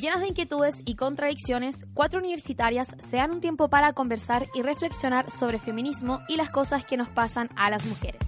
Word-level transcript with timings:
Llenas 0.00 0.20
de 0.20 0.28
inquietudes 0.28 0.80
y 0.86 0.94
contradicciones, 0.94 1.84
cuatro 1.92 2.20
universitarias 2.20 2.88
se 3.00 3.18
dan 3.18 3.32
un 3.32 3.42
tiempo 3.42 3.68
para 3.68 3.92
conversar 3.92 4.46
y 4.54 4.62
reflexionar 4.62 5.30
sobre 5.30 5.58
feminismo 5.58 6.20
y 6.26 6.36
las 6.36 6.48
cosas 6.48 6.86
que 6.86 6.96
nos 6.96 7.10
pasan 7.10 7.50
a 7.54 7.68
las 7.68 7.84
mujeres. 7.84 8.22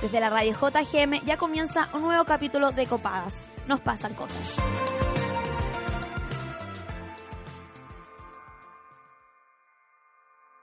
Desde 0.00 0.20
la 0.20 0.30
radio 0.30 0.52
JGM 0.52 1.24
ya 1.26 1.36
comienza 1.38 1.88
un 1.92 2.02
nuevo 2.02 2.24
capítulo 2.24 2.70
de 2.70 2.86
Copadas. 2.86 3.34
Nos 3.66 3.80
pasan 3.80 4.14
cosas. 4.14 4.56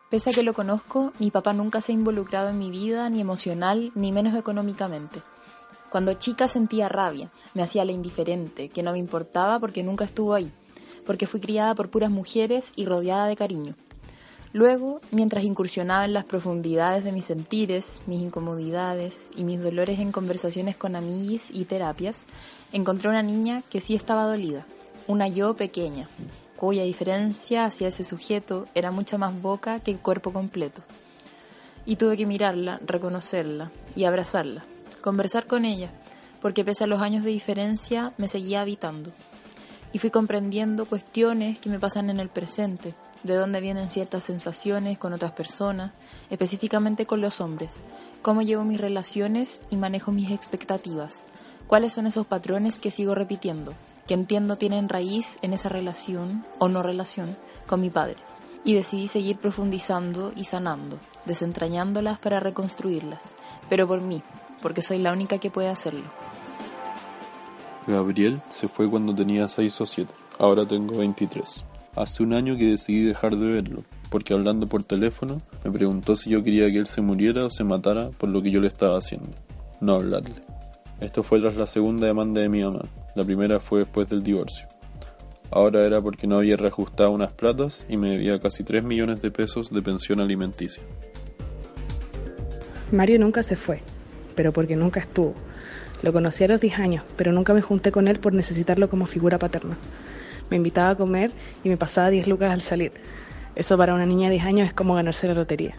Pese 0.10 0.30
a 0.30 0.34
que 0.34 0.44
lo 0.44 0.54
conozco, 0.54 1.12
mi 1.20 1.32
papá 1.32 1.52
nunca 1.52 1.82
se 1.82 1.92
ha 1.92 1.96
involucrado 1.96 2.48
en 2.48 2.58
mi 2.58 2.72
vida, 2.72 3.10
ni 3.10 3.20
emocional, 3.20 3.92
ni 3.94 4.14
menos 4.14 4.36
económicamente. 4.36 5.22
Cuando 5.90 6.14
chica 6.14 6.48
sentía 6.48 6.88
rabia, 6.88 7.32
me 7.56 7.64
hacía 7.64 7.84
la 7.84 7.92
indiferente, 7.92 8.70
que 8.70 8.84
no 8.84 8.92
me 8.92 9.00
importaba 9.00 9.60
porque 9.60 9.82
nunca 9.82 10.06
estuvo 10.06 10.36
ahí, 10.36 10.52
porque 11.04 11.26
fui 11.26 11.40
criada 11.40 11.74
por 11.74 11.90
puras 11.90 12.12
mujeres 12.12 12.74
y 12.76 12.86
rodeada 12.86 13.26
de 13.26 13.36
cariño. 13.36 13.76
Luego, 14.54 15.02
mientras 15.12 15.44
incursionaba 15.44 16.06
en 16.06 16.14
las 16.14 16.26
profundidades 16.26 17.04
de 17.04 17.12
mis 17.12 17.26
sentires, 17.26 18.02
mis 18.06 18.22
incomodidades 18.22 19.32
y 19.36 19.44
mis 19.44 19.62
dolores 19.62 20.00
en 20.00 20.12
conversaciones 20.12 20.78
con 20.78 20.96
amiguis 20.96 21.50
y 21.52 21.66
terapias, 21.66 22.26
encontré 22.72 23.10
una 23.10 23.24
niña 23.24 23.64
que 23.70 23.82
sí 23.82 23.96
estaba 23.96 24.26
dolida, 24.26 24.68
una 25.08 25.28
yo 25.28 25.56
pequeña, 25.56 26.08
cuya 26.56 26.84
diferencia 26.84 27.66
hacia 27.66 27.88
ese 27.88 28.04
sujeto 28.04 28.66
era 28.76 28.92
mucha 28.92 29.18
más 29.18 29.40
boca 29.42 29.80
que 29.80 29.98
cuerpo 29.98 30.34
completo. 30.34 30.84
Y 31.88 31.96
tuve 31.96 32.16
que 32.16 32.28
mirarla, 32.28 32.80
reconocerla 32.86 33.72
y 33.96 34.04
abrazarla 34.04 34.66
conversar 35.00 35.48
con 35.48 35.66
ella, 35.66 35.92
porque 36.42 36.64
pese 36.64 36.84
a 36.84 36.88
los 36.88 37.02
años 37.02 37.24
de 37.24 37.32
diferencia 37.32 38.14
me 38.18 38.28
seguía 38.28 38.62
habitando. 38.62 39.12
Y 39.92 40.00
fui 40.00 40.10
comprendiendo 40.10 40.86
cuestiones 40.86 41.60
que 41.60 41.70
me 41.70 41.80
pasan 41.80 42.10
en 42.10 42.20
el 42.20 42.30
presente, 42.30 42.94
de 43.24 43.36
dónde 43.36 43.62
vienen 43.62 43.92
ciertas 43.92 44.24
sensaciones 44.24 44.98
con 44.98 45.14
otras 45.14 45.32
personas, 45.32 45.92
específicamente 46.30 47.06
con 47.06 47.22
los 47.22 47.42
hombres, 47.42 47.74
cómo 48.22 48.42
llevo 48.42 48.64
mis 48.64 48.80
relaciones 48.80 49.62
y 49.70 49.78
manejo 49.78 50.12
mis 50.12 50.32
expectativas, 50.32 51.24
cuáles 51.68 51.94
son 51.94 52.08
esos 52.08 52.26
patrones 52.26 52.80
que 52.80 52.92
sigo 52.92 53.16
repitiendo, 53.16 53.74
que 54.08 54.14
entiendo 54.14 54.58
tienen 54.58 54.90
raíz 54.90 55.38
en 55.42 55.54
esa 55.54 55.70
relación 55.70 56.46
o 56.58 56.68
no 56.68 56.82
relación 56.82 57.36
con 57.68 57.82
mi 57.82 57.90
padre. 57.90 58.18
Y 58.66 58.74
decidí 58.74 59.08
seguir 59.08 59.38
profundizando 59.38 60.34
y 60.36 60.44
sanando, 60.44 61.00
desentrañándolas 61.26 62.20
para 62.20 62.40
reconstruirlas, 62.40 63.34
pero 63.70 63.88
por 63.88 64.02
mí, 64.02 64.22
porque 64.62 64.82
soy 64.82 65.00
la 65.00 65.14
única 65.14 65.38
que 65.38 65.52
puede 65.52 65.70
hacerlo. 65.70 66.04
Gabriel 67.88 68.42
se 68.50 68.68
fue 68.68 68.90
cuando 68.90 69.16
tenía 69.16 69.48
6 69.48 69.82
o 69.82 69.86
7, 69.86 70.14
ahora 70.38 70.66
tengo 70.66 70.98
23. 70.98 71.66
Hace 71.96 72.24
un 72.24 72.34
año 72.34 72.56
que 72.56 72.72
decidí 72.72 73.04
dejar 73.04 73.36
de 73.36 73.48
verlo, 73.48 73.84
porque 74.10 74.34
hablando 74.34 74.68
por 74.68 74.84
teléfono 74.84 75.42
me 75.64 75.72
preguntó 75.72 76.16
si 76.16 76.30
yo 76.30 76.44
quería 76.44 76.70
que 76.72 76.78
él 76.78 76.88
se 76.88 77.02
muriera 77.02 77.46
o 77.46 77.50
se 77.50 77.64
matara 77.64 78.10
por 78.10 78.30
lo 78.30 78.42
que 78.42 78.52
yo 78.52 78.60
le 78.60 78.68
estaba 78.68 78.98
haciendo. 78.98 79.32
No 79.82 79.96
hablarle. 79.96 80.36
Esto 81.00 81.24
fue 81.24 81.40
tras 81.40 81.56
la 81.56 81.66
segunda 81.66 82.06
demanda 82.08 82.42
de 82.42 82.50
mi 82.50 82.64
mamá, 82.64 82.82
la 83.16 83.24
primera 83.24 83.60
fue 83.60 83.80
después 83.80 84.08
del 84.10 84.22
divorcio. 84.22 84.68
Ahora 85.52 85.86
era 85.86 86.02
porque 86.02 86.28
no 86.28 86.38
había 86.38 86.58
reajustado 86.58 87.12
unas 87.12 87.32
platas 87.32 87.86
y 87.90 87.98
me 87.98 88.12
debía 88.12 88.40
casi 88.40 88.64
3 88.64 88.84
millones 88.84 89.22
de 89.22 89.32
pesos 89.32 89.72
de 89.72 89.82
pensión 89.82 90.20
alimenticia. 90.20 90.84
Mario 92.92 93.20
nunca 93.20 93.42
se 93.42 93.56
fue, 93.56 93.82
pero 94.40 94.54
porque 94.54 94.78
nunca 94.78 95.02
estuvo. 95.02 95.34
Lo 96.02 96.14
conocí 96.14 96.46
a 96.46 96.48
los 96.48 96.62
10 96.62 96.80
años, 96.80 97.04
pero 97.18 97.34
nunca 97.34 97.54
me 97.54 97.62
junté 97.62 97.92
con 97.92 98.08
él 98.08 98.22
por 98.22 98.32
necesitarlo 98.32 98.90
como 98.90 99.06
figura 99.06 99.38
paterna. 99.38 99.78
Me 100.50 100.56
invitaba 100.56 100.92
a 100.92 100.96
comer 100.96 101.34
y 101.62 101.68
me 101.68 101.76
pasaba 101.76 102.10
10 102.10 102.26
lucas 102.28 102.50
al 102.50 102.62
salir. 102.62 102.94
Eso 103.56 103.78
para 103.78 103.94
una 103.94 104.06
niña 104.06 104.30
de 104.30 104.36
10 104.36 104.46
años 104.46 104.68
es 104.70 104.74
como 104.74 104.96
ganarse 104.96 105.28
la 105.28 105.34
lotería. 105.34 105.76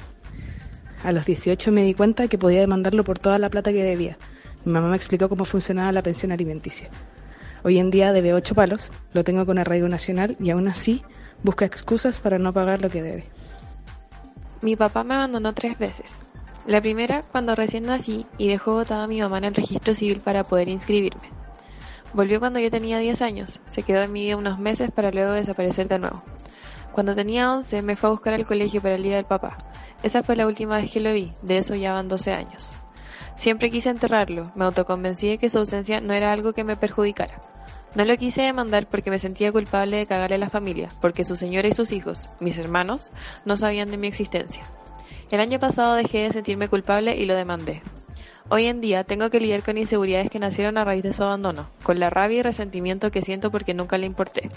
A 1.03 1.13
los 1.13 1.25
18 1.25 1.73
me 1.73 1.85
di 1.85 1.95
cuenta 1.95 2.29
que 2.29 2.37
podía 2.37 2.61
demandarlo 2.61 3.03
por 3.03 3.19
toda 3.19 3.39
la 3.39 3.49
plata 3.49 3.73
que 3.73 3.83
debía. 3.83 4.19
Mi 4.67 4.75
mamá 4.75 4.91
me 4.91 4.97
explicó 4.97 5.31
cómo 5.31 5.47
funcionaba 5.47 5.91
la 5.91 6.03
pensión 6.03 6.31
alimenticia. 6.31 6.91
Hoy 7.65 7.79
en 7.79 7.91
día 7.91 8.13
debe 8.13 8.35
8 8.35 8.55
palos, 8.55 8.93
lo 9.15 9.25
tengo 9.25 9.47
con 9.47 9.57
arraigo 9.57 9.89
nacional 9.89 10.37
y 10.39 10.51
aún 10.51 10.69
así 10.69 11.03
busca 11.43 11.65
excusas 11.65 12.21
para 12.21 12.39
no 12.39 12.53
pagar 12.53 12.83
lo 12.83 12.91
que 12.91 13.01
debe. 13.01 13.25
Mi 14.61 14.77
papá 14.77 15.03
me 15.03 15.15
abandonó 15.15 15.55
tres 15.55 15.79
veces. 15.79 16.27
La 16.67 16.81
primera 16.81 17.23
cuando 17.23 17.55
recién 17.55 17.85
nací 17.85 18.27
y 18.37 18.49
dejó 18.49 18.75
botada 18.75 19.05
a 19.05 19.09
mi 19.09 19.21
mamá 19.21 19.39
en 19.39 19.45
el 19.45 19.55
registro 19.55 19.95
civil 19.95 20.21
para 20.21 20.45
poder 20.45 20.69
inscribirme. 20.69 21.31
Volvió 22.13 22.39
cuando 22.39 22.59
yo 22.61 22.71
tenía 22.71 22.99
10 22.99 23.23
años, 23.23 23.61
se 23.67 23.83
quedó 23.83 24.03
en 24.03 24.13
mi 24.13 24.25
vida 24.25 24.37
unos 24.37 24.59
meses 24.59 24.91
para 24.91 25.11
luego 25.11 25.33
desaparecer 25.33 25.89
de 25.89 25.99
nuevo. 25.99 26.23
Cuando 26.93 27.15
tenía 27.15 27.51
11 27.53 27.83
me 27.83 27.97
fue 27.97 28.09
a 28.09 28.13
buscar 28.13 28.35
al 28.35 28.47
colegio 28.47 28.83
para 28.83 28.97
el 28.97 29.03
día 29.03 29.17
del 29.17 29.25
papá. 29.25 29.57
Esa 30.03 30.23
fue 30.23 30.37
la 30.37 30.47
última 30.47 30.77
vez 30.77 30.91
que 30.91 31.01
lo 31.01 31.13
vi, 31.13 31.33
de 31.41 31.59
eso 31.59 31.75
ya 31.75 31.93
van 31.93 32.09
12 32.09 32.33
años. 32.33 32.75
Siempre 33.37 33.71
quise 33.71 33.89
enterrarlo, 33.89 34.53
me 34.55 34.65
autoconvencí 34.67 35.29
de 35.29 35.39
que 35.39 35.49
su 35.49 35.59
ausencia 35.59 36.01
no 36.01 36.13
era 36.13 36.31
algo 36.31 36.53
que 36.53 36.65
me 36.65 36.77
perjudicara. 36.77 37.41
No 37.95 38.05
lo 38.05 38.17
quise 38.17 38.43
demandar 38.43 38.87
porque 38.87 39.11
me 39.11 39.19
sentía 39.19 39.51
culpable 39.51 39.97
de 39.97 40.07
cagarle 40.07 40.37
a 40.37 40.39
la 40.39 40.51
familia, 40.51 40.91
porque 41.01 41.25
su 41.25 41.37
señora 41.37 41.69
y 41.69 41.73
sus 41.73 41.91
hijos, 41.93 42.29
mis 42.39 42.59
hermanos, 42.59 43.11
no 43.45 43.57
sabían 43.57 43.91
de 43.91 43.97
mi 43.99 44.09
existencia. 44.09 44.65
El 45.31 45.39
año 45.39 45.61
pasado 45.61 45.95
dejé 45.95 46.23
de 46.23 46.33
sentirme 46.33 46.69
culpable 46.69 47.17
y 47.17 47.25
lo 47.25 47.37
demandé. 47.37 47.83
Hoy 48.49 48.67
en 48.67 48.81
día 48.81 49.05
tengo 49.05 49.31
que 49.31 49.39
lidiar 49.39 49.63
con 49.63 49.79
inseguridades 49.79 50.29
que 50.29 50.41
nacieron 50.41 50.77
a 50.77 50.85
raíz 50.85 51.05
de 51.05 51.13
su 51.13 51.23
abandono, 51.23 51.71
con 51.85 52.01
la 52.01 52.11
rabia 52.11 52.39
y 52.39 52.43
resentimiento 52.43 53.13
que 53.13 53.23
siento 53.23 53.53
porque 53.53 53.73
nunca 53.73 53.97
le 53.97 54.07
importé. 54.07 54.49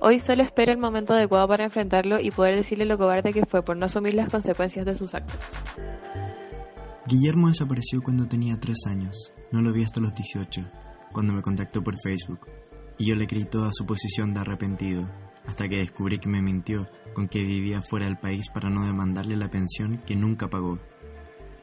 Hoy 0.00 0.18
solo 0.18 0.42
espero 0.42 0.72
el 0.72 0.78
momento 0.78 1.12
adecuado 1.12 1.46
para 1.46 1.62
enfrentarlo 1.62 2.18
y 2.18 2.32
poder 2.32 2.56
decirle 2.56 2.86
lo 2.86 2.98
cobarde 2.98 3.32
que 3.32 3.46
fue 3.46 3.62
por 3.62 3.76
no 3.76 3.86
asumir 3.86 4.14
las 4.14 4.30
consecuencias 4.30 4.84
de 4.84 4.96
sus 4.96 5.14
actos. 5.14 5.52
Guillermo 7.06 7.46
desapareció 7.46 8.02
cuando 8.02 8.26
tenía 8.26 8.58
3 8.58 8.86
años. 8.88 9.32
No 9.52 9.62
lo 9.62 9.72
vi 9.72 9.84
hasta 9.84 10.00
los 10.00 10.12
18, 10.12 10.68
cuando 11.12 11.32
me 11.32 11.42
contactó 11.42 11.84
por 11.84 11.94
Facebook. 12.02 12.48
Y 12.98 13.08
yo 13.08 13.14
le 13.14 13.28
creí 13.28 13.44
toda 13.44 13.70
su 13.72 13.86
posición 13.86 14.34
de 14.34 14.40
arrepentido, 14.40 15.08
hasta 15.46 15.68
que 15.68 15.76
descubrí 15.78 16.18
que 16.18 16.28
me 16.28 16.42
mintió 16.42 16.88
con 17.14 17.28
que 17.28 17.40
vivía 17.40 17.82
fuera 17.82 18.06
del 18.06 18.18
país 18.18 18.48
para 18.50 18.70
no 18.70 18.86
demandarle 18.86 19.36
la 19.36 19.50
pensión 19.50 20.00
que 20.06 20.16
nunca 20.16 20.48
pagó. 20.48 20.78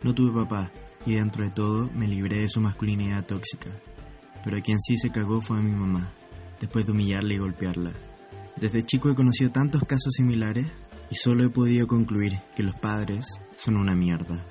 No 0.04 0.14
tuve 0.14 0.44
papá 0.44 0.72
y 1.06 1.16
dentro 1.16 1.44
de 1.44 1.52
todo 1.52 1.90
me 1.94 2.08
libré 2.08 2.42
de 2.42 2.50
su 2.50 2.62
masculinidad 2.62 3.26
tóxica, 3.26 3.70
pero 4.44 4.58
a 4.58 4.62
quien 4.62 4.80
sí 4.80 4.98
se 4.98 5.12
cagó 5.12 5.42
fue 5.42 5.58
a 5.58 5.62
mi 5.62 5.72
mamá, 5.72 6.12
después 6.60 6.86
de 6.86 6.92
humillarla 6.92 7.34
y 7.34 7.38
golpearla. 7.38 7.94
Desde 8.58 8.84
chico 8.84 9.10
he 9.10 9.16
conocido 9.16 9.52
tantos 9.52 9.84
casos 9.84 10.14
similares 10.14 10.68
y 11.10 11.16
solo 11.16 11.46
he 11.46 11.50
podido 11.50 11.88
concluir 11.88 12.40
que 12.56 12.64
los 12.64 12.76
padres 12.80 13.40
son 13.56 13.78
una 13.78 13.96
mierda. 13.96 14.44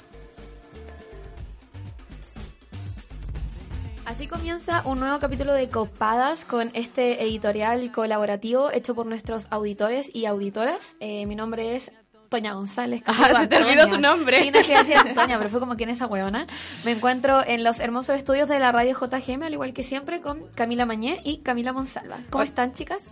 Así 4.06 4.28
comienza 4.28 4.82
un 4.84 5.00
nuevo 5.00 5.18
capítulo 5.18 5.52
de 5.52 5.68
Copadas 5.68 6.44
con 6.44 6.70
este 6.74 7.24
editorial 7.24 7.90
colaborativo 7.90 8.70
hecho 8.70 8.94
por 8.94 9.04
nuestros 9.04 9.48
auditores 9.50 10.08
y 10.14 10.26
auditoras. 10.26 10.96
Eh, 11.00 11.26
mi 11.26 11.34
nombre 11.34 11.74
es 11.74 11.90
Toña 12.28 12.52
González. 12.52 13.02
Ah, 13.04 13.40
se 13.40 13.48
te 13.48 13.56
olvidó 13.56 13.88
tu 13.88 13.98
nombre. 13.98 14.44
Sí, 14.44 14.52
no 14.52 14.60
quería 14.60 14.84
decir 14.84 14.96
Antonia, 14.96 15.38
pero 15.38 15.50
fue 15.50 15.58
como 15.58 15.74
quien 15.74 15.90
esa 15.90 16.06
huevona. 16.06 16.46
Me 16.84 16.92
encuentro 16.92 17.44
en 17.44 17.64
los 17.64 17.80
hermosos 17.80 18.16
estudios 18.16 18.48
de 18.48 18.60
la 18.60 18.70
radio 18.70 18.96
JGM, 18.96 19.42
al 19.42 19.54
igual 19.54 19.74
que 19.74 19.82
siempre, 19.82 20.20
con 20.20 20.46
Camila 20.54 20.86
Mañé 20.86 21.20
y 21.24 21.38
Camila 21.38 21.72
Monsalva. 21.72 22.20
¿Cómo 22.30 22.44
están, 22.44 22.74
chicas? 22.74 23.02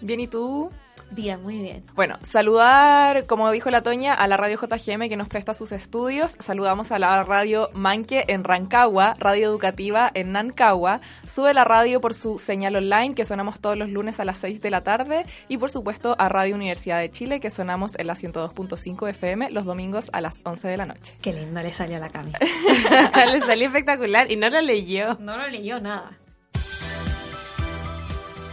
Bien, 0.00 0.18
¿y 0.18 0.28
tú? 0.28 0.70
Bien, 1.10 1.42
muy 1.42 1.60
bien. 1.60 1.84
Bueno, 1.94 2.16
saludar, 2.22 3.26
como 3.26 3.50
dijo 3.50 3.70
la 3.70 3.82
Toña, 3.82 4.14
a 4.14 4.28
la 4.28 4.36
radio 4.36 4.58
JGM 4.58 5.08
que 5.08 5.16
nos 5.16 5.28
presta 5.28 5.54
sus 5.54 5.72
estudios. 5.72 6.36
Saludamos 6.38 6.92
a 6.92 6.98
la 6.98 7.22
radio 7.24 7.70
Manque 7.72 8.24
en 8.28 8.44
Rancagua, 8.44 9.16
radio 9.18 9.48
educativa 9.48 10.10
en 10.14 10.32
Nancagua. 10.32 11.00
Sube 11.26 11.54
la 11.54 11.64
radio 11.64 12.00
por 12.00 12.14
su 12.14 12.38
señal 12.38 12.76
online 12.76 13.14
que 13.14 13.24
sonamos 13.24 13.58
todos 13.58 13.76
los 13.76 13.88
lunes 13.88 14.20
a 14.20 14.24
las 14.24 14.38
6 14.38 14.60
de 14.60 14.70
la 14.70 14.82
tarde. 14.82 15.24
Y 15.48 15.56
por 15.56 15.70
supuesto 15.70 16.14
a 16.18 16.28
Radio 16.28 16.54
Universidad 16.54 17.00
de 17.00 17.10
Chile 17.10 17.40
que 17.40 17.50
sonamos 17.50 17.98
en 17.98 18.06
la 18.06 18.14
102.5 18.14 19.08
FM 19.08 19.50
los 19.50 19.64
domingos 19.64 20.10
a 20.12 20.20
las 20.20 20.40
11 20.44 20.68
de 20.68 20.76
la 20.76 20.86
noche. 20.86 21.14
Qué 21.22 21.32
lindo 21.32 21.62
le 21.62 21.72
salió 21.72 21.98
la 21.98 22.10
Cami. 22.10 22.32
le 23.32 23.40
salió 23.40 23.66
espectacular 23.66 24.30
y 24.30 24.36
no 24.36 24.50
lo 24.50 24.60
leyó. 24.60 25.16
No 25.20 25.36
lo 25.36 25.48
leyó 25.48 25.80
nada. 25.80 26.18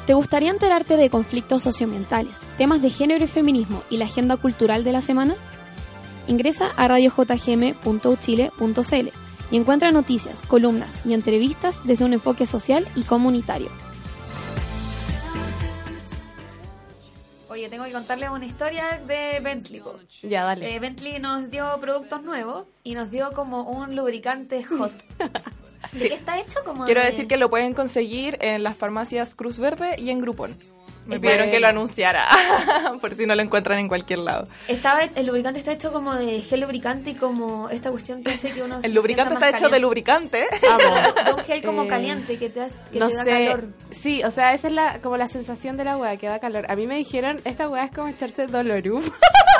¿Te 0.05 0.13
gustaría 0.13 0.51
enterarte 0.51 0.97
de 0.97 1.09
conflictos 1.09 1.63
socioambientales, 1.63 2.39
temas 2.59 2.79
de 2.83 2.91
género 2.91 3.23
y 3.23 3.27
feminismo 3.27 3.81
y 3.89 3.97
la 3.97 4.05
agenda 4.05 4.37
cultural 4.37 4.83
de 4.83 4.91
la 4.91 5.01
semana? 5.01 5.35
Ingresa 6.27 6.67
a 6.67 6.87
radiojgm.uchile.cl 6.87 9.09
y 9.51 9.57
encuentra 9.57 9.91
noticias, 9.91 10.43
columnas 10.43 11.01
y 11.05 11.13
entrevistas 11.13 11.81
desde 11.85 12.05
un 12.05 12.13
enfoque 12.13 12.45
social 12.45 12.87
y 12.95 13.01
comunitario. 13.01 13.69
Oye, 17.49 17.67
tengo 17.69 17.85
que 17.85 17.93
contarles 17.93 18.29
una 18.29 18.45
historia 18.45 19.01
de 19.07 19.39
Bentley. 19.39 19.79
po. 19.79 19.95
Ya, 20.21 20.43
dale. 20.43 20.75
Eh, 20.75 20.79
Bentley 20.79 21.19
nos 21.19 21.49
dio 21.49 21.79
productos 21.79 22.21
nuevos 22.21 22.67
y 22.83 22.93
nos 22.93 23.09
dio 23.09 23.31
como 23.33 23.63
un 23.63 23.95
lubricante 23.95 24.63
hot. 24.63 24.93
¿De 25.91 26.09
qué 26.09 26.15
está 26.15 26.39
hecho? 26.39 26.59
Como 26.65 26.85
Quiero 26.85 27.01
de- 27.01 27.07
decir 27.07 27.27
que 27.27 27.37
lo 27.37 27.49
pueden 27.49 27.73
conseguir 27.73 28.37
en 28.41 28.63
las 28.63 28.75
farmacias 28.77 29.35
Cruz 29.35 29.59
Verde 29.59 29.95
y 29.97 30.09
en 30.09 30.21
Groupon. 30.21 30.55
Me 31.05 31.17
Está- 31.17 31.27
pidieron 31.27 31.51
que 31.51 31.59
lo 31.59 31.67
anunciara, 31.67 32.25
por 32.99 33.13
si 33.13 33.27
no 33.27 33.35
lo 33.35 33.43
encuentran 33.43 33.77
en 33.77 33.87
cualquier 33.87 34.17
lado. 34.19 34.47
Estaba, 34.67 35.03
el 35.03 35.27
lubricante 35.27 35.59
está 35.59 35.71
hecho 35.71 35.93
como 35.93 36.15
de 36.15 36.41
gel 36.41 36.61
lubricante 36.61 37.11
y 37.11 37.13
como 37.13 37.69
esta 37.69 37.91
cuestión 37.91 38.23
que 38.23 38.31
hace 38.31 38.49
que 38.49 38.63
uno 38.63 38.81
se 38.81 38.87
El 38.87 38.95
lubricante 38.95 39.35
está 39.35 39.49
hecho 39.49 39.69
de 39.69 39.79
caliente. 39.79 39.79
lubricante. 39.81 40.37
De, 40.39 41.23
de 41.25 41.33
un 41.33 41.43
gel 41.45 41.63
como 41.63 41.83
Eh, 41.83 41.87
caliente 41.87 42.39
que 42.39 42.49
te, 42.49 42.59
da- 42.61 42.69
que 42.91 42.97
no 42.97 43.09
te 43.09 43.17
da 43.17 43.23
sé. 43.23 43.29
calor. 43.45 43.65
Sí, 43.91 44.23
o 44.23 44.31
sea, 44.31 44.55
esa 44.55 44.67
es 44.67 44.73
la, 44.73 44.99
como 45.03 45.17
la 45.17 45.27
sensación 45.27 45.77
de 45.77 45.83
la 45.83 45.95
weá, 45.95 46.17
que 46.17 46.27
da 46.27 46.39
calor. 46.39 46.65
A 46.71 46.75
mí 46.75 46.87
me 46.87 46.95
dijeron, 46.97 47.39
esta 47.45 47.69
weá 47.69 47.85
es 47.85 47.91
como 47.91 48.07
echarse 48.07 48.47
Dolorum. 48.47 49.03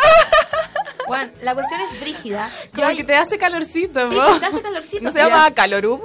Bueno, 1.08 1.32
la 1.42 1.54
cuestión 1.54 1.80
es 1.82 2.00
brígida. 2.02 2.50
Yo 2.66 2.72
Como 2.76 2.88
hay- 2.88 2.96
que 2.98 3.04
te 3.04 3.16
hace 3.16 3.38
calorcito, 3.38 4.10
Sí, 4.10 4.16
¿no? 4.18 4.40
te 4.40 4.46
hace 4.46 4.62
calorcito. 4.62 5.04
¿No 5.04 5.12
se 5.12 5.20
llama 5.20 5.52
Calorub? 5.52 6.02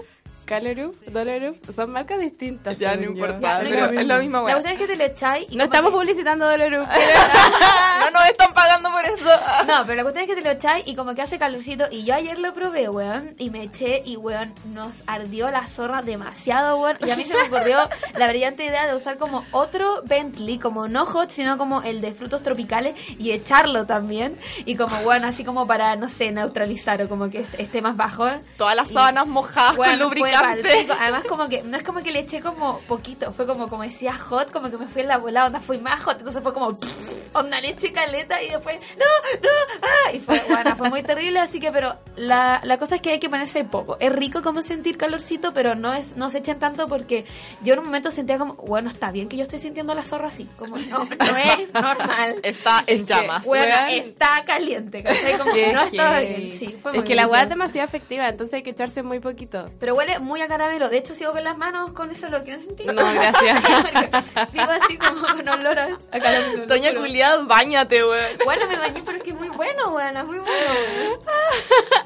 Calorup, 0.54 0.96
Dolorup, 1.06 1.64
son 1.72 1.92
marcas 1.92 2.18
distintas. 2.18 2.76
Ya, 2.76 2.96
no 2.96 3.04
importa, 3.04 3.60
pero 3.62 3.86
es 3.86 4.04
la 4.04 4.18
misma 4.18 4.38
La 4.42 4.54
cuestión 4.54 4.72
es 4.72 4.78
que 4.80 4.86
te 4.88 4.96
lo 4.96 5.04
echáis 5.04 5.46
y 5.48 5.54
No 5.54 5.62
estamos 5.62 5.92
que- 5.92 5.96
publicitando 5.98 6.48
Dolorup. 6.50 6.88
no 8.00 8.10
nos 8.10 8.28
están 8.28 8.52
pagando 8.52 8.90
por 8.90 9.04
eso. 9.04 9.30
No, 9.68 9.84
pero 9.86 9.94
la 9.94 10.02
cuestión 10.02 10.24
es 10.24 10.28
que 10.28 10.34
te 10.34 10.42
lo 10.42 10.50
echáis 10.50 10.88
y 10.88 10.96
como 10.96 11.14
que 11.14 11.22
hace 11.22 11.38
calorcito. 11.38 11.84
Y 11.92 12.02
yo 12.04 12.14
ayer 12.16 12.36
lo 12.40 12.52
probé, 12.52 12.88
weón, 12.88 13.36
y 13.38 13.50
me 13.50 13.62
eché 13.62 14.02
y, 14.04 14.16
weón, 14.16 14.52
nos 14.72 14.90
ardió 15.06 15.52
la 15.52 15.66
zorra 15.68 16.02
demasiado, 16.02 16.78
weón. 16.80 16.96
Y 17.06 17.10
a 17.12 17.16
mí 17.16 17.22
se 17.22 17.34
me 17.34 17.42
ocurrió 17.44 17.78
la 18.18 18.26
brillante 18.26 18.64
idea 18.64 18.88
de 18.88 18.96
usar 18.96 19.18
como 19.18 19.44
otro 19.52 20.02
Bentley, 20.04 20.58
como 20.58 20.88
no 20.88 21.06
hot, 21.06 21.30
sino 21.30 21.58
como 21.58 21.82
el 21.82 22.00
de 22.00 22.12
frutos 22.12 22.42
tropicales 22.42 22.96
y 23.20 23.30
echarlo 23.30 23.86
también. 23.86 24.36
Y 24.64 24.74
como, 24.74 24.96
weón, 25.02 25.24
así 25.24 25.44
como 25.44 25.68
para, 25.68 25.94
no 25.94 26.08
sé, 26.08 26.32
neutralizar 26.32 27.00
o 27.02 27.08
como 27.08 27.30
que 27.30 27.38
est- 27.42 27.54
esté 27.60 27.82
más 27.82 27.96
bajo. 27.96 28.28
Todas 28.56 28.74
las 28.74 28.88
sábanas 28.88 29.28
mojadas 29.28 29.78
Weón, 29.78 29.92
con 29.98 30.00
lubricante. 30.08 30.39
Palpico. 30.40 30.92
Además, 30.98 31.24
como 31.28 31.48
que, 31.48 31.62
no 31.62 31.76
es 31.76 31.82
como 31.82 32.02
que 32.02 32.10
le 32.10 32.20
eché 32.20 32.40
como 32.40 32.80
poquito, 32.80 33.32
fue 33.32 33.46
como, 33.46 33.68
como 33.68 33.82
decía 33.82 34.14
hot, 34.14 34.50
como 34.50 34.70
que 34.70 34.78
me 34.78 34.86
fui 34.86 35.02
en 35.02 35.08
la 35.08 35.18
bola, 35.18 35.46
onda 35.46 35.60
fui 35.60 35.78
más 35.78 36.02
hot, 36.02 36.18
entonces 36.18 36.42
fue 36.42 36.52
como, 36.52 36.74
pff, 36.74 37.10
onda 37.34 37.60
le 37.60 37.70
eché 37.70 37.92
caleta 37.92 38.42
y 38.42 38.50
después, 38.50 38.78
no, 38.98 39.04
no, 39.42 39.48
ah, 39.82 40.12
y 40.12 40.20
fue, 40.20 40.42
bueno, 40.48 40.76
fue 40.76 40.88
muy 40.90 41.02
terrible, 41.02 41.40
así 41.40 41.60
que, 41.60 41.72
pero 41.72 41.96
la, 42.16 42.60
la 42.64 42.78
cosa 42.78 42.96
es 42.96 43.00
que 43.00 43.10
hay 43.10 43.18
que 43.18 43.30
ponerse 43.30 43.64
poco. 43.64 43.96
Es 44.00 44.12
rico 44.12 44.42
como 44.42 44.62
sentir 44.62 44.96
calorcito, 44.96 45.52
pero 45.52 45.74
no 45.74 45.92
es, 45.92 46.16
no 46.16 46.30
se 46.30 46.38
echen 46.38 46.58
tanto 46.58 46.88
porque 46.88 47.24
yo 47.62 47.74
en 47.74 47.80
un 47.80 47.86
momento 47.86 48.10
sentía 48.10 48.38
como, 48.38 48.54
bueno, 48.54 48.90
está 48.90 49.10
bien 49.10 49.28
que 49.28 49.36
yo 49.36 49.42
estoy 49.42 49.58
sintiendo 49.58 49.94
la 49.94 50.04
zorra 50.04 50.28
así, 50.28 50.46
como, 50.58 50.76
no, 50.76 51.04
no 51.18 51.36
es 51.36 51.72
normal. 51.72 52.40
Está 52.42 52.84
en 52.86 53.06
llamas. 53.06 53.44
Bueno, 53.44 53.74
weón. 53.74 53.88
está 53.90 54.44
caliente, 54.44 55.02
¿cachai? 55.02 55.38
Como 55.38 55.50
no 55.50 55.56
heavy. 55.56 56.26
bien, 56.26 56.58
sí, 56.58 56.78
fue 56.80 56.92
Es 56.92 56.98
muy 56.98 57.06
que 57.06 57.14
la 57.14 57.26
weá 57.26 57.42
es 57.42 57.48
demasiado 57.48 57.86
efectiva, 57.86 58.28
entonces 58.28 58.54
hay 58.54 58.62
que 58.62 58.70
echarse 58.70 59.02
muy 59.02 59.20
poquito. 59.20 59.70
Pero 59.78 59.94
huele 59.94 60.18
muy 60.18 60.29
a 60.40 60.48
caramelo. 60.48 60.88
De 60.88 60.98
hecho, 60.98 61.14
sigo 61.14 61.32
con 61.32 61.42
las 61.44 61.56
manos 61.58 61.92
con 61.92 62.10
ese 62.10 62.26
olor. 62.26 62.44
¿Quieren 62.44 62.62
sentir? 62.62 62.86
No, 62.92 63.12
gracias. 63.12 63.62
sigo 64.52 64.70
así 64.70 64.96
como 64.98 65.22
con 65.26 65.48
olor 65.48 65.78
a, 65.78 65.98
a 66.12 66.18
caramelo. 66.20 66.66
Doña 66.66 66.88
Pero- 66.90 67.00
Julián, 67.00 67.48
bañate, 67.48 68.04
weón. 68.04 68.38
Bueno, 68.44 68.66
me 68.68 68.76
bañé, 68.76 69.02
pero 69.04 69.16
es 69.18 69.22
que 69.24 69.30
es 69.30 69.36
muy 69.36 69.48
bueno, 69.48 69.90
bueno, 69.90 70.20
es 70.20 70.26
muy 70.26 70.38
bueno. 70.38 70.54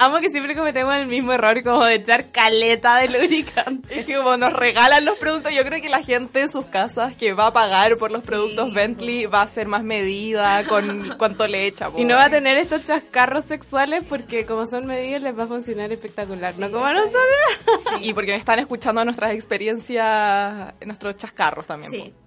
Amo 0.05 0.21
que 0.21 0.31
siempre 0.31 0.55
cometemos 0.55 0.95
el 0.97 1.07
mismo 1.07 1.33
error 1.33 1.63
como 1.63 1.85
de 1.85 1.95
echar 1.95 2.31
caleta 2.31 2.97
de 2.97 3.09
lubricante. 3.09 4.01
Es 4.01 4.05
que 4.05 4.17
como 4.17 4.37
nos 4.37 4.53
regalan 4.53 5.05
los 5.05 5.17
productos, 5.17 5.55
yo 5.55 5.65
creo 5.65 5.81
que 5.81 5.89
la 5.89 6.03
gente 6.03 6.43
en 6.43 6.51
sus 6.51 6.67
casas 6.67 7.17
que 7.17 7.33
va 7.33 7.47
a 7.47 7.53
pagar 7.53 7.97
por 7.97 8.11
los 8.11 8.23
productos 8.23 8.69
Sí, 8.69 8.75
Bentley 8.75 9.27
va 9.27 9.41
a 9.43 9.47
ser 9.47 9.67
más 9.67 9.83
medida 9.83 10.65
con 10.67 11.15
cuánto 11.19 11.47
le 11.47 11.67
echa. 11.67 11.91
po, 11.91 11.99
Y 11.99 12.05
no 12.05 12.17
va 12.17 12.25
a 12.25 12.31
tener 12.31 12.59
estos 12.59 12.85
chascarros 12.85 13.47
sexuales 13.47 14.03
porque 14.09 14.45
como 14.45 14.67
son 14.67 14.87
medidos 14.87 15.23
les 15.23 15.39
va 15.39 15.45
a 15.45 15.47
funcionar 15.47 15.91
espectacular. 15.91 16.55
no 16.59 16.71
como 16.71 16.85
a 16.85 16.93
nosotros. 16.93 18.01
Y 18.03 18.13
porque 18.13 18.35
están 18.35 18.59
escuchando 18.59 19.03
nuestras 19.05 19.33
experiencias, 19.33 20.75
nuestros 20.85 21.17
chascarros 21.17 21.67
también. 21.67 21.91
Sí. 21.91 22.13
po. 22.15 22.25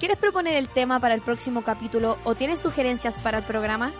¿Quieres 0.00 0.16
proponer 0.16 0.54
el 0.54 0.68
tema 0.68 0.98
para 0.98 1.14
el 1.14 1.20
próximo 1.22 1.62
capítulo 1.62 2.18
o 2.24 2.34
tienes 2.34 2.58
sugerencias 2.58 3.20
para 3.20 3.38
el 3.38 3.44
programa? 3.44 3.92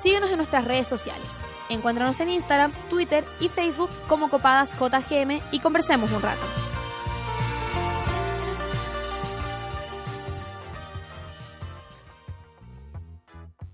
Síguenos 0.00 0.30
en 0.30 0.36
nuestras 0.36 0.64
redes 0.64 0.86
sociales. 0.86 1.28
Encuéntranos 1.68 2.20
en 2.20 2.30
Instagram, 2.30 2.72
Twitter 2.90 3.24
y 3.40 3.48
Facebook 3.48 3.90
como 4.06 4.28
Copadas 4.28 4.72
JGM 4.78 5.40
y 5.50 5.60
conversemos 5.60 6.12
un 6.12 6.22
rato. 6.22 6.44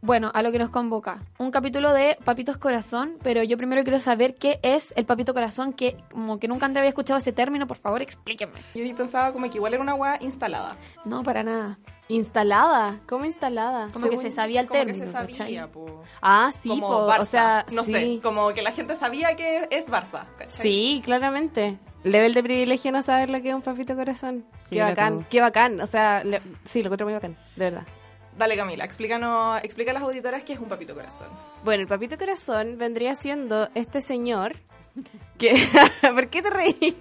Bueno, 0.03 0.31
a 0.35 0.43
lo 0.43 0.51
que 0.51 0.59
nos 0.59 0.71
convoca. 0.71 1.23
Un 1.39 1.51
capítulo 1.51 1.93
de 1.93 2.17
Papitos 2.25 2.57
Corazón, 2.57 3.19
pero 3.23 3.43
yo 3.43 3.57
primero 3.57 3.83
quiero 3.85 3.99
saber 3.99 4.35
qué 4.35 4.59
es 4.63 4.93
el 4.97 5.05
Papito 5.05 5.35
Corazón, 5.35 5.73
que 5.75 5.99
como 6.11 6.39
que 6.39 6.49
nunca 6.49 6.67
antes 6.67 6.79
había 6.79 6.89
escuchado 6.89 7.19
ese 7.19 7.33
término, 7.33 7.67
por 7.67 7.77
favor 7.77 8.01
explíquenme. 8.01 8.61
Yo 8.75 8.97
pensaba 8.97 9.33
como 9.33 9.49
que 9.51 9.59
igual 9.59 9.75
era 9.75 9.83
una 9.83 9.95
weá 9.95 10.17
instalada. 10.21 10.77
No, 11.05 11.23
para 11.23 11.43
nada. 11.45 11.79
Instalada. 12.11 12.99
¿Cómo 13.07 13.25
instalada? 13.25 13.89
Como 13.93 14.09
que 14.09 14.17
se 14.17 14.31
sabía 14.31 14.61
el 14.61 14.67
como 14.67 14.81
término, 14.81 14.99
que 14.99 15.07
se 15.07 15.13
sabía. 15.13 15.69
Ah, 16.21 16.53
sí, 16.61 16.69
como 16.69 16.89
po, 16.89 17.09
Barça. 17.09 17.21
o 17.21 17.25
sea, 17.25 17.67
no 17.73 17.85
sí. 17.85 17.93
sé, 17.93 18.21
como 18.23 18.53
que 18.53 18.63
la 18.63 18.73
gente 18.73 18.97
sabía 18.97 19.37
que 19.37 19.69
es 19.71 19.89
Barça. 19.91 20.25
¿cachai? 20.37 20.61
Sí, 20.63 21.03
claramente. 21.05 21.79
Level 22.03 22.35
de 22.35 22.43
privilegio 22.43 22.91
no 22.93 23.03
saber 23.03 23.31
lo 23.31 23.41
que 23.41 23.51
es 23.51 23.55
un 23.55 23.63
papito 23.63 23.95
corazón. 23.95 24.45
Sí, 24.59 24.77
qué 24.77 24.83
bacán, 24.83 25.25
qué 25.31 25.41
bacán. 25.41 25.81
O 25.81 25.87
sea, 25.87 26.25
le- 26.25 26.43
sí, 26.65 26.83
lo 26.83 26.89
encuentro 26.89 27.07
muy 27.07 27.15
bacán, 27.15 27.37
de 27.57 27.65
verdad. 27.71 27.87
Dale 28.37 28.57
Camila, 28.57 28.85
explícanos, 28.85 29.61
explica 29.63 29.91
a 29.91 29.95
las 29.95 30.03
auditoras 30.03 30.43
qué 30.45 30.55
es 30.55 30.59
un 30.59 30.69
papito 30.69 30.95
corazón. 30.95 31.29
Bueno, 31.63 31.83
el 31.83 31.89
papito 31.89 32.17
corazón 32.19 32.77
vendría 32.79 33.15
siendo 33.15 33.69
este 33.75 34.01
señor 34.03 34.57
que... 35.39 35.63
¿Por 36.01 36.29
qué 36.29 36.43
te 36.43 36.51
reí? 36.51 36.97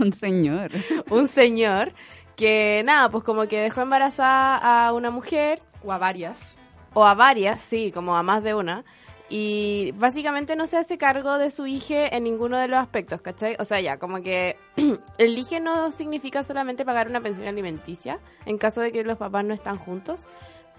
Un 0.00 0.12
señor. 0.12 0.70
un 1.10 1.26
señor 1.28 1.92
que, 2.36 2.82
nada, 2.84 3.08
pues 3.10 3.24
como 3.24 3.46
que 3.46 3.60
dejó 3.60 3.82
embarazada 3.82 4.86
a 4.86 4.92
una 4.92 5.10
mujer 5.10 5.60
O 5.84 5.92
a 5.92 5.98
varias. 5.98 6.54
o 6.92 7.04
a 7.04 7.14
varias, 7.14 7.60
sí, 7.60 7.90
como 7.92 8.16
a 8.16 8.22
más 8.22 8.42
de 8.42 8.54
una. 8.54 8.84
Y 9.30 9.92
básicamente 9.92 10.54
no 10.54 10.66
se 10.66 10.76
hace 10.76 10.98
cargo 10.98 11.38
de 11.38 11.50
su 11.50 11.66
hija 11.66 12.06
en 12.08 12.24
ninguno 12.24 12.58
de 12.58 12.68
los 12.68 12.78
aspectos, 12.78 13.22
¿cachai? 13.22 13.56
O 13.58 13.64
sea, 13.64 13.80
ya, 13.80 13.98
como 13.98 14.22
que 14.22 14.56
el 15.18 15.38
hija 15.38 15.60
no 15.60 15.90
significa 15.90 16.42
solamente 16.42 16.84
pagar 16.84 17.08
una 17.08 17.20
pensión 17.20 17.48
alimenticia 17.48 18.20
en 18.44 18.58
caso 18.58 18.80
de 18.80 18.92
que 18.92 19.02
los 19.02 19.16
papás 19.16 19.44
no 19.44 19.54
están 19.54 19.78
juntos, 19.78 20.26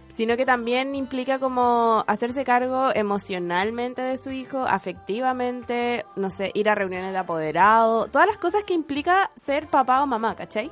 sino 0.07 0.37
que 0.37 0.45
también 0.45 0.93
implica 0.95 1.39
como 1.39 2.03
hacerse 2.07 2.45
cargo 2.45 2.93
emocionalmente 2.93 4.01
de 4.01 4.17
su 4.17 4.29
hijo, 4.29 4.65
afectivamente, 4.65 6.05
no 6.15 6.29
sé, 6.29 6.51
ir 6.53 6.69
a 6.69 6.75
reuniones 6.75 7.11
de 7.11 7.17
apoderado, 7.17 8.07
todas 8.07 8.27
las 8.27 8.37
cosas 8.37 8.63
que 8.63 8.73
implica 8.73 9.31
ser 9.43 9.67
papá 9.67 10.03
o 10.03 10.05
mamá, 10.05 10.35
¿cachai? 10.35 10.71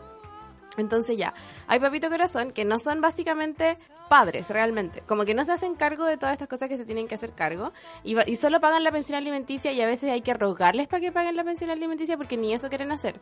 Entonces 0.77 1.17
ya, 1.17 1.33
hay 1.67 1.79
papito 1.79 2.09
corazón 2.09 2.51
que 2.51 2.65
no 2.65 2.79
son 2.79 3.01
básicamente 3.01 3.77
padres 4.09 4.49
realmente, 4.49 5.01
como 5.07 5.25
que 5.25 5.33
no 5.33 5.45
se 5.45 5.51
hacen 5.51 5.75
cargo 5.75 6.05
de 6.05 6.17
todas 6.17 6.33
estas 6.33 6.47
cosas 6.47 6.69
que 6.69 6.77
se 6.77 6.85
tienen 6.85 7.07
que 7.07 7.15
hacer 7.15 7.31
cargo 7.33 7.71
y, 8.03 8.15
solo 8.35 8.59
pagan 8.59 8.83
la 8.83 8.91
pensión 8.91 9.17
alimenticia 9.17 9.71
y 9.71 9.81
a 9.81 9.87
veces 9.87 10.09
hay 10.09 10.21
que 10.21 10.33
rogarles 10.33 10.87
para 10.87 11.01
que 11.01 11.11
paguen 11.11 11.35
la 11.35 11.43
pensión 11.43 11.69
alimenticia 11.69 12.17
porque 12.17 12.37
ni 12.37 12.53
eso 12.53 12.69
quieren 12.69 12.91
hacer. 12.91 13.19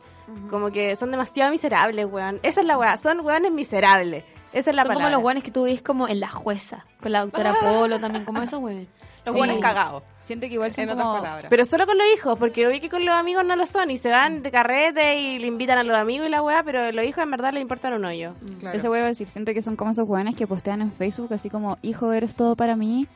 Como 0.50 0.70
que 0.70 0.96
son 0.96 1.10
demasiado 1.10 1.50
miserables, 1.50 2.06
weón. 2.06 2.40
Esa 2.42 2.60
es 2.60 2.66
la 2.66 2.76
weá, 2.76 2.96
son 2.96 3.20
weones 3.20 3.52
miserables. 3.52 4.24
Esa 4.52 4.70
es 4.70 4.76
la 4.76 4.84
Son 4.84 4.94
como 4.94 5.08
los 5.08 5.20
guanes 5.22 5.42
que 5.42 5.50
tú 5.50 5.64
ves 5.64 5.80
como 5.82 6.08
en 6.08 6.20
La 6.20 6.28
Jueza, 6.28 6.84
con 7.00 7.12
la 7.12 7.20
doctora 7.20 7.54
Polo 7.60 7.98
también, 7.98 8.24
como 8.24 8.42
esos 8.42 8.60
güeyes. 8.60 8.86
Los 9.24 9.34
Sí. 9.34 9.38
buenos 9.38 9.58
cagados. 9.58 10.02
Siento 10.20 10.48
que 10.48 10.54
igual 10.54 10.72
son 10.72 10.82
En 10.84 10.90
otras 10.90 11.06
como... 11.06 11.18
palabras. 11.20 11.46
Pero 11.48 11.64
solo 11.64 11.86
con 11.86 11.96
los 11.96 12.06
hijos, 12.16 12.36
porque 12.38 12.66
hoy 12.66 12.80
que 12.80 12.88
con 12.88 13.04
los 13.04 13.14
amigos 13.14 13.44
no 13.44 13.54
lo 13.54 13.66
son 13.66 13.90
y 13.92 13.96
se 13.96 14.10
van 14.10 14.42
de 14.42 14.50
carrete 14.50 15.20
y 15.20 15.38
le 15.38 15.46
invitan 15.46 15.78
a 15.78 15.84
los 15.84 15.96
amigos 15.96 16.26
y 16.26 16.30
la 16.30 16.42
weá, 16.42 16.62
pero 16.64 16.90
los 16.90 17.04
hijos 17.04 17.22
en 17.22 17.30
verdad 17.30 17.52
le 17.52 17.60
importan 17.60 17.92
un 17.94 18.04
hoyo. 18.04 18.34
Claro. 18.58 18.76
Ese 18.76 18.88
a 18.88 18.90
decir, 19.06 19.28
siento 19.28 19.54
que 19.54 19.62
son 19.62 19.76
como 19.76 19.92
esos 19.92 20.08
jóvenes 20.08 20.34
que 20.34 20.46
postean 20.48 20.82
en 20.82 20.92
Facebook 20.92 21.32
así 21.32 21.50
como, 21.50 21.78
hijo, 21.82 22.12
eres 22.12 22.34
todo 22.34 22.56
para 22.56 22.74
mí. 22.76 23.06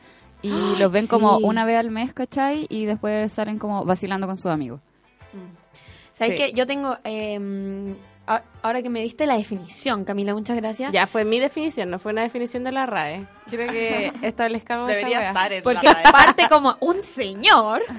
Y 0.41 0.49
los 0.79 0.91
ven 0.91 1.07
como 1.07 1.37
una 1.39 1.65
vez 1.65 1.77
al 1.77 1.91
mes, 1.91 2.13
¿cachai? 2.13 2.67
Y 2.69 2.85
después 2.85 3.31
salen 3.33 3.59
como 3.59 3.83
vacilando 3.83 4.27
con 4.27 4.37
sus 4.37 4.47
amigos. 4.51 4.79
¿Sabes 6.13 6.33
Sí. 6.33 6.37
qué? 6.37 6.53
Yo 6.53 6.65
tengo, 6.65 6.95
eh, 7.03 7.35
a- 7.35 7.95
ahora 8.61 8.81
que 8.81 8.89
me 8.89 9.01
diste 9.01 9.25
la 9.25 9.37
definición, 9.37 10.03
Camila, 10.03 10.33
muchas 10.33 10.57
gracias. 10.57 10.91
Ya 10.91 11.07
fue 11.07 11.23
mi 11.23 11.39
definición, 11.39 11.89
no 11.89 11.99
fue 11.99 12.11
una 12.11 12.23
definición 12.23 12.63
de 12.63 12.71
la 12.71 12.85
RAE. 12.85 13.27
Quiero 13.49 13.71
que 13.71 14.11
establezcamos 14.21 14.89
esta 14.89 15.07
Debería 15.07 15.27
estar 15.29 15.53
en 15.53 15.63
Porque 15.63 15.87
la 15.87 15.93
RAE. 15.93 16.11
parte 16.11 16.47
como 16.49 16.75
un 16.81 17.01
señor. 17.01 17.81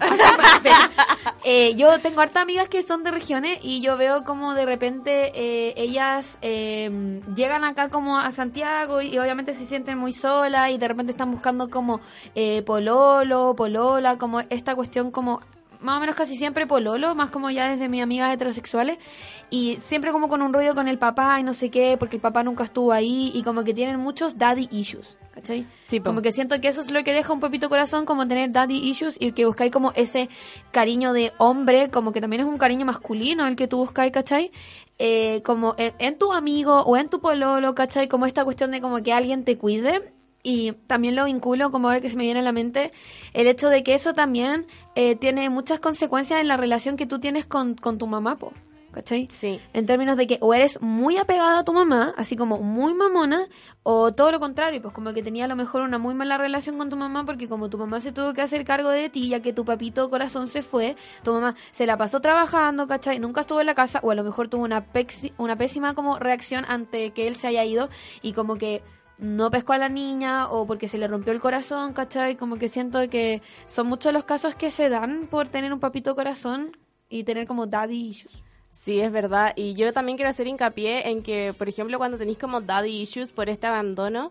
Eh, 1.44 1.76
yo 1.76 1.98
tengo 2.00 2.20
hartas 2.20 2.42
amigas 2.42 2.68
que 2.68 2.82
son 2.82 3.04
de 3.04 3.10
regiones 3.10 3.58
y 3.62 3.80
yo 3.80 3.96
veo 3.96 4.24
como 4.24 4.54
de 4.54 4.66
repente 4.66 5.30
eh, 5.34 5.72
ellas 5.76 6.36
eh, 6.42 7.22
llegan 7.34 7.64
acá 7.64 7.88
como 7.88 8.18
a 8.18 8.30
Santiago 8.32 9.00
y, 9.00 9.16
obviamente 9.18 9.54
se 9.54 9.64
sienten 9.64 9.98
muy 9.98 10.12
solas 10.12 10.70
y 10.70 10.78
de 10.78 10.88
repente 10.88 11.12
están 11.12 11.30
buscando 11.30 11.70
como 11.70 12.00
eh, 12.34 12.62
pololo, 12.62 13.54
polola, 13.54 14.18
como 14.18 14.40
esta 14.40 14.74
cuestión 14.74 15.10
como 15.10 15.40
más 15.80 15.96
o 15.96 16.00
menos 16.00 16.16
casi 16.16 16.36
siempre 16.36 16.66
pololo, 16.66 17.14
más 17.14 17.30
como 17.30 17.50
ya 17.50 17.68
desde 17.68 17.88
mis 17.88 18.02
amigas 18.02 18.34
heterosexuales, 18.34 18.98
y 19.50 19.78
siempre 19.80 20.12
como 20.12 20.28
con 20.28 20.42
un 20.42 20.52
rollo 20.52 20.74
con 20.74 20.88
el 20.88 20.98
papá 20.98 21.38
y 21.40 21.42
no 21.42 21.54
sé 21.54 21.70
qué, 21.70 21.96
porque 21.98 22.16
el 22.16 22.22
papá 22.22 22.42
nunca 22.42 22.64
estuvo 22.64 22.92
ahí, 22.92 23.30
y 23.34 23.42
como 23.42 23.64
que 23.64 23.74
tienen 23.74 23.98
muchos 23.98 24.38
daddy 24.38 24.68
issues, 24.70 25.16
¿cachai? 25.32 25.66
Sí, 25.80 26.00
como 26.00 26.22
que 26.22 26.32
siento 26.32 26.60
que 26.60 26.68
eso 26.68 26.80
es 26.80 26.90
lo 26.90 27.02
que 27.04 27.12
deja 27.12 27.32
un 27.32 27.40
papito 27.40 27.68
corazón, 27.68 28.04
como 28.04 28.26
tener 28.26 28.50
daddy 28.50 28.76
issues, 28.88 29.16
y 29.20 29.32
que 29.32 29.46
buscáis 29.46 29.70
como 29.70 29.92
ese 29.92 30.28
cariño 30.70 31.12
de 31.12 31.32
hombre, 31.38 31.90
como 31.90 32.12
que 32.12 32.20
también 32.20 32.42
es 32.42 32.48
un 32.48 32.58
cariño 32.58 32.84
masculino 32.84 33.46
el 33.46 33.56
que 33.56 33.68
tú 33.68 33.78
buscáis, 33.78 34.12
¿cachai? 34.12 34.50
Eh, 34.98 35.42
como 35.44 35.76
en, 35.78 35.94
en 36.00 36.18
tu 36.18 36.32
amigo 36.32 36.82
o 36.82 36.96
en 36.96 37.08
tu 37.08 37.20
pololo, 37.20 37.74
¿cachai? 37.74 38.08
Como 38.08 38.26
esta 38.26 38.44
cuestión 38.44 38.72
de 38.72 38.80
como 38.80 39.02
que 39.02 39.12
alguien 39.12 39.44
te 39.44 39.56
cuide. 39.56 40.12
Y 40.42 40.72
también 40.86 41.16
lo 41.16 41.24
vinculo, 41.24 41.70
como 41.70 41.88
ahora 41.88 42.00
que 42.00 42.08
se 42.08 42.16
me 42.16 42.22
viene 42.22 42.40
a 42.40 42.44
la 42.44 42.52
mente, 42.52 42.92
el 43.32 43.48
hecho 43.48 43.68
de 43.68 43.82
que 43.82 43.94
eso 43.94 44.12
también 44.12 44.66
eh, 44.94 45.16
tiene 45.16 45.50
muchas 45.50 45.80
consecuencias 45.80 46.40
en 46.40 46.48
la 46.48 46.56
relación 46.56 46.96
que 46.96 47.06
tú 47.06 47.18
tienes 47.18 47.44
con, 47.44 47.74
con 47.74 47.98
tu 47.98 48.06
mamá, 48.06 48.36
po, 48.36 48.52
¿cachai? 48.92 49.26
Sí. 49.30 49.60
En 49.72 49.86
términos 49.86 50.16
de 50.16 50.26
que 50.26 50.38
o 50.40 50.54
eres 50.54 50.80
muy 50.80 51.16
apegada 51.16 51.58
a 51.58 51.64
tu 51.64 51.72
mamá, 51.72 52.14
así 52.16 52.36
como 52.36 52.58
muy 52.58 52.94
mamona, 52.94 53.48
o 53.82 54.12
todo 54.12 54.32
lo 54.32 54.40
contrario, 54.40 54.80
pues 54.80 54.94
como 54.94 55.12
que 55.12 55.22
tenía 55.22 55.44
a 55.44 55.48
lo 55.48 55.56
mejor 55.56 55.82
una 55.82 55.98
muy 55.98 56.14
mala 56.14 56.38
relación 56.38 56.78
con 56.78 56.88
tu 56.88 56.96
mamá 56.96 57.24
porque 57.24 57.48
como 57.48 57.68
tu 57.68 57.78
mamá 57.78 58.00
se 58.00 58.12
tuvo 58.12 58.32
que 58.32 58.42
hacer 58.42 58.64
cargo 58.64 58.90
de 58.90 59.08
ti, 59.08 59.28
ya 59.28 59.40
que 59.40 59.52
tu 59.52 59.64
papito 59.64 60.08
corazón 60.10 60.46
se 60.46 60.62
fue, 60.62 60.96
tu 61.22 61.32
mamá 61.32 61.54
se 61.72 61.86
la 61.86 61.96
pasó 61.96 62.20
trabajando, 62.20 62.86
¿cachai? 62.86 63.18
Nunca 63.18 63.42
estuvo 63.42 63.60
en 63.60 63.66
la 63.66 63.74
casa, 63.74 64.00
o 64.02 64.10
a 64.10 64.14
lo 64.14 64.24
mejor 64.24 64.48
tuvo 64.48 64.64
una, 64.64 64.86
una 65.36 65.56
pésima 65.56 65.94
como 65.94 66.18
reacción 66.18 66.64
ante 66.66 67.10
que 67.10 67.26
él 67.26 67.36
se 67.36 67.48
haya 67.48 67.64
ido 67.64 67.88
y 68.22 68.32
como 68.32 68.56
que 68.56 68.82
no 69.18 69.50
pescó 69.50 69.72
a 69.72 69.78
la 69.78 69.88
niña 69.88 70.48
o 70.50 70.66
porque 70.66 70.88
se 70.88 70.98
le 70.98 71.08
rompió 71.08 71.32
el 71.32 71.40
corazón, 71.40 71.92
¿cachai? 71.92 72.36
Como 72.36 72.56
que 72.56 72.68
siento 72.68 73.08
que 73.10 73.42
son 73.66 73.88
muchos 73.88 74.12
los 74.12 74.24
casos 74.24 74.54
que 74.54 74.70
se 74.70 74.88
dan 74.88 75.26
por 75.28 75.48
tener 75.48 75.72
un 75.72 75.80
papito 75.80 76.14
corazón 76.14 76.76
y 77.08 77.24
tener 77.24 77.46
como 77.46 77.66
daddy 77.66 77.96
issues. 77.96 78.42
Sí, 78.70 79.00
es 79.00 79.10
verdad. 79.10 79.52
Y 79.56 79.74
yo 79.74 79.92
también 79.92 80.16
quiero 80.16 80.30
hacer 80.30 80.46
hincapié 80.46 81.08
en 81.08 81.22
que, 81.22 81.52
por 81.56 81.68
ejemplo, 81.68 81.98
cuando 81.98 82.18
tenéis 82.18 82.38
como 82.38 82.60
daddy 82.60 83.02
issues 83.02 83.32
por 83.32 83.48
este 83.48 83.66
abandono, 83.66 84.30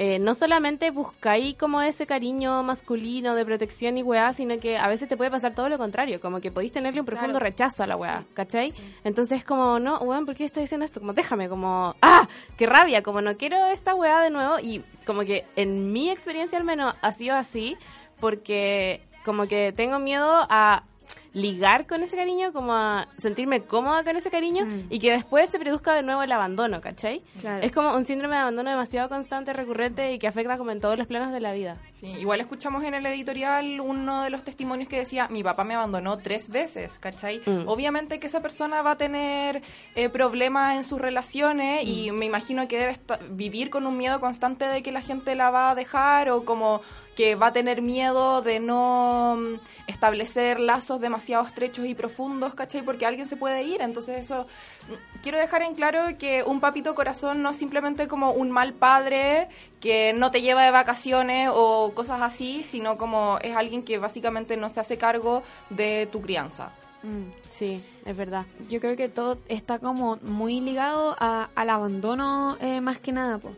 eh, 0.00 0.20
no 0.20 0.34
solamente 0.34 0.92
buscáis 0.92 1.56
como 1.56 1.82
ese 1.82 2.06
cariño 2.06 2.62
masculino 2.62 3.34
de 3.34 3.44
protección 3.44 3.98
y 3.98 4.04
weá, 4.04 4.32
sino 4.32 4.60
que 4.60 4.78
a 4.78 4.86
veces 4.86 5.08
te 5.08 5.16
puede 5.16 5.28
pasar 5.28 5.56
todo 5.56 5.68
lo 5.68 5.76
contrario, 5.76 6.20
como 6.20 6.40
que 6.40 6.52
podéis 6.52 6.70
tenerle 6.70 7.00
un 7.00 7.06
profundo 7.06 7.40
rechazo 7.40 7.82
a 7.82 7.86
la 7.88 7.96
weá, 7.96 8.24
¿cachai? 8.32 8.72
Entonces 9.02 9.44
como, 9.44 9.80
no, 9.80 9.98
weón, 9.98 10.24
¿por 10.24 10.36
qué 10.36 10.44
estás 10.44 10.62
diciendo 10.62 10.86
esto? 10.86 11.00
Como, 11.00 11.14
déjame, 11.14 11.48
como, 11.48 11.96
¡ah! 12.00 12.28
¡Qué 12.56 12.66
rabia! 12.66 13.02
Como, 13.02 13.20
no 13.20 13.36
quiero 13.36 13.66
esta 13.66 13.96
weá 13.96 14.20
de 14.20 14.30
nuevo. 14.30 14.60
Y 14.60 14.84
como 15.04 15.22
que 15.22 15.44
en 15.56 15.92
mi 15.92 16.10
experiencia 16.10 16.58
al 16.58 16.64
menos 16.64 16.94
ha 17.02 17.10
sido 17.10 17.34
así, 17.34 17.76
porque 18.20 19.02
como 19.24 19.46
que 19.46 19.72
tengo 19.72 19.98
miedo 19.98 20.46
a 20.48 20.84
ligar 21.32 21.86
con 21.86 22.02
ese 22.02 22.16
cariño, 22.16 22.52
como 22.52 22.72
a 22.74 23.08
sentirme 23.16 23.62
cómoda 23.62 24.04
con 24.04 24.16
ese 24.16 24.30
cariño 24.30 24.66
y 24.90 24.98
que 24.98 25.12
después 25.12 25.50
se 25.50 25.58
produzca 25.58 25.94
de 25.94 26.02
nuevo 26.02 26.22
el 26.22 26.32
abandono, 26.32 26.80
¿cachai? 26.80 27.22
Claro. 27.40 27.64
Es 27.64 27.72
como 27.72 27.94
un 27.94 28.06
síndrome 28.06 28.36
de 28.36 28.42
abandono 28.42 28.70
demasiado 28.70 29.08
constante, 29.08 29.52
recurrente 29.52 30.12
y 30.12 30.18
que 30.18 30.28
afecta 30.28 30.58
como 30.58 30.70
en 30.70 30.80
todos 30.80 30.98
los 30.98 31.06
planos 31.06 31.32
de 31.32 31.40
la 31.40 31.52
vida. 31.52 31.76
Sí, 31.98 32.06
igual 32.06 32.40
escuchamos 32.40 32.84
en 32.84 32.94
el 32.94 33.04
editorial 33.06 33.80
uno 33.80 34.22
de 34.22 34.30
los 34.30 34.44
testimonios 34.44 34.88
que 34.88 34.98
decía, 34.98 35.28
mi 35.28 35.42
papá 35.42 35.64
me 35.64 35.74
abandonó 35.74 36.16
tres 36.18 36.48
veces, 36.48 36.98
¿cachai? 36.98 37.40
Mm. 37.44 37.66
Obviamente 37.66 38.20
que 38.20 38.26
esa 38.28 38.40
persona 38.40 38.82
va 38.82 38.92
a 38.92 38.96
tener 38.96 39.62
eh, 39.96 40.08
problemas 40.08 40.76
en 40.76 40.84
sus 40.84 41.00
relaciones 41.00 41.84
Mm. 41.84 41.88
y 41.88 42.10
me 42.12 42.24
imagino 42.26 42.68
que 42.68 42.78
debe 42.78 42.96
vivir 43.30 43.70
con 43.70 43.86
un 43.86 43.96
miedo 43.96 44.20
constante 44.20 44.66
de 44.66 44.82
que 44.82 44.92
la 44.92 45.00
gente 45.02 45.34
la 45.34 45.50
va 45.50 45.70
a 45.70 45.74
dejar 45.74 46.30
o 46.30 46.44
como 46.44 46.80
que 47.16 47.34
va 47.34 47.48
a 47.48 47.52
tener 47.52 47.82
miedo 47.82 48.42
de 48.42 48.60
no 48.60 49.36
mm, 49.36 49.54
establecer 49.88 50.60
lazos 50.60 51.00
demasiado 51.00 51.44
estrechos 51.44 51.84
y 51.86 51.94
profundos, 51.96 52.54
¿cachai? 52.54 52.82
Porque 52.82 53.06
alguien 53.06 53.26
se 53.26 53.36
puede 53.36 53.64
ir, 53.64 53.80
entonces 53.82 54.20
eso... 54.20 54.46
mm, 54.88 55.18
Quiero 55.22 55.38
dejar 55.38 55.62
en 55.62 55.74
claro 55.74 56.16
que 56.16 56.44
un 56.44 56.60
papito 56.60 56.94
corazón 56.94 57.42
no 57.42 57.50
es 57.50 57.56
simplemente 57.56 58.06
como 58.06 58.30
un 58.30 58.52
mal 58.52 58.72
padre 58.72 59.48
que 59.80 60.12
no 60.12 60.30
te 60.30 60.40
lleva 60.42 60.62
de 60.64 60.70
vacaciones 60.70 61.50
o 61.52 61.92
cosas 61.94 62.20
así, 62.22 62.64
sino 62.64 62.96
como 62.96 63.38
es 63.42 63.56
alguien 63.56 63.82
que 63.82 63.98
básicamente 63.98 64.56
no 64.56 64.68
se 64.68 64.80
hace 64.80 64.98
cargo 64.98 65.42
de 65.70 66.08
tu 66.10 66.20
crianza. 66.20 66.70
Mm, 67.02 67.30
sí, 67.48 67.82
es 68.04 68.16
verdad. 68.16 68.44
Yo 68.68 68.80
creo 68.80 68.96
que 68.96 69.08
todo 69.08 69.38
está 69.48 69.78
como 69.78 70.16
muy 70.22 70.60
ligado 70.60 71.14
a- 71.20 71.48
al 71.54 71.70
abandono 71.70 72.56
eh, 72.60 72.80
más 72.80 72.98
que 72.98 73.12
nada, 73.12 73.38
po. 73.38 73.52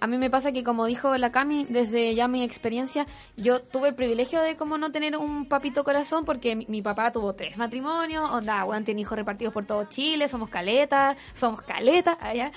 A 0.00 0.08
mí 0.08 0.18
me 0.18 0.30
pasa 0.30 0.50
que, 0.50 0.64
como 0.64 0.86
dijo 0.86 1.16
la 1.16 1.30
Cami, 1.30 1.64
desde 1.68 2.12
ya 2.16 2.26
mi 2.26 2.42
experiencia, 2.42 3.06
yo 3.36 3.60
tuve 3.62 3.90
el 3.90 3.94
privilegio 3.94 4.40
de 4.40 4.56
como 4.56 4.76
no 4.76 4.90
tener 4.90 5.16
un 5.16 5.46
papito 5.46 5.84
corazón 5.84 6.24
porque 6.24 6.56
mi, 6.56 6.82
papá 6.82 7.12
tuvo 7.12 7.34
tres 7.34 7.56
matrimonios, 7.56 8.28
onda, 8.28 8.64
weón, 8.64 8.84
tiene 8.84 9.02
hijos 9.02 9.16
repartidos 9.16 9.54
por 9.54 9.64
todo 9.64 9.84
Chile, 9.84 10.26
somos 10.26 10.48
caletas, 10.48 11.16
somos 11.34 11.62
caletas 11.62 12.16
allá. 12.20 12.50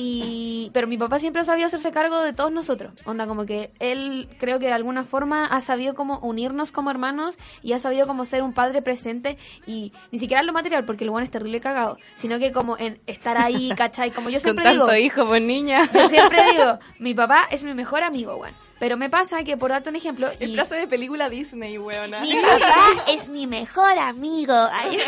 Y, 0.00 0.70
pero 0.72 0.86
mi 0.86 0.96
papá 0.96 1.18
siempre 1.18 1.42
ha 1.42 1.44
sabido 1.44 1.66
hacerse 1.66 1.90
cargo 1.90 2.20
de 2.22 2.32
todos 2.32 2.52
nosotros. 2.52 2.92
Onda, 3.04 3.26
como 3.26 3.46
que 3.46 3.72
él 3.80 4.28
creo 4.38 4.60
que 4.60 4.66
de 4.66 4.72
alguna 4.72 5.02
forma 5.02 5.44
ha 5.44 5.60
sabido 5.60 5.96
como 5.96 6.20
unirnos 6.20 6.70
como 6.70 6.90
hermanos 6.92 7.36
y 7.64 7.72
ha 7.72 7.80
sabido 7.80 8.06
como 8.06 8.24
ser 8.24 8.44
un 8.44 8.52
padre 8.52 8.80
presente 8.80 9.38
y 9.66 9.92
ni 10.12 10.20
siquiera 10.20 10.40
en 10.40 10.46
lo 10.46 10.52
material, 10.52 10.84
porque 10.84 11.02
el 11.02 11.10
weón 11.10 11.24
es 11.24 11.32
terrible 11.32 11.60
cagado, 11.60 11.98
sino 12.16 12.38
que 12.38 12.52
como 12.52 12.78
en 12.78 13.00
estar 13.08 13.36
ahí, 13.38 13.70
¿cachai? 13.76 14.12
Como 14.12 14.28
yo 14.30 14.36
Con 14.36 14.42
siempre 14.42 14.64
tanto 14.66 14.86
digo, 14.86 14.96
hijo, 14.96 15.26
pues 15.26 15.42
niña. 15.42 15.90
yo 15.92 16.08
siempre 16.08 16.44
digo, 16.52 16.78
mi 17.00 17.12
papá 17.14 17.48
es 17.50 17.64
mi 17.64 17.74
mejor 17.74 18.04
amigo, 18.04 18.36
weón. 18.36 18.67
Pero 18.78 18.96
me 18.96 19.10
pasa 19.10 19.42
que, 19.42 19.56
por 19.56 19.70
darte 19.70 19.90
un 19.90 19.96
ejemplo, 19.96 20.28
Es 20.38 20.48
y- 20.48 20.54
frase 20.54 20.76
de 20.76 20.86
película 20.86 21.28
Disney, 21.28 21.78
weona. 21.78 22.20
mi 22.20 22.34
papá 22.34 23.04
es 23.12 23.28
mi 23.28 23.46
mejor 23.46 23.98
amigo. 23.98 24.54
Ay. 24.72 24.98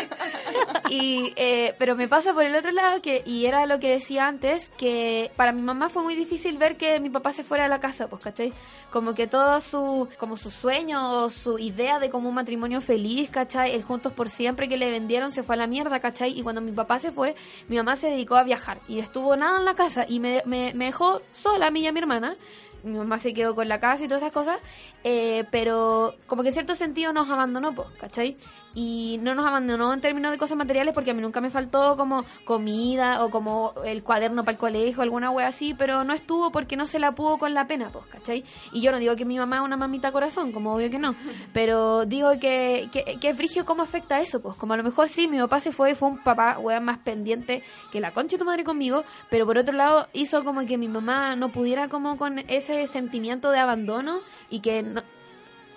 Y, 0.89 1.33
eh, 1.37 1.75
pero 1.79 1.95
me 1.95 2.09
pasa 2.09 2.35
por 2.35 2.45
el 2.45 2.55
otro 2.57 2.73
lado 2.73 3.01
que, 3.01 3.23
y 3.25 3.47
era 3.47 3.67
lo 3.67 3.79
que 3.79 3.91
decía 3.91 4.27
antes, 4.27 4.71
que 4.77 5.31
para 5.37 5.53
mi 5.53 5.63
mamá 5.63 5.89
fue 5.89 6.03
muy 6.03 6.17
difícil 6.17 6.59
ver 6.59 6.77
que 6.77 6.99
mi 7.01 7.11
papá 7.11 7.33
se 7.33 7.45
fuera 7.45 7.67
a 7.67 7.69
la 7.69 7.79
casa, 7.81 8.09
pues, 8.09 8.23
¿cachai? 8.23 8.53
Como 8.91 9.15
que 9.15 9.27
todo 9.27 9.61
su, 9.61 10.09
como 10.19 10.37
su 10.37 10.51
sueño 10.51 11.25
o 11.25 11.31
su 11.31 11.59
idea 11.59 11.99
de 12.01 12.11
como 12.11 12.29
un 12.29 12.35
matrimonio 12.35 12.81
feliz, 12.81 13.31
¿cachai? 13.31 13.73
El 13.75 13.85
juntos 13.85 14.13
por 14.13 14.29
siempre 14.29 14.69
que 14.69 14.77
le 14.77 14.91
vendieron 14.91 15.31
se 15.33 15.43
fue 15.45 15.55
a 15.55 15.59
la 15.59 15.67
mierda, 15.67 16.01
¿cachai? 16.01 16.37
Y 16.37 16.43
cuando 16.43 16.61
mi 16.61 16.73
papá 16.73 16.99
se 16.99 17.13
fue, 17.13 17.37
mi 17.69 17.77
mamá 17.77 17.97
se 17.97 18.09
dedicó 18.11 18.35
a 18.35 18.43
viajar 18.43 18.79
y 18.89 18.99
estuvo 18.99 19.37
nada 19.37 19.59
en 19.59 19.65
la 19.65 19.75
casa 19.75 20.07
y 20.09 20.19
me, 20.19 20.43
me, 20.45 20.73
me 20.75 20.87
dejó 20.87 21.23
sola 21.33 21.69
a 21.69 21.71
mí 21.71 21.81
y 21.83 21.87
a 21.87 21.93
mi 21.93 22.01
hermana 22.01 22.35
mi 22.83 22.97
mamá 22.97 23.19
se 23.19 23.35
quedó 23.35 23.55
con 23.55 23.69
la 23.69 23.81
casa 23.81 24.05
y 24.05 24.09
todas 24.09 24.23
esas 24.23 24.33
cosas, 24.33 24.59
eh, 25.05 25.45
pero 25.51 26.15
como 26.27 26.43
que 26.43 26.49
en 26.49 26.55
cierto 26.55 26.75
sentido 26.75 27.13
nos 27.13 27.29
abandonó, 27.31 27.73
pues, 27.75 27.89
¿cachai? 27.99 28.37
Y 28.73 29.19
no 29.23 29.35
nos 29.35 29.47
abandonó 29.47 29.93
en 29.93 30.01
términos 30.01 30.31
de 30.31 30.39
cosas 30.39 30.57
materiales 30.57 30.95
porque 30.95 31.11
a 31.11 31.15
mí 31.15 31.21
nunca 31.21 31.41
me 31.41 31.51
faltó 31.51 31.97
como 31.97 32.25
comida 32.45 33.25
o 33.25 33.31
como 33.31 33.75
el 33.85 34.05
cuaderno 34.05 34.45
para 34.45 34.53
el 34.53 34.59
colegio, 34.59 35.03
alguna 35.03 35.31
wea 35.33 35.49
así, 35.49 35.75
pero 35.75 36.05
no 36.05 36.13
estuvo 36.13 36.53
porque 36.53 36.77
no 36.77 36.87
se 36.87 37.01
la 37.01 37.13
pudo 37.13 37.39
con 37.39 37.53
la 37.53 37.67
pena, 37.67 37.89
pues, 37.91 38.07
¿cachai? 38.07 38.45
Y 38.73 38.81
yo 38.81 38.93
no 38.93 38.99
digo 38.99 39.17
que 39.17 39.25
mi 39.25 39.39
mamá 39.39 39.57
es 39.57 39.63
una 39.63 39.77
mamita 39.77 40.13
corazón, 40.13 40.53
como 40.53 40.75
obvio 40.75 40.89
que 40.89 41.01
no, 41.01 41.17
pero 41.53 42.07
digo 42.07 42.31
que, 42.39 42.89
que, 42.93 43.19
que 43.21 43.29
es 43.31 43.37
frigio 43.37 43.65
cómo 43.65 43.83
afecta 43.83 44.21
eso, 44.21 44.41
pues, 44.41 44.55
como 44.57 44.75
a 44.75 44.77
lo 44.77 44.85
mejor 44.85 45.09
sí, 45.09 45.27
mi 45.27 45.39
papá 45.39 45.59
se 45.59 45.73
fue 45.73 45.91
y 45.91 45.95
fue 45.97 46.09
un 46.11 46.19
papá, 46.19 46.59
wea, 46.61 46.79
más 46.81 46.99
pendiente 46.99 47.65
que 47.91 47.99
la 48.01 48.13
concha 48.13 48.37
de 48.37 48.39
tu 48.39 48.45
madre 48.45 48.63
conmigo, 48.63 49.03
pero 49.31 49.47
por 49.47 49.59
otro 49.59 49.75
lado 49.75 50.07
hizo 50.13 50.45
como 50.45 50.65
que 50.67 50.79
mi 50.79 50.87
mamá 50.87 51.35
no 51.35 51.49
pudiera 51.51 51.89
como 51.89 52.17
con 52.17 52.39
ese 52.39 52.87
sentimiento 52.87 53.51
de 53.51 53.59
abandono 53.59 54.21
y 54.49 54.61
que 54.61 54.83
no- 54.85 55.00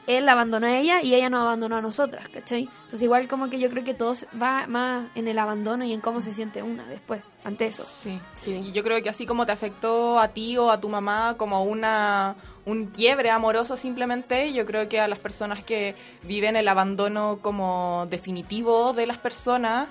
él 0.07 0.27
abandonó 0.27 0.67
a 0.67 0.77
ella 0.77 1.01
y 1.01 1.13
ella 1.13 1.29
nos 1.29 1.41
abandonó 1.41 1.77
a 1.77 1.81
nosotras, 1.81 2.27
¿cachai? 2.29 2.63
Entonces 2.63 3.01
igual 3.01 3.27
como 3.27 3.49
que 3.49 3.59
yo 3.59 3.69
creo 3.69 3.83
que 3.83 3.93
todo 3.93 4.15
va 4.41 4.67
más 4.67 5.07
en 5.15 5.27
el 5.27 5.39
abandono 5.39 5.85
y 5.85 5.93
en 5.93 6.01
cómo 6.01 6.21
se 6.21 6.33
siente 6.33 6.61
una 6.61 6.85
después, 6.85 7.21
ante 7.43 7.67
eso. 7.67 7.85
Sí, 8.01 8.19
sí. 8.35 8.53
Y 8.53 8.71
yo 8.71 8.83
creo 8.83 9.01
que 9.01 9.09
así 9.09 9.25
como 9.25 9.45
te 9.45 9.51
afectó 9.51 10.19
a 10.19 10.29
ti 10.29 10.57
o 10.57 10.69
a 10.69 10.79
tu 10.79 10.89
mamá 10.89 11.35
como 11.37 11.63
una 11.63 12.35
un 12.65 12.87
quiebre 12.87 13.29
amoroso 13.29 13.75
simplemente, 13.75 14.53
yo 14.53 14.65
creo 14.65 14.87
que 14.87 14.99
a 14.99 15.07
las 15.07 15.19
personas 15.19 15.63
que 15.63 15.95
viven 16.23 16.55
el 16.55 16.67
abandono 16.67 17.39
como 17.41 18.07
definitivo 18.09 18.93
de 18.93 19.05
las 19.05 19.17
personas 19.17 19.87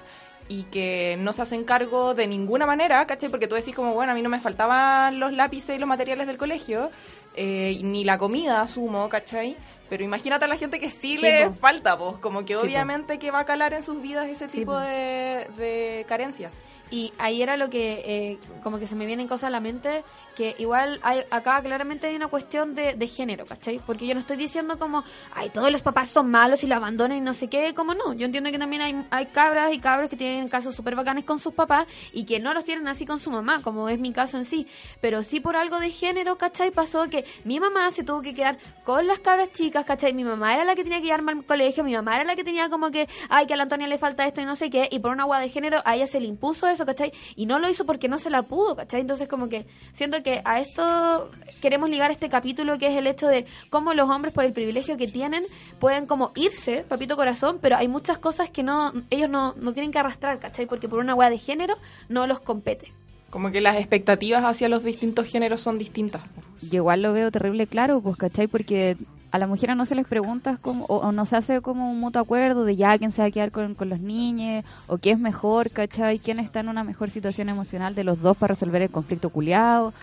y 0.48 0.64
que 0.64 1.16
no 1.18 1.32
se 1.32 1.42
hacen 1.42 1.64
cargo 1.64 2.14
de 2.14 2.26
ninguna 2.26 2.66
manera, 2.66 3.06
¿cachai? 3.06 3.30
Porque 3.30 3.46
tú 3.46 3.54
decís 3.54 3.74
como, 3.74 3.94
bueno, 3.94 4.12
a 4.12 4.14
mí 4.14 4.22
no 4.22 4.28
me 4.28 4.40
faltaban 4.40 5.20
los 5.20 5.32
lápices 5.32 5.76
y 5.76 5.78
los 5.78 5.88
materiales 5.88 6.26
del 6.26 6.36
colegio, 6.36 6.90
eh, 7.36 7.80
ni 7.82 8.04
la 8.04 8.18
comida, 8.18 8.62
asumo, 8.62 9.08
¿cachai? 9.08 9.56
Pero 9.88 10.04
imagínate 10.04 10.44
a 10.46 10.48
la 10.48 10.56
gente 10.56 10.80
que 10.80 10.90
sí, 10.90 11.16
Sí, 11.16 11.22
le 11.22 11.48
po. 11.48 11.54
falta, 11.54 11.98
pues, 11.98 12.16
como 12.18 12.40
que 12.44 12.54
Sí, 12.54 12.60
po. 12.60 12.66
obviamente 12.66 13.18
que 13.18 13.30
va 13.30 13.40
a 13.40 13.44
calar 13.44 13.74
en 13.74 13.82
sus 13.82 14.00
vidas 14.00 14.26
ese 14.28 14.48
Sí, 14.48 14.60
tipo 14.60 14.72
po. 14.72 14.78
de, 14.78 15.46
de 15.56 16.04
carencias. 16.08 16.54
Y 16.90 17.12
ahí 17.18 17.42
era 17.42 17.56
lo 17.56 17.70
que, 17.70 18.02
eh, 18.04 18.38
como 18.62 18.78
que 18.78 18.86
se 18.86 18.94
me 18.94 19.06
vienen 19.06 19.26
cosas 19.26 19.44
a 19.44 19.50
la 19.50 19.60
mente, 19.60 20.04
que 20.34 20.56
igual 20.58 20.98
hay, 21.02 21.22
acá 21.30 21.62
claramente 21.62 22.08
hay 22.08 22.16
una 22.16 22.28
cuestión 22.28 22.74
de, 22.74 22.94
de 22.94 23.06
género, 23.06 23.46
¿cachai? 23.46 23.78
Porque 23.86 24.06
yo 24.06 24.14
no 24.14 24.20
estoy 24.20 24.36
diciendo 24.36 24.78
como, 24.78 25.04
ay, 25.34 25.50
todos 25.50 25.70
los 25.70 25.82
papás 25.82 26.08
son 26.08 26.30
malos 26.30 26.64
y 26.64 26.66
lo 26.66 26.74
abandonan 26.74 27.18
y 27.18 27.20
no 27.20 27.34
sé 27.34 27.48
qué, 27.48 27.72
como 27.74 27.94
no. 27.94 28.14
Yo 28.14 28.26
entiendo 28.26 28.50
que 28.50 28.58
también 28.58 28.82
hay, 28.82 29.06
hay 29.10 29.26
cabras 29.26 29.72
y 29.72 29.78
cabros 29.78 30.10
que 30.10 30.16
tienen 30.16 30.48
casos 30.48 30.74
súper 30.74 30.96
bacanes 30.96 31.24
con 31.24 31.38
sus 31.38 31.54
papás 31.54 31.86
y 32.12 32.24
que 32.24 32.40
no 32.40 32.52
los 32.52 32.64
tienen 32.64 32.88
así 32.88 33.06
con 33.06 33.20
su 33.20 33.30
mamá, 33.30 33.62
como 33.62 33.88
es 33.88 34.00
mi 34.00 34.12
caso 34.12 34.38
en 34.38 34.44
sí. 34.44 34.66
Pero 35.00 35.22
sí 35.22 35.38
por 35.38 35.54
algo 35.54 35.78
de 35.78 35.90
género, 35.90 36.36
¿cachai? 36.36 36.72
Pasó 36.72 37.08
que 37.08 37.12
que 37.12 37.24
mi 37.44 37.60
mamá 37.60 37.92
se 37.92 38.02
tuvo 38.02 38.22
que 38.22 38.34
quedar 38.34 38.58
con 38.82 39.06
las 39.06 39.20
cabras 39.20 39.52
chicas, 39.52 39.84
¿cachai? 39.84 40.14
Mi 40.14 40.24
mamá 40.24 40.54
era 40.54 40.64
la 40.64 40.74
que 40.74 40.82
tenía 40.82 40.98
que 40.98 41.04
llevarme 41.04 41.32
al 41.32 41.44
colegio, 41.44 41.84
mi 41.84 41.94
mamá 41.94 42.16
era 42.16 42.24
la 42.24 42.34
que 42.34 42.42
tenía 42.42 42.70
como 42.70 42.90
que, 42.90 43.08
ay, 43.28 43.46
que 43.46 43.52
a 43.52 43.56
la 43.56 43.64
Antonia 43.64 43.86
le 43.86 43.98
falta 43.98 44.26
esto 44.26 44.40
y 44.40 44.46
no 44.46 44.56
sé 44.56 44.70
qué, 44.70 44.88
y 44.90 44.98
por 44.98 45.12
una 45.12 45.24
agua 45.24 45.38
de 45.38 45.50
género 45.50 45.82
a 45.84 45.94
ella 45.94 46.06
se 46.06 46.18
le 46.20 46.26
impuso 46.26 46.66
eso, 46.66 46.86
¿cachai? 46.86 47.12
Y 47.36 47.46
no 47.46 47.58
lo 47.58 47.68
hizo 47.68 47.84
porque 47.84 48.08
no 48.08 48.18
se 48.18 48.30
la 48.30 48.42
pudo, 48.42 48.74
¿cachai? 48.74 49.02
Entonces 49.02 49.28
como 49.28 49.48
que 49.48 49.66
siento 49.92 50.21
que 50.22 50.42
a 50.44 50.60
esto 50.60 51.30
queremos 51.60 51.88
ligar 51.88 52.10
este 52.10 52.28
capítulo 52.28 52.78
que 52.78 52.88
es 52.88 52.96
el 52.96 53.06
hecho 53.06 53.28
de 53.28 53.46
cómo 53.70 53.94
los 53.94 54.08
hombres 54.08 54.34
por 54.34 54.44
el 54.44 54.52
privilegio 54.52 54.96
que 54.96 55.08
tienen 55.08 55.44
pueden 55.78 56.06
como 56.06 56.32
irse, 56.34 56.84
papito 56.88 57.16
corazón, 57.16 57.58
pero 57.60 57.76
hay 57.76 57.88
muchas 57.88 58.18
cosas 58.18 58.50
que 58.50 58.62
no 58.62 58.92
ellos 59.10 59.30
no, 59.30 59.54
no 59.54 59.72
tienen 59.72 59.92
que 59.92 59.98
arrastrar, 59.98 60.38
¿cachai? 60.38 60.66
Porque 60.66 60.88
por 60.88 60.98
una 60.98 61.12
agua 61.12 61.30
de 61.30 61.38
género 61.38 61.74
no 62.08 62.26
los 62.26 62.40
compete. 62.40 62.92
Como 63.30 63.50
que 63.50 63.62
las 63.62 63.76
expectativas 63.76 64.44
hacia 64.44 64.68
los 64.68 64.84
distintos 64.84 65.26
géneros 65.26 65.62
son 65.62 65.78
distintas. 65.78 66.20
Yo 66.60 66.76
igual 66.76 67.00
lo 67.00 67.14
veo 67.14 67.30
terrible 67.30 67.66
claro, 67.66 68.00
pues, 68.02 68.16
¿cachai? 68.16 68.46
Porque 68.46 68.98
a 69.32 69.38
las 69.38 69.48
mujeres 69.48 69.76
no 69.76 69.86
se 69.86 69.94
les 69.94 70.06
pregunta 70.06 70.58
como, 70.60 70.84
o, 70.84 71.10
no 71.10 71.24
se 71.24 71.36
hace 71.36 71.62
como 71.62 71.90
un 71.90 71.98
mutuo 71.98 72.20
acuerdo 72.20 72.66
de 72.66 72.76
ya 72.76 72.98
quién 72.98 73.12
se 73.12 73.22
va 73.22 73.28
a 73.28 73.30
quedar 73.30 73.50
con, 73.50 73.74
con 73.74 73.88
los 73.88 73.98
niños, 73.98 74.62
o 74.86 74.98
qué 74.98 75.12
es 75.12 75.18
mejor, 75.18 75.70
¿cachai? 75.70 76.18
¿Quién 76.18 76.38
está 76.38 76.60
en 76.60 76.68
una 76.68 76.84
mejor 76.84 77.10
situación 77.10 77.48
emocional 77.48 77.94
de 77.94 78.04
los 78.04 78.20
dos 78.20 78.36
para 78.36 78.52
resolver 78.52 78.82
el 78.82 78.90
conflicto 78.90 79.30
culiado? 79.30 79.94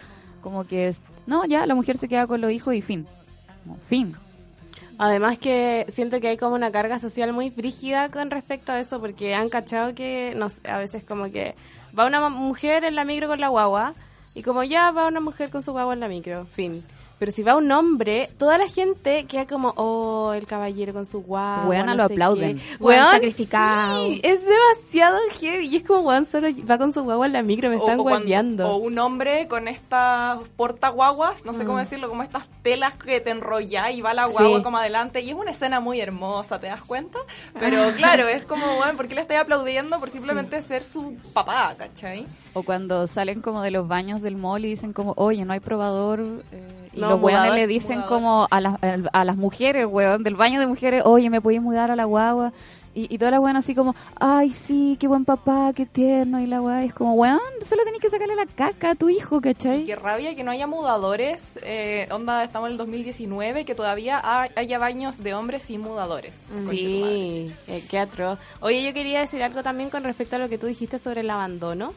Como 0.42 0.66
que, 0.66 0.88
es, 0.88 1.00
no, 1.28 1.46
ya, 1.46 1.68
la 1.68 1.76
mujer 1.76 1.98
se 1.98 2.08
queda 2.08 2.26
con 2.26 2.42
los 2.42 2.52
hijos 2.52 2.74
y 2.74 2.82
fin. 2.82 3.06
Fin. 3.88 4.16
Además 4.98 5.38
que 5.38 5.86
siento 5.90 6.20
que 6.20 6.30
hay 6.30 6.38
como 6.38 6.56
una 6.56 6.72
carga 6.72 6.98
social 6.98 7.32
muy 7.32 7.52
frígida 7.52 8.10
con 8.10 8.32
respecto 8.32 8.72
a 8.72 8.80
eso, 8.80 9.00
porque 9.00 9.36
han 9.36 9.50
cachado 9.50 9.94
que, 9.94 10.34
no 10.36 10.50
sé, 10.50 10.68
a 10.68 10.80
veces 10.80 11.04
como 11.04 11.32
que 11.32 11.54
va 11.98 12.08
una 12.08 12.28
mujer 12.30 12.84
en 12.84 12.96
la 12.96 13.06
micro 13.06 13.28
con 13.28 13.40
la 13.40 13.50
guagua, 13.50 13.94
y 14.34 14.42
como 14.42 14.64
ya 14.64 14.90
va 14.90 15.08
una 15.08 15.20
mujer 15.20 15.52
con 15.52 15.62
su 15.62 15.72
guagua 15.72 15.94
en 15.94 16.00
la 16.00 16.08
micro, 16.08 16.48
fin. 16.48 16.84
Pero 17.20 17.32
si 17.34 17.44
va 17.44 17.56
un 17.58 17.70
hombre, 17.72 18.30
toda 18.38 18.58
la 18.58 18.68
gente 18.70 19.26
queda 19.26 19.46
como, 19.46 19.74
oh, 19.76 20.32
el 20.34 20.48
caballero 20.48 20.94
con 20.94 21.06
su 21.06 21.22
guagua. 21.22 21.68
Weona, 21.68 21.92
no 21.92 21.96
lo 21.98 22.04
aplauden. 22.06 22.62
Weón 22.80 23.00
Weón, 23.02 23.12
sacrificado. 23.12 24.06
sí, 24.08 24.22
es 24.24 24.40
demasiado 24.46 25.18
heavy. 25.40 25.68
Y 25.68 25.76
es 25.76 25.84
como, 25.84 26.00
weón, 26.02 26.26
solo 26.26 26.48
va 26.70 26.78
con 26.78 26.94
su 26.94 27.04
guagua 27.04 27.26
en 27.26 27.34
la 27.34 27.44
micro, 27.44 27.70
me 27.70 27.76
O- 27.76 27.80
están 27.80 27.98
guapeando. 27.98 28.70
o 28.72 28.78
un 28.78 28.98
hombre 29.00 29.48
con 29.50 29.68
estas 29.68 30.40
portaguaguas, 30.56 31.44
no 31.46 31.54
sé 31.54 31.64
Mm. 31.64 31.68
cómo 31.68 31.80
decirlo, 31.80 32.08
como 32.10 32.24
estas 32.24 32.48
telas 32.64 32.96
que 32.96 33.20
te 33.20 33.32
enrolla 33.32 33.92
y 33.92 34.02
va 34.02 34.14
la 34.14 34.26
guagua 34.26 34.58
Sí. 34.60 34.64
como 34.64 34.78
adelante. 34.78 35.22
Y 35.22 35.30
es 35.30 35.36
una 35.36 35.52
escena 35.52 35.80
muy 35.82 36.00
hermosa, 36.00 36.60
¿te 36.60 36.68
das 36.68 36.84
cuenta? 36.84 37.20
Pero 37.60 37.82
claro, 37.98 38.28
es 38.28 38.46
como, 38.46 38.66
bueno, 38.78 38.96
¿por 38.96 39.08
qué 39.10 39.16
le 39.16 39.22
estoy 39.22 39.36
aplaudiendo? 39.38 40.00
Por 40.00 40.10
simplemente 40.10 40.62
ser 40.62 40.84
su 40.86 41.16
papá, 41.34 41.76
¿cachai? 41.78 42.26
O 42.54 42.64
cuando 42.64 43.08
salen 43.08 43.42
como 43.42 43.62
de 43.62 43.72
los 43.72 43.88
baños 43.88 44.22
del 44.22 44.38
mall 44.38 44.64
y 44.64 44.70
dicen 44.70 44.94
como, 44.94 45.14
oye, 45.18 45.44
no 45.44 45.52
hay 45.54 45.60
probador. 45.60 46.22
eh, 46.52 46.79
y 46.94 47.00
los 47.00 47.22
weones 47.22 47.54
le 47.54 47.68
dicen 47.68 48.00
mudador. 48.00 48.10
como 48.16 48.48
a, 48.50 48.62
las 48.62 48.78
a 49.14 49.26
las 49.26 49.38
mujeres, 49.38 49.86
weón, 49.86 50.24
del 50.24 50.36
baño 50.36 50.60
de 50.60 50.68
mujeres, 50.68 51.04
oye, 51.06 51.30
¿me 51.30 51.42
podéis 51.42 51.62
mudar 51.62 51.92
a 51.92 51.96
la 51.96 52.06
guagua? 52.06 52.52
Y, 52.96 53.14
y 53.14 53.20
todas 53.20 53.32
las 53.32 53.40
weón 53.40 53.56
así 53.56 53.76
como, 53.76 53.96
ay, 54.20 54.50
sí, 54.50 54.98
qué 55.00 55.08
buen 55.08 55.24
papá, 55.24 55.72
qué 55.76 55.86
tierno. 55.86 56.40
Y 56.40 56.48
la 56.48 56.60
weá 56.60 56.84
es 56.84 56.94
como, 56.94 57.14
weón, 57.14 57.40
solo 57.64 57.84
tenés 57.86 58.02
que 58.02 58.10
sacarle 58.10 58.36
la 58.36 58.48
caca 58.48 58.90
a 58.92 58.96
tu 58.96 59.10
hijo, 59.10 59.40
¿cachai? 59.40 59.86
Qué 59.86 59.96
rabia 59.96 60.36
que 60.36 60.44
no 60.44 60.50
haya 60.50 60.66
mudadores. 60.66 61.60
eh, 61.62 62.08
onda, 62.12 62.44
estamos 62.44 62.68
en 62.68 62.72
el 62.74 62.78
2019, 62.80 63.64
que 63.64 63.76
todavía 63.76 64.20
ha- 64.22 64.50
haya 64.56 64.80
baños 64.80 65.20
de 65.20 65.36
hombres 65.36 65.64
sin 65.64 65.82
mudadores. 65.82 66.36
Conchetumadre. 66.52 67.14
Sí, 67.16 67.54
eh, 67.68 67.84
qué 67.90 68.00
atroz. 68.00 68.40
Oye, 68.60 68.84
yo 68.84 68.92
quería 68.94 69.20
decir 69.22 69.44
algo 69.44 69.62
también 69.62 69.92
con 69.92 70.04
respecto 70.04 70.38
a 70.38 70.40
lo 70.40 70.50
que 70.50 70.58
tú 70.58 70.66
dijiste 70.66 70.98
sobre 70.98 71.22
el 71.22 71.30
abandono. 71.30 71.94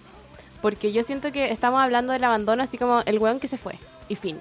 Porque 0.60 0.92
yo 0.92 1.02
siento 1.02 1.32
que 1.32 1.50
estamos 1.50 1.80
hablando 1.82 2.12
del 2.12 2.22
abandono 2.22 2.62
así 2.62 2.76
como 2.78 3.00
el 3.06 3.18
weón 3.18 3.40
que 3.40 3.48
se 3.48 3.56
fue. 3.56 3.74
Y 4.08 4.14
fin. 4.14 4.36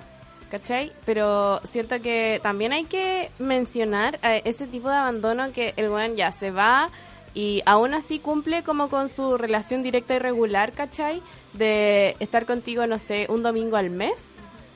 ¿Cachai? 0.51 0.91
Pero 1.05 1.61
siento 1.63 2.01
que 2.01 2.41
también 2.43 2.73
hay 2.73 2.83
que 2.83 3.31
mencionar 3.39 4.19
eh, 4.21 4.41
ese 4.43 4.67
tipo 4.67 4.89
de 4.89 4.97
abandono 4.97 5.53
que 5.53 5.73
el 5.77 5.89
weón 5.89 6.17
ya 6.17 6.33
se 6.33 6.51
va 6.51 6.89
y 7.33 7.63
aún 7.65 7.93
así 7.93 8.19
cumple 8.19 8.61
como 8.61 8.89
con 8.89 9.07
su 9.07 9.37
relación 9.37 9.81
directa 9.81 10.13
y 10.15 10.19
regular, 10.19 10.73
¿cachai? 10.73 11.21
De 11.53 12.17
estar 12.19 12.45
contigo, 12.45 12.85
no 12.85 12.99
sé, 12.99 13.27
un 13.29 13.43
domingo 13.43 13.77
al 13.77 13.89
mes. 13.91 14.15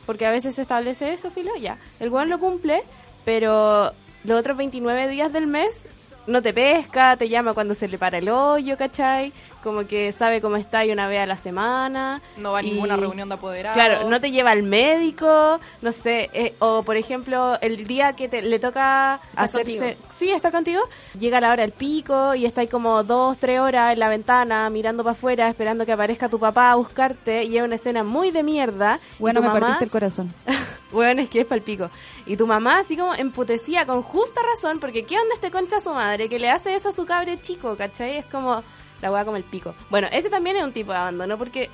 Porque 0.05 0.25
a 0.25 0.31
veces 0.31 0.55
se 0.55 0.61
establece 0.61 1.11
eso, 1.11 1.29
filo, 1.29 1.51
ya. 1.59 1.77
El 1.99 2.09
weón 2.09 2.29
lo 2.29 2.39
cumple, 2.39 2.81
pero 3.25 3.91
los 4.23 4.39
otros 4.39 4.55
29 4.55 5.09
días 5.09 5.33
del 5.33 5.47
mes 5.47 5.87
no 6.27 6.41
te 6.41 6.53
pesca, 6.53 7.17
te 7.17 7.27
llama 7.27 7.53
cuando 7.53 7.73
se 7.73 7.87
le 7.87 7.97
para 7.97 8.19
el 8.19 8.29
hoyo, 8.29 8.77
¿cachai? 8.77 9.33
Como 9.65 9.87
que 9.87 10.11
sabe 10.11 10.41
cómo 10.41 10.57
está 10.57 10.85
y 10.85 10.91
una 10.91 11.07
vez 11.07 11.19
a 11.21 11.25
la 11.25 11.37
semana. 11.37 12.21
No 12.37 12.51
va 12.51 12.59
a 12.59 12.63
Y- 12.63 12.69
ninguna 12.71 12.95
reunión 12.95 13.27
de 13.29 13.33
apoderados. 13.35 13.73
Claro, 13.75 14.07
no 14.07 14.19
te 14.21 14.29
lleva 14.29 14.51
al 14.51 14.61
médico, 14.63 15.59
no 15.81 15.91
sé, 15.91 16.29
eh, 16.33 16.53
o 16.59 16.83
por 16.83 16.95
ejemplo, 16.97 17.57
el 17.61 17.85
día 17.87 18.13
que 18.13 18.29
te, 18.29 18.41
le 18.43 18.59
toca 18.59 19.19
hacerse... 19.35 19.77
contigo. 19.79 20.07
Sí, 20.17 20.29
estar 20.31 20.51
contigo, 20.51 20.81
llega 21.19 21.41
la 21.41 21.51
hora 21.51 21.63
del 21.63 21.71
pico 21.71 22.35
y 22.35 22.45
está 22.45 22.61
ahí 22.61 22.67
como 22.67 23.03
dos, 23.03 23.37
tres 23.37 23.59
horas 23.59 23.91
en 23.93 23.99
la 23.99 24.07
ventana 24.07 24.69
mirando 24.69 25.03
para 25.03 25.11
afuera 25.13 25.49
esperando 25.49 25.85
que 25.85 25.91
aparezca 25.91 26.29
tu 26.29 26.39
papá 26.39 26.71
a 26.71 26.75
buscarte 26.75 27.43
y 27.43 27.57
es 27.57 27.63
una 27.63 27.75
escena 27.75 28.03
muy 28.03 28.29
de 28.31 28.43
mierda. 28.43 28.99
Bueno, 29.19 29.41
me 29.41 29.47
mamá- 29.47 29.59
partiste 29.59 29.85
el 29.85 29.91
corazón. 29.91 30.33
bueno, 30.91 31.21
es 31.21 31.27
que 31.29 31.41
es 31.41 31.45
palpico. 31.47 31.89
Y 32.27 32.37
tu 32.37 32.45
mamá 32.47 32.79
así 32.79 32.95
como 32.95 33.13
emputecía 33.15 33.85
con 33.85 34.03
justa 34.03 34.41
razón, 34.53 34.79
porque 34.79 35.03
¿qué 35.05 35.17
onda 35.17 35.33
este 35.35 35.49
concha 35.51 35.77
a 35.77 35.81
su 35.81 35.91
madre 35.93 36.29
que 36.29 36.37
le 36.39 36.49
hace 36.51 36.75
eso 36.75 36.89
a 36.89 36.93
su 36.93 37.05
cabre 37.05 37.41
chico, 37.41 37.75
cachai? 37.75 38.17
Es 38.17 38.25
como 38.25 38.63
la 39.01 39.11
weá 39.11 39.25
como 39.25 39.37
el 39.37 39.43
pico. 39.43 39.73
Bueno, 39.89 40.07
ese 40.11 40.29
también 40.29 40.57
es 40.57 40.63
un 40.63 40.71
tipo 40.73 40.91
de 40.91 40.97
abandono, 40.97 41.37
porque 41.37 41.69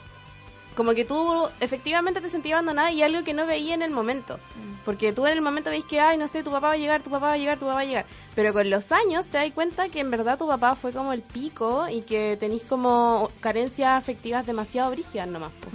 como 0.81 0.95
que 0.95 1.05
tú 1.05 1.47
efectivamente 1.59 2.21
te 2.21 2.29
sentías 2.31 2.53
abandonada 2.53 2.89
y 2.89 3.03
algo 3.03 3.23
que 3.23 3.35
no 3.35 3.45
veía 3.45 3.75
en 3.75 3.83
el 3.83 3.91
momento. 3.91 4.39
Porque 4.83 5.13
tú 5.13 5.27
en 5.27 5.33
el 5.33 5.41
momento 5.43 5.69
veis 5.69 5.85
que, 5.85 5.99
ay, 5.99 6.17
no 6.17 6.27
sé, 6.27 6.41
tu 6.41 6.49
papá 6.49 6.69
va 6.69 6.73
a 6.73 6.77
llegar, 6.77 7.03
tu 7.03 7.11
papá 7.11 7.27
va 7.27 7.33
a 7.33 7.37
llegar, 7.37 7.59
tu 7.59 7.67
papá 7.67 7.75
va 7.75 7.81
a 7.81 7.85
llegar. 7.85 8.05
Pero 8.33 8.51
con 8.51 8.67
los 8.67 8.91
años 8.91 9.27
te 9.27 9.37
das 9.37 9.51
cuenta 9.53 9.89
que 9.89 9.99
en 9.99 10.09
verdad 10.09 10.39
tu 10.39 10.47
papá 10.47 10.73
fue 10.73 10.91
como 10.91 11.13
el 11.13 11.21
pico 11.21 11.87
y 11.87 12.01
que 12.01 12.35
tenéis 12.39 12.63
como 12.63 13.29
carencias 13.41 13.91
afectivas 13.91 14.43
demasiado 14.43 14.89
brígidas 14.89 15.27
nomás. 15.27 15.51
po. 15.51 15.67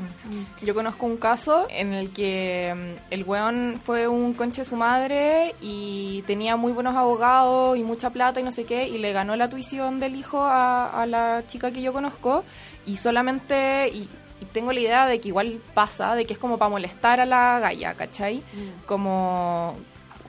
Yo 0.67 0.75
conozco 0.75 1.07
un 1.07 1.19
caso 1.19 1.69
en 1.71 1.93
el 1.93 2.13
que 2.13 2.75
mm, 2.75 3.13
el 3.13 3.23
weón 3.23 3.81
fue 3.81 4.09
un 4.09 4.35
conche 4.35 4.63
de 4.63 4.69
su 4.69 4.75
madre 4.75 5.55
y 5.61 6.25
tenía 6.27 6.57
muy 6.57 6.73
buenos 6.73 6.97
abogados 6.97 7.79
y 7.79 7.85
mucha 7.85 8.11
plata 8.11 8.41
y 8.41 8.43
no 8.43 8.51
sé 8.51 8.65
qué, 8.65 8.89
y 8.89 8.99
le 8.99 9.13
ganó 9.13 9.37
la 9.37 9.49
tuición 9.49 10.01
del 10.01 10.17
hijo 10.17 10.43
a, 10.43 11.01
a 11.01 11.07
la 11.07 11.45
chica 11.47 11.71
que 11.71 11.81
yo 11.81 11.93
conozco 11.93 12.43
y 12.87 12.97
solamente... 12.97 13.89
Y, 13.91 14.09
y 14.41 14.45
tengo 14.47 14.73
la 14.73 14.81
idea 14.81 15.07
de 15.07 15.21
que 15.21 15.29
igual 15.29 15.61
pasa, 15.75 16.15
de 16.15 16.25
que 16.27 16.35
es 16.35 16.39
como 16.39 16.59
para 16.59 16.69
molestar 16.69 17.21
a 17.21 17.27
la 17.27 17.59
galla, 17.61 17.95
¿cachai? 17.95 18.43
Como, 18.87 19.75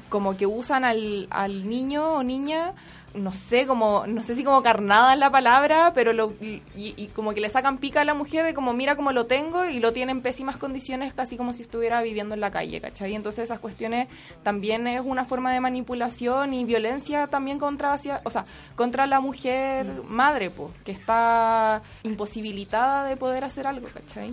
como 0.09 0.37
que 0.37 0.45
usan 0.45 0.85
al, 0.85 1.27
al 1.29 1.69
niño 1.69 2.13
o 2.13 2.23
niña 2.23 2.73
no 3.17 3.31
sé, 3.31 3.65
como, 3.67 4.05
no 4.07 4.23
sé 4.23 4.35
si 4.35 4.43
como 4.43 4.61
carnada 4.63 5.13
es 5.13 5.19
la 5.19 5.31
palabra, 5.31 5.91
pero 5.93 6.13
lo, 6.13 6.33
y, 6.41 6.61
y 6.75 7.09
como 7.15 7.33
que 7.33 7.41
le 7.41 7.49
sacan 7.49 7.77
pica 7.77 8.01
a 8.01 8.05
la 8.05 8.13
mujer 8.13 8.45
de 8.45 8.53
como 8.53 8.73
mira 8.73 8.95
cómo 8.95 9.11
lo 9.11 9.25
tengo 9.25 9.65
y 9.65 9.79
lo 9.79 9.93
tiene 9.93 10.11
en 10.11 10.21
pésimas 10.21 10.57
condiciones, 10.57 11.13
casi 11.13 11.37
como 11.37 11.53
si 11.53 11.63
estuviera 11.63 12.01
viviendo 12.01 12.35
en 12.35 12.41
la 12.41 12.51
calle, 12.51 12.79
¿cachai? 12.81 13.15
Entonces 13.15 13.45
esas 13.45 13.59
cuestiones 13.59 14.07
también 14.43 14.87
es 14.87 15.05
una 15.05 15.25
forma 15.25 15.51
de 15.53 15.59
manipulación 15.59 16.53
y 16.53 16.63
violencia 16.63 17.27
también 17.27 17.59
contra, 17.59 17.93
hacia, 17.93 18.21
o 18.23 18.29
sea, 18.29 18.45
contra 18.75 19.07
la 19.07 19.19
mujer 19.19 19.85
madre, 20.07 20.49
pues, 20.49 20.71
que 20.85 20.91
está 20.91 21.81
imposibilitada 22.03 23.05
de 23.05 23.17
poder 23.17 23.43
hacer 23.43 23.67
algo, 23.67 23.87
¿cachai? 23.93 24.31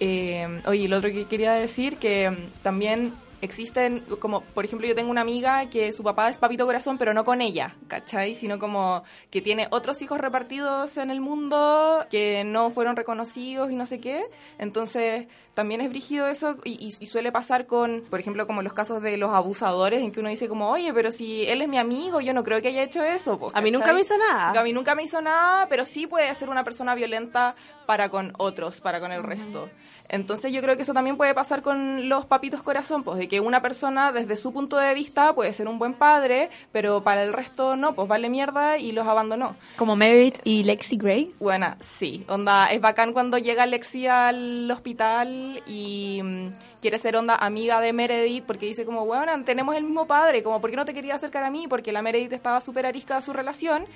Eh, 0.00 0.60
oye, 0.66 0.88
lo 0.88 0.98
otro 0.98 1.10
que 1.10 1.26
quería 1.26 1.52
decir, 1.52 1.96
que 1.96 2.30
mm, 2.30 2.62
también 2.62 3.12
existen, 3.44 4.00
como 4.18 4.40
por 4.40 4.64
ejemplo 4.64 4.86
yo 4.86 4.94
tengo 4.94 5.10
una 5.10 5.20
amiga 5.20 5.68
que 5.70 5.92
su 5.92 6.02
papá 6.02 6.28
es 6.28 6.38
papito 6.38 6.66
corazón, 6.66 6.98
pero 6.98 7.14
no 7.14 7.24
con 7.24 7.40
ella, 7.40 7.76
¿cachai? 7.88 8.34
Sino 8.34 8.58
como 8.58 9.02
que 9.30 9.40
tiene 9.40 9.68
otros 9.70 10.00
hijos 10.02 10.18
repartidos 10.18 10.96
en 10.96 11.10
el 11.10 11.20
mundo 11.20 12.06
que 12.10 12.42
no 12.44 12.70
fueron 12.70 12.96
reconocidos 12.96 13.70
y 13.70 13.76
no 13.76 13.86
sé 13.86 14.00
qué. 14.00 14.24
Entonces 14.58 15.26
también 15.54 15.80
es 15.80 15.88
brígido 15.88 16.26
eso 16.28 16.56
y, 16.64 16.72
y- 16.72 16.94
y 16.98 17.06
suele 17.06 17.30
pasar 17.32 17.66
con, 17.66 18.02
por 18.10 18.20
ejemplo, 18.20 18.46
como 18.46 18.62
los 18.62 18.72
casos 18.72 19.00
de 19.02 19.16
los 19.16 19.30
abusadores 19.30 20.02
en 20.02 20.12
que 20.12 20.20
uno 20.20 20.28
dice 20.28 20.48
como, 20.48 20.68
oye, 20.70 20.92
pero 20.92 21.12
si 21.12 21.46
él 21.46 21.62
es 21.62 21.68
mi 21.68 21.78
amigo, 21.78 22.20
yo 22.20 22.32
no 22.34 22.42
creo 22.44 22.60
que 22.60 22.68
haya 22.68 22.82
hecho 22.82 23.02
eso. 23.02 23.38
po", 23.38 23.50
A 23.54 23.60
mí 23.60 23.70
nunca 23.70 23.92
me 23.92 24.00
hizo 24.00 24.14
nada. 24.18 24.60
A 24.60 24.64
mí 24.64 24.72
nunca 24.72 24.94
me 24.94 25.04
hizo 25.04 25.20
nada, 25.22 25.68
pero 25.68 25.84
sí 25.84 26.06
puede 26.06 26.34
ser 26.34 26.48
una 26.48 26.64
persona 26.64 26.94
violenta 26.94 27.54
para 27.86 28.08
con 28.08 28.32
otros, 28.38 28.80
para 28.80 28.98
con 28.98 29.12
el 29.12 29.22
resto. 29.22 29.68
Entonces 30.08 30.52
yo 30.52 30.60
creo 30.60 30.76
que 30.76 30.82
eso 30.82 30.92
también 30.92 31.16
puede 31.16 31.34
pasar 31.34 31.62
con 31.62 32.08
los 32.08 32.24
papitos 32.26 32.62
corazón, 32.62 33.04
pues 33.04 33.18
de 33.18 33.26
que 33.28 33.40
una 33.40 33.62
persona 33.62 34.12
desde 34.12 34.36
su 34.36 34.52
punto 34.52 34.76
de 34.76 34.92
vista 34.94 35.34
puede 35.34 35.52
ser 35.52 35.66
un 35.66 35.78
buen 35.78 35.94
padre, 35.94 36.50
pero 36.72 37.02
para 37.02 37.22
el 37.24 37.32
resto 37.32 37.74
no, 37.76 37.94
pues 37.94 38.06
vale 38.08 38.28
mierda 38.28 38.76
y 38.78 38.92
los 38.92 39.06
abandonó. 39.06 39.56
Como 39.76 39.96
Meredith 39.96 40.38
y 40.44 40.62
Lexi 40.64 40.96
Gray. 40.96 41.34
Buena, 41.40 41.76
sí, 41.80 42.24
onda, 42.28 42.66
es 42.70 42.80
bacán 42.80 43.12
cuando 43.12 43.38
llega 43.38 43.64
Lexi 43.66 44.06
al 44.06 44.70
hospital 44.70 45.43
y 45.66 46.20
mm, 46.22 46.52
quiere 46.80 46.98
ser 46.98 47.16
onda 47.16 47.36
amiga 47.36 47.80
de 47.80 47.92
Meredith 47.92 48.44
porque 48.44 48.66
dice 48.66 48.84
como, 48.84 49.04
bueno, 49.06 49.32
tenemos 49.44 49.76
el 49.76 49.84
mismo 49.84 50.06
padre, 50.06 50.42
como, 50.42 50.60
¿por 50.60 50.70
qué 50.70 50.76
no 50.76 50.84
te 50.84 50.94
quería 50.94 51.14
acercar 51.14 51.44
a 51.44 51.50
mí? 51.50 51.66
Porque 51.68 51.92
la 51.92 52.02
Meredith 52.02 52.32
estaba 52.32 52.60
súper 52.60 52.86
arisca 52.86 53.16
de 53.16 53.22
su 53.22 53.32
relación 53.32 53.86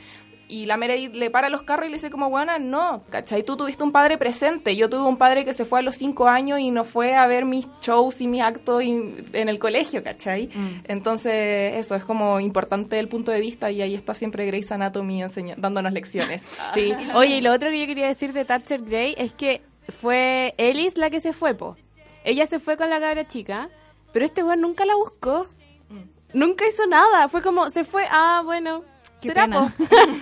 y 0.50 0.64
la 0.64 0.78
Meredith 0.78 1.12
le 1.12 1.28
para 1.28 1.50
los 1.50 1.62
carros 1.62 1.86
y 1.86 1.90
le 1.90 1.96
dice 1.96 2.08
como, 2.10 2.30
buena, 2.30 2.58
no, 2.58 3.02
¿cachai? 3.10 3.42
Tú 3.42 3.54
tuviste 3.58 3.82
un 3.82 3.92
padre 3.92 4.16
presente. 4.16 4.74
Yo 4.76 4.88
tuve 4.88 5.02
un 5.06 5.18
padre 5.18 5.44
que 5.44 5.52
se 5.52 5.66
fue 5.66 5.80
a 5.80 5.82
los 5.82 5.96
cinco 5.96 6.26
años 6.26 6.58
y 6.58 6.70
no 6.70 6.84
fue 6.84 7.14
a 7.14 7.26
ver 7.26 7.44
mis 7.44 7.68
shows 7.82 8.22
y 8.22 8.26
mis 8.28 8.40
actos 8.40 8.82
y- 8.82 9.14
en 9.34 9.48
el 9.50 9.58
colegio, 9.58 10.02
¿cachai? 10.02 10.46
Mm. 10.46 10.80
Entonces, 10.84 11.74
eso 11.74 11.94
es 11.96 12.04
como 12.04 12.40
importante 12.40 12.98
el 12.98 13.08
punto 13.08 13.30
de 13.30 13.40
vista 13.40 13.70
y 13.70 13.82
ahí 13.82 13.94
está 13.94 14.14
siempre 14.14 14.46
Grey's 14.46 14.72
Anatomy 14.72 15.22
dándonos 15.58 15.92
lecciones. 15.92 16.40
Sí. 16.72 16.94
Oye, 17.14 17.36
y 17.36 17.40
lo 17.42 17.52
otro 17.52 17.68
que 17.68 17.80
yo 17.80 17.86
quería 17.86 18.06
decir 18.06 18.32
de 18.32 18.46
Thatcher 18.46 18.80
Gray 18.82 19.14
es 19.18 19.34
que 19.34 19.60
fue 19.88 20.54
Ellis 20.58 20.96
la 20.96 21.10
que 21.10 21.20
se 21.20 21.32
fue, 21.32 21.54
po. 21.54 21.76
Ella 22.24 22.46
se 22.46 22.58
fue 22.58 22.76
con 22.76 22.90
la 22.90 23.00
cabra 23.00 23.26
chica, 23.26 23.68
pero 24.12 24.24
este 24.24 24.42
weón 24.44 24.60
nunca 24.60 24.84
la 24.84 24.94
buscó. 24.96 25.46
Nunca 26.34 26.66
hizo 26.68 26.86
nada. 26.86 27.28
Fue 27.28 27.40
como, 27.42 27.70
se 27.70 27.84
fue, 27.84 28.04
ah, 28.10 28.42
bueno. 28.44 28.82
Qué 29.22 29.28
será, 29.28 29.44
pena. 29.44 29.74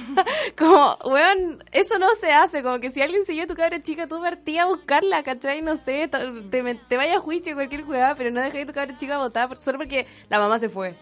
como, 0.57 0.97
weón, 1.05 1.63
eso 1.73 1.99
no 1.99 2.07
se 2.21 2.33
hace. 2.33 2.63
Como 2.63 2.79
que 2.79 2.91
si 2.91 3.03
alguien 3.03 3.25
se 3.27 3.35
lleva 3.35 3.45
a 3.45 3.49
tu 3.49 3.55
cabra 3.57 3.83
chica, 3.83 4.07
tú 4.07 4.21
partí 4.23 4.57
a 4.59 4.67
buscarla, 4.67 5.23
¿cachai? 5.25 5.63
No 5.63 5.77
sé, 5.77 6.09
te, 6.09 6.75
te 6.89 6.97
vayas 6.97 7.17
a 7.17 7.21
juicio 7.21 7.55
cualquier 7.55 7.83
jugada, 7.83 8.15
pero 8.15 8.31
no 8.31 8.41
dejes 8.41 8.63
a 8.63 8.67
tu 8.67 8.73
cabra 8.73 8.97
chica 8.97 9.19
votar 9.19 9.49
por- 9.49 9.63
solo 9.65 9.79
porque 9.79 10.07
la 10.31 10.39
mamá 10.39 10.59
se 10.61 10.69
fue. 10.69 10.95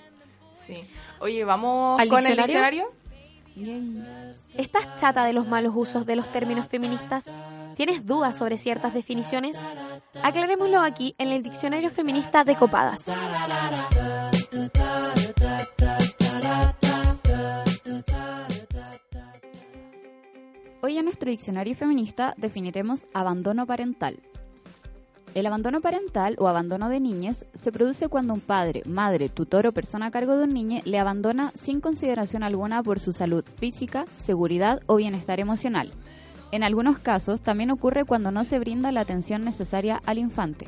Sí. 0.66 0.82
Oye, 1.20 1.44
¿vamos 1.44 2.00
¿Al 2.00 2.08
con 2.08 2.24
el 2.26 2.36
diccionario? 2.36 2.90
diccionario? 3.54 4.34
¿Estás 4.56 4.96
chata 4.96 5.24
de 5.26 5.32
los 5.34 5.46
malos 5.46 5.74
usos 5.76 6.06
de 6.06 6.16
los 6.16 6.26
términos 6.32 6.66
feministas? 6.66 7.26
¿Tienes 7.76 8.06
dudas 8.06 8.38
sobre 8.38 8.56
ciertas 8.56 8.94
definiciones? 8.94 9.58
Aclarémoslo 10.22 10.80
aquí 10.80 11.14
en 11.18 11.28
el 11.28 11.42
Diccionario 11.42 11.90
Feminista 11.90 12.44
de 12.44 12.54
Copadas. 12.54 13.06
Hoy 20.82 20.98
en 20.98 21.04
nuestro 21.04 21.30
diccionario 21.30 21.74
feminista 21.74 22.34
definiremos 22.36 23.06
abandono 23.12 23.66
parental. 23.66 24.20
El 25.34 25.46
abandono 25.46 25.80
parental 25.80 26.36
o 26.38 26.46
abandono 26.46 26.88
de 26.88 27.00
niñez 27.00 27.44
se 27.54 27.72
produce 27.72 28.08
cuando 28.08 28.34
un 28.34 28.40
padre, 28.40 28.82
madre, 28.86 29.28
tutor 29.28 29.66
o 29.66 29.72
persona 29.72 30.06
a 30.06 30.10
cargo 30.12 30.36
de 30.36 30.44
un 30.44 30.54
niño 30.54 30.80
le 30.84 31.00
abandona 31.00 31.50
sin 31.56 31.80
consideración 31.80 32.44
alguna 32.44 32.84
por 32.84 33.00
su 33.00 33.12
salud 33.12 33.44
física, 33.56 34.04
seguridad 34.24 34.80
o 34.86 34.94
bienestar 34.94 35.40
emocional. 35.40 35.90
En 36.52 36.62
algunos 36.62 36.98
casos 36.98 37.40
también 37.40 37.70
ocurre 37.70 38.04
cuando 38.04 38.30
no 38.30 38.44
se 38.44 38.58
brinda 38.58 38.92
la 38.92 39.00
atención 39.00 39.44
necesaria 39.44 40.00
al 40.06 40.18
infante. 40.18 40.66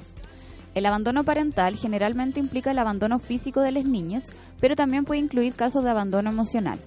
El 0.74 0.84
abandono 0.84 1.24
parental 1.24 1.76
generalmente 1.76 2.40
implica 2.40 2.70
el 2.70 2.78
abandono 2.78 3.18
físico 3.18 3.60
de 3.60 3.72
las 3.72 3.84
niñas, 3.84 4.32
pero 4.60 4.76
también 4.76 5.04
puede 5.04 5.20
incluir 5.20 5.54
casos 5.54 5.84
de 5.84 5.90
abandono 5.90 6.28
emocional. 6.28 6.78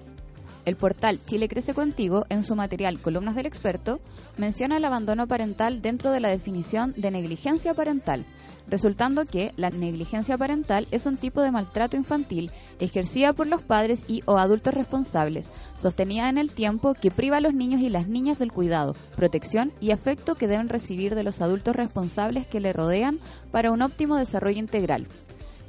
El 0.69 0.75
portal 0.75 1.19
Chile 1.25 1.49
Crece 1.49 1.73
Contigo, 1.73 2.27
en 2.29 2.43
su 2.43 2.55
material 2.55 2.99
Columnas 2.99 3.33
del 3.33 3.47
Experto, 3.47 3.99
menciona 4.37 4.77
el 4.77 4.85
abandono 4.85 5.25
parental 5.25 5.81
dentro 5.81 6.11
de 6.11 6.19
la 6.19 6.29
definición 6.29 6.93
de 6.95 7.09
negligencia 7.09 7.73
parental, 7.73 8.23
resultando 8.67 9.25
que 9.25 9.51
la 9.57 9.71
negligencia 9.71 10.37
parental 10.37 10.87
es 10.91 11.07
un 11.07 11.17
tipo 11.17 11.41
de 11.41 11.49
maltrato 11.49 11.97
infantil 11.97 12.51
ejercida 12.79 13.33
por 13.33 13.47
los 13.47 13.63
padres 13.63 14.03
y 14.07 14.21
o 14.27 14.37
adultos 14.37 14.75
responsables, 14.75 15.49
sostenida 15.75 16.29
en 16.29 16.37
el 16.37 16.51
tiempo 16.51 16.93
que 16.93 17.09
priva 17.09 17.37
a 17.37 17.41
los 17.41 17.55
niños 17.55 17.81
y 17.81 17.89
las 17.89 18.07
niñas 18.07 18.37
del 18.37 18.51
cuidado, 18.51 18.95
protección 19.15 19.73
y 19.79 19.89
afecto 19.89 20.35
que 20.35 20.47
deben 20.47 20.69
recibir 20.69 21.15
de 21.15 21.23
los 21.23 21.41
adultos 21.41 21.75
responsables 21.75 22.45
que 22.45 22.59
le 22.59 22.73
rodean 22.73 23.19
para 23.51 23.71
un 23.71 23.81
óptimo 23.81 24.17
desarrollo 24.17 24.59
integral. 24.59 25.07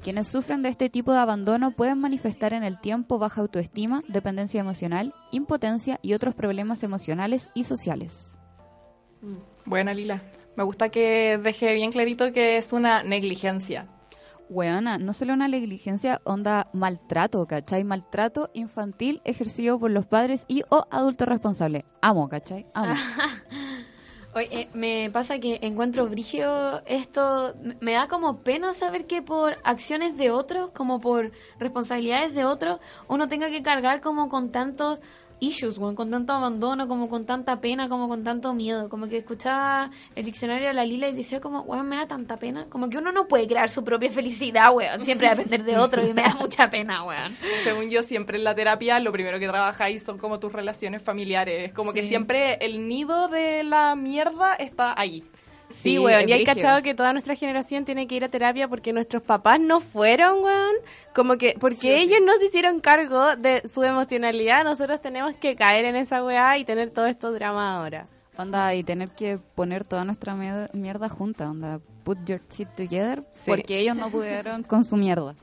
Quienes 0.03 0.29
sufren 0.29 0.63
de 0.63 0.71
este 0.71 0.89
tipo 0.89 1.13
de 1.13 1.19
abandono 1.19 1.73
pueden 1.73 1.99
manifestar 1.99 2.55
en 2.55 2.65
el 2.65 2.81
tiempo 2.81 3.19
baja 3.19 3.43
autoestima, 3.43 4.03
dependencia 4.09 4.61
emocional, 4.61 5.15
impotencia 5.31 5.99
y 6.01 6.15
otros 6.15 6.35
problemas 6.35 6.83
emocionales 6.83 7.51
y 7.55 7.65
sociales. 7.65 8.35
Buena, 9.67 9.93
Lila. 9.93 10.23
Me 10.57 10.65
gusta 10.65 10.89
que 10.89 11.39
deje 11.43 11.75
bien 11.75 11.93
clarito 11.93 12.33
que 12.33 12.57
es 12.57 12.73
una 12.73 13.03
negligencia. 13.03 13.87
Weona, 14.49 14.99
no 14.99 15.13
solo 15.13 15.35
una 15.35 15.47
negligencia, 15.47 16.21
onda 16.25 16.67
maltrato, 16.73 17.47
¿cachai? 17.47 17.85
Maltrato 17.85 18.51
infantil 18.53 19.21
ejercido 19.25 19.79
por 19.79 19.91
los 19.91 20.07
padres 20.07 20.45
y 20.49 20.63
o 20.71 20.87
adultos 20.91 21.29
responsables. 21.29 21.85
Amo, 22.01 22.29
¿cachai? 22.29 22.67
Amo. 22.75 22.95
Oye, 24.33 24.49
eh, 24.53 24.71
me 24.75 25.11
pasa 25.13 25.41
que 25.41 25.59
encuentro 25.63 26.07
brígido 26.09 26.83
esto, 26.87 27.55
me 27.81 27.95
da 27.95 28.07
como 28.07 28.43
pena 28.45 28.75
saber 28.75 29.07
que 29.09 29.23
por 29.23 29.59
acciones 29.65 30.17
de 30.17 30.31
otros, 30.31 30.71
como 30.71 31.01
por 31.01 31.33
responsabilidades 31.59 32.33
de 32.33 32.45
otros, 32.45 32.79
uno 33.09 33.27
tenga 33.27 33.51
que 33.51 33.65
cargar 33.65 34.01
como 34.01 34.29
con 34.29 34.53
tantos 34.53 35.01
issues, 35.41 35.79
weón, 35.79 35.95
con 35.95 36.11
tanto 36.11 36.33
abandono, 36.33 36.87
como 36.89 37.09
con 37.09 37.27
tanta 37.27 37.61
pena, 37.61 37.89
como 37.89 38.09
con 38.09 38.25
tanto 38.25 38.55
miedo. 38.55 38.89
Como 38.89 39.09
que 39.09 39.19
escuchaba 39.19 39.91
el 40.15 40.25
diccionario 40.25 40.69
de 40.69 40.75
la 40.75 40.85
Lila 40.85 41.09
y 41.09 41.15
decía 41.15 41.41
como, 41.41 41.63
weón, 41.63 41.89
me 41.89 41.97
da 41.97 42.07
tanta 42.07 42.39
pena. 42.39 42.67
Como 42.69 42.89
que 42.89 42.99
uno 42.99 43.13
no 43.13 43.27
puede 43.29 43.49
crear 43.49 43.69
su 43.69 43.83
propia 43.85 44.11
felicidad, 44.11 44.73
weón, 44.75 45.05
siempre 45.05 45.29
depender 45.31 45.65
de 45.65 45.79
otro 45.79 46.07
y 46.07 46.15
me 46.15 46.23
da 46.23 46.35
mucha 46.35 46.71
pena, 46.71 47.05
weón. 47.05 47.37
Según 47.65 47.91
yo, 47.91 48.03
siempre 48.03 48.39
en 48.39 48.45
la 48.45 48.55
terapia 48.55 49.01
lo 49.01 49.13
primero 49.13 49.39
que 49.39 49.49
trabajáis 49.49 50.03
son 50.03 50.19
como 50.19 50.39
tus 50.39 50.53
relaciones 50.53 51.03
familiares. 51.03 51.73
Como 51.73 51.93
que 51.93 52.07
siempre 52.07 52.59
el 52.61 52.89
nido 52.89 53.29
de 53.29 53.65
la 53.65 53.95
mierda 53.95 54.55
está 54.55 54.95
ahí. 54.99 55.25
Sí, 55.71 55.93
Sí, 55.93 55.99
weón. 55.99 56.29
Y 56.29 56.33
hay 56.33 56.45
cachado 56.45 56.83
que 56.83 56.95
toda 56.95 57.13
nuestra 57.13 57.35
generación 57.37 57.85
tiene 57.85 58.07
que 58.07 58.17
ir 58.17 58.25
a 58.25 58.29
terapia 58.29 58.67
porque 58.69 58.93
nuestros 58.93 59.23
papás 59.23 59.61
no 59.61 59.81
fueron, 59.81 60.43
weón. 60.43 60.75
Como 61.15 61.37
que, 61.39 61.57
porque 61.61 61.99
ellos 62.01 62.19
no 62.25 62.33
se 62.39 62.47
hicieron 62.47 62.81
cargo 62.81 63.37
de 63.37 63.63
su 63.73 63.83
emocionalidad, 63.85 64.65
nosotros 64.65 65.01
tenemos 65.01 65.35
que 65.35 65.57
caer 65.57 65.85
en 65.85 65.97
esa 65.97 66.25
weá 66.25 66.59
y 66.59 66.65
tener 66.65 66.91
todo 66.91 67.07
estos 67.07 67.35
dramas 67.35 67.77
ahora. 67.79 68.07
Onda, 68.37 68.75
y 68.75 68.83
tener 68.85 69.11
que 69.11 69.39
poner 69.55 69.85
toda 69.85 70.05
nuestra 70.05 70.35
mier- 70.35 70.71
mierda 70.73 71.09
junta, 71.09 71.51
onda, 71.51 71.81
put 72.05 72.19
your 72.27 72.41
shit 72.51 72.69
together, 72.75 73.23
Sí. 73.33 73.51
porque 73.51 73.79
ellos 73.79 73.97
no 73.97 74.11
pudieron 74.11 74.63
con 74.63 74.83
su 74.85 74.97
mierda. 74.97 75.35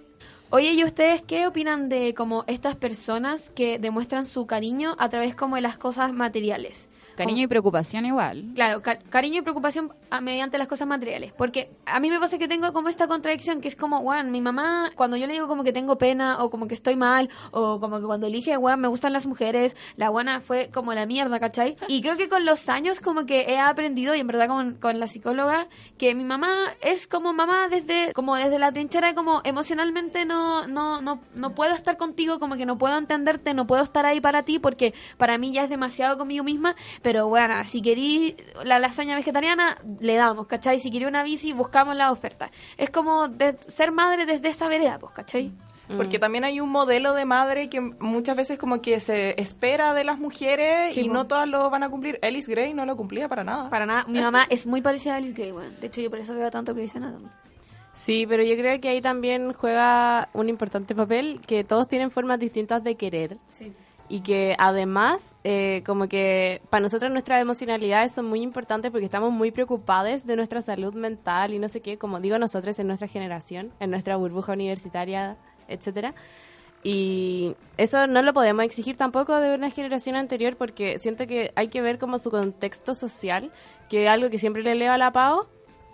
Oye, 0.49 0.71
¿y 0.71 0.83
ustedes 0.85 1.21
qué 1.21 1.45
opinan 1.45 1.89
de 1.89 2.13
como 2.13 2.45
estas 2.47 2.75
personas 2.75 3.49
que 3.49 3.79
demuestran 3.79 4.25
su 4.25 4.47
cariño 4.47 4.95
a 4.97 5.09
través 5.09 5.35
como 5.35 5.55
de 5.57 5.61
las 5.61 5.77
cosas 5.77 6.13
materiales? 6.13 6.86
Cariño 7.17 7.43
y 7.43 7.47
preocupación 7.47 8.05
igual. 8.05 8.45
Claro, 8.55 8.81
ca- 8.81 8.99
cariño 9.09 9.39
y 9.39 9.41
preocupación 9.41 9.91
a- 10.09 10.21
mediante 10.21 10.57
las 10.57 10.67
cosas 10.67 10.87
materiales. 10.87 11.33
Porque 11.37 11.71
a 11.85 11.99
mí 11.99 12.09
me 12.09 12.19
pasa 12.19 12.37
que 12.37 12.47
tengo 12.47 12.71
como 12.73 12.89
esta 12.89 13.07
contradicción 13.07 13.59
que 13.61 13.67
es 13.67 13.75
como, 13.75 13.99
weón, 13.99 14.31
mi 14.31 14.41
mamá, 14.41 14.91
cuando 14.95 15.17
yo 15.17 15.27
le 15.27 15.33
digo 15.33 15.47
como 15.47 15.63
que 15.63 15.73
tengo 15.73 15.97
pena 15.97 16.43
o 16.43 16.49
como 16.49 16.67
que 16.67 16.73
estoy 16.75 16.95
mal 16.95 17.29
o 17.51 17.79
como 17.79 17.99
que 17.99 18.05
cuando 18.05 18.27
elige, 18.27 18.57
weón, 18.57 18.79
me 18.79 18.87
gustan 18.87 19.13
las 19.13 19.25
mujeres, 19.25 19.75
la 19.95 20.09
buena 20.09 20.39
fue 20.39 20.69
como 20.73 20.93
la 20.93 21.05
mierda, 21.05 21.39
¿cachai? 21.39 21.75
Y 21.87 22.01
creo 22.01 22.17
que 22.17 22.29
con 22.29 22.45
los 22.45 22.69
años 22.69 22.99
como 22.99 23.25
que 23.25 23.41
he 23.51 23.59
aprendido 23.59 24.15
y 24.15 24.19
en 24.19 24.27
verdad 24.27 24.47
con, 24.47 24.75
con 24.75 24.99
la 24.99 25.07
psicóloga 25.07 25.67
que 25.97 26.13
mi 26.15 26.23
mamá 26.23 26.49
es 26.81 27.07
como 27.07 27.33
mamá 27.33 27.67
desde 27.69 28.13
como 28.13 28.35
desde 28.35 28.59
la 28.59 28.71
trinchera 28.71 29.15
como 29.15 29.41
emocionalmente 29.43 30.25
no 30.25 30.67
no 30.67 31.01
no 31.01 31.19
no 31.35 31.55
puedo 31.55 31.73
estar 31.73 31.97
contigo 31.97 32.39
como 32.39 32.55
que 32.55 32.65
no 32.65 32.77
puedo 32.77 32.97
entenderte 32.97 33.53
no 33.53 33.65
puedo 33.67 33.83
estar 33.83 34.05
ahí 34.05 34.21
para 34.21 34.43
ti 34.43 34.59
porque 34.59 34.93
para 35.17 35.37
mí 35.37 35.51
ya 35.51 35.63
es 35.63 35.69
demasiado 35.69 36.17
conmigo 36.17 36.43
misma 36.43 36.75
pero 37.07 37.29
bueno 37.29 37.53
si 37.63 37.81
querí 37.81 38.35
la 38.65 38.79
lasaña 38.79 39.15
vegetariana 39.15 39.77
le 40.01 40.15
damos 40.15 40.45
¿cachai? 40.45 40.81
si 40.81 40.91
querí 40.91 41.05
una 41.05 41.23
bici 41.23 41.53
buscamos 41.53 41.95
la 41.95 42.11
oferta 42.11 42.51
es 42.75 42.89
como 42.89 43.29
de- 43.29 43.55
ser 43.69 43.93
madre 43.93 44.25
desde 44.25 44.49
esa 44.49 44.67
vereda 44.67 44.99
pues 44.99 45.13
¿cachai? 45.13 45.51
Porque 45.95 46.19
también 46.19 46.43
hay 46.43 46.59
un 46.59 46.67
modelo 46.69 47.13
de 47.13 47.23
madre 47.23 47.69
que 47.69 47.79
muchas 47.79 48.35
veces 48.35 48.59
como 48.59 48.81
que 48.81 48.99
se 48.99 49.39
espera 49.41 49.93
de 49.93 50.03
las 50.03 50.19
mujeres 50.19 50.93
Sí, 50.93 51.03
y 51.05 51.07
no 51.07 51.27
todas 51.27 51.47
lo 51.47 51.69
van 51.69 51.83
a 51.83 51.89
cumplir. 51.89 52.19
Alice 52.21 52.51
Gray 52.51 52.73
no 52.73 52.85
lo 52.85 52.97
cumplía 52.97 53.29
para 53.29 53.45
nada. 53.45 53.69
para 53.69 53.85
nada 53.85 54.03
mi 54.05 54.19
mamá 54.19 54.45
es 54.49 54.65
muy 54.65 54.81
parecida 54.81 55.13
a 55.13 55.17
Alice 55.17 55.33
Gray 55.33 55.53
weón. 55.53 55.79
de 55.79 55.87
hecho 55.87 56.01
yo 56.01 56.09
por 56.09 56.19
eso 56.19 56.35
veo 56.35 56.51
tanto 56.51 56.73
Grey's 56.75 56.93
Anatomy 56.97 57.29
Sí, 57.93 58.25
pero 58.27 58.43
yo 58.43 58.55
creo 58.57 58.79
que 58.81 58.89
ahí 58.89 59.01
también 59.01 59.53
juega 59.53 60.27
un 60.33 60.49
importante 60.49 60.93
papel 60.93 61.39
que 61.47 61.63
todos 61.63 61.87
tienen 61.87 62.11
formas 62.11 62.37
distintas 62.37 62.83
de 62.83 62.95
querer. 62.95 63.37
Y 64.09 64.21
que 64.21 64.55
además, 64.57 65.35
eh, 65.43 65.83
como 65.85 66.07
que 66.07 66.61
para 66.69 66.81
nosotros 66.81 67.11
nuestras 67.11 67.41
emocionalidades 67.41 68.13
son 68.13 68.25
muy 68.25 68.41
importantes 68.41 68.89
porque 68.89 69.05
estamos 69.05 69.31
muy 69.33 69.51
preocupados 69.51 70.25
de 70.25 70.35
nuestra 70.37 70.61
salud 70.61 70.93
mental 70.93 71.53
y 71.53 71.59
no 71.59 71.67
sé 71.67 71.81
qué, 71.81 71.97
como 71.97 72.21
digo 72.21 72.39
nosotros 72.39 72.79
en 72.79 72.87
nuestra 72.87 73.07
generación, 73.07 73.73
en 73.81 73.91
nuestra 73.91 74.15
burbuja 74.15 74.53
universitaria, 74.53 75.35
etcétera. 75.67 76.15
Y 76.83 77.55
eso 77.75 78.07
no 78.07 78.21
lo 78.21 78.33
podemos 78.33 78.63
exigir 78.63 78.95
tampoco 78.95 79.35
de 79.41 79.53
una 79.53 79.69
generación 79.71 80.15
anterior 80.15 80.55
porque 80.55 80.99
siento 80.99 81.27
que 81.27 81.51
hay 81.55 81.67
que 81.67 81.81
ver 81.81 81.99
como 81.99 82.17
su 82.17 82.31
contexto 82.31 82.95
social, 82.95 83.51
que 83.89 84.03
es 84.03 84.09
algo 84.09 84.29
que 84.29 84.39
siempre 84.39 84.63
le 84.63 84.75
leo 84.75 84.93
a 84.93 84.97
la 84.97 85.11
Pau, 85.11 85.47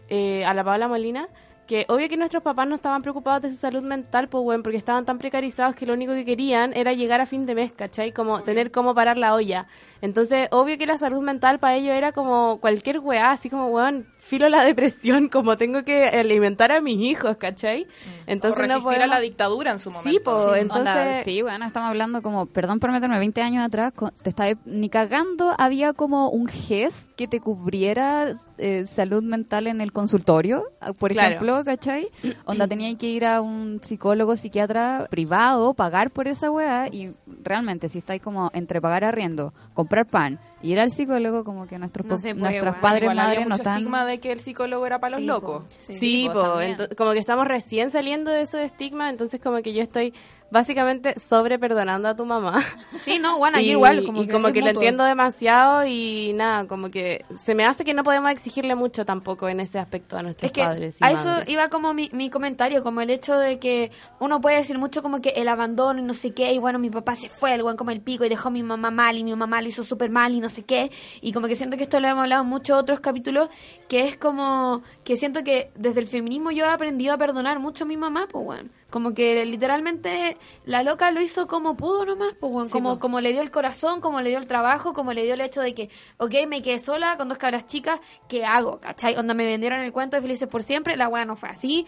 eh, 0.10 0.46
a 0.46 0.54
la 0.54 0.64
Paula 0.64 0.88
Molina, 0.88 1.30
que 1.74 1.88
que 1.88 1.92
obvio 1.92 2.08
que 2.08 2.18
nuestros 2.18 2.44
papás 2.44 2.68
no 2.68 2.76
estaban 2.76 3.02
preocupados 3.02 3.42
de 3.42 3.50
su 3.50 3.56
salud 3.56 3.82
mental, 3.82 4.28
pues 4.30 4.44
bueno, 4.44 4.62
porque 4.62 4.78
estaban 4.78 5.06
tan 5.06 5.18
precarizados 5.18 5.74
que 5.76 5.88
lo 5.88 5.94
único 5.94 6.14
que 6.14 6.24
querían 6.24 6.72
era 6.76 6.94
llegar 6.94 7.20
a 7.20 7.26
fin 7.26 7.48
de 7.48 7.56
mes, 7.56 7.72
¿cachai? 7.74 8.12
Como 8.12 8.44
tener 8.44 8.70
cómo 8.70 8.94
parar 8.94 9.18
la 9.18 9.34
olla. 9.34 9.66
Entonces, 10.00 10.50
obvio 10.52 10.78
que 10.78 10.86
la 10.86 11.00
salud 11.00 11.24
mental 11.24 11.58
para 11.58 11.76
ellos 11.76 11.96
era 11.96 12.12
como 12.12 12.60
cualquier 12.60 13.00
weá, 13.00 13.32
así 13.32 13.50
como, 13.50 13.70
weón, 13.70 14.06
filo 14.20 14.50
la 14.50 14.64
depresión, 14.64 15.30
como 15.30 15.58
tengo 15.58 15.84
que 15.84 16.10
alimentar 16.10 16.72
a 16.72 16.80
mis 16.80 17.00
hijos, 17.00 17.38
¿cachai? 17.38 17.88
Entonces 18.28 18.60
o 18.60 18.68
no 18.68 18.76
resistir 18.76 19.02
a 19.02 19.08
la 19.08 19.20
dictadura 19.20 19.72
en 19.72 19.80
su 19.80 19.90
momento. 19.90 20.10
Sí, 20.12 20.20
pues, 20.24 20.62
entonces... 20.62 20.96
Onda, 20.96 21.24
sí, 21.24 21.42
bueno, 21.42 21.66
estamos 21.66 21.90
hablando 21.90 22.22
como, 22.22 22.46
perdón 22.46 22.80
por 22.80 22.92
meterme 22.92 23.18
20 23.18 23.42
años 23.42 23.66
atrás, 23.66 23.94
te 24.22 24.30
estaba 24.30 24.52
ni 24.66 24.90
cagando, 24.90 25.56
había 25.58 25.94
como 25.94 26.30
un 26.30 26.48
GES 26.48 27.08
que 27.16 27.28
te 27.28 27.40
cubriera 27.40 28.38
eh, 28.60 28.86
salud 28.86 29.24
mental 29.24 29.66
en 29.68 29.82
el 29.82 29.92
consultorio, 29.92 30.66
ah, 30.80 30.94
por 30.94 31.12
Claro. 31.14 31.28
ejemplo, 31.30 31.63
¿cachai? 31.64 32.08
Onda 32.46 32.68
tenía 32.68 32.96
que 32.98 33.08
ir 33.08 33.26
a 33.26 33.42
un 33.42 33.82
psicólogo, 33.84 34.36
psiquiatra 34.36 35.08
privado, 35.10 35.74
pagar 35.74 36.12
por 36.12 36.28
esa 36.28 36.52
weá 36.52 36.88
y 36.88 37.14
realmente 37.44 37.90
si 37.90 37.98
estáis 37.98 38.22
como 38.22 38.52
entre 38.54 38.82
pagar 38.82 39.04
arriendo, 39.04 39.54
comprar 39.74 40.06
pan 40.06 40.40
ir 40.64 40.80
al 40.80 40.92
psicólogo, 40.92 41.44
como 41.44 41.68
que 41.68 41.78
nuestros, 41.78 42.08
No 42.08 42.18
puede, 42.18 42.34
nuestros 42.34 42.76
padres, 42.78 43.04
Igual 43.04 43.20
había 43.20 43.30
madres 43.40 43.48
no 43.48 43.56
están... 43.56 43.74
estigma 43.76 44.06
de 44.06 44.20
que 44.20 44.32
el 44.32 44.40
psicólogo 44.40 44.86
era 44.88 45.00
para 45.00 45.12
los 45.12 45.20
Sí, 45.20 45.26
locos. 45.28 45.64
po. 45.64 45.70
Sí, 45.94 46.30
pues, 46.34 46.76
po, 46.90 46.96
como 46.98 47.12
que 47.14 47.20
estamos 47.20 47.46
recién 47.48 47.92
saliendo 47.92 48.32
de 48.32 48.42
esos 48.42 48.62
estigmas, 48.62 49.12
entonces 49.12 49.40
como 49.40 49.62
que 49.62 49.74
yo 49.74 49.84
estoy 49.84 50.14
básicamente 50.52 51.20
sobre 51.20 51.58
perdonando 51.58 52.08
a 52.08 52.16
tu 52.16 52.26
mamá. 52.26 52.62
Sí, 53.04 53.18
no, 53.20 53.40
bueno, 53.40 53.60
y, 53.60 53.66
yo 53.66 53.72
igual. 53.72 54.04
Como 54.06 54.22
y 54.22 54.28
que, 54.28 54.32
como 54.34 54.52
que 54.54 54.62
lo 54.62 54.68
entiendo 54.68 55.04
demasiado 55.04 55.84
y 55.86 56.32
nada, 56.36 56.68
como 56.68 56.92
que 56.92 57.26
se 57.42 57.56
me 57.56 57.66
hace 57.66 57.84
que 57.84 57.96
no 57.96 58.04
podemos 58.04 58.30
exigirle 58.32 58.76
mucho 58.76 59.04
tampoco 59.04 59.50
en 59.50 59.60
ese 59.60 59.80
aspecto 59.80 60.16
a 60.16 60.22
nuestros 60.22 60.46
Es 60.50 60.52
que 60.54 60.62
padres. 60.62 61.02
y 61.02 61.04
a 61.04 61.12
eso 61.12 61.26
madres. 61.26 61.50
iba 61.50 61.70
como 61.70 61.94
mi, 61.96 62.10
mi 62.14 62.30
comentario, 62.30 62.84
como 62.84 63.02
el 63.02 63.10
hecho 63.10 63.36
de 63.36 63.58
que 63.58 63.92
uno 64.20 64.42
puede 64.42 64.58
decir 64.58 64.78
mucho 64.78 65.02
como 65.02 65.22
que 65.22 65.30
el 65.30 65.48
abandono 65.48 66.00
y 66.00 66.04
no 66.04 66.14
sé 66.14 66.34
qué, 66.36 66.54
y 66.54 66.60
bueno, 66.60 66.78
mi 66.78 66.92
papá 66.92 67.16
se 67.16 67.30
fue, 67.30 67.56
el 67.56 67.64
buen 67.64 67.76
como 67.76 67.90
el 67.90 68.02
pico 68.02 68.24
y 68.24 68.30
dejó 68.30 68.50
a 68.50 68.52
mi 68.52 68.62
mamá 68.62 68.92
mal 68.92 69.18
y 69.18 69.24
mi 69.24 69.36
mamá 69.36 69.60
lo 69.62 69.70
hizo 69.70 69.84
súper 69.84 70.12
mal 70.12 70.36
y 70.36 70.40
no 70.40 70.50
sé 70.54 70.64
qué, 70.64 70.92
y 71.22 71.34
como 71.34 71.48
que 71.48 71.56
siento 71.56 71.76
que 71.76 71.84
esto 71.84 72.00
lo 72.00 72.08
hemos 72.08 72.22
hablado 72.24 72.44
en 72.44 72.50
muchos 72.50 72.78
otros 72.78 73.02
capítulos, 73.02 73.50
que 73.90 74.08
es 74.08 74.16
como 74.16 74.82
que 75.04 75.18
siento 75.18 75.44
que 75.44 75.72
desde 75.76 76.00
el 76.00 76.08
feminismo 76.08 76.52
yo 76.52 76.66
he 76.66 76.70
aprendido 76.70 77.14
a 77.14 77.18
perdonar 77.18 77.60
mucho 77.60 77.84
a 77.84 77.88
mi 77.88 77.98
mamá, 77.98 78.28
pues 78.32 78.46
bueno, 78.46 78.70
como 78.90 79.14
que 79.14 79.44
literalmente 79.46 80.38
la 80.66 80.84
loca 80.84 81.10
lo 81.12 81.20
hizo 81.20 81.48
como 81.48 81.76
pudo 81.76 82.06
nomás, 82.06 82.36
pues 82.40 82.52
bueno, 82.52 82.68
Sí, 82.68 82.74
como, 82.74 83.00
como 83.00 83.20
le 83.22 83.32
dio 83.32 83.42
el 83.42 83.52
corazón, 83.52 84.02
como 84.02 84.22
le 84.22 84.30
dio 84.30 84.40
el 84.40 84.48
trabajo, 84.48 84.94
como 84.94 85.14
le 85.14 85.24
dio 85.24 85.34
el 85.34 85.42
hecho 85.42 85.62
de 85.62 85.74
que, 85.74 85.90
ok, 86.18 86.34
me 86.48 86.62
quedé 86.62 86.80
sola 86.80 87.18
con 87.18 87.28
dos 87.28 87.38
cabras 87.40 87.66
chicas, 87.66 88.00
¿qué 88.30 88.46
hago? 88.46 88.80
¿Cachai? 88.80 89.18
Onda 89.18 89.34
me 89.34 89.46
vendieron 89.46 89.80
el 89.80 89.92
cuento 89.92 90.16
de 90.16 90.22
Felices 90.22 90.48
por 90.48 90.64
Siempre, 90.64 90.96
la 90.96 91.08
weá 91.08 91.26
no 91.26 91.36
fue 91.36 91.50
así. 91.50 91.88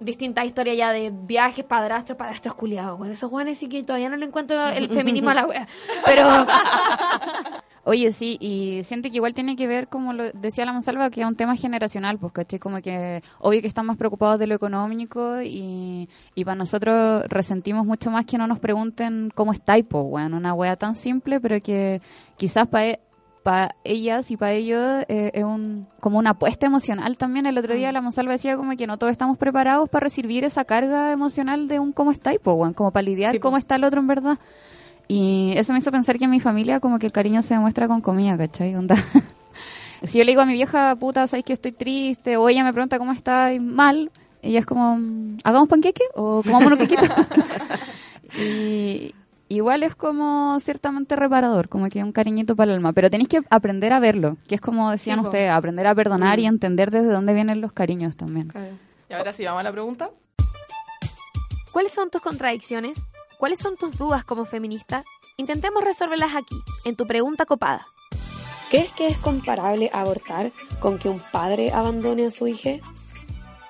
Distintas 0.00 0.44
historias 0.44 0.76
ya 0.76 0.92
de 0.92 1.12
viajes, 1.12 1.64
padrastros, 1.64 2.16
padrastros 2.18 2.54
culiados. 2.54 2.98
Bueno, 2.98 3.14
esos 3.14 3.30
weones 3.30 3.58
sí 3.58 3.68
que 3.68 3.82
todavía 3.82 4.08
no 4.08 4.16
le 4.16 4.26
encuentro 4.26 4.66
el 4.68 4.88
feminismo 4.94 5.30
a 5.30 5.34
la 5.34 5.46
wea. 5.46 5.68
Pero, 6.04 6.24
Oye, 7.88 8.12
sí, 8.12 8.36
y 8.38 8.84
siente 8.84 9.10
que 9.10 9.16
igual 9.16 9.32
tiene 9.32 9.56
que 9.56 9.66
ver, 9.66 9.88
como 9.88 10.12
lo 10.12 10.30
decía 10.32 10.66
la 10.66 10.74
Monsalva, 10.74 11.08
que 11.08 11.22
es 11.22 11.26
un 11.26 11.36
tema 11.36 11.56
generacional, 11.56 12.18
pues, 12.18 12.34
¿cachai? 12.34 12.58
Como 12.58 12.82
que, 12.82 13.22
obvio 13.38 13.62
que 13.62 13.66
están 13.66 13.86
más 13.86 13.96
preocupados 13.96 14.38
de 14.38 14.46
lo 14.46 14.54
económico 14.54 15.40
y, 15.40 16.06
y 16.34 16.44
para 16.44 16.56
nosotros 16.56 17.24
resentimos 17.28 17.86
mucho 17.86 18.10
más 18.10 18.26
que 18.26 18.36
no 18.36 18.46
nos 18.46 18.58
pregunten 18.58 19.32
cómo 19.34 19.54
estáis, 19.54 19.86
pues, 19.88 20.04
weón, 20.06 20.34
una 20.34 20.52
wea 20.52 20.76
tan 20.76 20.96
simple, 20.96 21.40
pero 21.40 21.62
que 21.62 22.02
quizás 22.36 22.68
para 22.68 22.98
ellas 23.84 24.30
y 24.30 24.36
para 24.36 24.52
ellos 24.52 25.04
eh, 25.08 25.30
es 25.34 25.44
un, 25.44 25.86
como 26.00 26.18
una 26.18 26.30
apuesta 26.30 26.66
emocional 26.66 27.16
también. 27.16 27.46
El 27.46 27.58
otro 27.58 27.74
día 27.74 27.92
la 27.92 28.00
Monsalva 28.00 28.32
decía 28.32 28.56
como 28.56 28.76
que 28.76 28.86
no 28.86 28.98
todos 28.98 29.10
estamos 29.10 29.38
preparados 29.38 29.88
para 29.88 30.04
recibir 30.04 30.44
esa 30.44 30.64
carga 30.64 31.12
emocional 31.12 31.68
de 31.68 31.78
un 31.78 31.92
cómo 31.92 32.10
estáis, 32.12 32.38
pues, 32.42 32.56
weón, 32.56 32.74
como 32.74 32.90
para 32.90 33.02
lidiar 33.02 33.32
Sí, 33.32 33.38
po. 33.38 33.48
cómo 33.48 33.58
está 33.58 33.76
el 33.76 33.84
otro 33.84 34.00
en 34.00 34.06
verdad. 34.06 34.38
Y 35.08 35.54
eso 35.56 35.72
me 35.72 35.78
hizo 35.78 35.90
pensar 35.90 36.18
que 36.18 36.24
en 36.24 36.30
mi 36.30 36.40
familia 36.40 36.80
como 36.80 36.98
que 36.98 37.06
el 37.06 37.12
cariño 37.12 37.40
se 37.42 37.54
demuestra 37.54 37.88
con 37.88 38.00
comida, 38.00 38.36
¿cachai? 38.36 38.74
Onda. 38.74 38.94
si 40.02 40.18
yo 40.18 40.24
le 40.24 40.32
digo 40.32 40.42
a 40.42 40.46
mi 40.46 40.52
vieja, 40.52 40.94
puta, 40.96 41.26
¿sabes 41.26 41.44
que 41.44 41.54
estoy 41.54 41.72
triste? 41.72 42.36
O 42.36 42.48
ella 42.48 42.62
me 42.62 42.72
pregunta 42.72 42.98
cómo 42.98 43.12
está 43.12 43.52
y 43.54 43.60
mal, 43.60 44.10
ella 44.42 44.60
es 44.60 44.66
como, 44.66 44.96
mm, 44.96 45.38
¿hagamos 45.44 45.68
panqueque? 45.68 46.04
¿O 46.14 46.42
comamos 46.44 46.66
unos 46.66 46.78
quequitos? 46.78 47.08
y 48.38 49.14
igual 49.48 49.82
es 49.82 49.94
como 49.94 50.58
ciertamente 50.60 51.16
reparador, 51.16 51.68
como 51.68 51.88
que 51.88 52.02
un 52.02 52.12
cariñito 52.12 52.54
para 52.56 52.70
el 52.72 52.76
alma. 52.76 52.92
Pero 52.92 53.10
tenéis 53.10 53.28
que 53.28 53.42
aprender 53.50 53.92
a 53.92 54.00
verlo, 54.00 54.36
que 54.46 54.54
es 54.54 54.60
como 54.60 54.90
decían 54.90 55.20
Sí, 55.20 55.24
ustedes, 55.26 55.50
aprender 55.50 55.86
a 55.86 55.94
perdonar 55.94 56.38
Mm. 56.38 56.40
y 56.42 56.46
entender 56.46 56.90
desde 56.90 57.08
dónde 57.12 57.34
vienen 57.34 57.60
los 57.60 57.72
cariños 57.72 58.16
también. 58.16 58.52
Y 59.08 59.12
ahora 59.14 59.32
sí, 59.32 59.44
vamos 59.44 59.60
a 59.60 59.64
la 59.64 59.72
pregunta. 59.72 60.10
¿cuáles 61.72 61.92
son 61.94 62.10
tus 62.10 62.20
contradicciones? 62.20 62.98
¿Cuáles 63.38 63.60
son 63.60 63.76
tus 63.76 63.96
dudas 63.96 64.24
como 64.24 64.44
feminista? 64.44 65.04
Intentemos 65.36 65.84
resolverlas 65.84 66.34
aquí, 66.34 66.56
en 66.84 66.96
tu 66.96 67.06
pregunta 67.06 67.46
copada. 67.46 67.86
¿Crees 68.70 68.92
que 68.92 69.06
es 69.06 69.16
comparable 69.18 69.88
abortar 69.92 70.50
con 70.80 70.98
que 70.98 71.08
un 71.08 71.22
padre 71.32 71.70
abandone 71.72 72.26
a 72.26 72.30
su 72.32 72.48
hija? 72.48 72.70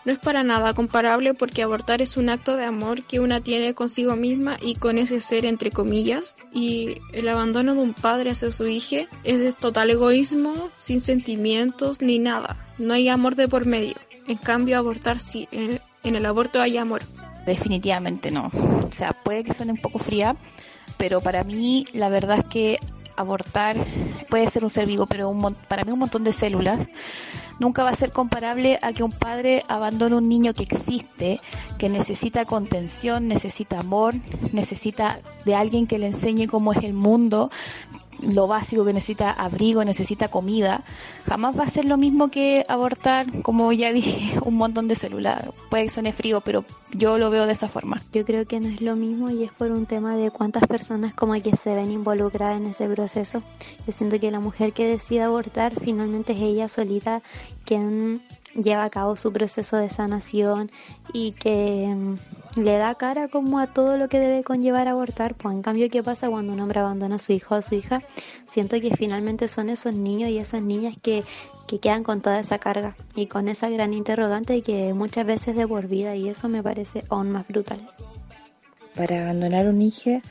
No 0.09 0.14
es 0.14 0.21
para 0.21 0.42
nada 0.42 0.73
comparable 0.73 1.35
porque 1.35 1.62
abortar 1.62 2.01
es 2.01 2.16
un 2.16 2.31
acto 2.31 2.57
de 2.57 2.64
amor 2.64 3.03
que 3.03 3.21
una 3.21 3.42
tiene 3.42 3.75
consigo 3.75 4.16
misma 4.16 4.57
y 4.59 4.77
con 4.77 4.97
ese 4.97 5.21
ser 5.21 5.44
entre 5.44 5.71
comillas 5.71 6.35
y 6.51 7.03
el 7.12 7.29
abandono 7.29 7.75
de 7.75 7.81
un 7.81 7.92
padre 7.92 8.31
hacia 8.31 8.51
su 8.51 8.66
hija 8.66 9.01
es 9.25 9.38
de 9.38 9.53
total 9.53 9.90
egoísmo, 9.90 10.71
sin 10.77 11.03
sentimientos 11.03 12.01
ni 12.01 12.18
nada. 12.18 12.57
No 12.79 12.94
hay 12.94 13.11
amor 13.11 13.35
de 13.35 13.49
por 13.49 13.66
medio. 13.66 13.97
En 14.27 14.38
cambio 14.38 14.79
abortar 14.79 15.21
sí, 15.21 15.47
en, 15.53 15.79
el 16.03 16.25
aborto 16.25 16.62
hay 16.62 16.79
amor. 16.79 17.03
Definitivamente 17.44 18.31
no. 18.31 18.47
O 18.47 18.90
sea, 18.90 19.12
puede 19.12 19.44
que 19.44 19.53
suene 19.53 19.73
un 19.73 19.83
poco 19.83 19.99
fría, 19.99 20.37
pero 20.97 21.21
para 21.21 21.44
mí 21.44 21.85
la 21.92 22.09
verdad 22.09 22.38
es 22.38 22.44
que 22.47 22.79
abortar 23.14 23.77
puede 24.31 24.49
ser 24.49 24.64
un 24.64 24.71
ser 24.71 24.87
vivo, 24.87 25.05
pero 25.05 25.31
para 25.68 25.85
mí 25.85 25.92
un 25.92 25.99
montón 25.99 26.25
de 26.25 26.33
células 26.33 26.88
nunca 27.59 27.85
va 27.85 27.90
a 27.90 27.94
ser 27.94 28.12
comparable 28.12 28.79
a 28.83 28.92
que 28.92 29.03
un 29.03 29.12
padre 29.12 29.62
abandone 29.68 30.16
un 30.16 30.29
niño 30.29 30.55
que 30.55 30.64
existe, 30.64 31.40
que 31.79 31.88
necesita 31.88 32.44
contención, 32.44 33.29
necesita 33.29 33.81
amor, 33.81 34.14
necesita 34.53 35.18
de 35.44 35.55
alguien 35.55 35.87
que 35.87 35.99
le 35.99 36.09
enseñe 36.09 36.47
cómo 36.47 36.73
es 36.73 36.83
el 36.85 36.94
mundo, 36.94 37.51
lo 38.23 38.47
básico 38.47 38.85
que 38.85 38.92
necesita 38.92 39.31
abrigo, 39.31 39.85
necesita 39.85 40.29
comida. 40.29 40.85
Jamás 41.27 41.59
va 41.59 41.64
a 41.64 41.68
ser 41.68 41.85
lo 41.85 41.97
mismo 41.97 42.31
que 42.31 42.62
abortar, 42.68 43.27
como 43.42 43.73
ya 43.73 43.92
dije, 43.92 44.38
un 44.44 44.57
montón 44.57 44.88
de 44.88 44.94
células. 44.94 45.47
Puede 45.71 45.85
que 45.85 45.90
suene 45.90 46.12
frío, 46.12 46.40
pero 46.40 46.64
yo 46.92 47.18
lo 47.18 47.31
veo 47.31 47.47
de 47.47 47.53
esa 47.53 47.68
forma. 47.68 48.03
Yo 48.12 48.25
creo 48.25 48.47
que 48.47 48.61
no 48.61 48.68
es 48.68 48.81
lo 48.81 48.97
mismo 48.97 49.31
y 49.31 49.44
es 49.44 49.53
por 49.53 49.71
un 49.71 49.87
tema 49.87 50.16
de 50.16 50.31
cuántas 50.31 50.66
personas 50.66 51.14
como 51.14 51.35
que 51.35 51.55
se 51.57 51.75
ven 51.75 51.90
involucradas 51.90 52.61
en 52.61 52.66
ese 52.66 52.88
proceso. 52.88 53.42
Yo 53.87 53.92
siento 53.92 54.18
que 54.18 54.31
la 54.31 54.40
mujer 54.40 54.73
que 54.73 54.87
decide 54.87 55.23
abortar 55.23 55.73
finalmente 55.81 56.33
es 56.33 56.40
ella 56.40 56.68
solita 56.68 57.23
quien 57.68 58.22
lleva 58.54 58.85
a 58.85 58.88
cabo 58.88 59.14
su 59.14 59.31
proceso 59.31 59.76
de 59.76 59.90
sanación 59.90 60.70
y 61.12 61.33
que 61.33 61.87
mm, 61.87 62.61
le 62.61 62.78
da 62.78 62.94
cara 62.94 63.28
como 63.28 63.59
a 63.59 63.66
todo 63.66 63.98
lo 63.98 64.09
que 64.09 64.18
debe 64.18 64.42
conllevar 64.42 64.88
abortar. 64.88 65.35
Pues 65.35 65.54
en 65.54 65.61
cambio, 65.61 65.90
¿qué 65.90 66.02
pasa 66.02 66.31
cuando 66.31 66.54
un 66.54 66.61
hombre 66.61 66.81
abandona 66.81 67.16
a 67.16 67.18
su 67.18 67.35
hijo 67.35 67.54
o 67.54 67.59
a 67.59 67.62
su 67.62 67.74
hija? 67.74 68.00
Siento 68.46 68.81
que 68.81 68.96
finalmente 68.96 69.48
son 69.48 69.68
esos 69.68 69.94
niños 69.94 70.31
y 70.31 70.38
esas 70.38 70.62
niñas 70.62 70.96
que, 71.02 71.24
que 71.66 71.78
quedan 71.78 72.04
con 72.04 72.22
toda 72.22 72.40
esa 72.40 72.59
carga 72.59 72.96
y 73.14 73.26
con 73.26 73.48
esa 73.48 73.68
gran 73.68 73.92
interrogante 73.92 74.62
que 74.62 74.94
muchas 74.94 75.26
veces 75.26 75.54
de 75.54 75.68
por 75.68 75.88
vida 75.88 76.16
y 76.16 76.31
eso 76.31 76.48
me 76.48 76.62
parece 76.62 77.04
aún 77.11 77.31
más 77.31 77.46
brutal. 77.46 77.87
Para 78.94 79.24
abandonar 79.24 79.66
un 79.66 79.83
hijo 79.83 80.22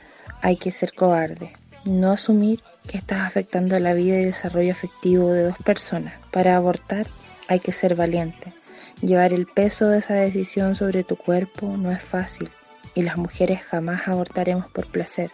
hay 0.42 0.56
que 0.56 0.72
ser 0.72 0.92
cobarde, 0.92 1.52
no 1.84 2.10
asumir 2.10 2.64
que 2.88 2.98
estás 2.98 3.20
afectando 3.20 3.78
la 3.78 3.94
vida 3.94 4.18
y 4.18 4.24
desarrollo 4.24 4.72
afectivo 4.72 5.30
de 5.30 5.44
dos 5.44 5.58
personas. 5.58 6.14
Para 6.32 6.56
abortar 6.56 7.06
hay 7.48 7.60
que 7.60 7.72
ser 7.72 7.94
valiente. 7.94 8.52
Llevar 9.00 9.32
el 9.32 9.46
peso 9.46 9.88
de 9.88 9.98
esa 9.98 10.14
decisión 10.14 10.74
sobre 10.74 11.04
tu 11.04 11.16
cuerpo 11.16 11.76
no 11.76 11.90
es 11.90 12.02
fácil 12.02 12.50
y 12.94 13.02
las 13.02 13.16
mujeres 13.16 13.60
jamás 13.62 14.08
abortaremos 14.08 14.66
por 14.68 14.86
placer. 14.86 15.30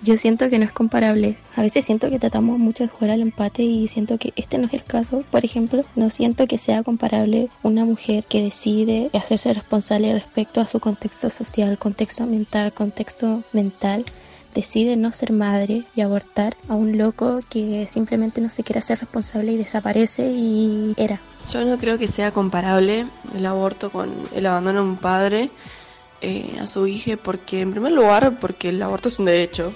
Yo 0.00 0.16
siento 0.16 0.48
que 0.48 0.58
no 0.60 0.64
es 0.64 0.70
comparable. 0.70 1.36
A 1.56 1.62
veces 1.62 1.84
siento 1.84 2.08
que 2.08 2.20
tratamos 2.20 2.56
mucho 2.58 2.84
de 2.84 2.88
jugar 2.88 3.10
al 3.10 3.20
empate 3.20 3.64
y 3.64 3.88
siento 3.88 4.16
que 4.16 4.32
este 4.36 4.56
no 4.56 4.68
es 4.68 4.74
el 4.74 4.84
caso. 4.84 5.24
Por 5.28 5.44
ejemplo, 5.44 5.82
no 5.96 6.08
siento 6.10 6.46
que 6.46 6.56
sea 6.56 6.84
comparable 6.84 7.48
una 7.64 7.84
mujer 7.84 8.24
que 8.24 8.40
decide 8.40 9.10
hacerse 9.12 9.52
responsable 9.52 10.12
respecto 10.12 10.60
a 10.60 10.68
su 10.68 10.78
contexto 10.78 11.30
social, 11.30 11.78
contexto 11.78 12.26
mental, 12.26 12.72
contexto 12.72 13.42
mental. 13.52 14.04
Decide 14.54 14.96
no 14.96 15.12
ser 15.12 15.32
madre 15.32 15.84
y 15.94 16.00
abortar 16.00 16.56
a 16.68 16.74
un 16.74 16.98
loco 16.98 17.40
que 17.48 17.86
simplemente 17.88 18.40
no 18.40 18.50
se 18.50 18.64
quiere 18.64 18.80
hacer 18.80 18.98
responsable 18.98 19.52
y 19.52 19.56
desaparece 19.56 20.30
y 20.30 20.94
era. 20.96 21.20
Yo 21.52 21.64
no 21.64 21.76
creo 21.78 21.98
que 21.98 22.08
sea 22.08 22.32
comparable 22.32 23.06
el 23.34 23.46
aborto 23.46 23.90
con 23.90 24.12
el 24.34 24.46
abandono 24.46 24.82
de 24.82 24.88
un 24.88 24.96
padre 24.96 25.50
eh, 26.20 26.56
a 26.60 26.66
su 26.66 26.86
hija, 26.86 27.16
porque 27.16 27.60
en 27.60 27.70
primer 27.70 27.92
lugar, 27.92 28.38
porque 28.40 28.70
el 28.70 28.82
aborto 28.82 29.08
es 29.08 29.18
un 29.18 29.26
derecho 29.26 29.72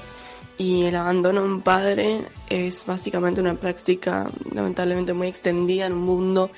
y 0.59 0.85
el 0.85 0.97
abandono 0.97 1.43
de 1.43 1.49
un 1.49 1.61
padre 1.61 2.27
es 2.49 2.85
básicamente 2.85 3.41
una 3.41 3.55
práctica 3.55 4.31
lamentablemente 4.53 5.13
muy 5.13 5.29
extendida 5.29 5.87
en 5.87 5.95
un 5.95 6.03
mundo 6.03 6.51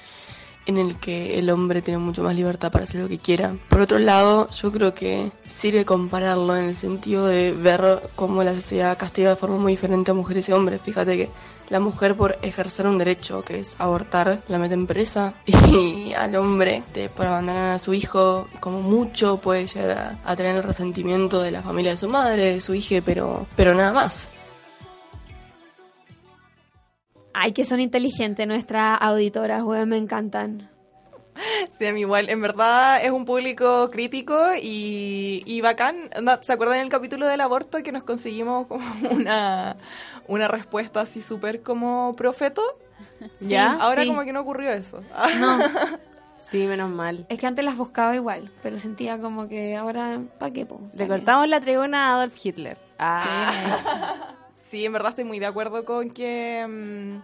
en 0.67 0.79
el 0.79 0.97
que 0.97 1.39
el 1.39 1.51
hombre 1.51 1.83
tiene 1.83 1.99
mucho 1.99 2.23
más 2.23 2.35
libertad 2.35 2.73
para 2.73 2.85
hacer 2.85 3.01
lo 3.01 3.09
que 3.09 3.19
quiera. 3.19 3.55
Por 3.69 3.81
otro 3.81 3.99
lado, 3.99 4.49
yo 4.51 4.73
creo 4.73 4.95
que 4.95 5.31
sirve 5.47 5.85
compararlo 5.85 6.57
en 6.57 6.67
el 6.67 6.75
sentido 6.75 7.27
de 7.27 7.53
ver 7.53 8.03
cómo 8.15 8.43
la 8.43 8.55
sociedad 8.55 8.99
castiga 8.99 9.31
de 9.31 9.37
forma 9.37 9.57
muy 9.57 9.73
diferente 9.73 10.11
a 10.11 10.15
mujeres 10.15 10.49
y 10.49 10.53
hombres. 10.53 10.81
Fíjate 10.83 11.17
que 11.17 11.31
la 11.69 11.81
mujer 11.81 12.15
por 12.15 12.39
ejercer 12.43 12.87
un 12.87 12.99
derecho 12.99 13.43
que 13.43 13.61
es 13.61 13.77
abortar 13.79 14.41
la 14.49 14.59
mete 14.59 14.75
en 14.75 14.87
presa 14.87 15.35
y 15.47 16.13
al 16.13 16.37
hombre 16.37 16.83
por 17.17 17.27
abandonar 17.27 17.73
a 17.73 17.79
su 17.79 17.95
hijo 17.95 18.49
como 18.61 18.83
mucho 18.83 19.39
puede 19.39 19.67
llegar 19.67 20.19
a, 20.25 20.31
a 20.31 20.37
tener 20.37 20.57
el 20.57 20.63
resentimiento 20.63 21.41
de 21.41 21.51
la 21.51 21.63
familia 21.63 21.93
de 21.93 21.97
su 21.97 22.09
madre, 22.09 22.55
de 22.55 22.61
su 22.61 22.75
hija, 22.75 23.01
pero, 23.05 23.47
pero 23.57 23.75
nada 23.75 23.93
más. 23.93 24.29
Ay, 27.35 27.53
que 27.53 27.65
son 27.67 27.81
inteligentes 27.81 28.47
nuestras 28.47 29.01
auditoras, 29.03 29.63
weón, 29.65 29.89
me 29.91 29.97
encantan. 29.99 30.71
Sí, 31.69 31.85
a 31.87 31.93
mí 31.93 32.01
igual. 32.01 32.29
En 32.31 32.41
verdad 32.41 33.05
es 33.05 33.11
un 33.11 33.25
público 33.25 33.89
crítico 33.91 34.39
y, 34.55 35.43
y 35.45 35.61
bacán. 35.61 35.97
¿Se 36.43 36.53
acuerdan 36.53 36.79
del 36.79 36.89
capítulo 36.89 37.27
del 37.27 37.41
aborto 37.41 37.83
que 37.83 37.91
nos 37.91 38.05
conseguimos 38.05 38.69
como 38.69 38.85
una, 39.11 39.77
una 40.29 40.47
respuesta 40.49 41.01
así 41.01 41.21
súper 41.21 41.63
como 41.63 42.15
profeto? 42.17 42.63
¿Ya? 43.41 43.73
Ahora 43.81 44.03
Sí. 44.03 44.09
como 44.09 44.23
que 44.23 44.33
no 44.33 44.41
ocurrió 44.43 44.71
eso. 44.73 45.01
No. 45.41 45.59
Sí, 46.51 46.67
menos 46.67 46.91
mal. 46.91 47.25
Es 47.31 47.39
que 47.39 47.47
antes 47.47 47.65
las 47.65 47.75
buscaba 47.77 48.15
igual, 48.15 48.51
pero 48.63 48.79
sentía 48.79 49.19
como 49.19 49.49
que 49.49 49.77
ahora, 49.77 50.21
¿pa' 50.39 50.51
qué, 50.51 50.67
po? 50.67 50.79
Le 50.93 51.09
cortamos 51.09 51.49
la 51.49 51.59
tribuna 51.59 52.11
a 52.11 52.15
Adolf 52.17 52.35
Hitler. 52.45 52.77
Ah. 52.99 53.51
Sí, 53.51 54.35
en 54.73 54.93
verdad 54.93 55.11
estoy 55.11 55.25
muy 55.25 55.39
de 55.39 55.47
acuerdo 55.47 55.85
con 55.85 56.11
que 56.11 56.67
mm, 56.69 57.23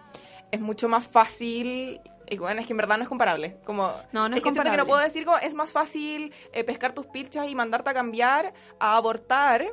es 0.51 0.59
mucho 0.61 0.87
más 0.89 1.07
fácil. 1.07 1.99
Y 2.29 2.37
bueno, 2.37 2.61
es 2.61 2.67
que 2.67 2.71
en 2.73 2.77
verdad 2.77 2.95
no 2.97 3.03
es 3.03 3.09
comparable. 3.09 3.57
Como, 3.65 3.91
No, 4.13 4.29
no 4.29 4.35
es 4.37 4.41
que 4.41 4.49
siento 4.51 4.61
que 4.61 4.69
comparable. 4.69 4.77
no 4.77 4.85
puedo 4.87 5.01
decir 5.01 5.25
como 5.25 5.37
es 5.37 5.53
más 5.53 5.71
fácil 5.73 6.33
eh, 6.53 6.63
pescar 6.63 6.93
tus 6.93 7.05
pilchas 7.07 7.49
y 7.49 7.55
mandarte 7.55 7.89
a 7.89 7.93
cambiar 7.93 8.53
a 8.79 8.95
abortar, 8.95 9.65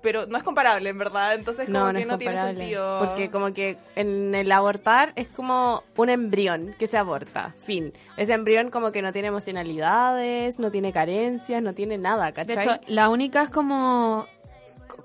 pero 0.00 0.24
no 0.26 0.38
es 0.38 0.42
comparable, 0.42 0.88
en 0.88 0.96
verdad. 0.96 1.34
Entonces, 1.34 1.66
como 1.66 1.78
No, 1.80 1.86
no 1.88 1.92
que 1.92 2.00
es 2.02 2.06
no 2.06 2.16
tiene 2.16 2.32
comparable. 2.34 2.60
sentido. 2.60 2.98
Porque 3.04 3.30
como 3.30 3.52
que 3.52 3.76
en 3.94 4.34
el 4.34 4.50
abortar 4.52 5.12
es 5.16 5.28
como 5.28 5.82
un 5.96 6.08
embrión 6.08 6.74
que 6.78 6.86
se 6.86 6.96
aborta. 6.96 7.54
Fin. 7.64 7.92
Ese 8.16 8.32
embrión 8.32 8.70
como 8.70 8.90
que 8.90 9.02
no 9.02 9.12
tiene 9.12 9.28
emocionalidades, 9.28 10.58
no 10.58 10.70
tiene 10.70 10.92
carencias, 10.92 11.62
no 11.62 11.74
tiene 11.74 11.98
nada, 11.98 12.26
De 12.26 12.32
¿cachai? 12.32 12.58
hecho, 12.64 12.80
la 12.86 13.08
única 13.10 13.42
es 13.42 13.50
como 13.50 14.26
co- 14.28 14.37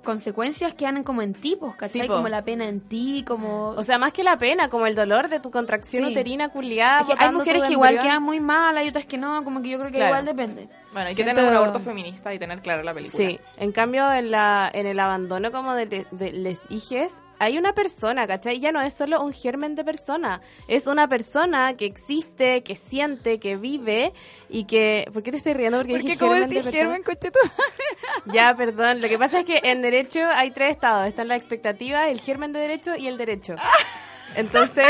consecuencias 0.04 0.74
que 0.76 0.86
dan 0.86 1.04
como 1.04 1.22
en 1.22 1.34
tipos, 1.34 1.76
¿cachai? 1.76 2.02
Sí, 2.02 2.08
po. 2.08 2.16
como 2.16 2.30
la 2.30 2.44
pena 2.44 2.68
en 2.68 2.80
ti, 2.82 3.24
como... 3.28 3.70
O 3.70 3.84
sea, 3.84 3.98
más 3.98 4.14
que 4.14 4.24
la 4.24 4.38
pena, 4.38 4.70
como 4.70 4.86
el 4.86 4.94
dolor 4.96 5.30
de 5.30 5.40
tu 5.40 5.50
contracción 5.50 6.06
Sí. 6.06 6.12
uterina 6.12 6.50
culiada. 6.50 7.02
Es 7.02 7.08
que 7.08 7.16
hay 7.24 7.32
mujeres 7.32 7.64
que 7.64 7.74
igual 7.74 8.00
quedan 8.00 8.22
muy 8.22 8.40
mal, 8.40 8.78
hay 8.78 8.88
otras 8.88 9.06
que 9.06 9.18
no, 9.18 9.44
como 9.44 9.62
que 9.62 9.70
yo 9.70 9.78
creo 9.80 9.90
que 9.92 9.98
Claro. 9.98 10.12
igual 10.16 10.26
depende. 10.26 10.70
Bueno, 10.92 11.10
hay 11.10 11.16
que 11.16 11.24
tener 11.24 11.44
un 11.44 11.54
aborto 11.56 11.80
feminista 11.80 12.34
y 12.34 12.38
tener 12.40 12.62
claro 12.62 12.84
la 12.84 12.94
película. 12.94 13.26
Sí, 13.28 13.40
en 13.58 13.72
cambio 13.72 14.12
en 14.14 14.30
la 14.30 14.70
en 14.74 14.86
el 14.86 15.00
abandono 15.00 15.52
como 15.52 15.74
de, 15.74 15.86
de, 15.88 16.06
de 16.12 16.32
les 16.34 16.60
hijes 16.70 17.14
hay 17.44 17.58
una 17.58 17.74
persona, 17.74 18.28
¿cachai? 18.28 18.60
Ya 18.60 18.72
no 18.72 18.82
es 18.82 18.94
solo 18.94 19.22
un 19.22 19.34
germen 19.34 19.76
de 19.76 19.84
persona, 19.84 20.42
es 20.68 20.88
una 20.88 21.08
persona 21.08 21.76
que 21.76 21.86
existe, 21.86 22.64
que 22.64 22.76
siente, 22.76 23.40
que 23.40 23.58
vive 23.58 24.14
y 24.50 24.66
que... 24.66 25.10
¿Por 25.14 25.24
qué 25.24 25.32
te 25.32 25.38
estoy 25.38 25.54
riendo? 25.54 25.80
Porque, 25.80 25.94
Porque 25.94 26.18
como 26.18 26.34
decís 26.34 26.68
germen, 26.70 27.04
coche 27.04 27.32
tú. 27.32 27.40
Ya, 28.34 28.56
perdón. 28.56 29.02
Lo 29.02 29.10
que 29.10 29.18
pasa 29.18 29.40
es 29.40 29.46
que 29.46 29.60
en 29.64 29.82
derecho 29.82 30.22
hay 30.26 30.52
tres 30.52 30.72
estados. 30.72 31.08
Está 31.08 31.24
la 31.24 31.36
expectativa, 31.36 32.10
el 32.10 32.22
germen 32.22 32.54
de 32.54 32.60
derecho 32.60 32.96
y 32.96 33.08
el 33.08 33.18
derecho. 33.18 33.56
Entonces, 34.36 34.88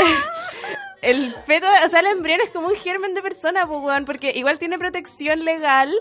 el 1.02 1.34
feto, 1.46 1.66
o 1.84 1.88
sea, 1.88 2.00
el 2.00 2.06
embrión 2.06 2.40
es 2.40 2.50
como 2.50 2.68
un 2.68 2.76
germen 2.76 3.14
de 3.14 3.22
persona, 3.22 3.66
pues, 3.66 4.04
porque 4.06 4.32
igual 4.34 4.58
tiene 4.58 4.78
protección 4.78 5.44
legal, 5.44 5.92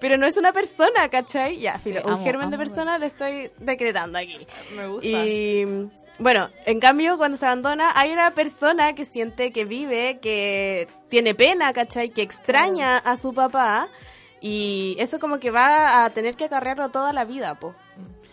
pero 0.00 0.16
no 0.16 0.26
es 0.26 0.36
una 0.36 0.52
persona, 0.52 1.08
¿cachai? 1.10 1.58
Ya, 1.58 1.78
filo, 1.78 2.00
Sí, 2.00 2.06
un 2.06 2.12
amo, 2.14 2.24
germen 2.24 2.50
de 2.50 2.58
persona 2.58 2.98
lo 2.98 3.06
estoy 3.06 3.50
decretando 3.58 4.18
aquí. 4.18 4.46
Me 4.76 4.86
gusta. 4.86 5.08
Y 5.08 5.88
bueno, 6.20 6.50
en 6.66 6.80
cambio, 6.80 7.16
cuando 7.16 7.38
se 7.38 7.46
abandona, 7.46 7.92
hay 7.94 8.12
una 8.12 8.30
persona 8.32 8.94
que 8.94 9.06
siente, 9.06 9.52
que 9.52 9.64
vive, 9.64 10.18
que 10.20 10.86
tiene 11.08 11.34
pena, 11.34 11.72
¿cachai? 11.72 12.10
Que 12.10 12.22
extraña 12.22 12.98
a 12.98 13.16
su 13.16 13.32
papá. 13.32 13.88
Y 14.40 14.96
eso 14.98 15.18
como 15.18 15.38
que 15.40 15.50
va 15.50 16.04
a 16.04 16.10
tener 16.10 16.36
que 16.36 16.44
acarrearlo 16.44 16.90
toda 16.90 17.12
la 17.12 17.24
vida, 17.24 17.54
po. 17.56 17.74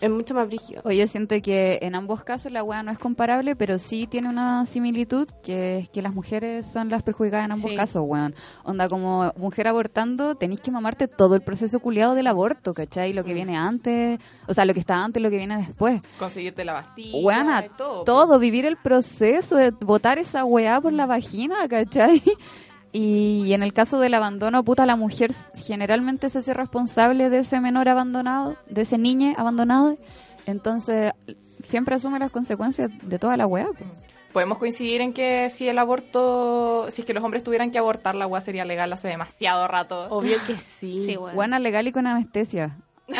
Es 0.00 0.08
mucho 0.10 0.32
más 0.34 0.46
brígido. 0.46 0.80
Oye, 0.84 1.06
siento 1.08 1.34
que 1.42 1.78
en 1.82 1.94
ambos 1.96 2.22
casos 2.22 2.52
la 2.52 2.62
weá 2.62 2.82
no 2.84 2.92
es 2.92 2.98
comparable, 2.98 3.56
pero 3.56 3.78
sí 3.80 4.06
tiene 4.06 4.28
una 4.28 4.64
similitud, 4.64 5.28
que 5.42 5.78
es 5.78 5.88
que 5.88 6.02
las 6.02 6.14
mujeres 6.14 6.66
son 6.70 6.88
las 6.88 7.02
perjudicadas 7.02 7.46
en 7.46 7.52
ambos 7.52 7.70
Sí. 7.70 7.76
casos, 7.76 8.04
weón. 8.06 8.34
Onda, 8.62 8.88
como 8.88 9.32
mujer 9.36 9.66
abortando, 9.66 10.36
tenéis 10.36 10.60
que 10.60 10.70
mamarte 10.70 11.08
todo 11.08 11.34
el 11.34 11.40
proceso 11.42 11.80
culiado 11.80 12.14
del 12.14 12.28
aborto, 12.28 12.74
¿cachai? 12.74 13.12
Lo 13.12 13.24
que 13.24 13.34
viene 13.34 13.56
antes, 13.56 14.20
o 14.46 14.54
sea, 14.54 14.64
lo 14.64 14.72
que 14.74 14.80
está 14.80 15.02
antes, 15.02 15.20
lo 15.22 15.30
que 15.30 15.36
viene 15.38 15.56
después. 15.56 16.00
Conseguirte 16.18 16.64
la 16.64 16.74
pastilla 16.74 17.18
Weana, 17.18 17.62
todo. 17.76 18.04
todo, 18.04 18.38
vivir 18.38 18.66
el 18.66 18.76
proceso 18.76 19.56
de 19.56 19.70
botar 19.70 20.18
esa 20.18 20.44
weá 20.44 20.80
por 20.80 20.92
la 20.92 21.06
vagina, 21.06 21.56
¿cachai? 21.68 22.22
Y 22.92 23.52
en 23.52 23.62
el 23.62 23.72
caso 23.74 23.98
del 23.98 24.14
abandono, 24.14 24.64
puta, 24.64 24.86
la 24.86 24.96
mujer 24.96 25.32
generalmente 25.54 26.30
se 26.30 26.38
hace 26.38 26.54
responsable 26.54 27.30
de 27.30 27.38
ese 27.38 27.60
menor 27.60 27.88
abandonado, 27.88 28.56
de 28.68 28.82
ese 28.82 28.98
niño 28.98 29.34
abandonado. 29.36 29.98
Entonces, 30.46 31.12
siempre 31.62 31.96
asume 31.96 32.18
las 32.18 32.30
consecuencias 32.30 32.90
de 33.02 33.18
toda 33.18 33.36
la 33.36 33.46
weá. 33.46 33.66
po. 33.66 33.84
Podemos 34.32 34.58
coincidir 34.58 35.00
en 35.00 35.12
que 35.12 35.50
si 35.50 35.68
el 35.68 35.78
aborto, 35.78 36.86
si 36.90 37.02
es 37.02 37.06
que 37.06 37.14
los 37.14 37.24
hombres 37.24 37.44
tuvieran 37.44 37.70
que 37.70 37.78
abortar, 37.78 38.14
la 38.14 38.24
agua 38.24 38.40
sería 38.40 38.64
legal 38.64 38.92
hace 38.92 39.08
demasiado 39.08 39.66
rato. 39.68 40.06
Obvio 40.10 40.36
que 40.46 40.56
sí. 40.56 41.04
Sí, 41.06 41.16
weón. 41.16 41.34
Buena, 41.34 41.58
legal 41.58 41.86
y 41.88 41.92
con 41.92 42.06
anestesia. 42.06 42.76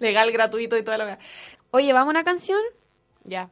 Legal, 0.00 0.32
gratuito 0.32 0.76
y 0.76 0.82
toda 0.82 0.98
la 0.98 1.04
weá. 1.04 1.18
Oye, 1.70 1.92
¿vamos 1.92 2.08
a 2.08 2.10
una 2.10 2.24
canción? 2.24 2.58
Ya. 3.24 3.48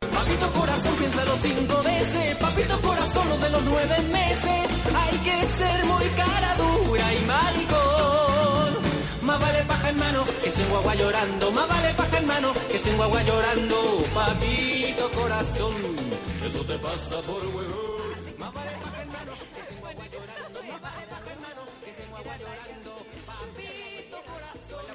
Corazón, 0.00 0.87
piénsalo 1.08 1.36
cinco 1.42 1.82
veces. 1.82 2.36
Papito 2.36 2.80
corazón, 2.80 3.28
lo 3.28 3.36
de 3.38 3.50
los 3.50 3.64
nueve 3.64 3.96
meses. 4.12 4.60
Hay 4.94 5.18
que 5.18 5.46
ser 5.58 5.84
muy 5.86 6.04
cara 6.20 6.54
dura 6.56 7.14
y 7.14 7.20
maricón. 7.24 8.70
Más 9.22 9.40
vale 9.40 9.62
paja 9.64 9.90
en 9.90 9.96
mano 9.98 10.24
que 10.42 10.50
sin 10.50 10.68
guagua 10.68 10.94
llorando. 10.94 11.52
Más 11.52 11.68
vale 11.68 11.94
paja 11.94 12.18
en 12.18 12.26
mano 12.26 12.52
que 12.70 12.78
sin 12.78 12.96
guagua 12.96 13.22
llorando. 13.22 13.76
Papito 14.14 15.10
corazón, 15.12 15.74
eso 16.46 16.60
te 16.64 16.78
pasa 16.78 17.16
por 17.26 17.42
huevón. 17.54 18.38
Más 18.38 18.52
vale 18.52 18.70
paja 18.82 19.02
en 19.02 19.08
mano 19.08 19.32
que 19.54 19.62
sin 19.68 19.80
guagua 19.80 20.06
llorando. 20.06 20.62
Más 20.62 20.80
vale 20.80 21.06
paja 21.12 21.32
en 21.32 21.40
mano 21.46 21.62
que 21.84 21.92
sin 21.94 22.10
guagua 22.10 22.36
llorando. 22.42 22.92
Papito 23.30 24.18
corazón, 24.32 24.86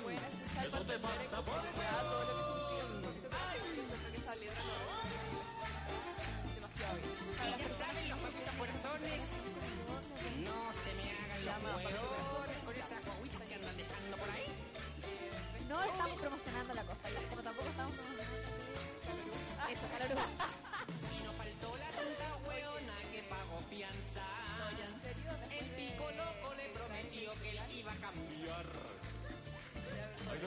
eso 0.68 0.80
te 0.90 1.00
pasa 1.00 1.38
por 1.48 1.62
huevón. 1.78 2.43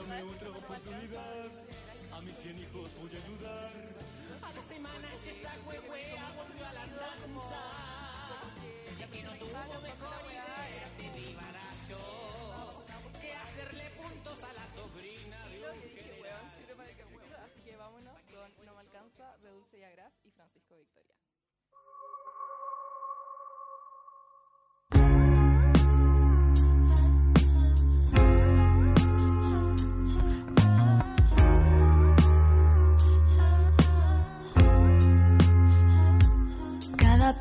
Otra 0.07 0.49
oportunidad. 0.51 1.51
A 2.13 2.21
mis 2.21 2.37
cien 2.37 2.57
hijos 2.57 2.89
voy 2.97 3.11
a 3.11 3.23
ayudar. 3.25 3.71
A 4.41 4.53
la 4.53 4.63
semana 4.63 5.07
que 5.21 5.31
esa 5.31 5.51
huehuea 5.67 6.31
volvió 6.37 6.65
a 6.65 6.73
la 6.73 6.87
danza. 6.87 7.63
Ya 8.97 9.07
que 9.07 9.23
no 9.23 9.31
tuvo 9.33 9.81
mejor 9.83 10.23
idea 10.31 10.87
que 10.97 11.11
mi 11.11 11.35
barato. 11.35 12.85
Que 13.19 13.33
hacerle 13.33 13.89
puntos 14.01 14.37
a 14.43 14.53
la 14.53 14.65
sobrina 14.75 15.16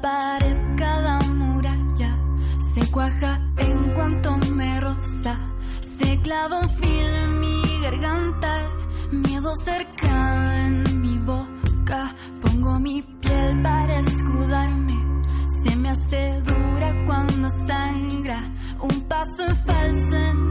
pared, 0.01 0.57
cada 0.77 1.21
muralla 1.21 2.17
se 2.75 2.91
cuaja 2.91 3.41
en 3.57 3.93
cuanto 3.95 4.37
me 4.55 4.81
roza. 4.81 5.39
Se 5.99 6.21
clava 6.21 6.61
un 6.61 6.71
filo 6.71 7.17
en 7.25 7.41
mi 7.41 7.63
garganta, 7.83 8.69
miedo 9.11 9.55
cerca 9.57 10.67
en 10.67 11.01
mi 11.01 11.19
boca. 11.19 12.15
Pongo 12.43 12.79
mi 12.79 13.03
piel 13.03 13.63
para 13.63 14.01
escudarme. 14.01 14.97
Se 15.63 15.77
me 15.77 15.91
hace 15.91 16.43
dura 16.43 16.95
cuando 17.07 17.49
sangra. 17.51 18.41
Un 18.81 19.01
paso 19.09 19.47
en 19.49 19.57
falso 19.57 20.17
en 20.17 20.49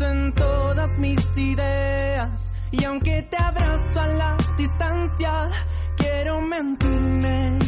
en 0.00 0.32
todas 0.32 0.96
mis 0.98 1.36
ideas. 1.36 2.52
Y 2.70 2.84
aunque 2.84 3.22
te 3.22 3.36
abrazo 3.36 4.00
a 4.00 4.06
la 4.06 4.36
distancia, 4.56 5.48
quiero 5.96 6.40
mentirme. 6.40 7.67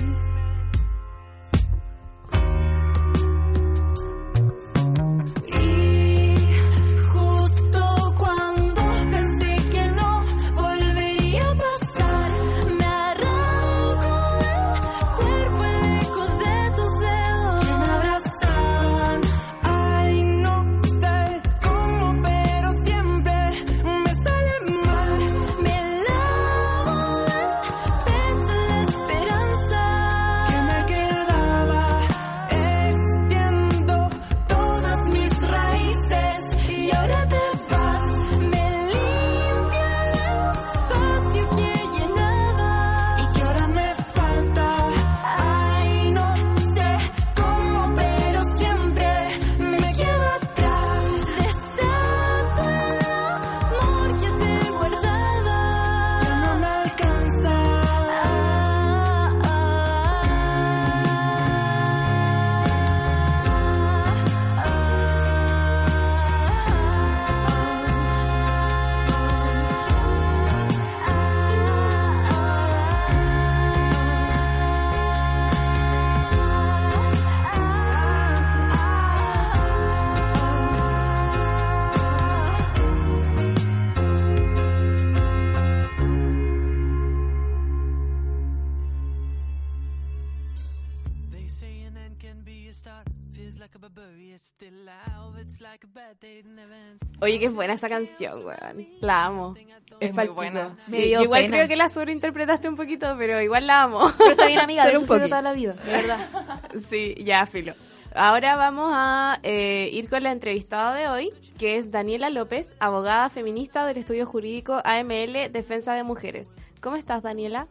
Oye, 97.40 97.48
qué 97.48 97.54
buena 97.54 97.74
esa 97.74 97.88
canción, 97.88 98.44
weón. 98.44 98.86
La 99.00 99.24
amo. 99.24 99.54
Es 99.98 100.14
muy 100.14 100.28
buena. 100.28 100.76
Sí, 100.78 100.92
Me 100.92 100.98
dio 100.98 101.18
yo 101.18 101.24
igual 101.24 101.42
pena. 101.42 101.56
creo 101.56 101.68
que 101.68 101.76
la 101.76 101.88
sobreinterpretaste 101.88 102.68
un 102.68 102.76
poquito, 102.76 103.14
pero 103.18 103.40
igual 103.40 103.66
la 103.66 103.82
amo. 103.82 104.12
Pero 104.18 104.30
está 104.32 104.46
bien, 104.46 104.60
amiga, 104.60 104.84
de 104.86 104.92
Solo 104.92 105.04
eso 105.04 105.12
un 105.12 105.18
poquito. 105.18 105.42
la 105.42 105.52
vida, 105.52 105.72
de 105.74 105.92
verdad. 105.92 106.28
Sí, 106.80 107.14
ya, 107.24 107.44
filo. 107.46 107.74
Ahora 108.14 108.56
vamos 108.56 108.90
a 108.94 109.38
eh, 109.42 109.88
ir 109.92 110.08
con 110.08 110.22
la 110.22 110.32
entrevistada 110.32 110.94
de 110.94 111.08
hoy, 111.08 111.30
que 111.58 111.76
es 111.76 111.90
Daniela 111.90 112.28
López, 112.30 112.74
abogada 112.80 113.28
feminista 113.30 113.86
del 113.86 113.98
estudio 113.98 114.26
jurídico 114.26 114.80
AML 114.84 115.52
Defensa 115.52 115.94
de 115.94 116.02
Mujeres. 116.02 116.48
¿Cómo 116.80 116.96
estás, 116.96 117.22
Daniela? 117.22 117.68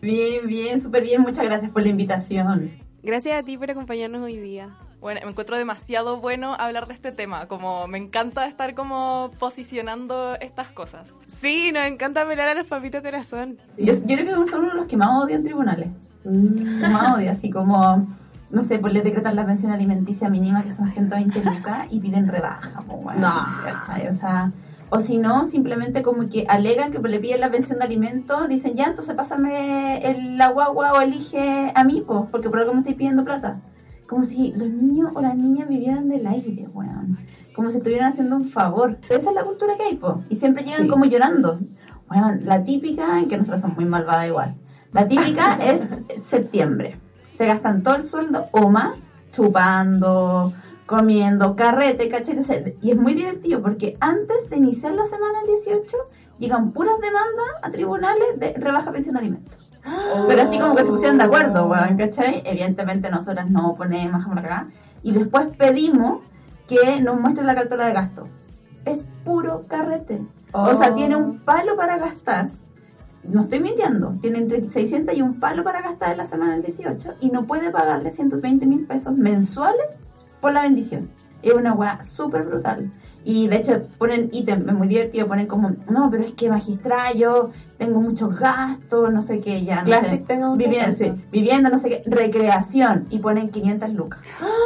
Bien, 0.00 0.46
bien, 0.46 0.80
súper 0.82 1.02
bien. 1.02 1.22
Muchas 1.22 1.44
gracias 1.44 1.70
por 1.70 1.82
la 1.82 1.88
invitación. 1.88 2.78
Gracias 3.02 3.38
a 3.38 3.42
ti 3.42 3.56
por 3.58 3.70
acompañarnos 3.70 4.22
hoy 4.22 4.36
día. 4.38 4.76
Bueno, 5.02 5.20
me 5.24 5.30
encuentro 5.30 5.56
demasiado 5.58 6.18
bueno 6.18 6.54
hablar 6.56 6.86
de 6.86 6.94
este 6.94 7.10
tema, 7.10 7.46
como 7.48 7.88
me 7.88 7.98
encanta 7.98 8.46
estar 8.46 8.72
como 8.76 9.32
posicionando 9.40 10.36
estas 10.40 10.68
cosas. 10.68 11.12
Sí, 11.26 11.72
nos 11.72 11.86
encanta 11.86 12.24
pelar 12.24 12.48
a 12.48 12.54
los 12.54 12.68
papitos 12.68 13.02
corazón. 13.02 13.58
Yo, 13.76 13.94
yo 13.94 14.16
creo 14.16 14.44
que 14.44 14.50
son 14.50 14.60
uno 14.60 14.70
de 14.70 14.76
los 14.76 14.86
que 14.86 14.96
más 14.96 15.24
odio 15.24 15.34
en 15.34 15.42
tribunales. 15.42 15.88
Que 16.22 16.30
más 16.88 17.16
odio, 17.16 17.32
así 17.32 17.50
como, 17.50 18.06
no 18.52 18.62
sé, 18.62 18.78
pues 18.78 18.92
les 18.92 19.02
decretan 19.02 19.34
la 19.34 19.44
pensión 19.44 19.72
alimenticia 19.72 20.28
mínima 20.28 20.62
que 20.62 20.70
son 20.70 20.88
120 20.88 21.42
lucas 21.42 21.88
y 21.90 21.98
piden 21.98 22.28
rebaja. 22.28 22.80
Pues, 22.86 23.02
bueno, 23.02 23.20
No. 23.20 23.46
¿cachai? 23.64 24.06
O 24.06 24.14
sea, 24.14 24.52
o 24.90 25.00
si 25.00 25.18
no, 25.18 25.46
simplemente 25.50 26.02
como 26.02 26.28
que 26.28 26.46
alegan 26.48 26.92
que 26.92 27.00
le 27.00 27.18
piden 27.18 27.40
la 27.40 27.50
pensión 27.50 27.80
de 27.80 27.86
alimentos, 27.86 28.48
dicen 28.48 28.76
ya, 28.76 28.84
entonces 28.84 29.16
pásame 29.16 30.06
el, 30.08 30.38
la 30.38 30.46
guagua 30.50 30.92
o 30.92 31.00
elige 31.00 31.72
a 31.74 31.82
mí, 31.82 32.04
pues, 32.06 32.20
porque 32.30 32.48
por 32.48 32.60
algo 32.60 32.72
me 32.74 32.80
estoy 32.82 32.94
pidiendo 32.94 33.24
plata. 33.24 33.58
Como 34.12 34.24
si 34.24 34.52
los 34.52 34.68
niños 34.68 35.10
o 35.14 35.22
las 35.22 35.34
niñas 35.34 35.66
vivieran 35.70 36.06
del 36.10 36.26
aire, 36.26 36.66
weón. 36.74 37.18
Como 37.56 37.70
si 37.70 37.78
estuvieran 37.78 38.12
haciendo 38.12 38.36
un 38.36 38.44
favor. 38.44 38.98
Pero 39.08 39.18
esa 39.18 39.30
es 39.30 39.34
la 39.34 39.42
cultura 39.42 39.74
que 39.78 39.84
hay, 39.84 39.96
pues. 39.96 40.16
Y 40.28 40.36
siempre 40.36 40.64
llegan 40.64 40.86
como 40.86 41.06
llorando. 41.06 41.58
Bueno, 42.08 42.34
la 42.42 42.62
típica, 42.62 43.26
que 43.26 43.38
nosotros 43.38 43.62
somos 43.62 43.78
muy 43.78 43.86
malvadas 43.86 44.28
igual. 44.28 44.54
La 44.92 45.08
típica 45.08 45.54
es 45.64 45.80
septiembre. 46.28 47.00
Se 47.38 47.46
gastan 47.46 47.82
todo 47.82 47.96
el 47.96 48.04
sueldo 48.04 48.44
o 48.52 48.68
más 48.68 48.96
chupando, 49.32 50.52
comiendo, 50.84 51.56
carrete, 51.56 52.10
cachete. 52.10 52.76
Y 52.82 52.90
es 52.90 52.98
muy 52.98 53.14
divertido 53.14 53.62
porque 53.62 53.96
antes 53.98 54.50
de 54.50 54.58
iniciar 54.58 54.92
la 54.92 55.06
semana 55.06 55.40
del 55.40 55.56
18 55.64 55.96
llegan 56.38 56.72
puras 56.72 57.00
demandas 57.00 57.46
a 57.62 57.70
tribunales 57.70 58.38
de 58.38 58.52
rebaja 58.58 58.92
pensión 58.92 59.14
de 59.14 59.20
alimentos. 59.20 59.61
Pero 60.28 60.42
así 60.42 60.58
como 60.58 60.76
que 60.76 60.84
se 60.84 60.90
pusieron 60.90 61.18
de 61.18 61.24
acuerdo, 61.24 61.66
weón, 61.68 61.96
¿cachai? 61.96 62.42
Evidentemente 62.44 63.10
nosotras 63.10 63.50
no 63.50 63.74
ponemos 63.74 64.24
acá. 64.36 64.68
Y 65.02 65.12
después 65.12 65.50
pedimos 65.56 66.20
que 66.68 67.00
nos 67.00 67.18
muestren 67.20 67.46
la 67.46 67.54
cartera 67.54 67.86
de 67.86 67.92
gasto. 67.92 68.28
Es 68.84 69.04
puro 69.24 69.64
carrete. 69.68 70.22
O 70.52 70.76
sea, 70.76 70.90
Oh. 70.92 70.94
tiene 70.94 71.16
un 71.16 71.40
palo 71.40 71.76
para 71.76 71.98
gastar. 71.98 72.46
No 73.24 73.42
estoy 73.42 73.60
mintiendo. 73.60 74.14
Tiene 74.20 74.38
entre 74.38 74.68
600 74.68 75.16
y 75.16 75.22
un 75.22 75.40
palo 75.40 75.64
para 75.64 75.80
gastar 75.80 76.12
en 76.12 76.18
la 76.18 76.26
semana 76.26 76.52
del 76.52 76.62
18 76.62 77.14
y 77.20 77.30
no 77.30 77.44
puede 77.46 77.70
pagarle 77.70 78.10
120 78.12 78.66
mil 78.66 78.86
pesos 78.86 79.14
mensuales 79.16 79.86
por 80.40 80.52
la 80.52 80.62
bendición. 80.62 81.10
Es 81.42 81.54
una 81.54 81.72
weá 81.72 82.02
súper 82.04 82.44
brutal. 82.44 82.90
Y 83.24 83.46
de 83.48 83.56
hecho 83.56 83.82
ponen 83.98 84.28
ítem, 84.32 84.68
es 84.68 84.74
muy 84.74 84.88
divertido, 84.88 85.26
ponen 85.28 85.46
como, 85.46 85.70
no, 85.88 86.10
pero 86.10 86.24
es 86.24 86.32
que 86.34 86.48
magistrada, 86.48 87.12
yo 87.12 87.50
tengo 87.78 88.00
muchos 88.00 88.38
gastos, 88.38 89.12
no 89.12 89.22
sé 89.22 89.40
qué, 89.40 89.64
ya, 89.64 89.76
no 89.80 89.84
Classic, 89.84 90.10
sé. 90.20 90.24
tengo 90.26 90.54
Vivienda, 90.56 90.94
sí, 90.96 91.12
vivienda, 91.30 91.70
no 91.70 91.78
sé 91.78 91.88
qué, 91.88 92.02
recreación, 92.06 93.06
y 93.10 93.18
ponen 93.18 93.50
500 93.50 93.90
lucas. 93.90 94.20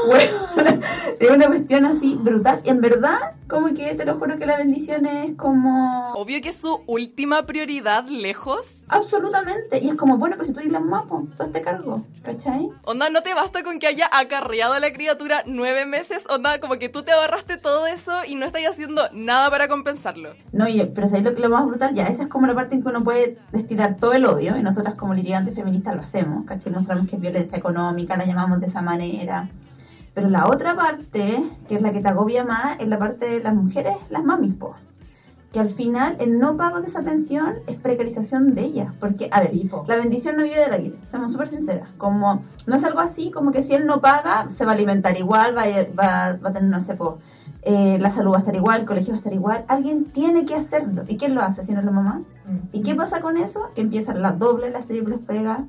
Bueno, 0.07 0.47
es 1.21 1.31
una 1.31 1.47
cuestión 1.47 1.87
así 1.87 2.15
brutal. 2.15 2.61
Y 2.65 2.71
en 2.71 2.81
verdad, 2.81 3.33
como 3.49 3.69
que 3.75 3.95
te 3.95 4.05
lo 4.05 4.19
juro 4.19 4.37
que 4.37 4.47
la 4.47 4.57
bendición 4.57 5.07
es 5.07 5.37
como... 5.37 6.13
Obvio 6.15 6.41
que 6.43 6.51
es 6.51 6.57
su 6.57 6.81
última 6.87 7.45
prioridad 7.47 8.07
lejos. 8.09 8.83
Absolutamente. 8.89 9.79
Y 9.83 9.89
es 9.89 9.95
como, 9.97 10.17
bueno, 10.19 10.37
pues 10.37 10.49
si 10.49 10.55
tú 10.55 10.61
eres 10.61 10.73
la 10.73 10.81
mapo, 10.81 11.27
tú 11.37 11.47
te 11.51 11.61
cargo, 11.63 12.03
¿cachai? 12.23 12.69
Onda, 12.85 13.09
no 13.11 13.23
te 13.23 13.35
basta 13.35 13.63
con 13.63 13.79
que 13.79 13.87
haya 13.87 14.09
acarreado 14.13 14.75
a 14.75 14.81
la 14.81 14.93
criatura 14.93 15.43
nueve 15.47 15.87
meses. 15.87 16.25
Onda, 16.31 16.61
como 16.61 16.77
que 16.79 16.89
tú 16.89 17.03
te 17.03 17.13
ahorraste 17.13 17.57
todo 17.59 17.87
eso 17.87 18.13
y 18.27 18.35
no 18.37 18.47
estás 18.47 18.63
haciendo 18.69 19.03
nada 19.13 19.51
para 19.51 19.69
compensarlo. 19.69 20.35
No, 20.53 20.69
y, 20.69 20.85
pero 20.95 21.09
¿sabes 21.09 21.25
lo, 21.25 21.31
lo 21.33 21.49
más 21.51 21.67
brutal? 21.67 21.95
Ya, 21.95 22.07
esa 22.07 22.25
es 22.25 22.29
como 22.29 22.47
la 22.47 22.55
parte 22.55 22.75
en 22.75 22.83
que 22.83 22.89
uno 22.97 23.05
puede 23.05 23.39
destilar 23.53 23.97
todo 23.97 24.15
el 24.15 24.25
odio, 24.25 24.57
y 24.57 24.63
nosotras 24.63 24.95
como 24.95 25.13
litigantes 25.15 25.55
feministas 25.55 25.95
lo 25.95 26.03
hacemos, 26.03 26.45
¿cachai? 26.47 26.73
Mostramos 26.73 27.07
que 27.07 27.17
es 27.17 27.23
violencia 27.23 27.59
económica, 27.59 28.17
la 28.17 28.25
llamamos 28.25 28.61
de 28.61 28.67
esa 28.67 28.81
manera. 28.83 29.49
Pero 30.15 30.31
la 30.31 30.47
otra 30.47 30.75
parte, 30.75 31.43
que 31.69 31.75
es 31.77 31.83
la 31.83 31.93
que 31.93 32.01
te 32.01 32.09
agobia 32.09 32.43
más, 32.45 32.81
es 32.81 32.89
la 32.89 32.99
parte 32.99 33.27
de 33.29 33.41
las 33.43 33.55
mujeres, 33.55 33.99
las 34.09 34.25
mamis, 34.25 34.55
po. 34.55 34.73
Que 35.53 35.61
al 35.61 35.69
final 35.69 36.17
el 36.21 36.39
no 36.39 36.57
pago 36.57 36.81
de 36.81 36.89
esa 36.89 37.03
pensión 37.03 37.57
es 37.67 37.77
precarización 37.79 38.55
de 38.55 38.63
ellas. 38.63 38.93
Porque, 38.99 39.29
a 39.31 39.41
ver, 39.41 39.51
la 39.87 39.97
bendición 39.97 40.37
no 40.37 40.43
vive 40.45 40.59
del 40.59 40.73
aire, 40.73 40.95
seamos 41.11 41.33
súper 41.33 41.51
sinceras. 41.51 41.89
Como, 41.99 42.43
no 42.67 42.77
es 42.77 42.85
algo 42.85 43.01
así 43.01 43.31
como 43.31 43.53
que 43.53 43.63
si 43.63 43.75
él 43.75 43.87
no 43.87 44.01
paga, 44.01 44.49
se 44.57 44.65
va 44.65 44.73
a 44.73 44.75
alimentar 44.75 45.17
igual, 45.19 45.55
va, 45.57 45.63
a- 45.65 45.87
va, 45.95 46.39
va 46.43 46.49
a 46.49 46.53
tener, 46.53 46.71
no 46.71 46.83
sé, 46.83 46.95
po, 46.95 47.19
eh, 47.69 47.99
la 47.99 48.13
salud 48.13 48.31
va 48.31 48.37
a 48.37 48.39
estar 48.39 48.55
igual, 48.55 48.83
el 48.83 48.87
colegio 48.87 49.11
va 49.11 49.17
a 49.17 49.19
estar 49.19 49.33
igual. 49.33 49.65
Alguien 49.67 50.05
tiene 50.05 50.47
que 50.47 50.55
hacerlo. 50.55 51.03
¿Y 51.09 51.17
quién 51.17 51.35
lo 51.35 51.43
hace 51.43 51.65
si 51.65 51.73
no 51.73 51.81
es 51.81 51.85
la 51.85 51.91
mamá? 51.91 52.23
¿Y 52.71 52.83
qué 52.83 52.95
pasa 52.95 53.21
con 53.21 53.37
eso? 53.37 53.71
Que 53.75 53.81
empiezan 53.81 54.23
las 54.23 54.39
dobles, 54.39 54.73
las 54.73 54.87
triples 54.87 55.19
pegas, 55.19 55.63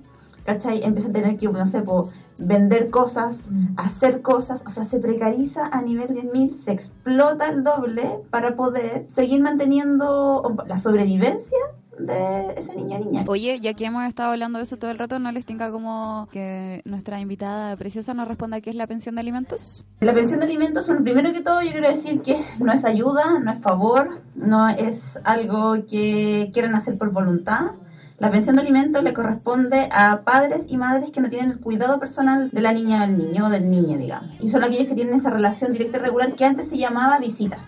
¿cachai? 0.45 0.83
Empiezan 0.83 1.09
a 1.09 1.13
tener 1.15 1.37
que, 1.37 1.47
no 1.47 1.65
sé, 1.65 1.81
po, 1.81 2.11
vender 2.37 2.91
cosas, 2.91 3.35
hacer 3.77 4.21
cosas, 4.21 4.61
o 4.67 4.69
sea, 4.69 4.85
se 4.85 4.99
precariza 4.99 5.65
a 5.65 5.81
nivel 5.81 6.09
10.000, 6.09 6.57
se 6.59 6.71
explota 6.71 7.49
el 7.49 7.63
doble 7.63 8.19
para 8.29 8.55
poder 8.55 9.07
seguir 9.15 9.41
manteniendo 9.41 10.55
la 10.67 10.77
sobrevivencia 10.77 11.57
de 11.99 12.53
ese 12.57 12.75
niño 12.75 12.99
niña. 12.99 13.25
Oye, 13.27 13.59
ya 13.59 13.73
que 13.73 13.85
hemos 13.85 14.05
estado 14.05 14.31
hablando 14.31 14.59
de 14.59 14.63
eso 14.63 14.77
todo 14.77 14.91
el 14.91 14.97
rato, 14.97 15.19
¿no 15.19 15.31
les 15.31 15.45
tinca 15.45 15.71
como 15.71 16.27
que 16.31 16.81
nuestra 16.85 17.19
invitada 17.19 17.75
preciosa 17.75 18.13
nos 18.13 18.27
responda 18.27 18.61
qué 18.61 18.69
es 18.69 18.75
la 18.75 18.87
pensión 18.87 19.15
de 19.15 19.21
alimentos? 19.21 19.83
La 19.99 20.13
pensión 20.13 20.39
de 20.39 20.45
alimentos, 20.45 20.87
bueno, 20.87 21.03
primero 21.03 21.33
que 21.33 21.41
todo, 21.41 21.61
yo 21.61 21.71
quiero 21.71 21.89
decir 21.89 22.21
que 22.21 22.45
no 22.59 22.71
es 22.71 22.85
ayuda, 22.85 23.39
no 23.39 23.51
es 23.51 23.61
favor, 23.61 24.21
no 24.35 24.69
es 24.69 24.99
algo 25.23 25.75
que 25.89 26.49
quieran 26.53 26.75
hacer 26.75 26.97
por 26.97 27.11
voluntad. 27.11 27.71
La 28.19 28.31
pensión 28.31 28.55
de 28.55 28.63
alimentos 28.63 29.03
le 29.03 29.13
corresponde 29.13 29.89
a 29.91 30.21
padres 30.21 30.65
y 30.67 30.77
madres 30.77 31.11
que 31.11 31.21
no 31.21 31.29
tienen 31.29 31.51
el 31.51 31.59
cuidado 31.59 31.99
personal 31.99 32.49
de 32.49 32.61
la 32.61 32.73
niña 32.73 33.03
o 33.03 33.07
del 33.07 33.17
niño 33.19 33.45
o 33.45 33.49
del 33.49 33.69
niño, 33.69 33.95
digamos. 33.95 34.41
Y 34.41 34.49
son 34.49 34.63
aquellos 34.63 34.87
que 34.87 34.95
tienen 34.95 35.13
esa 35.13 35.29
relación 35.29 35.73
directa 35.73 35.99
y 35.99 36.01
regular 36.01 36.33
que 36.33 36.43
antes 36.43 36.67
se 36.67 36.77
llamaba 36.77 37.19
visitas. 37.19 37.67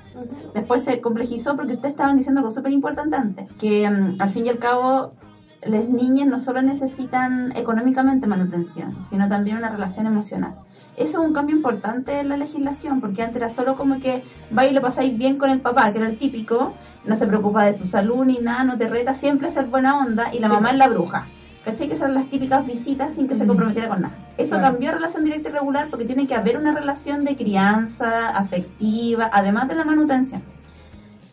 Después 0.55 0.83
se 0.83 1.01
complejizó 1.01 1.55
porque 1.55 1.73
ustedes 1.73 1.91
estaban 1.91 2.17
diciendo 2.17 2.39
algo 2.39 2.51
súper 2.51 2.71
importante 2.71 3.15
antes, 3.15 3.53
que 3.53 3.87
mm, 3.87 4.19
al 4.19 4.29
fin 4.31 4.47
y 4.47 4.49
al 4.49 4.57
cabo 4.57 5.13
las 5.67 5.87
niñas 5.87 6.27
no 6.27 6.39
solo 6.39 6.63
necesitan 6.63 7.55
económicamente 7.55 8.25
manutención, 8.25 8.97
sino 9.11 9.29
también 9.29 9.57
una 9.57 9.69
relación 9.69 10.07
emocional. 10.07 10.55
Eso 10.97 11.21
es 11.21 11.27
un 11.27 11.33
cambio 11.33 11.55
importante 11.55 12.19
en 12.19 12.27
la 12.27 12.37
legislación, 12.37 13.01
porque 13.01 13.21
antes 13.21 13.37
era 13.37 13.49
solo 13.49 13.75
como 13.75 13.99
que 13.99 14.23
va 14.57 14.65
y 14.65 14.73
lo 14.73 14.81
pasáis 14.81 15.15
bien 15.15 15.37
con 15.37 15.51
el 15.51 15.61
papá, 15.61 15.91
que 15.91 15.99
era 15.99 16.07
el 16.07 16.17
típico, 16.17 16.73
no 17.05 17.15
se 17.15 17.25
preocupa 17.27 17.65
de 17.65 17.73
tu 17.73 17.87
salud 17.87 18.25
ni 18.25 18.37
nada, 18.39 18.63
no 18.63 18.77
te 18.77 18.87
reta 18.89 19.15
siempre 19.15 19.47
a 19.47 19.51
ser 19.51 19.65
buena 19.65 19.97
onda, 19.99 20.33
y 20.33 20.39
la 20.39 20.47
mamá 20.49 20.71
es 20.71 20.77
la 20.77 20.87
bruja. 20.87 21.27
¿Cachai? 21.65 21.89
Que 21.89 21.97
son 21.97 22.13
las 22.13 22.27
típicas 22.29 22.65
visitas 22.65 23.13
sin 23.15 23.27
que 23.27 23.35
se 23.35 23.45
comprometiera 23.45 23.89
con 23.89 24.01
nada. 24.01 24.13
Eso 24.37 24.55
Claro. 24.57 24.71
cambió 24.73 24.91
relación 24.93 25.25
directa 25.25 25.49
y 25.49 25.51
regular 25.51 25.87
porque 25.89 26.05
tiene 26.05 26.25
que 26.25 26.33
haber 26.35 26.57
una 26.57 26.73
relación 26.73 27.25
de 27.25 27.35
crianza, 27.35 28.29
afectiva, 28.29 29.29
además 29.33 29.67
de 29.67 29.75
la 29.75 29.83
manutención. 29.83 30.41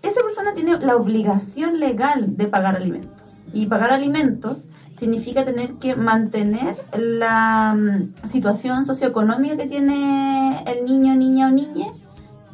Esa 0.02 0.20
persona 0.22 0.52
tiene 0.54 0.78
la 0.78 0.96
obligación 0.96 1.78
legal 1.78 2.36
de 2.36 2.46
pagar 2.48 2.76
alimentos. 2.76 3.10
Y 3.52 3.66
pagar 3.66 3.92
alimentos 3.92 4.58
significa 4.98 5.44
tener 5.44 5.74
que 5.74 5.94
mantener 5.94 6.74
la 6.96 7.74
mm, 7.76 8.28
situación 8.30 8.84
socioeconómica 8.84 9.56
que 9.56 9.68
tiene 9.68 10.64
el 10.66 10.84
niño, 10.84 11.14
niña 11.14 11.48
o 11.48 11.50
niña 11.50 11.86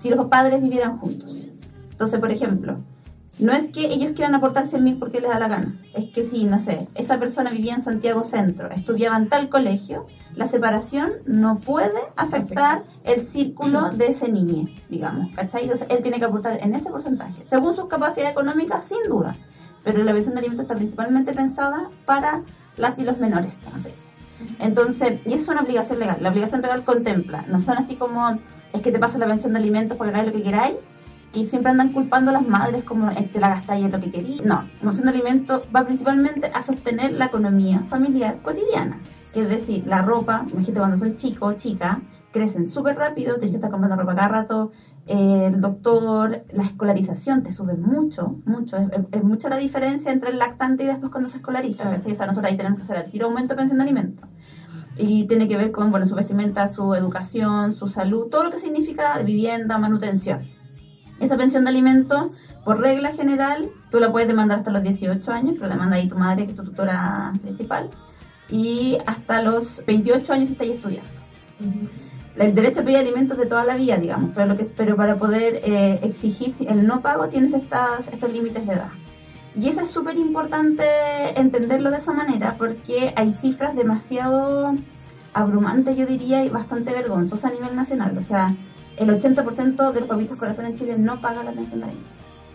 si 0.02 0.10
los 0.10 0.26
padres 0.26 0.62
vivieran 0.62 0.98
juntos. 0.98 1.30
Entonces, 1.92 2.20
por 2.20 2.30
ejemplo, 2.30 2.76
no 3.38 3.52
es 3.52 3.70
que 3.70 3.86
ellos 3.86 4.12
quieran 4.14 4.34
aportar 4.34 4.68
100 4.68 4.84
mil 4.84 4.98
porque 4.98 5.20
les 5.20 5.30
da 5.30 5.38
la 5.38 5.48
gana. 5.48 5.74
Es 5.94 6.10
que 6.10 6.24
si, 6.24 6.44
no 6.44 6.60
sé, 6.60 6.86
esa 6.94 7.18
persona 7.18 7.50
vivía 7.50 7.74
en 7.74 7.82
Santiago 7.82 8.24
Centro, 8.24 8.70
estudiaba 8.70 9.16
en 9.16 9.28
tal 9.28 9.48
colegio, 9.48 10.06
la 10.36 10.48
separación 10.48 11.10
no 11.26 11.58
puede 11.58 11.98
afectar 12.16 12.82
el 13.04 13.26
círculo 13.26 13.90
de 13.90 14.08
ese 14.08 14.28
niño, 14.28 14.68
digamos. 14.88 15.32
¿Cachai? 15.32 15.64
Entonces, 15.64 15.86
él 15.90 16.02
tiene 16.02 16.18
que 16.18 16.26
aportar 16.26 16.58
en 16.62 16.74
ese 16.74 16.90
porcentaje, 16.90 17.42
según 17.46 17.74
sus 17.74 17.86
capacidades 17.86 18.32
económicas, 18.32 18.84
sin 18.84 19.02
duda. 19.08 19.34
Pero 19.82 20.04
la 20.04 20.12
pensión 20.12 20.34
de 20.34 20.40
alimentos 20.40 20.64
está 20.64 20.76
principalmente 20.76 21.32
pensada 21.32 21.88
para 22.04 22.42
las 22.76 22.98
y 22.98 23.02
los 23.02 23.18
menores. 23.18 23.52
Entonces, 24.58 25.20
y 25.26 25.32
es 25.32 25.48
una 25.48 25.62
obligación 25.62 25.98
legal. 25.98 26.18
La 26.20 26.30
obligación 26.30 26.62
legal 26.62 26.84
contempla, 26.84 27.44
no 27.48 27.60
son 27.60 27.78
así 27.78 27.96
como, 27.96 28.38
es 28.72 28.82
que 28.82 28.92
te 28.92 28.98
paso 28.98 29.18
la 29.18 29.26
pensión 29.26 29.52
de 29.52 29.58
alimentos 29.58 29.96
porque 29.96 30.10
hagáis 30.10 30.26
lo 30.26 30.32
que 30.32 30.42
queráis, 30.42 30.76
y 31.34 31.44
siempre 31.46 31.70
andan 31.70 31.92
culpando 31.92 32.30
a 32.30 32.34
las 32.34 32.46
madres 32.46 32.84
como 32.84 33.10
"Eh, 33.10 33.28
te 33.32 33.40
la 33.40 33.48
gastáis 33.48 33.90
lo 33.90 34.00
que 34.00 34.10
queréis. 34.10 34.44
No, 34.44 34.64
pensión 34.82 35.06
de 35.06 35.12
alimentos 35.12 35.62
va 35.74 35.84
principalmente 35.84 36.48
a 36.52 36.62
sostener 36.62 37.12
la 37.12 37.26
economía 37.26 37.80
familiar 37.88 38.36
cotidiana. 38.42 38.98
Que 39.32 39.42
es 39.42 39.48
decir, 39.48 39.86
la 39.86 40.02
ropa, 40.02 40.44
imagínate 40.52 40.78
cuando 40.80 40.98
son 40.98 41.16
chico 41.16 41.46
o 41.46 41.52
chica, 41.54 42.00
crecen 42.32 42.68
súper 42.68 42.96
rápido, 42.96 43.34
tienes 43.36 43.50
que 43.50 43.56
estar 43.56 43.70
comprando 43.70 43.96
ropa 43.96 44.14
cada 44.14 44.28
rato, 44.28 44.72
eh, 45.06 45.50
el 45.52 45.60
doctor, 45.60 46.44
la 46.52 46.62
escolarización 46.64 47.42
te 47.42 47.50
sube 47.50 47.74
mucho, 47.74 48.36
mucho, 48.44 48.76
es, 48.76 48.90
es- 48.92 49.06
es 49.10 49.24
mucha 49.24 49.48
la 49.48 49.56
diferencia 49.56 50.12
entre 50.12 50.30
el 50.30 50.38
lactante 50.38 50.84
y 50.84 50.86
después 50.86 51.10
cuando 51.10 51.28
se 51.30 51.38
escolariza. 51.38 51.84
O 51.88 52.14
sea, 52.14 52.26
nosotros 52.26 52.44
ahí 52.50 52.56
tenemos 52.56 52.76
que 52.78 52.84
hacer 52.84 52.96
el 53.04 53.10
tiro 53.10 53.26
aumento 53.26 53.54
de 53.54 53.56
pensión 53.58 53.78
de 53.78 53.84
alimentos. 53.84 54.28
Y 54.98 55.26
tiene 55.26 55.48
que 55.48 55.56
ver 55.56 55.72
con, 55.72 55.90
bueno, 55.90 56.04
su 56.06 56.14
vestimenta, 56.14 56.68
su 56.68 56.94
educación, 56.94 57.72
su 57.72 57.88
salud, 57.88 58.26
todo 58.30 58.44
lo 58.44 58.50
que 58.50 58.58
significa 58.58 59.18
vivienda, 59.20 59.78
manutención. 59.78 60.40
Esa 61.22 61.36
pensión 61.36 61.62
de 61.64 61.70
alimentos, 61.70 62.32
por 62.64 62.80
regla 62.80 63.12
general, 63.12 63.70
tú 63.90 64.00
la 64.00 64.10
puedes 64.10 64.26
demandar 64.26 64.58
hasta 64.58 64.72
los 64.72 64.82
18 64.82 65.30
años, 65.30 65.54
pero 65.56 65.70
demanda 65.70 65.96
ahí 65.96 66.08
tu 66.08 66.16
madre, 66.16 66.44
que 66.44 66.50
es 66.50 66.56
tu 66.56 66.64
tutora 66.64 67.32
principal, 67.40 67.90
y 68.50 68.98
hasta 69.06 69.40
los 69.40 69.84
28 69.86 70.32
años 70.32 70.48
si 70.48 70.52
estás 70.54 70.66
estudiando. 70.66 71.08
El 72.36 72.54
derecho 72.56 72.80
a 72.80 72.82
pedir 72.82 72.98
alimentos 72.98 73.38
de 73.38 73.46
toda 73.46 73.64
la 73.64 73.76
vida, 73.76 73.98
digamos, 73.98 74.30
pero, 74.34 74.48
lo 74.48 74.56
que, 74.56 74.64
pero 74.64 74.96
para 74.96 75.16
poder 75.16 75.60
eh, 75.62 76.00
exigir 76.02 76.54
el 76.68 76.86
no 76.86 77.02
pago 77.02 77.28
tienes 77.28 77.52
estas, 77.52 78.00
estos 78.12 78.32
límites 78.32 78.66
de 78.66 78.72
edad. 78.72 78.90
Y 79.54 79.68
eso 79.68 79.82
es 79.82 79.90
súper 79.90 80.16
importante 80.16 80.82
entenderlo 81.38 81.90
de 81.90 81.98
esa 81.98 82.12
manera 82.12 82.56
porque 82.58 83.12
hay 83.14 83.32
cifras 83.34 83.76
demasiado 83.76 84.74
abrumantes, 85.34 85.96
yo 85.96 86.06
diría, 86.06 86.44
y 86.44 86.48
bastante 86.48 86.92
vergonzosas 86.92 87.52
a 87.52 87.54
nivel 87.54 87.76
nacional. 87.76 88.16
O 88.18 88.22
sea, 88.22 88.54
el 88.96 89.08
80% 89.08 89.92
de 89.92 90.00
los 90.00 90.08
papitos 90.08 90.38
corazones 90.38 90.72
en 90.72 90.78
Chile 90.78 90.98
no 90.98 91.20
paga 91.20 91.42
la 91.42 91.52
pensión 91.52 91.80
de 91.80 91.86
alimentos. 91.86 92.12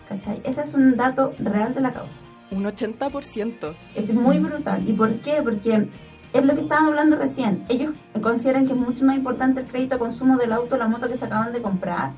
¿Cachai? 0.08 0.40
Ese 0.44 0.62
es 0.62 0.74
un 0.74 0.96
dato 0.96 1.32
real 1.38 1.74
de 1.74 1.80
la 1.80 1.92
causa. 1.92 2.10
Un 2.50 2.64
80%. 2.64 3.74
Es 3.94 4.14
muy 4.14 4.38
brutal. 4.38 4.88
¿Y 4.88 4.92
por 4.92 5.12
qué? 5.20 5.42
Porque 5.42 5.88
es 6.32 6.44
lo 6.44 6.54
que 6.54 6.62
estábamos 6.62 6.90
hablando 6.90 7.16
recién. 7.16 7.64
Ellos 7.68 7.94
consideran 8.22 8.66
que 8.66 8.72
es 8.72 8.78
mucho 8.78 9.04
más 9.04 9.16
importante 9.16 9.60
el 9.60 9.66
crédito 9.66 9.96
a 9.96 9.98
consumo 9.98 10.36
del 10.36 10.52
auto 10.52 10.76
la 10.76 10.88
moto 10.88 11.08
que 11.08 11.16
se 11.16 11.24
acaban 11.24 11.52
de 11.52 11.60
comprar, 11.60 12.12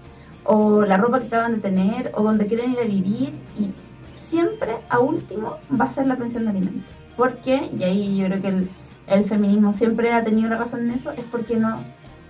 o 0.45 0.83
la 0.83 0.97
ropa 0.97 1.21
que 1.21 1.27
acaban 1.27 1.57
de 1.57 1.61
tener, 1.61 2.13
o 2.15 2.23
donde 2.23 2.47
quieren 2.47 2.73
ir 2.73 2.79
a 2.79 2.85
vivir, 2.85 3.33
y 3.59 3.71
siempre, 4.19 4.77
a 4.89 5.01
último, 5.01 5.57
va 5.79 5.87
a 5.87 5.95
ser 5.95 6.07
la 6.07 6.17
pensión 6.17 6.45
de 6.45 6.51
alimentos. 6.51 6.83
¿Por 7.17 7.37
qué? 7.39 7.69
Y 7.77 7.83
ahí 7.83 8.17
yo 8.17 8.27
creo 8.27 8.43
que 8.43 8.49
el, 8.49 8.71
el 9.09 9.29
feminismo 9.29 9.73
siempre 9.73 10.13
ha 10.13 10.25
tenido 10.25 10.49
la 10.49 10.59
razón 10.59 10.81
en 10.89 10.91
eso, 10.93 11.11
es 11.11 11.25
porque 11.31 11.57
no 11.57 11.79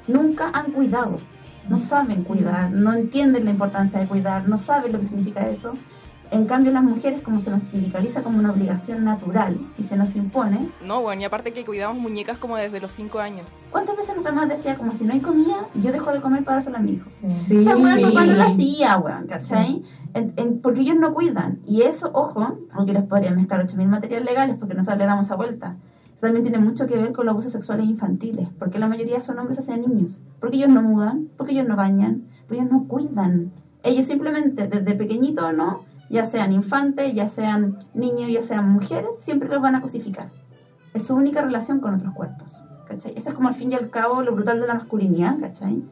nunca 0.06 0.50
han 0.52 0.72
cuidado, 0.72 1.18
no 1.70 1.78
saben 1.80 2.24
cuidar, 2.24 2.70
no 2.72 2.92
entienden 2.92 3.44
la 3.44 3.52
importancia 3.52 4.00
de 4.00 4.06
cuidar, 4.06 4.48
no 4.48 4.58
saben 4.58 4.92
lo 4.92 4.98
que 5.00 5.06
significa 5.06 5.46
eso. 5.48 5.74
En 6.32 6.46
cambio, 6.46 6.70
las 6.72 6.82
mujeres, 6.84 7.22
como 7.22 7.40
se 7.40 7.50
nos 7.50 7.62
sindicaliza 7.64 8.22
como 8.22 8.38
una 8.38 8.52
obligación 8.52 9.04
natural 9.04 9.58
y 9.78 9.82
se 9.84 9.96
nos 9.96 10.14
impone, 10.14 10.68
No, 10.86 11.00
bueno, 11.02 11.22
y 11.22 11.24
aparte 11.24 11.52
que 11.52 11.64
cuidamos 11.64 11.98
muñecas 11.98 12.38
como 12.38 12.56
desde 12.56 12.80
los 12.80 12.92
5 12.92 13.18
años. 13.20 13.46
¿cuántas 13.70 13.96
veces 13.96 14.14
nuestra 14.14 14.32
mamá 14.32 14.46
decía 14.52 14.74
como 14.76 14.92
si 14.92 15.04
no 15.04 15.12
hay 15.12 15.20
comida, 15.20 15.66
yo 15.74 15.90
dejo 15.92 16.12
de 16.12 16.20
comer 16.20 16.42
para 16.44 16.56
dárselo 16.56 16.76
a 16.76 16.80
mi 16.80 16.92
hijo? 16.92 17.08
Sí. 17.48 17.56
Esa 17.58 17.76
weá 17.76 17.94
mi 17.96 18.02
papá 18.04 18.24
no 18.26 18.32
la 18.34 18.46
Sí. 18.46 18.52
hacía, 18.52 18.98
weón, 18.98 19.26
¿cachai? 19.28 19.82
En- 20.14 20.32
en- 20.36 20.60
porque 20.60 20.80
ellos 20.80 20.96
no 20.98 21.14
cuidan. 21.14 21.60
Y 21.66 21.82
eso, 21.82 22.10
ojo, 22.12 22.58
aunque 22.72 22.92
les 22.92 23.04
podría 23.04 23.30
mezclar 23.30 23.60
8.000 23.64 23.86
materiales 23.88 24.26
legales 24.28 24.56
porque 24.58 24.74
nosotros 24.74 24.98
le 24.98 25.06
damos 25.06 25.30
a 25.30 25.36
vuelta. 25.36 25.76
También 26.20 26.44
tiene 26.44 26.58
mucho 26.58 26.86
que 26.86 26.96
ver 26.96 27.12
con 27.12 27.26
los 27.26 27.32
abusos 27.32 27.52
sexuales 27.52 27.86
infantiles. 27.86 28.48
Porque 28.58 28.78
la 28.78 28.88
mayoría 28.88 29.20
son 29.20 29.38
hombres 29.38 29.58
hacia 29.58 29.76
niños. 29.76 30.18
Porque 30.40 30.56
ellos 30.56 30.68
no 30.68 30.82
mudan, 30.82 31.28
porque 31.36 31.52
ellos 31.52 31.66
no 31.66 31.76
bañan, 31.76 32.24
porque 32.46 32.60
ellos 32.62 32.70
no 32.72 32.86
cuidan. 32.88 33.52
Ellos 33.82 34.06
simplemente, 34.06 34.68
desde 34.68 34.94
pequeñito 34.94 35.46
o 35.46 35.52
no, 35.52 35.84
ya 36.10 36.24
sean 36.26 36.52
infantes, 36.52 37.14
ya 37.14 37.28
sean 37.28 37.78
niños, 37.94 38.30
ya 38.30 38.42
sean 38.42 38.68
mujeres, 38.70 39.10
siempre 39.22 39.48
los 39.48 39.62
van 39.62 39.76
a 39.76 39.80
cosificar. 39.80 40.28
Es 40.92 41.04
su 41.04 41.14
única 41.14 41.40
relación 41.40 41.80
con 41.80 41.94
otros 41.94 42.12
cuerpos. 42.14 42.48
¿cachai? 42.88 43.12
Ese 43.16 43.28
es 43.28 43.34
como 43.36 43.48
al 43.48 43.54
fin 43.54 43.70
y 43.70 43.76
al 43.76 43.88
cabo 43.90 44.20
lo 44.22 44.32
brutal 44.34 44.60
de 44.60 44.66
la 44.66 44.74
masculinidad, 44.74 45.38
¿cachai? 45.38 45.82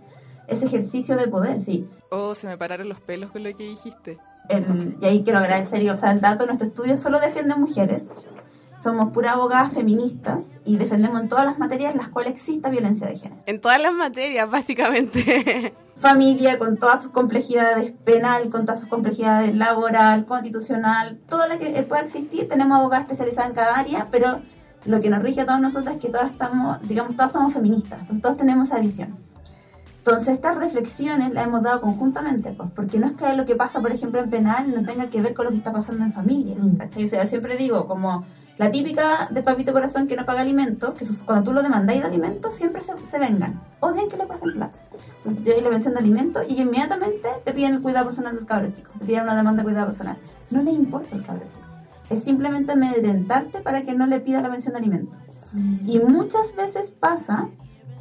Ese 0.49 0.65
ejercicio 0.65 1.17
de 1.17 1.29
poder, 1.29 1.61
sí. 1.61 1.89
Oh, 2.11 2.35
se 2.35 2.49
me 2.49 2.59
pararon 2.59 2.89
los 2.89 3.01
pelos 3.01 3.31
con 3.31 3.45
lo 3.45 3.51
que 3.57 3.63
dijiste. 3.65 4.19
El- 4.49 4.97
y 5.01 5.05
ahí 5.07 5.23
quiero 5.23 5.39
agradecer 5.39 5.81
y 5.83 5.91
o 5.91 5.97
sea, 5.97 6.11
el 6.11 6.21
dato, 6.21 6.45
nuestro 6.47 6.67
estudio 6.67 6.97
solo 6.97 7.21
defiende 7.21 7.55
mujeres. 7.55 8.11
Somos 8.89 9.13
puras 9.13 9.35
abogadas 9.35 9.75
feministas 9.75 10.45
y 10.65 10.79
defendemos 10.79 11.21
en 11.21 11.29
todas 11.29 11.45
las 11.45 11.59
materias 11.59 11.93
en 11.93 11.99
las 11.99 12.09
cuales 12.09 12.33
exista 12.33 12.71
violencia 12.71 13.07
de 13.07 13.19
género. 13.19 13.43
En 13.45 13.61
todas 13.61 13.79
las 13.83 13.93
materias, 13.93 14.51
básicamente. 14.51 15.75
Familia 16.01 16.59
con 16.59 16.79
todas 16.79 17.03
sus 17.03 17.13
complejidades 17.13 17.93
penal, 18.07 18.49
con 18.49 18.65
todas 18.65 18.81
sus 18.81 18.89
complejidades 18.89 19.55
laboral, 19.55 20.25
constitucional, 20.25 21.19
todo 21.29 21.47
lo 21.49 21.59
que 21.59 21.83
pueda 21.83 22.01
existir, 22.01 22.49
tenemos 22.49 22.79
abogadas 22.79 23.03
especializadas 23.03 23.51
en 23.51 23.57
cada 23.57 23.79
área, 23.79 24.09
pero 24.11 24.41
lo 24.87 25.03
que 25.03 25.11
nos 25.11 25.23
rige 25.23 25.43
a 25.43 25.45
todas 25.45 25.61
nosotras 25.61 25.97
es 25.97 26.01
que 26.01 26.09
todas 26.09 26.31
estamos, 26.31 26.81
digamos, 26.89 27.15
todas 27.15 27.33
somos 27.33 27.53
feministas, 27.53 28.01
entonces 28.01 28.23
todos 28.23 28.39
tenemos 28.39 28.69
esa 28.69 28.79
visión. 28.79 29.19
Entonces 29.99 30.37
estas 30.37 30.57
reflexiones 30.57 31.35
las 31.35 31.47
hemos 31.47 31.63
dado 31.63 31.83
conjuntamente, 31.83 32.53
pues, 32.53 32.71
porque 32.75 32.99
no 32.99 33.09
es 33.09 33.13
que 33.19 33.35
lo 33.35 33.45
que 33.45 33.55
pasa, 33.55 33.83
por 33.83 33.93
ejemplo, 33.93 34.19
en 34.19 34.31
penal 34.31 34.75
no 34.75 34.83
tenga 34.83 35.11
que 35.11 35.21
ver 35.21 35.35
con 35.35 35.45
lo 35.45 35.51
que 35.51 35.59
está 35.59 35.73
pasando 35.73 36.05
en 36.05 36.15
familia, 36.15 36.57
¿cachai? 36.79 37.05
O 37.05 37.09
sea, 37.09 37.25
yo 37.25 37.29
siempre 37.29 37.59
digo, 37.59 37.87
como 37.87 38.25
la 38.59 38.73
típica 38.73 39.29
de 39.31 39.43
papito 39.43 39.73
corazón 39.73 40.09
que 40.09 40.17
no 40.17 40.27
paga 40.27 40.41
alimentos, 40.41 40.99
que 40.99 41.07
cuando 41.25 41.45
tú 41.45 41.53
lo 41.53 41.63
demandáis 41.63 42.01
de 42.01 42.09
alimentos, 42.09 42.55
siempre 42.57 42.83
se, 42.83 42.93
se 43.09 43.19
vengan. 43.19 43.61
Odian 43.79 44.09
que 44.09 44.17
le 44.17 44.27
pasen 44.27 44.53
plata. 44.53 44.79
Entonces 45.25 45.57
te 45.57 45.63
la 45.63 45.71
mención 45.71 45.95
de 45.95 46.01
alimentos 46.01 46.45
y 46.49 46.61
inmediatamente 46.61 47.29
te 47.45 47.53
piden 47.53 47.75
el 47.75 47.83
cuidado 47.83 48.07
personal 48.07 48.35
del 48.35 48.47
cabro 48.47 48.71
chico, 48.73 48.91
te 48.99 49.07
piden 49.07 49.23
una 49.23 49.37
demanda 49.37 49.63
de 49.63 49.69
cuidado 49.69 49.87
personal. 49.87 50.17
No 50.51 50.63
les 50.63 50.75
importa 50.75 51.15
el 51.15 51.25
cabro 51.25 51.43
chico. 51.45 51.67
Es 52.11 52.25
simplemente 52.25 52.73
amedrentarte 52.73 53.61
para 53.61 53.83
que 53.83 53.95
no 53.95 54.07
le 54.07 54.21
pida 54.21 54.43
la 54.43 54.49
mención 54.49 54.73
de 54.73 54.79
alimentos. 54.79 55.17
Y 55.87 56.01
muchas 56.01 56.55
veces 56.57 56.91
pasa 56.91 57.49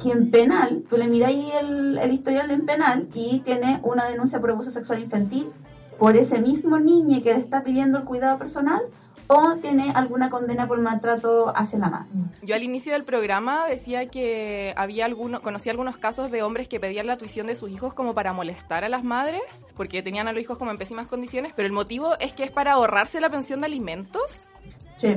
que 0.00 0.10
en 0.10 0.30
penal, 0.30 0.84
tú 0.90 0.96
le 0.96 1.08
miráis 1.08 1.50
el, 1.60 1.98
el 1.98 2.12
historial 2.12 2.50
en 2.50 2.66
penal 2.66 3.08
y 3.14 3.40
tiene 3.40 3.80
una 3.82 4.06
denuncia 4.06 4.40
por 4.40 4.50
abuso 4.50 4.70
sexual 4.70 5.00
infantil 5.00 5.50
por 5.98 6.16
ese 6.16 6.38
mismo 6.38 6.78
niño 6.78 7.22
que 7.22 7.34
le 7.34 7.40
está 7.40 7.62
pidiendo 7.62 7.98
el 7.98 8.04
cuidado 8.04 8.38
personal 8.38 8.80
o 9.28 9.56
tiene 9.56 9.92
alguna 9.92 10.30
condena 10.30 10.66
por 10.66 10.80
maltrato 10.80 11.52
hacia 11.54 11.78
la 11.78 11.90
madre. 11.90 12.08
Yo 12.42 12.54
al 12.54 12.62
inicio 12.62 12.94
del 12.94 13.04
programa 13.04 13.66
decía 13.66 14.06
que 14.06 14.74
había 14.76 15.04
algunos, 15.04 15.40
conocía 15.40 15.72
algunos 15.72 15.98
casos 15.98 16.30
de 16.30 16.42
hombres 16.42 16.66
que 16.66 16.80
pedían 16.80 17.06
la 17.06 17.16
tuición 17.16 17.46
de 17.46 17.54
sus 17.54 17.70
hijos 17.70 17.92
como 17.92 18.14
para 18.14 18.32
molestar 18.32 18.84
a 18.84 18.88
las 18.88 19.04
madres, 19.04 19.42
porque 19.76 20.02
tenían 20.02 20.28
a 20.28 20.32
los 20.32 20.42
hijos 20.42 20.56
como 20.56 20.70
en 20.70 20.78
pésimas 20.78 21.06
condiciones, 21.06 21.52
pero 21.54 21.66
el 21.66 21.72
motivo 21.72 22.18
es 22.20 22.32
que 22.32 22.44
es 22.44 22.50
para 22.50 22.72
ahorrarse 22.72 23.20
la 23.20 23.28
pensión 23.28 23.60
de 23.60 23.66
alimentos. 23.66 24.48
Sí. 24.96 25.14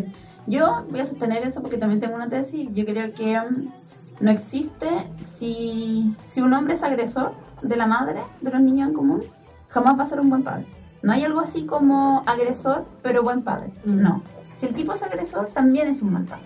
Yo 0.47 0.85
voy 0.89 0.99
a 0.99 1.05
sostener 1.05 1.43
eso 1.43 1.61
porque 1.61 1.77
también 1.77 2.01
tengo 2.01 2.15
una 2.15 2.29
tesis. 2.29 2.67
Yo 2.73 2.85
creo 2.85 3.13
que 3.13 3.39
um, 3.39 3.71
no 4.19 4.31
existe 4.31 5.07
si, 5.39 6.15
si 6.31 6.41
un 6.41 6.51
hombre 6.53 6.73
es 6.73 6.83
agresor 6.83 7.33
de 7.61 7.75
la 7.77 7.87
madre 7.87 8.21
de 8.41 8.51
los 8.51 8.59
niños 8.59 8.89
en 8.89 8.93
común, 8.93 9.23
jamás 9.69 9.97
va 9.97 10.03
a 10.03 10.09
ser 10.09 10.19
un 10.19 10.29
buen 10.29 10.43
padre. 10.43 10.65
No 11.01 11.11
hay 11.13 11.23
algo 11.23 11.39
así 11.39 11.65
como 11.65 12.21
agresor, 12.25 12.85
pero 13.01 13.23
buen 13.23 13.41
padre. 13.41 13.71
No. 13.85 14.21
Si 14.59 14.67
el 14.67 14.75
tipo 14.75 14.93
es 14.93 15.01
agresor, 15.01 15.47
también 15.47 15.87
es 15.87 16.01
un 16.01 16.13
mal 16.13 16.25
padre. 16.25 16.45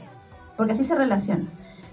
Porque 0.56 0.74
así 0.74 0.84
se 0.84 0.96
relaciona. 0.96 1.46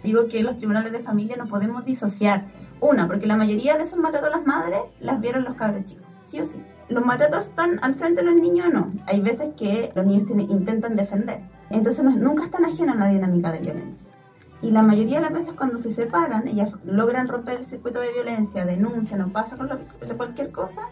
Digo 0.05 0.29
que 0.29 0.43
los 0.43 0.59
tribunales 0.59 0.93
de 0.93 1.01
familia 1.01 1.37
no 1.37 1.47
podemos 1.47 1.85
disociar. 1.85 2.45
Una, 2.81 3.07
porque 3.07 3.27
la 3.27 3.37
mayoría 3.37 3.77
de 3.77 3.85
esos 3.85 3.99
maltratos 3.99 4.33
a 4.33 4.37
las 4.37 4.47
madres 4.47 4.81
las 5.01 5.21
vieron 5.21 5.45
los 5.45 5.55
cabros 5.55 5.85
chicos. 5.85 6.05
Sí 6.27 6.41
o 6.41 6.47
sí. 6.47 6.61
Los 6.89 7.05
maltratos 7.05 7.47
están 7.47 7.79
al 7.83 7.95
frente 7.95 8.23
de 8.23 8.31
los 8.31 8.41
niños 8.41 8.67
o 8.67 8.71
no. 8.71 8.93
Hay 9.07 9.21
veces 9.21 9.55
que 9.57 9.93
los 9.95 10.05
niños 10.07 10.27
tienen- 10.27 10.51
intentan 10.51 10.97
defender. 10.97 11.39
Entonces 11.71 12.05
no- 12.05 12.11
nunca 12.11 12.45
están 12.45 12.65
ajenos 12.65 12.95
a 12.95 12.97
una 12.99 13.09
dinámica 13.09 13.51
de 13.53 13.59
violencia. 13.61 14.09
Y 14.61 14.71
la 14.71 14.83
mayoría 14.83 15.17
de 15.17 15.23
las 15.23 15.33
veces 15.33 15.55
cuando 15.55 15.79
se 15.79 15.93
separan, 15.93 16.47
ellas 16.47 16.71
logran 16.85 17.27
romper 17.27 17.59
el 17.59 17.65
circuito 17.65 17.99
de 18.01 18.13
violencia, 18.13 18.65
denuncian 18.65 19.23
o 19.23 19.29
pasa 19.29 19.57
con 19.57 19.69
lo 19.69 19.77
cualquier 20.17 20.53
cosa, 20.53 20.83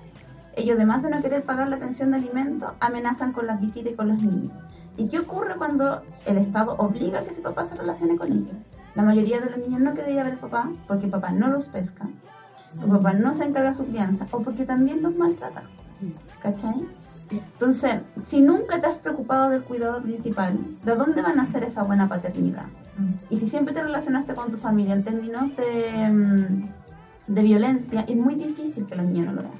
ellos 0.60 0.76
además 0.76 1.02
de 1.02 1.10
no 1.10 1.22
querer 1.22 1.42
pagar 1.44 1.68
la 1.68 1.78
pensión 1.78 2.10
de 2.10 2.18
alimentos, 2.18 2.70
amenazan 2.80 3.32
con 3.32 3.46
las 3.46 3.60
visitas 3.60 3.92
y 3.92 3.96
con 3.96 4.08
los 4.08 4.22
niños. 4.22 4.52
¿Y 4.96 5.08
qué 5.08 5.20
ocurre 5.20 5.56
cuando 5.56 6.02
el 6.26 6.38
Estado 6.38 6.74
obliga 6.76 7.20
a 7.20 7.22
que 7.22 7.30
ese 7.30 7.40
papá 7.40 7.66
se 7.66 7.74
relacione 7.74 8.16
con 8.16 8.32
ellos? 8.32 8.56
La 8.94 9.02
mayoría 9.02 9.40
de 9.40 9.50
los 9.50 9.58
niños 9.58 9.80
no 9.80 9.94
quieren 9.94 10.16
ver 10.16 10.26
al 10.26 10.38
papá 10.38 10.70
porque 10.86 11.06
el 11.06 11.10
papá 11.10 11.30
no 11.32 11.48
los 11.48 11.66
pesca, 11.66 12.08
el 12.80 12.90
papá 12.90 13.12
no 13.14 13.34
se 13.34 13.44
encarga 13.44 13.70
de 13.70 13.76
su 13.76 13.86
crianza 13.86 14.26
o 14.30 14.42
porque 14.42 14.64
también 14.64 15.02
los 15.02 15.16
maltrata. 15.16 15.62
¿Cachai? 16.42 16.86
Entonces, 17.30 18.00
si 18.26 18.40
nunca 18.40 18.80
te 18.80 18.86
has 18.86 18.98
preocupado 18.98 19.50
del 19.50 19.62
cuidado 19.62 20.02
principal, 20.02 20.58
¿de 20.84 20.96
dónde 20.96 21.22
van 21.22 21.38
a 21.38 21.46
ser 21.46 21.64
esa 21.64 21.82
buena 21.82 22.08
paternidad? 22.08 22.66
Y 23.30 23.38
si 23.38 23.48
siempre 23.48 23.72
te 23.72 23.82
relacionaste 23.82 24.34
con 24.34 24.50
tu 24.50 24.56
familia 24.56 24.94
en 24.94 25.04
términos 25.04 25.56
de, 25.56 26.10
mm, 26.10 27.32
de 27.32 27.42
violencia, 27.42 28.04
es 28.06 28.16
muy 28.16 28.34
difícil 28.34 28.86
que 28.86 28.96
los 28.96 29.06
niños 29.06 29.26
no 29.26 29.32
lo 29.34 29.42
vean. 29.42 29.59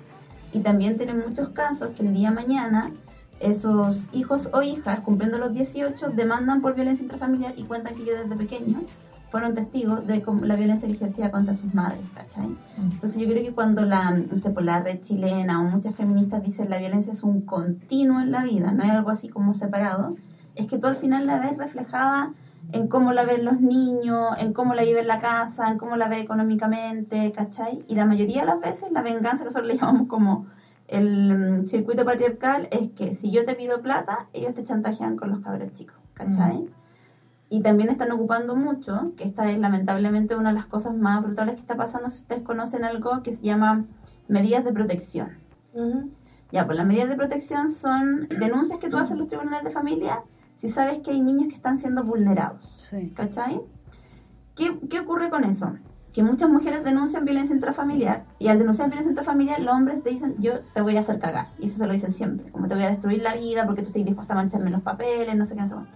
Y 0.53 0.61
también 0.61 0.97
tienen 0.97 1.19
muchos 1.27 1.51
casos 1.51 1.91
que 1.91 2.03
el 2.07 2.15
día 2.15 2.31
de 2.31 2.35
mañana 2.35 2.91
esos 3.41 3.97
hijos 4.13 4.49
o 4.53 4.63
hijas, 4.63 5.01
cumpliendo 5.01 5.39
los 5.39 5.53
18, 5.55 6.11
demandan 6.11 6.61
por 6.61 6.75
violencia 6.75 7.03
intrafamiliar 7.03 7.55
y 7.57 7.65
cuentan 7.65 7.95
que 7.95 8.03
ellos 8.03 8.19
desde 8.23 8.37
pequeños 8.37 8.83
fueron 9.31 9.55
testigos 9.55 10.07
de 10.07 10.23
la 10.43 10.57
violencia 10.57 10.89
que 10.89 10.95
ejercía 10.95 11.31
contra 11.31 11.55
sus 11.57 11.73
madres, 11.73 12.01
¿cachai? 12.15 12.55
Entonces 12.77 13.17
yo 13.17 13.29
creo 13.29 13.43
que 13.45 13.53
cuando 13.53 13.83
la, 13.83 14.11
no 14.11 14.39
sé, 14.39 14.51
por 14.51 14.65
la 14.65 14.83
red 14.83 15.01
chilena 15.03 15.61
o 15.61 15.65
muchas 15.65 15.95
feministas 15.95 16.43
dicen 16.43 16.69
la 16.69 16.79
violencia 16.79 17.13
es 17.13 17.23
un 17.23 17.43
continuo 17.43 18.21
en 18.21 18.33
la 18.33 18.43
vida, 18.43 18.73
no 18.73 18.83
es 18.83 18.91
algo 18.91 19.11
así 19.11 19.29
como 19.29 19.55
separado, 19.55 20.17
es 20.57 20.67
que 20.67 20.79
tú 20.79 20.89
al 20.89 20.97
final 20.97 21.27
la 21.27 21.39
ves 21.39 21.57
reflejada 21.57 22.33
en 22.73 22.89
cómo 22.89 23.13
la 23.13 23.25
ven 23.25 23.45
los 23.45 23.61
niños, 23.61 24.37
en 24.39 24.53
cómo 24.53 24.75
la 24.75 24.83
vive 24.83 25.01
en 25.01 25.09
la 25.09 25.21
casa, 25.21 25.71
en 25.71 25.79
cómo 25.79 25.97
la 25.97 26.09
ve 26.09 26.21
económicamente, 26.21 27.33
¿cachai? 27.33 27.85
Y 27.89 27.95
la 27.95 28.07
mayoría 28.07 28.41
de 28.41 28.47
las 28.47 28.61
veces 28.61 28.91
la 28.93 29.03
venganza 29.03 29.39
que 29.39 29.45
nosotros 29.45 29.67
le 29.67 29.77
llamamos 29.77 30.09
como 30.09 30.47
el 30.89 31.63
mm, 31.63 31.67
circuito 31.67 32.05
patriarcal 32.05 32.69
es 32.71 32.91
que 32.91 33.15
si 33.15 33.31
yo 33.31 33.45
te 33.45 33.55
pido 33.55 33.81
plata, 33.81 34.27
ellos 34.33 34.55
te 34.55 34.65
chantajean 34.65 35.17
con 35.17 35.31
los 35.31 35.41
cabros 35.41 35.73
chicos, 35.73 35.97
¿cachai? 36.15 36.69
Y 37.49 37.63
también 37.63 37.91
están 37.91 38.13
ocupando 38.13 38.55
mucho, 38.57 39.13
que 39.17 39.25
esta 39.25 39.51
es 39.51 39.59
lamentablemente 39.59 40.37
una 40.37 40.51
de 40.51 40.57
las 40.57 40.67
cosas 40.67 40.95
más 40.95 41.23
brutales 41.23 41.55
que 41.55 41.61
está 41.61 41.77
pasando, 41.77 42.11
si 42.11 42.19
ustedes 42.19 42.43
conocen 42.43 42.85
algo 42.85 43.23
que 43.23 43.33
se 43.33 43.43
llama 43.43 43.85
medidas 44.29 44.65
de 44.65 44.73
protección. 44.73 45.31
Ya, 46.53 46.67
pues 46.67 46.77
las 46.77 46.87
medidas 46.87 47.09
de 47.09 47.17
protección 47.17 47.71
son 47.71 48.29
denuncias 48.29 48.79
que 48.79 48.89
tú 48.89 48.97
haces 48.97 49.13
en 49.13 49.19
los 49.19 49.29
tribunales 49.29 49.65
de 49.65 49.71
familia 49.71 50.23
si 50.61 50.69
sabes 50.69 50.99
que 50.99 51.11
hay 51.11 51.21
niños 51.21 51.49
que 51.49 51.57
están 51.57 51.79
siendo 51.79 52.05
vulnerados. 52.05 52.77
¿Cachai? 53.15 53.61
¿Qué, 54.57 54.79
¿Qué 54.91 55.01
ocurre 55.01 55.31
con 55.31 55.45
eso? 55.45 55.73
Que 56.13 56.23
muchas 56.23 56.51
mujeres 56.51 56.85
denuncian 56.85 57.25
violencia 57.25 57.55
intrafamiliar 57.55 58.25
y 58.39 58.49
al 58.49 58.59
denunciar 58.59 58.89
violencia 58.89 59.11
intrafamiliar 59.11 59.61
los 59.61 59.73
hombres 59.73 60.03
te 60.03 60.11
dicen 60.11 60.35
yo 60.39 60.61
te 60.75 60.83
voy 60.83 60.97
a 60.97 61.01
hacer 61.01 61.19
cagar. 61.19 61.49
Y 61.59 61.69
eso 61.69 61.79
se 61.79 61.87
lo 61.87 61.93
dicen 61.93 62.13
siempre, 62.13 62.51
como 62.51 62.69
te 62.69 62.75
voy 62.75 62.83
a 62.83 62.91
destruir 62.91 63.23
la 63.23 63.37
vida 63.37 63.65
porque 63.65 63.83
tú 63.83 63.89
estás 63.89 64.05
dispuesta 64.05 64.35
a 64.35 64.37
mancharme 64.37 64.71
los 64.71 64.83
papeles, 64.83 65.35
no 65.37 65.47
sé 65.47 65.55
qué, 65.55 65.61
no 65.61 65.69
sé 65.69 65.75
cuánto. 65.75 65.93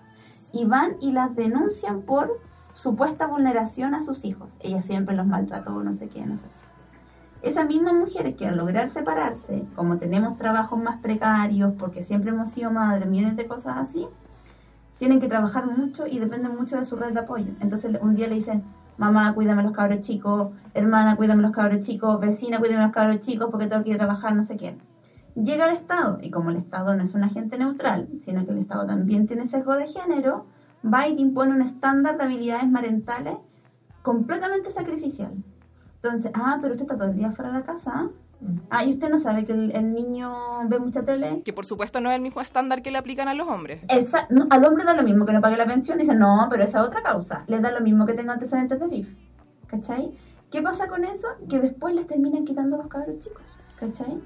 Y 0.53 0.65
van 0.65 0.97
y 1.01 1.13
las 1.13 1.35
denuncian 1.35 2.03
por 2.03 2.41
supuesta 2.75 3.27
vulneración 3.27 3.95
a 3.95 4.03
sus 4.05 4.25
hijos. 4.25 4.49
Ella 4.61 4.83
siempre 4.83 5.17
los 5.17 5.27
maltrató, 5.27 5.83
no 5.83 5.95
sé 5.95 6.09
qué, 6.09 6.25
no 6.25 6.39
sé 6.39 6.45
qué. 6.45 7.51
Esas 7.51 7.67
mismas 7.67 7.93
mujeres 7.93 8.37
que 8.37 8.47
al 8.47 8.57
lograr 8.57 8.89
separarse, 8.89 9.67
como 9.75 9.99
tenemos 9.99 10.39
trabajos 10.39 10.79
más 10.79 11.01
precarios, 11.03 11.75
porque 11.79 12.03
siempre 12.03 12.31
hemos 12.31 12.49
sido 12.49 12.71
madres, 12.71 13.07
millones 13.07 13.37
de 13.37 13.47
cosas 13.47 13.77
así, 13.77 14.07
tienen 14.99 15.21
que 15.21 15.29
trabajar 15.29 15.67
mucho 15.67 16.07
y 16.07 16.19
dependen 16.19 16.57
mucho 16.57 16.77
de 16.77 16.85
su 16.85 16.97
red 16.97 17.13
de 17.13 17.21
apoyo. 17.21 17.53
Entonces 17.61 17.97
un 18.01 18.15
día 18.15 18.29
le 18.29 18.37
dicen, 18.37 18.63
mamá, 18.97 19.35
cuídame 19.35 19.63
los 19.63 19.73
cabros 19.73 20.01
chicos, 20.01 20.51
hermana, 20.73 21.17
cuídame 21.17 21.43
los 21.43 21.53
cabros 21.53 21.81
chicos, 21.81 22.21
vecina, 22.21 22.59
cuídame 22.59 22.83
los 22.83 22.93
cabros 22.93 23.21
chicos 23.21 23.49
porque 23.51 23.67
tengo 23.67 23.83
que 23.83 23.91
ir 23.91 23.95
a 23.97 23.99
trabajar, 23.99 24.35
no 24.35 24.45
sé 24.45 24.57
qué. 24.57 24.77
Llega 25.35 25.67
el 25.69 25.77
Estado, 25.77 26.19
y 26.23 26.31
como 26.31 26.51
el 26.51 26.57
Estado 26.57 26.95
no 26.95 27.03
es 27.03 27.13
un 27.13 27.25
agente 27.25 27.59
neutral, 27.59 28.09
sino 28.21 28.45
que 28.45 28.53
el 28.53 28.59
Estado 28.59 28.87
también 28.87 29.27
tiene 29.27 29.47
sesgo 29.47 29.77
de 29.77 29.89
género, 29.89 30.47
va 30.85 31.09
y 31.09 31.17
te 31.17 31.23
impone 31.23 31.53
un 31.53 31.63
estándar 31.63 32.17
de 32.17 32.25
habilidades 32.25 32.71
parentales 32.73 33.37
completamente 34.03 34.71
sacrificial. 34.71 35.33
Entonces, 35.97 36.31
ah, 36.35 36.59
pero 36.61 36.75
usted 36.75 36.85
está 36.85 36.97
todo 36.97 37.09
el 37.09 37.17
día 37.17 37.33
fuera 37.33 37.51
de 37.51 37.59
la 37.59 37.65
casa. 37.65 38.11
Y 38.85 38.91
usted 38.91 39.09
no 39.09 39.19
sabe 39.21 39.45
que 39.47 39.53
el, 39.53 39.71
el 39.73 39.95
niño 39.95 40.33
ve 40.69 40.79
mucha 40.79 41.03
tele. 41.05 41.43
Que 41.45 41.53
por 41.53 41.65
supuesto 41.67 42.01
no 42.01 42.11
es 42.11 42.17
el 42.17 42.23
mismo 42.23 42.41
estándar 42.41 42.83
que 42.83 42.91
le 42.91 42.99
aplican 42.99 43.29
a 43.29 43.35
los 43.35 43.49
hombres. 43.49 43.83
Esa- 43.89 44.27
no, 44.31 44.47
al 44.51 44.65
hombre 44.65 44.85
da 44.85 44.95
lo 44.95 45.03
mismo 45.03 45.25
que 45.27 45.33
no 45.33 45.41
pague 45.41 45.57
la 45.57 45.67
pensión. 45.67 45.99
Dice, 45.99 46.15
no, 46.15 46.47
pero 46.51 46.65
esa 46.65 46.81
es 46.83 46.87
otra 46.89 47.03
causa. 47.03 47.45
Les 47.47 47.63
da 47.63 47.71
lo 47.71 47.81
mismo 47.81 48.07
que 48.07 48.13
tenga 48.15 48.33
antecedentes 48.35 48.79
de 48.81 48.87
RIF. 48.87 49.09
¿Cachai? 49.67 50.13
¿Qué 50.51 50.63
pasa 50.63 50.89
con 50.89 51.05
eso? 51.05 51.27
Que 51.49 51.59
después 51.59 51.95
les 51.95 52.07
terminan 52.07 52.45
quitando 52.45 52.77
los 52.77 52.89
cabros 52.89 53.19
chicos. 53.19 53.43
¿Cachai? 53.81 54.21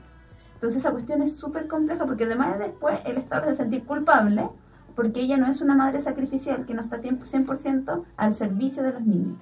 Entonces 0.55 0.81
esa 0.81 0.91
cuestión 0.91 1.23
es 1.23 1.37
súper 1.37 1.69
compleja 1.69 2.05
porque 2.05 2.25
además 2.25 2.59
de 2.59 2.65
después 2.65 2.99
el 3.05 3.17
Estado 3.19 3.49
se 3.49 3.57
sentir 3.57 3.85
culpable 3.85 4.49
porque 4.97 5.21
ella 5.21 5.37
no 5.37 5.47
es 5.47 5.61
una 5.61 5.77
madre 5.77 6.03
sacrificial 6.03 6.67
que 6.67 6.75
no 6.75 6.83
está 6.83 7.01
tiempo 7.01 7.25
100% 7.25 8.03
al 8.17 8.35
servicio 8.35 8.83
de 8.83 8.93
los 8.95 9.03
niños. 9.07 9.39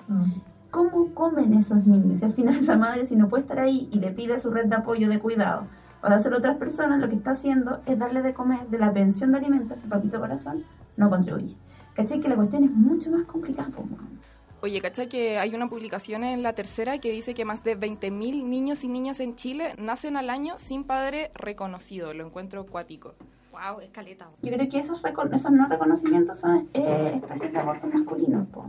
¿Cómo 0.70 1.14
comen 1.14 1.54
esos 1.54 1.86
niños? 1.86 2.20
Y 2.20 2.24
al 2.24 2.34
final 2.34 2.56
esa 2.56 2.76
madre 2.76 3.06
si 3.06 3.16
no 3.16 3.28
puede 3.28 3.42
estar 3.42 3.58
ahí 3.58 3.88
y 3.92 4.00
le 4.00 4.10
pide 4.10 4.40
su 4.40 4.50
red 4.50 4.66
de 4.66 4.76
apoyo, 4.76 5.08
de 5.08 5.18
cuidado, 5.18 5.66
de 6.08 6.14
hacerlo 6.14 6.38
otras 6.38 6.56
personas, 6.56 7.00
lo 7.00 7.08
que 7.08 7.16
está 7.16 7.32
haciendo 7.32 7.80
es 7.86 7.98
darle 7.98 8.22
de 8.22 8.34
comer 8.34 8.68
de 8.68 8.78
la 8.78 8.92
pensión 8.92 9.32
de 9.32 9.38
alimentos, 9.38 9.78
que 9.78 9.88
papito 9.88 10.20
corazón, 10.20 10.64
no 10.96 11.10
contribuye. 11.10 11.56
¿Cachai? 11.94 12.20
Que 12.20 12.28
la 12.28 12.36
cuestión 12.36 12.64
es 12.64 12.70
mucho 12.70 13.10
más 13.10 13.24
complicada. 13.26 13.70
Oye, 14.60 14.80
¿cachai 14.80 15.08
que 15.08 15.38
hay 15.38 15.54
una 15.54 15.68
publicación 15.68 16.24
en 16.24 16.42
la 16.42 16.52
tercera 16.52 16.98
que 16.98 17.10
dice 17.10 17.34
que 17.34 17.44
más 17.44 17.64
de 17.64 17.78
20.000 17.78 18.44
niños 18.44 18.84
y 18.84 18.88
niñas 18.88 19.20
en 19.20 19.34
Chile 19.34 19.74
nacen 19.78 20.16
al 20.16 20.28
año 20.28 20.54
sin 20.58 20.84
padre 20.84 21.30
reconocido? 21.34 22.12
Lo 22.12 22.26
encuentro 22.26 22.66
cuático. 22.66 23.14
Wow, 23.52 23.80
escaleta. 23.80 24.28
Yo 24.42 24.52
creo 24.52 24.68
que 24.68 24.78
esos, 24.78 25.00
esos 25.32 25.50
no 25.50 25.66
reconocimientos 25.68 26.38
son 26.38 26.68
eh, 26.74 27.12
especies 27.22 27.52
de 27.52 27.58
abortos 27.58 27.92
masculinos, 27.92 28.46
po. 28.48 28.68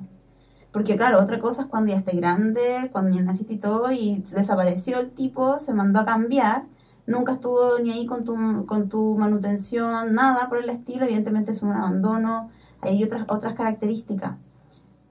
Porque 0.78 0.96
claro, 0.96 1.20
otra 1.24 1.40
cosa 1.40 1.64
es 1.64 1.68
cuando 1.70 1.90
ya 1.90 1.98
esté 1.98 2.16
grande, 2.16 2.90
cuando 2.92 3.10
ya 3.16 3.24
naciste 3.24 3.54
y 3.54 3.58
todo, 3.58 3.92
y 3.92 4.24
desapareció 4.32 5.00
el 5.00 5.10
tipo, 5.10 5.58
se 5.58 5.74
mandó 5.74 6.02
a 6.02 6.06
cambiar, 6.06 6.66
nunca 7.08 7.34
estuvo 7.34 7.80
ni 7.80 7.90
ahí 7.90 8.06
con 8.06 8.26
tu, 8.26 8.64
con 8.68 8.88
tu 8.88 9.16
manutención, 9.18 10.14
nada 10.14 10.48
por 10.50 10.60
el 10.60 10.70
estilo, 10.70 11.06
evidentemente 11.06 11.52
es 11.52 11.64
un 11.64 11.72
abandono, 11.72 12.52
hay 12.82 13.04
otras, 13.04 13.26
otras 13.28 13.56
características. 13.56 14.38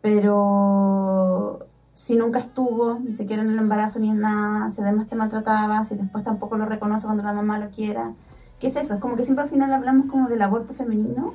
Pero 0.00 1.66
si 1.94 2.14
nunca 2.14 2.38
estuvo, 2.38 3.00
ni 3.00 3.14
siquiera 3.14 3.42
en 3.42 3.50
el 3.50 3.58
embarazo 3.58 3.98
ni 3.98 4.10
en 4.10 4.20
nada, 4.20 4.70
se 4.70 4.82
ve 4.82 4.92
más 4.92 5.08
que 5.08 5.16
maltrataba, 5.16 5.84
si 5.84 5.96
después 5.96 6.22
tampoco 6.22 6.56
lo 6.56 6.66
reconoce 6.66 7.06
cuando 7.06 7.24
la 7.24 7.32
mamá 7.32 7.58
lo 7.58 7.70
quiera. 7.70 8.12
¿Qué 8.60 8.68
es 8.68 8.76
eso? 8.76 8.94
Es 8.94 9.00
como 9.00 9.16
que 9.16 9.24
siempre 9.24 9.42
al 9.42 9.50
final 9.50 9.72
hablamos 9.72 10.06
como 10.06 10.28
del 10.28 10.42
aborto 10.42 10.74
femenino, 10.74 11.34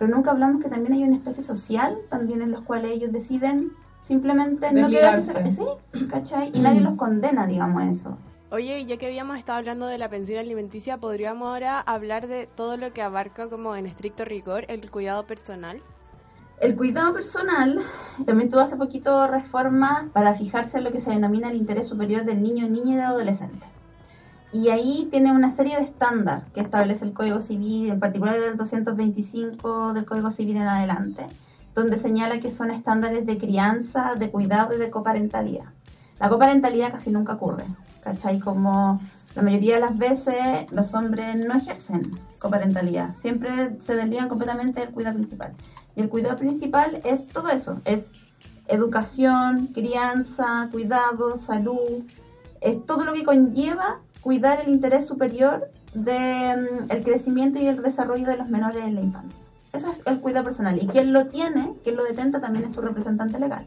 pero 0.00 0.16
nunca 0.16 0.30
hablamos 0.30 0.62
que 0.62 0.70
también 0.70 0.94
hay 0.94 1.04
una 1.04 1.16
especie 1.16 1.44
social, 1.44 1.94
también 2.08 2.40
en 2.40 2.52
los 2.52 2.62
cuales 2.62 2.92
ellos 2.92 3.12
deciden 3.12 3.72
simplemente 4.08 4.72
no 4.72 4.88
quedarse. 4.88 5.34
Sí, 5.50 6.06
¿cachai? 6.08 6.50
Y 6.54 6.60
nadie 6.60 6.80
los 6.80 6.94
condena, 6.94 7.46
digamos, 7.46 7.82
a 7.82 7.90
eso. 7.90 8.18
Oye, 8.50 8.86
ya 8.86 8.96
que 8.96 9.08
habíamos 9.08 9.36
estado 9.36 9.58
hablando 9.58 9.86
de 9.86 9.98
la 9.98 10.08
pensión 10.08 10.38
alimenticia, 10.38 10.96
¿podríamos 10.96 11.48
ahora 11.48 11.80
hablar 11.80 12.28
de 12.28 12.46
todo 12.46 12.78
lo 12.78 12.94
que 12.94 13.02
abarca 13.02 13.50
como 13.50 13.76
en 13.76 13.84
estricto 13.84 14.24
rigor 14.24 14.64
el 14.68 14.90
cuidado 14.90 15.26
personal? 15.26 15.82
El 16.60 16.76
cuidado 16.76 17.12
personal 17.12 17.80
también 18.24 18.48
tuvo 18.48 18.60
hace 18.60 18.76
poquito 18.76 19.26
reformas 19.26 20.08
para 20.14 20.32
fijarse 20.32 20.78
en 20.78 20.84
lo 20.84 20.92
que 20.92 21.02
se 21.02 21.10
denomina 21.10 21.50
el 21.50 21.56
interés 21.56 21.86
superior 21.88 22.24
del 22.24 22.42
niño, 22.42 22.66
niña 22.70 22.92
y 22.92 22.96
del 22.96 23.04
adolescente. 23.04 23.66
Y 24.52 24.68
ahí 24.70 25.06
tiene 25.10 25.30
una 25.30 25.54
serie 25.54 25.76
de 25.76 25.84
estándares 25.84 26.44
que 26.52 26.60
establece 26.60 27.04
el 27.04 27.12
Código 27.12 27.40
Civil, 27.40 27.90
en 27.90 28.00
particular 28.00 28.40
del 28.40 28.56
225 28.56 29.92
del 29.92 30.04
Código 30.04 30.32
Civil 30.32 30.56
en 30.56 30.66
adelante, 30.66 31.26
donde 31.74 31.98
señala 31.98 32.40
que 32.40 32.50
son 32.50 32.72
estándares 32.72 33.26
de 33.26 33.38
crianza, 33.38 34.16
de 34.16 34.30
cuidado 34.30 34.74
y 34.74 34.78
de 34.78 34.90
coparentalidad. 34.90 35.66
La 36.18 36.28
coparentalidad 36.28 36.90
casi 36.90 37.10
nunca 37.10 37.34
ocurre, 37.34 37.64
¿cachai? 38.02 38.40
Como 38.40 39.00
la 39.36 39.42
mayoría 39.42 39.76
de 39.76 39.80
las 39.82 39.96
veces 39.96 40.70
los 40.72 40.94
hombres 40.94 41.36
no 41.36 41.54
ejercen 41.54 42.18
coparentalidad, 42.40 43.16
siempre 43.20 43.78
se 43.78 43.94
desligan 43.94 44.28
completamente 44.28 44.80
del 44.80 44.90
cuidado 44.90 45.16
principal. 45.16 45.52
Y 45.94 46.00
el 46.00 46.08
cuidado 46.08 46.36
principal 46.36 47.00
es 47.04 47.28
todo 47.28 47.50
eso, 47.50 47.80
es 47.84 48.06
educación, 48.66 49.68
crianza, 49.68 50.68
cuidado, 50.72 51.36
salud, 51.36 52.02
es 52.60 52.84
todo 52.84 53.04
lo 53.04 53.12
que 53.12 53.24
conlleva 53.24 54.00
cuidar 54.20 54.60
el 54.60 54.68
interés 54.68 55.06
superior 55.06 55.70
del 55.94 56.88
crecimiento 57.04 57.58
y 57.58 57.66
el 57.66 57.82
desarrollo 57.82 58.26
de 58.26 58.36
los 58.36 58.48
menores 58.48 58.84
en 58.84 58.94
la 58.94 59.00
infancia. 59.00 59.40
Eso 59.72 59.90
es 59.90 60.00
el 60.04 60.20
cuidado 60.20 60.44
personal. 60.44 60.82
Y 60.82 60.86
quien 60.86 61.12
lo 61.12 61.26
tiene, 61.26 61.74
quien 61.84 61.96
lo 61.96 62.04
detenta, 62.04 62.40
también 62.40 62.64
es 62.64 62.74
su 62.74 62.80
representante 62.80 63.38
legal. 63.38 63.66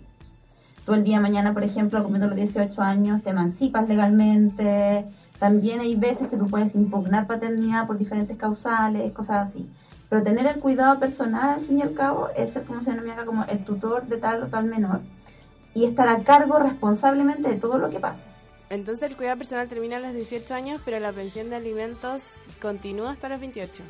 Tú 0.85 0.93
el 0.93 1.03
día 1.03 1.17
de 1.17 1.21
mañana, 1.23 1.53
por 1.53 1.63
ejemplo, 1.63 2.01
cumpliendo 2.03 2.27
los 2.27 2.35
18 2.35 2.81
años, 2.81 3.23
te 3.23 3.29
emancipas 3.29 3.87
legalmente. 3.87 5.05
También 5.39 5.79
hay 5.79 5.95
veces 5.95 6.27
que 6.27 6.37
tú 6.37 6.47
puedes 6.47 6.75
impugnar 6.75 7.25
paternidad 7.25 7.87
por 7.87 7.97
diferentes 7.97 8.37
causales, 8.37 9.11
cosas 9.13 9.49
así. 9.49 9.69
Pero 10.09 10.23
tener 10.23 10.45
el 10.45 10.59
cuidado 10.59 10.99
personal, 10.99 11.55
al 11.55 11.61
fin 11.61 11.79
y 11.79 11.81
al 11.81 11.93
cabo, 11.93 12.27
es 12.35 12.51
ser 12.51 12.63
como 12.63 12.81
se 12.83 12.91
denomina 12.91 13.13
acá, 13.13 13.25
como 13.25 13.45
el 13.45 13.63
tutor 13.63 14.05
de 14.07 14.17
tal 14.17 14.43
o 14.43 14.47
tal 14.47 14.65
menor. 14.65 14.99
Y 15.73 15.85
estar 15.85 16.07
a 16.09 16.19
cargo 16.19 16.59
responsablemente 16.59 17.49
de 17.49 17.55
todo 17.55 17.77
lo 17.77 17.89
que 17.89 17.99
pasa. 17.99 18.21
Entonces 18.73 19.11
el 19.11 19.15
cuidado 19.15 19.37
personal 19.37 19.69
termina 19.69 19.97
a 19.97 19.99
los 19.99 20.15
18 20.15 20.51
años, 20.51 20.81
pero 20.83 20.99
la 20.99 21.11
pensión 21.11 21.47
de 21.51 21.57
alimentos 21.57 22.23
continúa 22.59 23.11
hasta 23.11 23.29
los 23.29 23.39
28. 23.39 23.83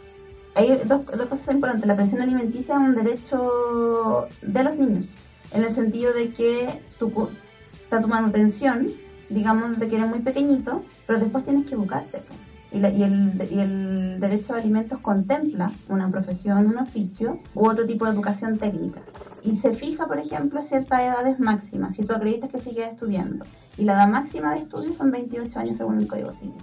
Hay 0.55 0.81
dos, 0.84 1.05
dos 1.05 1.27
cosas 1.27 1.55
importantes. 1.55 1.88
La 1.88 1.95
pensión 1.95 2.21
alimenticia 2.21 2.75
es 2.75 2.81
un 2.81 2.93
derecho 2.93 4.27
de 4.41 4.63
los 4.63 4.75
niños, 4.75 5.05
en 5.51 5.63
el 5.63 5.73
sentido 5.73 6.11
de 6.11 6.34
que 6.34 6.81
tu, 6.99 7.29
está 7.71 8.01
tu 8.01 8.09
manutención, 8.09 8.89
digamos, 9.29 9.79
de 9.79 9.88
que 9.88 9.95
eres 9.95 10.09
muy 10.09 10.19
pequeñito, 10.19 10.84
pero 11.07 11.17
después 11.17 11.45
tienes 11.45 11.65
que 11.65 11.75
educarte. 11.75 12.17
po. 12.17 12.42
Y, 12.74 12.80
la- 12.80 12.89
y 12.89 13.03
el, 13.03 13.32
y 13.51 13.59
el 13.59 14.17
derecho 14.19 14.53
a 14.53 14.57
alimentos 14.57 14.99
contempla 14.99 15.71
una 15.89 16.09
profesión, 16.09 16.65
un 16.67 16.78
oficio 16.80 17.38
u 17.53 17.67
otro 17.69 17.86
tipo 17.86 18.05
de 18.05 18.11
educación 18.11 18.57
técnica. 18.57 18.99
Y 19.43 19.55
se 19.57 19.74
fija, 19.74 20.07
por 20.07 20.17
ejemplo, 20.17 20.61
ciertas 20.63 21.01
edades 21.01 21.39
máximas, 21.39 21.95
si 21.95 22.03
tú 22.03 22.13
acreditas 22.13 22.49
que 22.49 22.59
sigues 22.59 22.93
estudiando. 22.93 23.45
Y 23.78 23.84
la 23.84 23.93
edad 23.93 24.07
máxima 24.07 24.53
de 24.53 24.61
estudio 24.61 24.93
son 24.93 25.11
28 25.11 25.59
años 25.59 25.78
según 25.78 25.99
el 25.99 26.07
Código 26.07 26.34
Civil. 26.34 26.55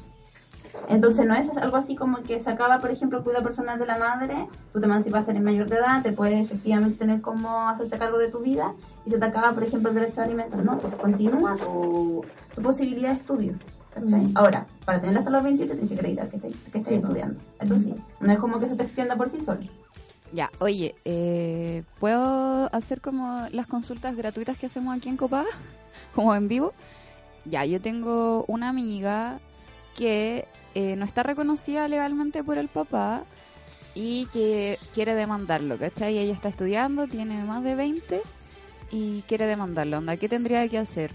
Entonces 0.89 1.27
no 1.27 1.35
es 1.35 1.49
algo 1.57 1.77
así 1.77 1.95
como 1.95 2.19
que 2.23 2.41
se 2.41 2.51
acaba, 2.51 2.81
por 2.81 2.91
ejemplo, 2.91 3.19
el 3.19 3.25
cuidado 3.25 3.45
personal 3.45 3.79
de 3.79 3.87
la 3.87 3.99
madre, 3.99 4.35
tú 4.73 4.81
te 4.81 4.87
emancipaste 4.87 5.31
en 5.31 5.45
mayor 5.45 5.69
de 5.69 5.77
edad, 5.77 6.03
te 6.03 6.13
puedes 6.13 6.43
efectivamente 6.43 6.99
tener 6.99 7.21
como 7.21 7.69
hacerte 7.69 7.99
cargo 7.99 8.19
de 8.19 8.29
tu 8.31 8.41
vida 8.41 8.73
y 9.07 9.11
se 9.11 9.19
te 9.19 9.25
acaba, 9.25 9.53
por 9.53 9.63
ejemplo, 9.63 9.91
el 9.91 9.95
derecho 9.95 10.21
a 10.21 10.25
alimentos, 10.25 10.65
¿no? 10.65 10.79
Pues 10.79 10.95
continúa 10.95 11.57
tu, 11.57 12.25
tu 12.55 12.63
posibilidad 12.63 13.11
de 13.11 13.17
estudio. 13.17 13.55
¿Cachai? 13.95 14.21
Mm. 14.27 14.33
Ahora, 14.37 14.67
para 14.85 15.01
tener 15.01 15.19
hasta 15.19 15.31
los 15.31 15.43
27 15.43 15.73
tienes 15.75 15.89
que 15.89 15.95
acreditar 15.95 16.29
que, 16.31 16.37
estés- 16.39 16.71
que 16.73 16.79
estés 16.79 17.03
estudiando. 17.03 17.41
Eso 17.61 17.79
sí, 17.79 17.95
no 18.21 18.33
es 18.33 18.39
como 18.39 18.59
que 18.61 18.67
se 18.69 18.77
te 18.77 18.83
extienda 18.85 19.17
por 19.17 19.31
sí 19.31 19.39
solo. 19.45 19.61
Ya, 20.33 20.49
oye, 20.61 20.95
eh, 21.05 21.83
¿puedo 21.99 22.73
hacer 22.75 23.01
como 23.01 23.47
las 23.51 23.67
consultas 23.67 24.15
gratuitas 24.17 24.57
que 24.57 24.67
hacemos 24.67 24.97
aquí 24.97 25.09
en 25.09 25.17
Copa? 25.17 25.45
Como 26.15 26.35
en 26.35 26.47
vivo. 26.49 26.73
Ya, 27.45 27.65
yo 27.65 27.81
tengo 27.81 28.45
una 28.47 28.69
amiga 28.69 29.39
que 29.97 30.45
eh, 30.75 30.95
no 30.97 31.05
está 31.05 31.23
reconocida 31.25 31.89
legalmente 31.89 32.45
por 32.45 32.59
el 32.59 32.69
papá 32.69 33.25
y 33.95 34.27
que 34.27 34.79
quiere 34.95 35.15
demandarlo, 35.15 35.79
¿cachai? 35.79 36.17
Ella 36.19 36.33
está 36.33 36.49
estudiando, 36.49 37.07
tiene 37.09 37.43
más 37.45 37.65
de 37.65 37.75
20 37.75 38.21
y 38.93 39.23
quiere 39.23 39.47
demandarlo. 39.47 39.99
Onda, 39.99 40.17
¿Qué 40.17 40.29
tendría 40.29 40.67
que 40.69 40.79
hacer 40.79 41.13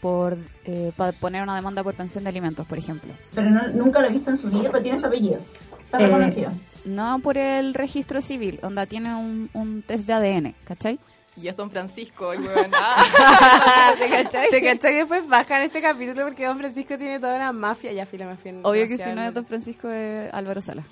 por 0.00 0.36
eh, 0.64 0.92
para 0.96 1.12
poner 1.12 1.42
una 1.42 1.54
demanda 1.56 1.82
por 1.82 1.94
pensión 1.94 2.24
de 2.24 2.30
alimentos, 2.30 2.66
por 2.66 2.78
ejemplo? 2.78 3.12
Pero 3.34 3.50
no- 3.50 3.68
nunca 3.68 4.00
lo 4.00 4.06
he 4.08 4.10
visto 4.10 4.30
en 4.30 4.38
su 4.38 4.48
vida, 4.48 4.68
pero 4.70 4.82
tiene 4.82 5.00
su 5.00 5.06
apellido. 5.06 5.38
Está 5.84 5.98
Eh, 6.00 6.06
reconocido. 6.06 6.52
no 6.84 7.18
por 7.20 7.36
el 7.38 7.74
registro 7.74 8.20
civil, 8.22 8.58
onda 8.62 8.86
tiene 8.86 9.14
un, 9.14 9.50
un 9.52 9.82
test 9.82 10.06
de 10.06 10.12
ADN, 10.12 10.54
¿cachai? 10.64 10.98
Y 11.34 11.48
es 11.48 11.56
Don 11.56 11.70
Francisco, 11.70 12.32
el 12.34 12.40
weón. 12.40 12.70
Ah, 12.78 13.92
¿Te 13.98 14.08
cachai? 14.08 14.50
¿Te 14.50 14.62
cachai? 14.62 14.94
Después 14.96 15.26
bajan 15.28 15.62
este 15.62 15.80
capítulo 15.80 16.24
porque 16.24 16.44
Don 16.46 16.58
Francisco 16.58 16.98
tiene 16.98 17.18
toda 17.20 17.36
una 17.36 17.52
mafia. 17.52 17.90
Ya, 17.92 18.04
fila 18.06 18.26
mafia. 18.26 18.54
Obvio 18.62 18.86
que 18.86 18.98
si 18.98 19.10
no 19.12 19.22
es 19.22 19.32
Don 19.32 19.46
Francisco 19.46 19.88
es 19.88 20.32
Álvaro 20.34 20.60
Sala. 20.60 20.84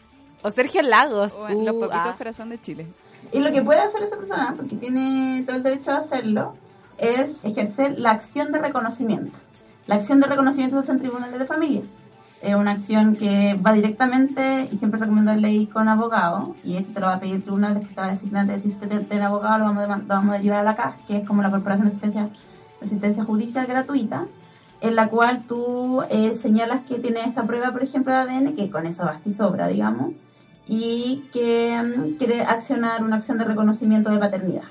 O 0.43 0.51
Sergio 0.51 0.81
Lagos. 0.81 1.33
O 1.35 1.47
en 1.49 1.67
Los 1.67 1.75
Uh, 1.77 1.81
Papitos 1.81 2.07
ah. 2.07 2.15
Corazón 2.17 2.49
de 2.49 2.59
Chile. 2.61 2.87
Y 3.33 3.41
lo 3.41 3.53
que 3.53 3.61
puede 3.63 3.81
hacer 3.81 4.03
esa 4.03 4.17
persona, 4.17 4.55
porque 4.57 4.77
tiene 4.77 5.45
todo 5.47 5.57
el 5.57 5.63
derecho 5.63 5.91
a 5.91 5.99
hacerlo, 5.99 6.55
es 7.01 7.45
ejercer 7.45 7.99
la 7.99 8.11
acción 8.11 8.53
de 8.53 8.59
reconocimiento. 8.59 9.37
La 9.87 9.97
acción 9.97 10.21
de 10.21 10.27
reconocimiento 10.27 10.77
se 10.77 10.83
hace 10.83 10.93
en 10.93 11.01
tribunales 11.01 11.39
de 11.39 11.47
familia. 11.47 11.83
Es 12.43 12.55
una 12.55 12.73
acción 12.73 13.17
que 13.17 13.55
va 13.55 13.73
directamente, 13.73 14.69
y 14.71 14.77
siempre 14.77 15.01
recomiendo 15.01 15.35
ley 15.35 15.67
con 15.67 15.89
abogado, 15.89 16.55
y 16.63 16.77
esto 16.77 16.93
te 16.95 17.01
lo 17.01 17.07
va 17.07 17.15
a 17.15 17.21
pedir 17.21 17.37
el 17.37 17.43
tribunal 17.43 17.79
que 17.81 17.87
te 17.87 18.01
va 18.01 18.07
a 18.07 18.11
designar, 18.13 18.47
de 18.47 18.55
decir 18.55 18.73
si 18.73 18.79
usted 18.79 19.07
tiene 19.09 19.25
abogado, 19.25 19.59
lo 19.59 19.65
vamos, 19.65 19.83
a, 19.83 19.99
lo 19.99 20.33
a 20.33 20.37
derivar 20.37 20.61
a 20.61 20.63
la 20.63 20.77
CAJ, 20.77 21.07
que 21.07 21.17
es 21.19 21.27
como 21.27 21.43
la 21.43 21.51
Corporación 21.51 21.89
de 21.89 21.95
Asistencia, 21.95 22.23
de 22.81 22.87
Asistencia 22.87 23.25
Judicial 23.25 23.67
Gratuita, 23.67 24.27
en 24.81 24.97
la 24.97 25.09
cual 25.09 25.43
tú 25.47 26.03
eh, 26.09 26.39
señalas 26.41 26.83
que 26.87 26.99
tienes 26.99 27.27
esta 27.27 27.43
prueba, 27.43 27.73
por 27.73 27.83
ejemplo, 27.83 28.13
de 28.13 28.21
ADN, 28.21 28.57
que 28.57 28.71
con 28.71 28.87
eso 28.87 29.05
basta 29.05 29.29
y 29.29 29.33
sobra, 29.33 29.69
digamos, 29.69 30.13
y 30.67 31.25
que 31.33 31.77
mm, 31.83 32.17
quiere 32.17 32.43
accionar 32.43 33.03
una 33.03 33.17
acción 33.17 33.37
de 33.37 33.45
reconocimiento 33.45 34.11
de 34.11 34.19
paternidad. 34.19 34.63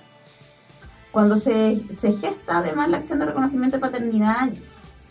Cuando 1.11 1.39
se, 1.39 1.83
se 2.01 2.13
gesta 2.13 2.59
además 2.59 2.89
la 2.89 2.97
acción 2.97 3.19
de 3.19 3.25
reconocimiento 3.25 3.77
de 3.77 3.81
paternidad, 3.81 4.49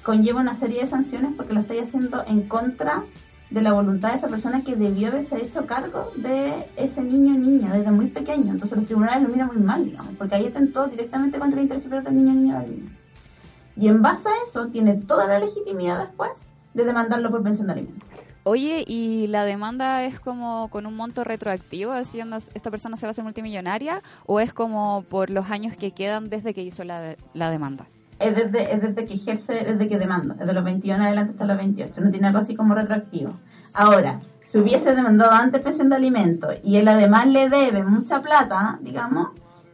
conlleva 0.02 0.40
una 0.40 0.58
serie 0.58 0.82
de 0.82 0.88
sanciones 0.88 1.32
porque 1.36 1.52
lo 1.52 1.60
estoy 1.60 1.78
haciendo 1.78 2.24
en 2.26 2.42
contra 2.42 3.02
de 3.50 3.62
la 3.62 3.72
voluntad 3.72 4.10
de 4.10 4.18
esa 4.18 4.28
persona 4.28 4.62
que 4.62 4.76
debió 4.76 5.08
haberse 5.08 5.42
hecho 5.42 5.66
cargo 5.66 6.12
de 6.16 6.54
ese 6.76 7.02
niño 7.02 7.34
o 7.34 7.38
niña 7.38 7.72
desde 7.72 7.90
muy 7.90 8.06
pequeño. 8.06 8.52
Entonces 8.52 8.76
los 8.76 8.86
tribunales 8.86 9.22
lo 9.22 9.28
miran 9.30 9.48
muy 9.48 9.62
mal, 9.62 9.84
digamos, 9.84 10.14
porque 10.16 10.34
ahí 10.34 10.46
atentó 10.46 10.86
directamente 10.86 11.38
contra 11.38 11.58
el 11.58 11.64
interés 11.64 11.82
superior 11.82 12.04
del 12.04 12.24
niño 12.24 12.32
o 12.34 12.60
niña. 12.60 12.92
Y 13.76 13.88
en 13.88 14.02
base 14.02 14.28
a 14.28 14.48
eso 14.48 14.68
tiene 14.68 14.96
toda 14.96 15.26
la 15.26 15.38
legitimidad 15.38 15.98
después 15.98 16.30
de 16.74 16.84
demandarlo 16.84 17.30
por 17.30 17.42
pensión 17.42 17.68
de 17.68 17.74
alimentos. 17.74 18.07
Oye, 18.48 18.82
¿y 18.86 19.26
la 19.26 19.44
demanda 19.44 20.04
es 20.04 20.20
como 20.20 20.68
con 20.70 20.86
un 20.86 20.96
monto 20.96 21.22
retroactivo, 21.22 21.92
onda, 21.92 22.38
esta 22.54 22.70
persona 22.70 22.96
se 22.96 23.04
va 23.04 23.08
a 23.08 23.10
hacer 23.10 23.22
multimillonaria, 23.22 24.00
o 24.24 24.40
es 24.40 24.54
como 24.54 25.04
por 25.10 25.28
los 25.28 25.50
años 25.50 25.76
que 25.76 25.90
quedan 25.90 26.30
desde 26.30 26.54
que 26.54 26.62
hizo 26.62 26.82
la, 26.82 27.14
la 27.34 27.50
demanda? 27.50 27.84
es 28.18 28.34
desde, 28.34 28.72
es 28.72 28.80
desde 28.80 29.04
que 29.04 29.14
ejerce, 29.14 29.52
desde 29.52 29.86
que 29.86 29.98
demanda, 29.98 30.34
desde 30.34 30.54
los 30.54 30.64
21 30.64 30.96
en 30.96 31.02
adelante 31.02 31.32
hasta 31.32 31.44
los 31.44 31.58
28, 31.58 32.00
no 32.00 32.10
tiene 32.10 32.28
algo 32.28 32.38
así 32.38 32.56
como 32.56 32.74
retroactivo. 32.74 33.34
Ahora, 33.74 34.20
si 34.46 34.56
hubiese 34.56 34.94
demandado 34.94 35.32
antes 35.32 35.60
pensión 35.60 35.90
de 35.90 35.96
alimentos 35.96 36.54
y 36.64 36.76
él 36.76 36.88
además 36.88 37.26
le 37.26 37.50
debe 37.50 37.82
mucha 37.82 38.22
plata, 38.22 38.78
digamos, 38.80 39.28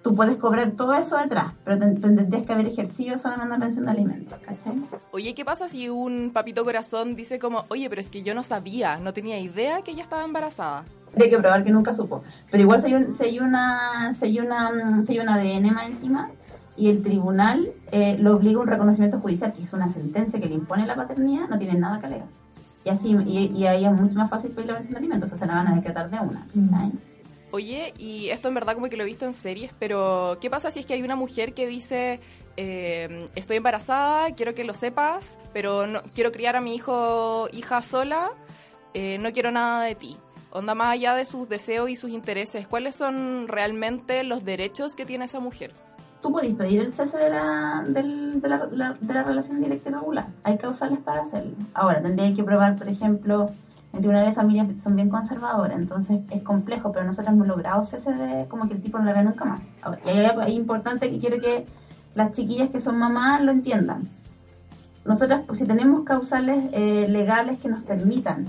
tú 0.04 0.14
puedes 0.14 0.36
cobrar 0.36 0.72
todo 0.72 0.92
eso 0.94 1.16
detrás, 1.16 1.54
pero 1.64 1.78
ten- 1.78 1.98
tendrías 2.00 2.44
que 2.46 2.52
haber 2.52 2.66
ejercido 2.66 3.16
esa 3.16 3.30
demanda 3.30 3.56
de 3.56 3.60
pensión 3.62 3.86
de 3.86 3.90
alimentos, 3.90 4.38
¿cachai? 4.44 4.74
Oye, 5.12 5.34
¿qué 5.34 5.44
pasa 5.46 5.66
si 5.68 5.88
un 5.88 6.30
papito 6.32 6.62
corazón 6.62 7.16
dice 7.16 7.38
como, 7.38 7.64
oye, 7.70 7.88
pero 7.88 8.00
es 8.02 8.10
que 8.10 8.22
yo 8.22 8.34
no 8.34 8.42
sabía, 8.42 8.98
no 8.98 9.12
tenía 9.14 9.40
idea 9.40 9.80
que 9.82 9.92
ella 9.92 10.02
estaba 10.02 10.22
embarazada? 10.22 10.84
Hay 11.18 11.30
que 11.30 11.38
probar 11.38 11.64
que 11.64 11.70
nunca 11.70 11.94
supo. 11.94 12.22
Pero 12.50 12.62
igual 12.62 12.80
si 12.82 12.88
hay, 12.88 12.94
un- 12.94 13.16
si 13.16 13.22
hay 13.24 13.38
una, 13.40 14.14
si 14.20 14.26
hay 14.26 14.40
una, 14.40 14.70
mm, 14.70 15.06
si 15.06 15.12
hay 15.14 15.20
un 15.20 15.28
ADN 15.30 15.70
más 15.72 15.86
encima 15.86 16.30
y 16.76 16.90
el 16.90 17.02
tribunal 17.02 17.68
eh, 17.90 18.18
lo 18.18 18.36
obliga 18.36 18.58
a 18.58 18.62
un 18.62 18.68
reconocimiento 18.68 19.20
judicial, 19.20 19.54
que 19.54 19.62
es 19.62 19.72
una 19.72 19.88
sentencia 19.88 20.38
que 20.38 20.48
le 20.48 20.54
impone 20.54 20.86
la 20.86 20.96
paternidad, 20.96 21.48
no 21.48 21.58
tiene 21.58 21.78
nada 21.78 21.98
que 22.00 22.06
alegar. 22.06 22.26
Y 22.84 22.90
así, 22.90 23.16
y, 23.26 23.46
y 23.56 23.66
ahí 23.66 23.86
es 23.86 23.92
mucho 23.92 24.14
más 24.16 24.28
fácil 24.28 24.50
pedir 24.50 24.66
la 24.68 24.74
pensión 24.74 24.92
de 24.94 24.98
alimentos, 24.98 25.28
o 25.28 25.30
sea, 25.30 25.38
se 25.38 25.46
la 25.46 25.54
van 25.54 25.68
a 25.68 25.76
decretar 25.76 26.10
de 26.10 26.18
una. 26.18 26.44
¿cachai? 26.48 26.92
Oye, 27.54 27.94
y 28.00 28.30
esto 28.30 28.48
en 28.48 28.54
verdad 28.54 28.74
como 28.74 28.88
que 28.88 28.96
lo 28.96 29.04
he 29.04 29.06
visto 29.06 29.26
en 29.26 29.32
series, 29.32 29.70
pero 29.78 30.38
¿qué 30.40 30.50
pasa 30.50 30.72
si 30.72 30.80
es 30.80 30.86
que 30.86 30.94
hay 30.94 31.04
una 31.04 31.14
mujer 31.14 31.54
que 31.54 31.68
dice, 31.68 32.18
eh, 32.56 33.28
estoy 33.36 33.58
embarazada, 33.58 34.32
quiero 34.34 34.56
que 34.56 34.64
lo 34.64 34.74
sepas, 34.74 35.38
pero 35.52 35.86
no 35.86 36.00
quiero 36.16 36.32
criar 36.32 36.56
a 36.56 36.60
mi 36.60 36.74
hijo, 36.74 37.48
hija 37.52 37.80
sola, 37.80 38.32
eh, 38.92 39.18
no 39.20 39.30
quiero 39.30 39.52
nada 39.52 39.84
de 39.84 39.94
ti? 39.94 40.16
Onda 40.50 40.74
más 40.74 40.94
allá 40.94 41.14
de 41.14 41.26
sus 41.26 41.48
deseos 41.48 41.88
y 41.90 41.94
sus 41.94 42.10
intereses, 42.10 42.66
¿cuáles 42.66 42.96
son 42.96 43.46
realmente 43.46 44.24
los 44.24 44.44
derechos 44.44 44.96
que 44.96 45.06
tiene 45.06 45.26
esa 45.26 45.38
mujer? 45.38 45.70
Tú 46.22 46.32
podés 46.32 46.54
pedir 46.56 46.80
el 46.80 46.92
cese 46.92 47.18
de 47.18 47.30
la, 47.30 47.84
del- 47.86 48.40
de, 48.40 48.48
la, 48.48 48.66
la- 48.72 48.96
de 49.00 49.14
la 49.14 49.22
relación 49.22 49.62
directa 49.62 49.90
y 49.90 49.92
regular. 49.92 50.26
Hay 50.42 50.58
causales 50.58 50.98
para 51.04 51.22
hacerlo. 51.22 51.52
Ahora, 51.74 52.02
tendría 52.02 52.34
que 52.34 52.42
probar, 52.42 52.74
por 52.74 52.88
ejemplo, 52.88 53.50
en 53.94 54.00
tribunales 54.00 54.30
de 54.30 54.34
familias 54.34 54.68
son 54.82 54.96
bien 54.96 55.08
conservadoras, 55.08 55.78
entonces 55.78 56.20
es 56.30 56.42
complejo, 56.42 56.90
pero 56.92 57.04
nosotros 57.04 57.32
hemos 57.32 57.46
logrado 57.46 57.84
cese 57.84 58.12
de 58.12 58.46
como 58.48 58.66
que 58.66 58.74
el 58.74 58.82
tipo 58.82 58.98
no 58.98 59.04
la 59.04 59.12
ve 59.12 59.22
nunca 59.22 59.44
más. 59.44 59.60
Ahí 60.42 60.54
importante 60.54 61.10
que 61.10 61.18
quiero 61.18 61.40
que 61.40 61.64
las 62.14 62.32
chiquillas 62.32 62.70
que 62.70 62.80
son 62.80 62.98
mamás 62.98 63.40
lo 63.42 63.52
entiendan. 63.52 64.02
Nosotros, 65.04 65.42
pues, 65.46 65.58
si 65.58 65.64
tenemos 65.64 66.04
causales 66.04 66.64
eh, 66.72 67.06
legales 67.08 67.58
que 67.60 67.68
nos 67.68 67.80
permitan 67.80 68.46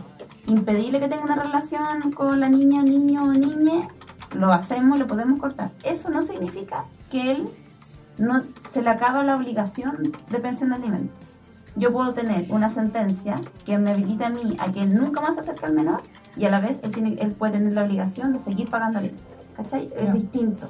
impedirle 0.47 0.99
que 0.99 1.09
tenga 1.09 1.23
una 1.23 1.35
relación 1.35 2.11
con 2.11 2.39
la 2.39 2.49
niña, 2.49 2.81
niño 2.81 3.25
o 3.25 3.33
niñe, 3.33 3.87
lo 4.33 4.51
hacemos, 4.51 4.97
lo 4.97 5.07
podemos 5.07 5.39
cortar. 5.39 5.71
Eso 5.83 6.09
no 6.09 6.23
significa 6.23 6.85
que 7.11 7.31
él 7.31 7.49
no 8.17 8.41
se 8.73 8.81
le 8.81 8.89
acaba 8.89 9.23
la 9.23 9.35
obligación 9.35 10.13
de 10.29 10.39
pensión 10.39 10.69
de 10.69 10.75
alimentos. 10.75 11.24
Yo 11.75 11.91
puedo 11.91 12.13
tener 12.13 12.45
una 12.49 12.73
sentencia 12.73 13.41
que 13.65 13.77
me 13.77 13.91
habilita 13.91 14.27
a 14.27 14.29
mí 14.29 14.55
a 14.59 14.71
que 14.71 14.81
él 14.81 14.93
nunca 14.93 15.21
más 15.21 15.35
se 15.35 15.41
acerque 15.41 15.65
al 15.65 15.73
menor 15.73 16.01
y 16.37 16.45
a 16.45 16.49
la 16.49 16.59
vez 16.59 16.77
él, 16.83 16.91
tiene, 16.91 17.15
él 17.19 17.31
puede 17.31 17.53
tener 17.53 17.73
la 17.73 17.83
obligación 17.83 18.33
de 18.33 18.39
seguir 18.39 18.69
pagando. 18.69 18.99
¿Cachai? 19.55 19.89
Es 19.97 20.13
distinto. 20.13 20.69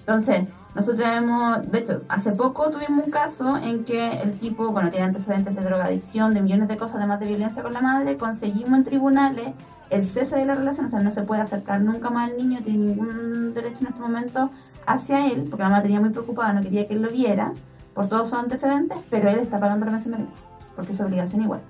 Entonces, 0.00 0.48
nosotros 0.74 1.08
hemos, 1.08 1.70
de 1.70 1.78
hecho, 1.78 2.02
hace 2.08 2.32
poco 2.32 2.70
tuvimos 2.70 3.06
un 3.06 3.10
caso 3.10 3.56
en 3.56 3.84
que 3.84 4.20
el 4.20 4.38
tipo, 4.38 4.70
bueno, 4.70 4.90
tiene 4.90 5.06
antecedentes 5.06 5.54
de 5.54 5.62
drogadicción, 5.62 6.34
de 6.34 6.42
millones 6.42 6.68
de 6.68 6.76
cosas, 6.76 6.96
además 6.96 7.20
de 7.20 7.26
violencia 7.26 7.62
con 7.62 7.72
la 7.72 7.80
madre, 7.80 8.16
conseguimos 8.16 8.78
en 8.78 8.84
tribunales 8.84 9.54
el 9.90 10.06
cese 10.08 10.36
de 10.36 10.44
la 10.44 10.54
relación, 10.54 10.86
o 10.86 10.88
sea, 10.88 11.00
no 11.00 11.12
se 11.12 11.22
puede 11.22 11.42
acercar 11.42 11.80
nunca 11.80 12.10
más 12.10 12.30
al 12.30 12.36
niño, 12.36 12.60
tiene 12.64 12.78
ningún 12.78 13.54
derecho 13.54 13.80
en 13.82 13.86
este 13.88 14.00
momento 14.00 14.50
hacia 14.86 15.26
él, 15.26 15.46
porque 15.48 15.62
la 15.62 15.70
mamá 15.70 15.82
tenía 15.82 16.00
muy 16.00 16.10
preocupada, 16.10 16.52
no 16.52 16.62
quería 16.62 16.86
que 16.86 16.94
él 16.94 17.02
lo 17.02 17.10
viera 17.10 17.52
por 17.96 18.08
todos 18.08 18.28
sus 18.28 18.38
antecedentes, 18.38 18.98
pero 19.08 19.30
él 19.30 19.38
está 19.38 19.58
pagando 19.58 19.86
la 19.86 19.92
pensión 19.92 20.12
de 20.12 20.16
alimentos, 20.18 20.44
porque 20.76 20.92
es 20.92 20.98
su 20.98 21.02
obligación 21.02 21.42
igual. 21.42 21.60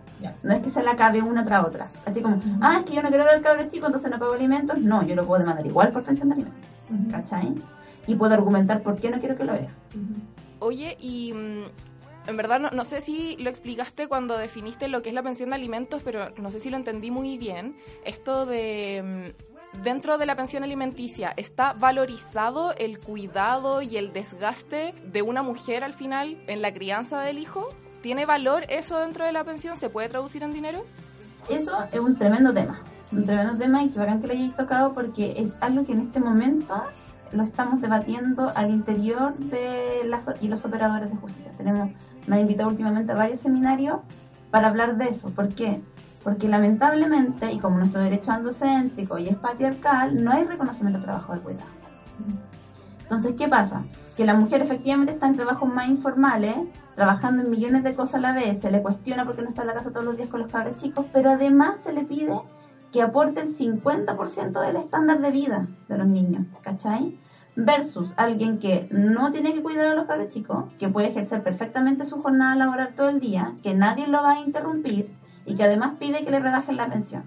No 0.43 0.55
es 0.55 0.63
que 0.63 0.71
se 0.71 0.83
la 0.83 0.93
acabe 0.93 1.23
una 1.23 1.45
tras 1.45 1.65
otra. 1.65 1.89
Así 2.05 2.21
como, 2.21 2.43
ah, 2.61 2.79
es 2.81 2.85
que 2.85 2.95
yo 2.95 3.03
no 3.03 3.11
quiero 3.11 3.25
ver 3.25 3.35
al 3.35 3.43
cabro 3.43 3.69
chico, 3.69 3.87
entonces 3.87 4.11
no 4.11 4.19
pago 4.19 4.33
alimentos. 4.33 4.79
No, 4.79 5.05
yo 5.05 5.15
lo 5.15 5.25
puedo 5.25 5.39
demandar 5.39 5.65
igual 5.65 5.93
por 5.93 6.03
pensión 6.03 6.29
de 6.31 6.35
alimentos. 6.35 6.61
¿Cachai? 7.13 7.55
Y 8.09 8.17
puedo 8.17 8.35
argumentar 8.35 8.83
por 8.83 8.97
qué 8.97 9.11
no 9.11 9.21
quiero 9.21 9.37
que 9.37 9.45
lo 9.45 9.53
vea. 9.53 9.69
Oye, 10.59 10.97
y 10.99 11.33
mm, 11.33 12.31
en 12.31 12.37
verdad 12.37 12.59
no, 12.59 12.71
no 12.71 12.85
sé 12.85 13.03
si 13.03 13.37
lo 13.37 13.49
explicaste 13.49 14.09
cuando 14.09 14.37
definiste 14.37 14.89
lo 14.89 15.03
que 15.03 15.11
es 15.11 15.15
la 15.15 15.23
pensión 15.23 15.51
de 15.51 15.55
alimentos, 15.55 16.03
pero 16.03 16.31
no 16.39 16.51
sé 16.51 16.59
si 16.59 16.71
lo 16.71 16.77
entendí 16.77 17.13
muy 17.13 17.39
bien. 17.39 17.77
Esto 18.05 18.47
de... 18.47 19.35
Dentro 19.83 20.19
de 20.19 20.27
la 20.27 20.35
pensión 20.35 20.65
alimenticia, 20.65 21.33
¿está 21.37 21.73
valorizado 21.73 22.75
el 22.77 22.99
cuidado 22.99 23.83
y 23.83 23.97
el 23.97 24.13
desgaste 24.13 24.95
de 25.13 25.23
una 25.23 25.43
mujer 25.43 25.85
al 25.85 25.93
final 25.93 26.37
en 26.49 26.61
la 26.61 26.73
crianza 26.73 27.21
del 27.21 27.39
hijo? 27.39 27.69
¿Tiene 28.03 28.27
valor 28.27 28.65
eso 28.69 28.99
dentro 28.99 29.25
de 29.25 29.33
la 29.33 29.45
pensión? 29.45 29.77
¿Se 29.77 29.89
puede 29.89 30.09
traducir 30.09 30.43
en 30.43 30.53
dinero? 30.53 30.85
Eso 31.49 31.73
es 31.93 32.01
un 32.01 32.17
tremendo 32.17 32.53
tema. 32.53 32.81
Un 33.13 33.25
tremendo 33.25 33.57
tema 33.57 33.85
y 33.85 33.91
que 33.91 33.99
bacán 33.99 34.21
que 34.21 34.27
lo 34.27 34.33
hayáis 34.33 34.57
tocado 34.57 34.93
porque 34.93 35.35
es 35.39 35.53
algo 35.61 35.85
que 35.87 35.93
en 35.93 36.01
este 36.01 36.19
momento 36.19 36.83
lo 37.33 37.43
estamos 37.43 37.81
debatiendo 37.81 38.53
al 38.57 38.71
interior 38.71 39.37
de 39.37 40.03
las 40.05 40.25
y 40.41 40.49
los 40.49 40.65
operadores 40.65 41.11
de 41.11 41.17
justicia. 41.17 41.53
Tenemos, 41.57 41.91
me 42.27 42.37
han 42.37 42.41
invitado 42.43 42.71
últimamente 42.71 43.13
a 43.13 43.15
varios 43.15 43.41
seminarios 43.41 44.01
para 44.51 44.69
hablar 44.69 44.97
de 44.97 45.09
eso. 45.11 45.31
¿Por 45.31 45.55
qué? 45.55 45.81
Porque 46.27 46.49
lamentablemente, 46.49 47.53
y 47.53 47.61
como 47.61 47.79
nuestro 47.79 48.01
derecho 48.01 48.33
andocéntrico 48.33 49.17
y 49.17 49.29
es 49.29 49.37
patriarcal, 49.37 50.25
no 50.25 50.33
hay 50.33 50.43
reconocimiento 50.43 50.99
de 50.99 51.05
trabajo 51.05 51.33
de 51.33 51.39
cuidado. 51.39 51.71
Entonces, 53.05 53.37
¿qué 53.39 53.47
pasa? 53.47 53.85
Que 54.17 54.25
la 54.27 54.35
mujer 54.35 54.61
efectivamente 54.61 55.13
está 55.13 55.29
en 55.29 55.37
trabajos 55.37 55.73
más 55.73 55.87
informales, 55.87 56.57
trabajando 56.97 57.45
en 57.45 57.51
millones 57.51 57.85
de 57.85 57.95
cosas 57.95 58.17
a 58.17 58.19
la 58.19 58.33
vez, 58.33 58.61
se 58.61 58.73
le 58.73 58.83
cuestiona 58.83 59.25
porque 59.25 59.43
no 59.43 59.51
está 59.51 59.61
en 59.61 59.69
la 59.69 59.75
casa 59.75 59.91
todos 59.91 60.05
los 60.05 60.17
días 60.17 60.29
con 60.29 60.41
los 60.41 60.51
cabros 60.51 60.77
chicos, 60.79 61.07
pero 61.13 61.31
además 61.31 61.77
se 61.85 61.93
le 61.93 62.03
pide 62.03 62.37
que 62.91 63.03
aporte 63.03 63.39
el 63.39 63.57
50% 63.57 64.61
del 64.67 64.75
estándar 64.75 65.21
de 65.21 65.31
vida 65.31 65.69
de 65.89 65.97
los 65.97 66.09
niños, 66.09 66.45
¿cachai? 66.61 67.21
Versus 67.55 68.13
alguien 68.17 68.59
que 68.59 68.89
no 68.91 69.31
tiene 69.31 69.55
que 69.55 69.63
cuidar 69.63 69.87
a 69.87 69.95
los 69.95 70.09
cabros 70.09 70.31
chicos, 70.31 70.65
que 70.81 70.89
puede 70.89 71.07
ejercer 71.07 71.45
perfectamente 71.45 72.05
su 72.05 72.21
jornada 72.21 72.57
laboral 72.57 72.95
todo 72.97 73.11
el 73.11 73.21
día, 73.21 73.53
que 73.63 73.75
nadie 73.75 74.09
lo 74.09 74.25
va 74.25 74.33
a 74.33 74.41
interrumpir 74.41 75.15
y 75.47 75.55
que 75.55 75.65
además 75.65 75.95
pide 75.99 76.25
que 76.25 76.31
le 76.31 76.41
rebajen 76.41 76.77
la 76.77 76.89
pensión. 76.89 77.23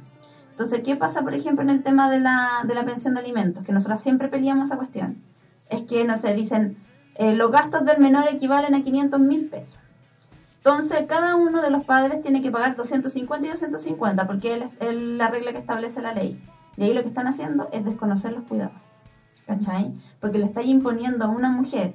Entonces, 0.51 0.81
¿qué 0.83 0.95
pasa, 0.97 1.21
por 1.21 1.33
ejemplo, 1.33 1.63
en 1.63 1.69
el 1.69 1.83
tema 1.83 2.09
de 2.11 2.19
la, 2.19 2.63
de 2.67 2.75
la 2.75 2.83
pensión 2.83 3.13
de 3.13 3.21
alimentos? 3.21 3.63
Que 3.63 3.71
nosotros 3.71 4.01
siempre 4.01 4.27
peleamos 4.27 4.65
esa 4.65 4.75
cuestión. 4.75 5.23
Es 5.69 5.83
que, 5.83 6.03
no 6.03 6.17
sé, 6.17 6.33
dicen, 6.33 6.77
eh, 7.15 7.33
los 7.33 7.49
gastos 7.49 7.85
del 7.85 7.99
menor 7.99 8.27
equivalen 8.29 8.75
a 8.75 8.83
500 8.83 9.19
mil 9.21 9.47
pesos. 9.47 9.77
Entonces, 10.57 11.05
cada 11.07 11.35
uno 11.35 11.61
de 11.61 11.69
los 11.69 11.85
padres 11.85 12.21
tiene 12.21 12.41
que 12.41 12.51
pagar 12.51 12.75
250 12.75 13.47
y 13.47 13.51
250, 13.51 14.27
porque 14.27 14.53
es 14.53 14.63
es 14.81 14.93
la 14.93 15.29
regla 15.29 15.53
que 15.53 15.59
establece 15.59 16.01
la 16.01 16.13
ley. 16.13 16.43
Y 16.75 16.83
ahí 16.83 16.93
lo 16.93 17.03
que 17.03 17.07
están 17.07 17.27
haciendo 17.27 17.69
es 17.71 17.85
desconocer 17.85 18.33
los 18.33 18.43
cuidados. 18.43 18.75
¿Cachai? 19.47 19.93
Porque 20.19 20.39
le 20.39 20.45
está 20.45 20.61
imponiendo 20.61 21.25
a 21.25 21.29
una 21.29 21.49
mujer 21.49 21.93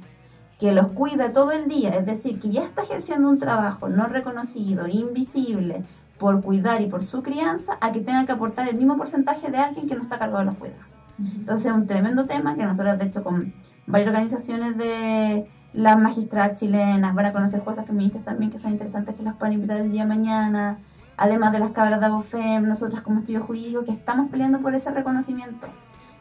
que 0.59 0.72
los 0.72 0.89
cuida 0.89 1.33
todo 1.33 1.53
el 1.53 1.68
día, 1.68 1.91
es 1.91 2.07
decir, 2.07 2.41
que 2.41 2.49
ya 2.49 2.64
está 2.64 2.83
ejerciendo 2.83 3.29
un 3.29 3.39
trabajo 3.39 3.89
no 3.89 4.07
reconocido, 4.07 4.87
invisible, 4.89 5.85
por 6.19 6.43
cuidar 6.43 6.81
y 6.81 6.87
por 6.87 7.05
su 7.05 7.23
crianza, 7.23 7.77
a 7.81 7.93
que 7.93 8.01
tenga 8.01 8.25
que 8.27 8.33
aportar 8.33 8.69
el 8.69 8.77
mismo 8.77 8.97
porcentaje 8.97 9.51
de 9.51 9.59
alguien 9.59 9.89
que 9.89 9.97
no 9.97 10.03
está 10.03 10.17
a 10.17 10.19
cargo 10.19 10.39
de 10.39 10.45
los 10.45 10.57
cuidados. 10.57 10.93
Entonces 11.19 11.67
es 11.67 11.73
un 11.73 11.87
tremendo 11.87 12.27
tema 12.27 12.55
que 12.57 12.65
nosotros, 12.65 12.99
de 12.99 13.05
hecho, 13.05 13.23
con 13.23 13.53
varias 13.87 14.09
organizaciones 14.09 14.77
de 14.77 15.49
las 15.73 15.99
magistradas 15.99 16.59
chilenas, 16.59 17.15
van 17.15 17.27
a 17.27 17.33
conocer 17.33 17.62
cosas 17.62 17.87
feministas 17.87 18.25
también 18.25 18.51
que 18.51 18.59
son 18.59 18.73
interesantes, 18.73 19.15
que 19.15 19.23
las 19.23 19.37
pueden 19.37 19.55
invitar 19.55 19.79
el 19.79 19.91
día 19.91 20.03
de 20.03 20.09
mañana, 20.09 20.79
además 21.17 21.53
de 21.53 21.59
las 21.61 21.71
cabras 21.71 22.01
de 22.01 22.07
Abofem, 22.07 22.67
nosotras 22.67 23.03
como 23.03 23.21
estudio 23.21 23.43
jurídico, 23.45 23.85
que 23.85 23.93
estamos 23.93 24.31
peleando 24.31 24.61
por 24.61 24.75
ese 24.75 24.91
reconocimiento. 24.91 25.67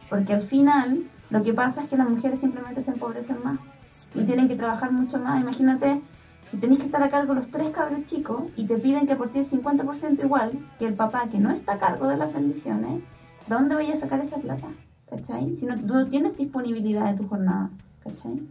Porque 0.10 0.34
al 0.34 0.44
final, 0.44 1.04
lo 1.30 1.44
que 1.44 1.54
pasa 1.54 1.84
es 1.84 1.90
que 1.90 1.98
las 1.98 2.10
mujeres 2.10 2.40
simplemente 2.40 2.84
se 2.84 2.92
empobrecen 2.92 3.38
más 3.44 3.58
y 4.14 4.24
tienen 4.24 4.48
que 4.48 4.56
trabajar 4.56 4.92
mucho 4.92 5.18
más. 5.20 5.42
Imagínate, 5.42 6.02
si 6.54 6.60
tenéis 6.60 6.82
que 6.82 6.86
estar 6.86 7.02
a 7.02 7.10
cargo 7.10 7.34
los 7.34 7.48
tres 7.48 7.72
cabros 7.72 8.06
chicos 8.06 8.44
y 8.56 8.66
te 8.68 8.78
piden 8.78 9.08
que 9.08 9.14
aportes 9.14 9.52
el 9.52 9.60
50% 9.60 10.24
igual 10.24 10.52
que 10.78 10.86
el 10.86 10.94
papá 10.94 11.28
que 11.32 11.40
no 11.40 11.50
está 11.50 11.74
a 11.74 11.80
cargo 11.80 12.08
de 12.08 12.16
las 12.16 12.32
bendiciones, 12.32 13.00
¿de 13.48 13.56
dónde 13.56 13.74
voy 13.74 13.90
a 13.90 14.00
sacar 14.00 14.20
esa 14.22 14.38
plata? 14.38 14.68
¿Cachai? 15.10 15.56
Si 15.60 15.66
no, 15.66 15.76
tú 15.76 15.88
no 15.96 16.06
tienes 16.06 16.38
disponibilidad 16.38 17.10
de 17.12 17.18
tu 17.18 17.28
jornada, 17.28 17.70
¿cachai? 18.04 18.44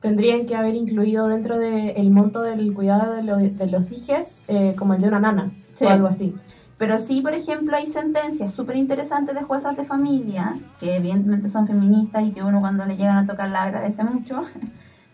Tendrían 0.00 0.46
que 0.46 0.56
haber 0.56 0.74
incluido 0.76 1.28
dentro 1.28 1.58
del 1.58 2.10
monto 2.10 2.40
del 2.40 2.72
cuidado 2.72 3.12
de, 3.12 3.22
lo- 3.22 3.36
de 3.36 3.66
los 3.66 3.92
hijos 3.92 4.26
eh, 4.48 4.74
como 4.78 4.94
el 4.94 5.02
de 5.02 5.08
una 5.08 5.20
nana 5.20 5.50
Sí. 5.78 5.84
o 5.84 5.90
algo 5.90 6.06
así. 6.06 6.34
Pero 6.78 6.98
sí, 7.00 7.20
por 7.20 7.34
ejemplo, 7.34 7.76
hay 7.76 7.86
sentencias 7.86 8.52
súper 8.54 8.76
interesantes 8.76 9.34
de 9.34 9.42
juezas 9.42 9.76
de 9.76 9.84
familia, 9.84 10.54
que 10.80 10.96
evidentemente 10.96 11.50
son 11.50 11.66
feministas 11.66 12.24
y 12.24 12.30
que 12.32 12.42
uno 12.42 12.60
cuando 12.60 12.86
le 12.86 12.96
llegan 12.96 13.18
a 13.18 13.26
tocar 13.26 13.50
la 13.50 13.64
agradece 13.64 14.02
mucho, 14.04 14.42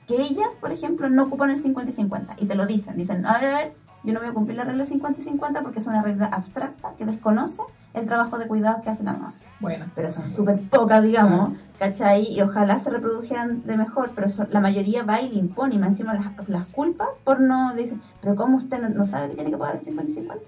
que 0.06 0.20
ellas, 0.20 0.48
por 0.60 0.72
ejemplo, 0.72 1.08
no 1.08 1.24
ocupan 1.24 1.50
el 1.50 1.62
50 1.62 1.90
y 1.90 1.94
50. 1.94 2.36
Y 2.38 2.46
te 2.46 2.54
lo 2.54 2.66
dicen, 2.66 2.96
dicen, 2.96 3.24
a 3.26 3.38
ver, 3.38 3.44
a 3.54 3.58
ver, 3.58 3.72
yo 4.04 4.12
no 4.12 4.20
voy 4.20 4.28
a 4.28 4.32
cumplir 4.32 4.56
la 4.56 4.64
regla 4.64 4.84
50 4.84 5.20
y 5.20 5.24
50 5.24 5.62
porque 5.62 5.78
es 5.80 5.86
una 5.86 6.02
regla 6.02 6.26
abstracta 6.26 6.92
que 6.98 7.06
desconoce 7.06 7.62
el 7.94 8.06
trabajo 8.06 8.38
de 8.38 8.46
cuidados 8.48 8.82
que 8.82 8.90
hace 8.90 9.02
la 9.04 9.12
mamá. 9.12 9.32
Bueno. 9.60 9.84
Pero 9.94 10.10
son 10.10 10.28
súper 10.28 10.58
pocas, 10.70 11.02
digamos, 11.04 11.52
¿cachai? 11.78 12.22
Y 12.32 12.40
ojalá 12.40 12.80
se 12.80 12.90
reprodujeran 12.90 13.62
de 13.64 13.76
mejor, 13.76 14.10
pero 14.14 14.28
son- 14.30 14.48
la 14.50 14.60
mayoría 14.60 15.04
va 15.04 15.20
y 15.20 15.28
le 15.28 15.38
impone, 15.38 15.74
y 15.74 15.78
más 15.78 15.90
encima 15.90 16.14
las, 16.14 16.48
las 16.48 16.66
culpas 16.68 17.08
por 17.22 17.40
no, 17.40 17.74
dicen, 17.74 18.00
pero 18.20 18.34
¿cómo 18.34 18.56
usted 18.56 18.80
no, 18.80 18.88
no 18.88 19.06
sabe 19.06 19.28
que 19.28 19.34
tiene 19.36 19.50
que 19.50 19.56
pagar 19.58 19.76
el 19.76 19.84
50 19.84 20.10
y 20.10 20.14
50? 20.14 20.44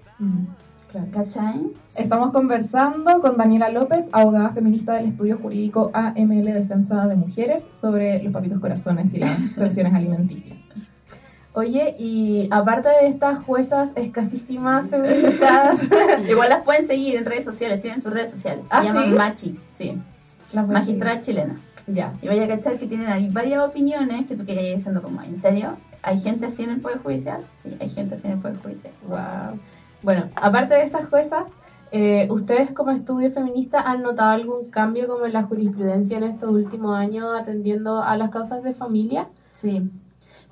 ¿Cachai? 1.11 1.73
Estamos 1.97 2.31
conversando 2.31 3.19
con 3.19 3.35
Daniela 3.35 3.69
López, 3.69 4.07
abogada 4.13 4.51
feminista 4.51 4.93
del 4.93 5.07
estudio 5.07 5.37
jurídico 5.37 5.91
AML 5.93 6.45
Defensa 6.45 7.07
de 7.07 7.15
Mujeres, 7.15 7.67
sobre 7.81 8.23
los 8.23 8.31
papitos 8.31 8.59
corazones 8.61 9.13
y 9.13 9.17
las 9.19 9.37
pensiones 9.55 9.93
alimenticias. 9.93 10.57
Oye, 11.53 11.95
y 11.99 12.47
aparte 12.51 12.89
de 12.89 13.07
estas 13.07 13.43
juezas 13.43 13.89
escasísimas 13.95 14.87
feministas, 14.89 15.81
Igual 16.29 16.49
las 16.49 16.63
pueden 16.63 16.87
seguir 16.87 17.15
en 17.15 17.25
redes 17.25 17.43
sociales, 17.43 17.81
tienen 17.81 18.01
sus 18.01 18.13
redes 18.13 18.31
sociales. 18.31 18.63
¿Ah, 18.69 18.81
Se 18.81 18.87
llaman 18.87 19.09
sí? 19.09 19.15
Machi, 19.15 19.59
sí. 19.77 20.01
Magistrada 20.53 21.21
chilena. 21.21 21.55
Ya. 21.87 22.13
Y 22.21 22.27
vaya 22.27 22.45
a 22.45 22.47
cachar 22.47 22.79
que 22.79 22.87
tienen 22.87 23.07
ahí 23.07 23.29
varias 23.29 23.61
opiniones 23.61 24.25
que 24.27 24.35
tú 24.35 24.45
querías 24.45 24.77
diciendo 24.77 25.01
como, 25.01 25.21
¿en 25.21 25.41
serio? 25.41 25.77
¿Hay 26.01 26.21
gente 26.21 26.45
así 26.45 26.63
en 26.63 26.69
el 26.69 26.81
Poder 26.81 26.99
Judicial? 26.99 27.41
Sí, 27.63 27.75
hay 27.79 27.89
gente 27.89 28.15
así 28.15 28.27
en 28.27 28.33
el 28.33 28.39
Poder 28.39 28.57
Judicial. 28.57 28.93
Wow. 29.07 29.59
Bueno, 30.05 30.29
aparte 30.35 30.75
de 30.75 30.83
estas 30.83 31.09
juezas, 31.09 31.47
eh, 31.91 32.27
¿ustedes 32.29 32.69
como 32.73 32.91
estudio 32.91 33.31
feminista 33.31 33.81
han 33.81 34.03
notado 34.03 34.29
algún 34.29 34.69
cambio 34.69 35.07
como 35.07 35.25
en 35.25 35.33
la 35.33 35.41
jurisprudencia 35.41 36.17
en 36.17 36.25
estos 36.25 36.51
últimos 36.51 36.95
años 36.95 37.29
atendiendo 37.35 38.03
a 38.03 38.15
las 38.15 38.29
causas 38.29 38.61
de 38.61 38.75
familia? 38.75 39.29
Sí, 39.53 39.89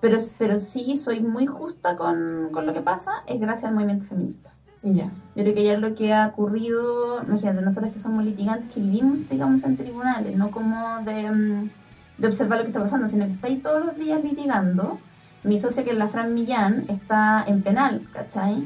pero, 0.01 0.17
pero 0.39 0.59
sí 0.59 0.97
soy 0.97 1.19
muy 1.19 1.45
justa 1.45 1.95
con, 1.95 2.49
con 2.51 2.65
lo 2.65 2.73
que 2.73 2.81
pasa, 2.81 3.11
es 3.27 3.39
gracias 3.39 3.69
al 3.69 3.75
movimiento 3.75 4.05
feminista. 4.05 4.49
Ya. 4.81 5.11
Yo 5.35 5.43
creo 5.43 5.53
que 5.53 5.63
ya 5.63 5.77
lo 5.77 5.93
que 5.93 6.11
ha 6.13 6.29
ocurrido, 6.29 7.21
imagínate, 7.21 7.61
nosotros 7.61 7.93
que 7.93 7.99
somos 7.99 8.25
litigantes, 8.25 8.71
que 8.71 8.79
vivimos, 8.79 9.29
digamos, 9.29 9.63
en 9.63 9.77
tribunales, 9.77 10.35
no 10.35 10.49
como 10.49 10.97
de, 11.05 11.29
mm, 11.29 11.69
de 12.17 12.27
observar 12.27 12.57
lo 12.57 12.63
que 12.63 12.71
está 12.71 12.81
pasando, 12.81 13.07
sino 13.07 13.27
que 13.27 13.33
estáis 13.33 13.61
todos 13.61 13.85
los 13.85 13.95
días 13.97 14.23
litigando. 14.23 14.97
Mi 15.43 15.59
socia, 15.59 15.83
que 15.83 15.91
es 15.91 15.97
la 15.97 16.07
Fran 16.07 16.33
Millán, 16.33 16.85
está 16.87 17.43
en 17.45 17.61
penal, 17.61 18.01
¿cachai? 18.11 18.63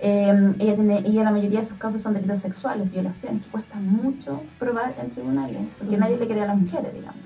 Eh, 0.00 0.54
ella, 0.60 0.74
tiene, 0.76 0.98
ella 0.98 1.24
la 1.24 1.30
mayoría 1.32 1.60
de 1.60 1.66
sus 1.66 1.76
casos 1.76 2.02
son 2.02 2.14
delitos 2.14 2.38
sexuales, 2.38 2.90
violaciones, 2.90 3.44
cuesta 3.50 3.78
mucho 3.80 4.42
probar 4.58 4.94
en 5.00 5.10
tribunales, 5.10 5.62
porque 5.78 5.96
nadie 5.96 6.16
le 6.16 6.26
cree 6.26 6.42
a 6.42 6.46
las 6.46 6.56
mujeres, 6.56 6.94
digamos. 6.94 7.20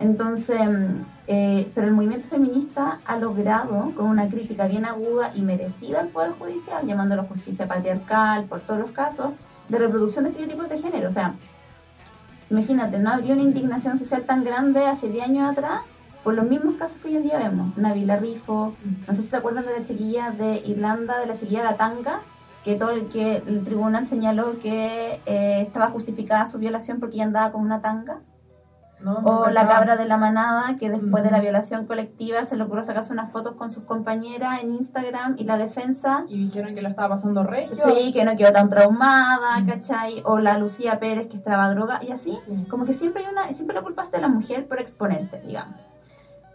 Entonces, 0.00 0.60
mm, 0.60 1.04
eh, 1.28 1.70
pero 1.74 1.86
el 1.86 1.92
movimiento 1.92 2.28
feminista 2.28 2.98
ha 3.04 3.16
logrado, 3.16 3.92
con 3.94 4.06
una 4.06 4.28
crítica 4.28 4.66
bien 4.66 4.84
aguda 4.84 5.30
y 5.34 5.42
merecida 5.42 6.00
al 6.00 6.08
Poder 6.08 6.32
Judicial, 6.32 6.84
llamándolo 6.84 7.24
justicia 7.24 7.68
patriarcal 7.68 8.44
por 8.46 8.60
todos 8.60 8.80
los 8.80 8.90
casos, 8.90 9.30
de 9.68 9.78
reproducción 9.78 10.24
de 10.24 10.30
estereotipos 10.30 10.68
de 10.68 10.82
género. 10.82 11.10
O 11.10 11.12
sea, 11.12 11.34
imagínate, 12.50 12.98
no 12.98 13.10
habría 13.10 13.34
una 13.34 13.42
indignación 13.42 13.98
social 13.98 14.24
tan 14.24 14.42
grande 14.42 14.84
hace 14.84 15.08
10 15.08 15.24
años 15.24 15.52
atrás 15.52 15.82
por 16.24 16.34
los 16.34 16.46
mismos 16.46 16.74
casos 16.76 16.96
que 16.98 17.08
hoy 17.08 17.16
en 17.18 17.22
día 17.24 17.38
vemos. 17.38 17.76
Nabila 17.76 18.16
Rifo, 18.16 18.74
no 19.06 19.14
sé 19.14 19.22
si 19.22 19.28
se 19.28 19.36
acuerdan 19.36 19.66
de 19.66 19.78
la 19.78 19.86
chiquilla 19.86 20.30
de 20.30 20.62
Irlanda, 20.64 21.18
de 21.18 21.26
la 21.26 21.34
chiquilla 21.34 21.60
de 21.60 21.64
la 21.70 21.76
tanga, 21.76 22.20
que 22.64 22.76
todo 22.76 22.90
el 22.90 23.08
que 23.10 23.36
el 23.46 23.62
tribunal 23.62 24.06
señaló 24.06 24.58
que 24.60 25.20
eh, 25.26 25.60
estaba 25.60 25.88
justificada 25.90 26.46
su 26.50 26.58
violación 26.58 26.98
porque 26.98 27.16
ella 27.16 27.24
andaba 27.24 27.52
con 27.52 27.60
una 27.60 27.82
tanga. 27.82 28.20
No, 29.00 29.18
O 29.18 29.50
la 29.50 29.68
cabra 29.68 29.96
de 29.98 30.06
la 30.06 30.16
manada, 30.16 30.76
que 30.78 30.88
después 30.88 31.22
de 31.22 31.30
la 31.30 31.36
Ujú. 31.36 31.42
violación 31.42 31.84
colectiva 31.86 32.46
se 32.46 32.56
logró 32.56 32.82
sacarse 32.84 33.12
unas 33.12 33.30
fotos 33.32 33.54
con 33.56 33.70
sus 33.70 33.84
compañeras 33.84 34.62
en 34.62 34.70
Instagram 34.76 35.34
y 35.36 35.44
la 35.44 35.58
defensa. 35.58 36.24
Y 36.26 36.44
dijeron 36.46 36.74
que 36.74 36.80
lo 36.80 36.88
estaba 36.88 37.16
pasando 37.16 37.42
regio. 37.42 37.74
Sí, 37.84 38.14
que 38.14 38.24
no 38.24 38.34
quedó 38.34 38.52
tan 38.52 38.70
traumada, 38.70 39.62
¿cachai? 39.66 40.22
O 40.24 40.38
la 40.38 40.56
Lucía 40.56 40.98
Pérez 41.00 41.26
que 41.26 41.36
estaba 41.36 41.68
droga 41.74 42.02
y 42.02 42.12
así. 42.12 42.38
Como 42.70 42.86
que 42.86 42.94
siempre 42.94 43.26
hay 43.26 43.30
una, 43.30 43.48
siempre 43.52 43.76
la 43.76 43.82
culpa 43.82 44.04
es 44.04 44.10
de 44.10 44.20
la 44.22 44.28
mujer 44.28 44.66
por 44.68 44.80
exponerse, 44.80 45.38
digamos. 45.46 45.74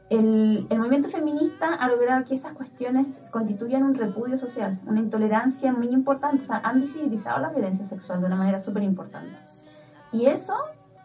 El, 0.10 0.66
el 0.70 0.78
movimiento 0.80 1.10
feminista 1.10 1.76
ha 1.76 1.88
logrado 1.88 2.26
que 2.26 2.34
esas 2.34 2.54
cuestiones 2.54 3.06
constituyan 3.32 3.84
un 3.84 3.94
repudio 3.94 4.38
social, 4.40 4.80
una 4.88 5.00
intolerancia 5.00 5.72
muy 5.72 5.90
importante. 5.90 6.44
O 6.44 6.46
sea, 6.48 6.62
han 6.64 6.82
visibilizado 6.82 7.40
la 7.40 7.50
violencia 7.50 7.86
sexual 7.86 8.20
de 8.22 8.26
una 8.28 8.36
manera 8.36 8.60
súper 8.60 8.82
importante. 8.84 9.36
Y 10.12 10.26
eso, 10.26 10.56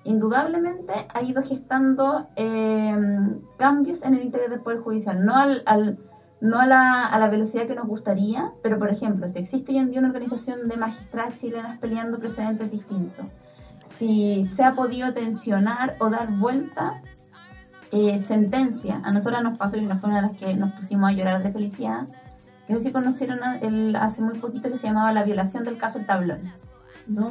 indudablemente, 0.04 0.92
ha 1.12 1.22
ido 1.22 1.42
gestando 1.42 2.28
eh, 2.36 2.96
cambios 3.58 4.02
en 4.02 4.14
el 4.14 4.22
interior 4.22 4.48
del 4.50 4.60
Poder 4.60 4.80
Judicial. 4.80 5.22
No, 5.22 5.36
al, 5.36 5.62
al- 5.66 5.98
no 6.40 6.58
a, 6.58 6.66
la, 6.66 7.06
a 7.06 7.18
la 7.18 7.28
velocidad 7.28 7.66
que 7.66 7.74
nos 7.74 7.86
gustaría, 7.86 8.52
pero 8.62 8.78
por 8.78 8.90
ejemplo, 8.90 9.28
si 9.28 9.38
existe 9.38 9.72
hoy 9.72 9.78
en 9.78 9.90
día 9.90 10.00
una 10.00 10.08
organización 10.08 10.68
de 10.68 10.76
magistradas 10.78 11.38
chilenas 11.38 11.78
peleando 11.78 12.18
precedentes 12.18 12.70
distintos, 12.70 13.26
si 13.98 14.44
se 14.56 14.64
ha 14.64 14.72
podido 14.72 15.12
tensionar 15.14 15.96
o 16.00 16.10
dar 16.10 16.32
vuelta 16.38 17.02
eh, 17.94 18.18
sentencia. 18.26 19.00
A 19.04 19.12
nosotras 19.12 19.42
nos 19.42 19.56
pasó 19.56 19.76
y 19.76 19.84
una 19.86 19.96
fue 19.98 20.10
una 20.10 20.20
de 20.22 20.28
las 20.28 20.36
que 20.36 20.54
nos 20.54 20.72
pusimos 20.72 21.08
a 21.10 21.12
llorar 21.12 21.42
de 21.42 21.52
felicidad. 21.52 22.02
Que 22.66 22.72
no 22.72 22.78
sé 22.80 22.86
si 22.86 22.92
conocieron 22.92 23.42
a- 23.44 23.58
el, 23.58 23.94
hace 23.96 24.20
muy 24.22 24.38
poquito 24.38 24.70
que 24.70 24.78
se 24.78 24.86
llamaba 24.88 25.12
La 25.12 25.22
violación 25.22 25.64
del 25.64 25.76
caso 25.78 25.98
El 25.98 26.06
Tablón. 26.06 26.40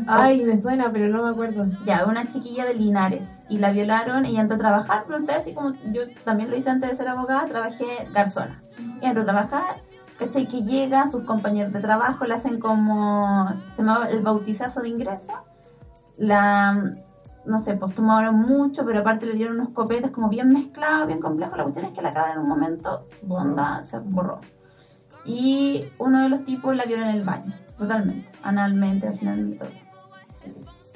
Ay, 0.07 0.43
me 0.43 0.61
suena, 0.61 0.91
pero 0.91 1.07
no 1.09 1.23
me 1.23 1.31
acuerdo. 1.31 1.65
Ya, 1.85 2.05
una 2.05 2.27
chiquilla 2.27 2.65
de 2.65 2.75
Linares. 2.75 3.27
Y 3.49 3.57
la 3.57 3.71
violaron 3.71 4.25
y 4.25 4.37
entró 4.39 4.55
a 4.55 4.59
trabajar. 4.59 5.03
Pero 5.07 5.19
ustedes, 5.19 5.41
así 5.41 5.53
como 5.53 5.73
yo 5.91 6.01
también 6.23 6.49
lo 6.51 6.55
hice 6.55 6.69
antes 6.69 6.91
de 6.91 6.97
ser 6.97 7.07
abogada, 7.07 7.45
trabajé 7.47 7.85
garzona. 8.13 8.61
Y 9.01 9.05
entró 9.05 9.23
a 9.23 9.25
trabajar. 9.25 9.75
¿Cachai? 10.19 10.47
Que 10.47 10.61
llega, 10.61 11.07
sus 11.09 11.23
compañeros 11.23 11.73
de 11.73 11.79
trabajo 11.81 12.23
le 12.25 12.35
hacen 12.35 12.59
como. 12.59 13.49
Se 13.75 13.81
llamaba 13.81 14.05
el 14.09 14.21
bautizazo 14.21 14.81
de 14.81 14.89
ingreso. 14.89 15.33
La. 16.17 16.93
No 17.45 17.63
sé, 17.63 17.75
pues 17.75 17.93
tomaron 17.93 18.35
mucho, 18.35 18.85
pero 18.85 18.99
aparte 18.99 19.25
le 19.25 19.33
dieron 19.33 19.59
unos 19.59 19.69
copetes 19.69 20.11
como 20.11 20.29
bien 20.29 20.49
mezclados, 20.49 21.07
bien 21.07 21.19
complejos. 21.19 21.57
La 21.57 21.63
cuestión 21.63 21.85
es 21.85 21.91
que 21.91 22.01
la 22.01 22.13
cabra 22.13 22.33
en 22.33 22.39
un 22.39 22.47
momento 22.47 23.07
onda, 23.27 23.83
se 23.83 23.99
borró. 23.99 24.39
Y 25.25 25.85
uno 25.97 26.21
de 26.21 26.29
los 26.29 26.45
tipos 26.45 26.75
la 26.75 26.85
violó 26.85 27.03
en 27.03 27.15
el 27.15 27.23
baño, 27.23 27.53
totalmente, 27.77 28.29
analmente, 28.43 29.09
vaginalmente, 29.09 29.57
todo. 29.57 29.69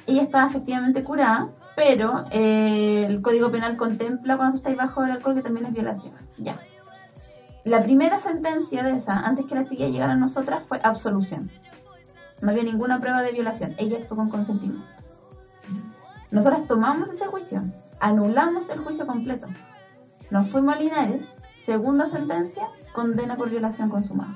Ella 0.05 0.23
estaba 0.23 0.47
efectivamente 0.47 1.03
curada, 1.03 1.49
pero 1.75 2.23
eh, 2.31 3.05
el 3.07 3.21
Código 3.21 3.51
Penal 3.51 3.75
contempla 3.75 4.37
cuando 4.37 4.53
se 4.53 4.57
está 4.57 4.69
ahí 4.69 4.75
bajo 4.75 5.03
el 5.03 5.11
alcohol 5.11 5.35
que 5.35 5.41
también 5.41 5.65
es 5.65 5.73
violación. 5.73 6.13
Ya. 6.37 6.57
La 7.65 7.83
primera 7.83 8.19
sentencia 8.21 8.83
de 8.83 8.97
esa, 8.97 9.19
antes 9.19 9.45
que 9.45 9.55
la 9.55 9.65
chiquilla 9.65 9.89
llegara 9.89 10.13
a 10.13 10.17
nosotras, 10.17 10.63
fue 10.67 10.79
absolución. 10.81 11.49
No 12.41 12.51
había 12.51 12.63
ninguna 12.63 12.99
prueba 12.99 13.21
de 13.21 13.33
violación. 13.33 13.73
Ella 13.77 13.97
actuó 13.97 14.15
con 14.15 14.29
consentimiento. 14.29 14.96
Nosotras 16.31 16.67
tomamos 16.67 17.09
ese 17.09 17.25
juicio, 17.25 17.63
anulamos 17.99 18.69
el 18.69 18.79
juicio 18.79 19.05
completo. 19.07 19.47
Nos 20.29 20.49
fuimos 20.49 20.75
a 20.75 20.79
Linares, 20.79 21.21
segunda 21.65 22.09
sentencia, 22.09 22.67
condena 22.93 23.37
por 23.37 23.49
violación 23.49 23.89
consumada. 23.89 24.35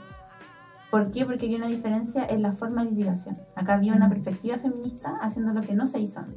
¿Por 0.90 1.12
qué? 1.12 1.26
Porque 1.26 1.46
había 1.46 1.58
una 1.58 1.68
diferencia 1.68 2.26
en 2.26 2.42
la 2.42 2.54
forma 2.54 2.84
de 2.84 2.92
litigación. 2.92 3.38
Acá 3.56 3.74
había 3.76 3.94
una 3.94 4.10
perspectiva 4.10 4.58
feminista 4.58 5.18
haciendo 5.22 5.54
lo 5.54 5.62
que 5.62 5.74
no 5.74 5.88
se 5.88 6.00
hizo 6.00 6.20
antes. 6.20 6.36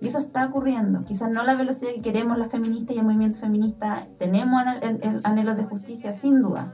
Y 0.00 0.08
eso 0.08 0.18
está 0.18 0.46
ocurriendo. 0.46 1.04
Quizás 1.04 1.30
no 1.30 1.44
la 1.44 1.54
velocidad 1.54 1.92
que 1.94 2.02
queremos 2.02 2.36
las 2.36 2.50
feministas 2.50 2.96
y 2.96 2.98
el 2.98 3.04
movimiento 3.04 3.38
feminista. 3.38 4.04
Tenemos 4.18 4.60
anhel- 4.62 4.82
el- 4.82 5.02
el 5.02 5.20
anhelos 5.22 5.56
de 5.56 5.64
justicia, 5.64 6.16
sin 6.18 6.42
duda. 6.42 6.72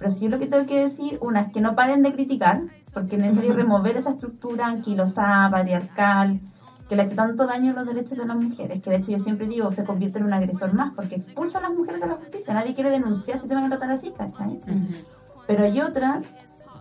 Pero 0.00 0.10
si 0.10 0.24
yo 0.24 0.28
lo 0.28 0.40
que 0.40 0.48
tengo 0.48 0.66
que 0.66 0.80
decir, 0.80 1.18
una 1.22 1.42
es 1.42 1.52
que 1.52 1.60
no 1.60 1.76
paren 1.76 2.02
de 2.02 2.12
criticar, 2.12 2.62
porque 2.92 3.14
es 3.14 3.22
necesario 3.22 3.52
remover 3.54 3.96
esa 3.96 4.10
estructura 4.10 4.66
anquilosada, 4.66 5.48
patriarcal, 5.50 6.40
que 6.88 6.96
le 6.96 7.02
ha 7.02 7.04
hecho 7.06 7.16
tanto 7.16 7.46
daño 7.46 7.72
a 7.72 7.74
los 7.74 7.86
derechos 7.86 8.18
de 8.18 8.26
las 8.26 8.36
mujeres, 8.36 8.82
que 8.82 8.90
de 8.90 8.96
hecho 8.96 9.12
yo 9.12 9.18
siempre 9.18 9.46
digo, 9.46 9.72
se 9.72 9.84
convierte 9.84 10.18
en 10.18 10.26
un 10.26 10.32
agresor 10.32 10.74
más, 10.74 10.92
porque 10.94 11.16
expulsa 11.16 11.58
a 11.58 11.62
las 11.62 11.72
mujeres 11.72 12.00
de 12.00 12.06
la 12.06 12.14
justicia. 12.14 12.54
Nadie 12.54 12.74
quiere 12.74 12.90
denunciar 12.90 13.40
si 13.40 13.48
te 13.48 13.54
van 13.54 13.64
a 13.64 13.68
tratar 13.68 13.90
así, 13.90 14.10
¿cachai? 14.10 14.60
Pero 15.46 15.64
hay 15.64 15.80
otras 15.80 16.24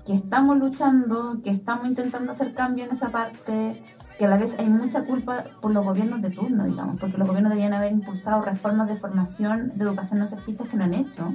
que 0.05 0.13
estamos 0.13 0.57
luchando, 0.57 1.37
que 1.43 1.51
estamos 1.51 1.87
intentando 1.87 2.33
hacer 2.33 2.53
cambio 2.53 2.85
en 2.85 2.91
esa 2.91 3.09
parte, 3.09 3.81
que 4.17 4.25
a 4.25 4.27
la 4.27 4.37
vez 4.37 4.53
hay 4.59 4.67
mucha 4.67 5.05
culpa 5.05 5.45
por 5.61 5.71
los 5.71 5.83
gobiernos 5.83 6.21
de 6.21 6.29
turno, 6.29 6.65
digamos, 6.65 6.99
porque 6.99 7.17
los 7.17 7.27
gobiernos 7.27 7.51
deberían 7.51 7.73
haber 7.73 7.93
impulsado 7.93 8.41
reformas 8.41 8.87
de 8.87 8.97
formación, 8.97 9.71
de 9.75 9.83
educación 9.83 10.19
no 10.19 10.27
sexista 10.27 10.65
que 10.65 10.77
no 10.77 10.83
han 10.83 10.93
hecho. 10.93 11.33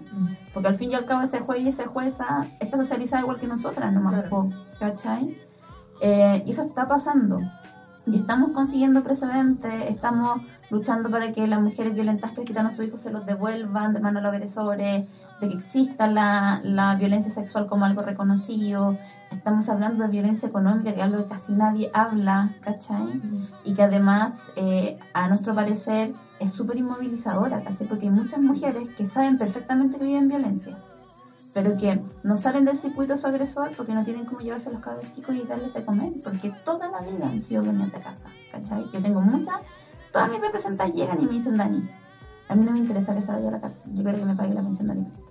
Porque 0.52 0.68
al 0.68 0.76
fin 0.76 0.90
y 0.92 0.94
al 0.94 1.06
cabo 1.06 1.22
ese 1.22 1.40
juez 1.40 1.62
y 1.62 1.68
esa 1.68 1.86
jueza 1.86 2.46
está 2.60 2.76
socializada 2.76 3.22
igual 3.22 3.40
que 3.40 3.46
nosotras, 3.46 3.92
nomás, 3.92 4.28
po, 4.28 4.48
¿cachai? 4.78 5.36
Eh, 6.00 6.44
y 6.46 6.50
eso 6.50 6.62
está 6.62 6.86
pasando. 6.86 7.40
Y 8.10 8.16
estamos 8.16 8.52
consiguiendo 8.52 9.02
precedentes, 9.02 9.72
estamos 9.88 10.40
luchando 10.70 11.10
para 11.10 11.32
que 11.32 11.46
las 11.46 11.60
mujeres 11.60 11.94
violentas 11.94 12.32
que 12.32 12.44
quitan 12.44 12.66
a 12.66 12.74
sus 12.74 12.86
hijos 12.86 13.00
se 13.00 13.10
los 13.10 13.26
devuelvan 13.26 13.92
de 13.92 14.00
mano 14.00 14.20
a 14.20 14.22
los 14.22 14.32
agresores, 14.32 15.06
de 15.40 15.48
que 15.48 15.54
exista 15.54 16.06
la, 16.06 16.60
la 16.64 16.94
violencia 16.94 17.32
sexual 17.32 17.66
como 17.66 17.84
algo 17.84 18.02
reconocido. 18.02 18.96
Estamos 19.30 19.68
hablando 19.68 20.04
de 20.04 20.10
violencia 20.10 20.48
económica, 20.48 20.94
que 20.94 21.00
es 21.00 21.04
algo 21.04 21.22
que 21.24 21.28
casi 21.28 21.52
nadie 21.52 21.90
habla, 21.92 22.48
¿cachai? 22.62 23.20
Y 23.64 23.74
que 23.74 23.82
además, 23.82 24.34
eh, 24.56 24.98
a 25.12 25.28
nuestro 25.28 25.54
parecer, 25.54 26.14
es 26.40 26.52
súper 26.52 26.78
inmovilizadora, 26.78 27.62
¿cachai? 27.62 27.86
Porque 27.86 28.06
hay 28.06 28.12
muchas 28.12 28.40
mujeres 28.40 28.88
que 28.96 29.06
saben 29.08 29.36
perfectamente 29.36 29.98
que 29.98 30.04
viven 30.04 30.28
violencia. 30.28 30.76
Pero 31.52 31.76
que 31.76 32.00
no 32.22 32.36
salen 32.36 32.64
del 32.64 32.78
circuito 32.78 33.16
su 33.16 33.26
agresor 33.26 33.70
porque 33.76 33.94
no 33.94 34.04
tienen 34.04 34.24
cómo 34.24 34.40
llevarse 34.40 34.68
a 34.68 34.72
los 34.72 34.80
cabros 34.80 35.12
chicos 35.14 35.34
y 35.34 35.42
darles 35.42 35.72
de 35.74 35.84
comer, 35.84 36.12
porque 36.22 36.52
toda 36.64 36.88
la 36.88 37.00
vida 37.00 37.26
han 37.26 37.42
sido 37.42 37.62
dueñas 37.62 37.92
de 37.92 38.00
casa, 38.00 38.26
¿cachai? 38.52 38.84
Yo 38.92 39.02
tengo 39.02 39.20
muchas, 39.20 39.60
todas 40.12 40.30
mis 40.30 40.40
representantes 40.40 40.96
llegan 40.96 41.20
y 41.20 41.26
me 41.26 41.32
dicen, 41.32 41.56
Dani, 41.56 41.88
a 42.48 42.54
mí 42.54 42.64
no 42.64 42.72
me 42.72 42.78
interesa 42.78 43.14
que 43.14 43.22
se 43.22 43.32
vaya 43.32 43.48
a 43.48 43.52
la 43.52 43.60
casa, 43.60 43.76
yo 43.86 44.02
quiero 44.02 44.18
que 44.18 44.24
me 44.24 44.34
pague 44.36 44.54
la 44.54 44.62
pensión 44.62 44.86
de 44.86 44.92
alimentos, 44.92 45.24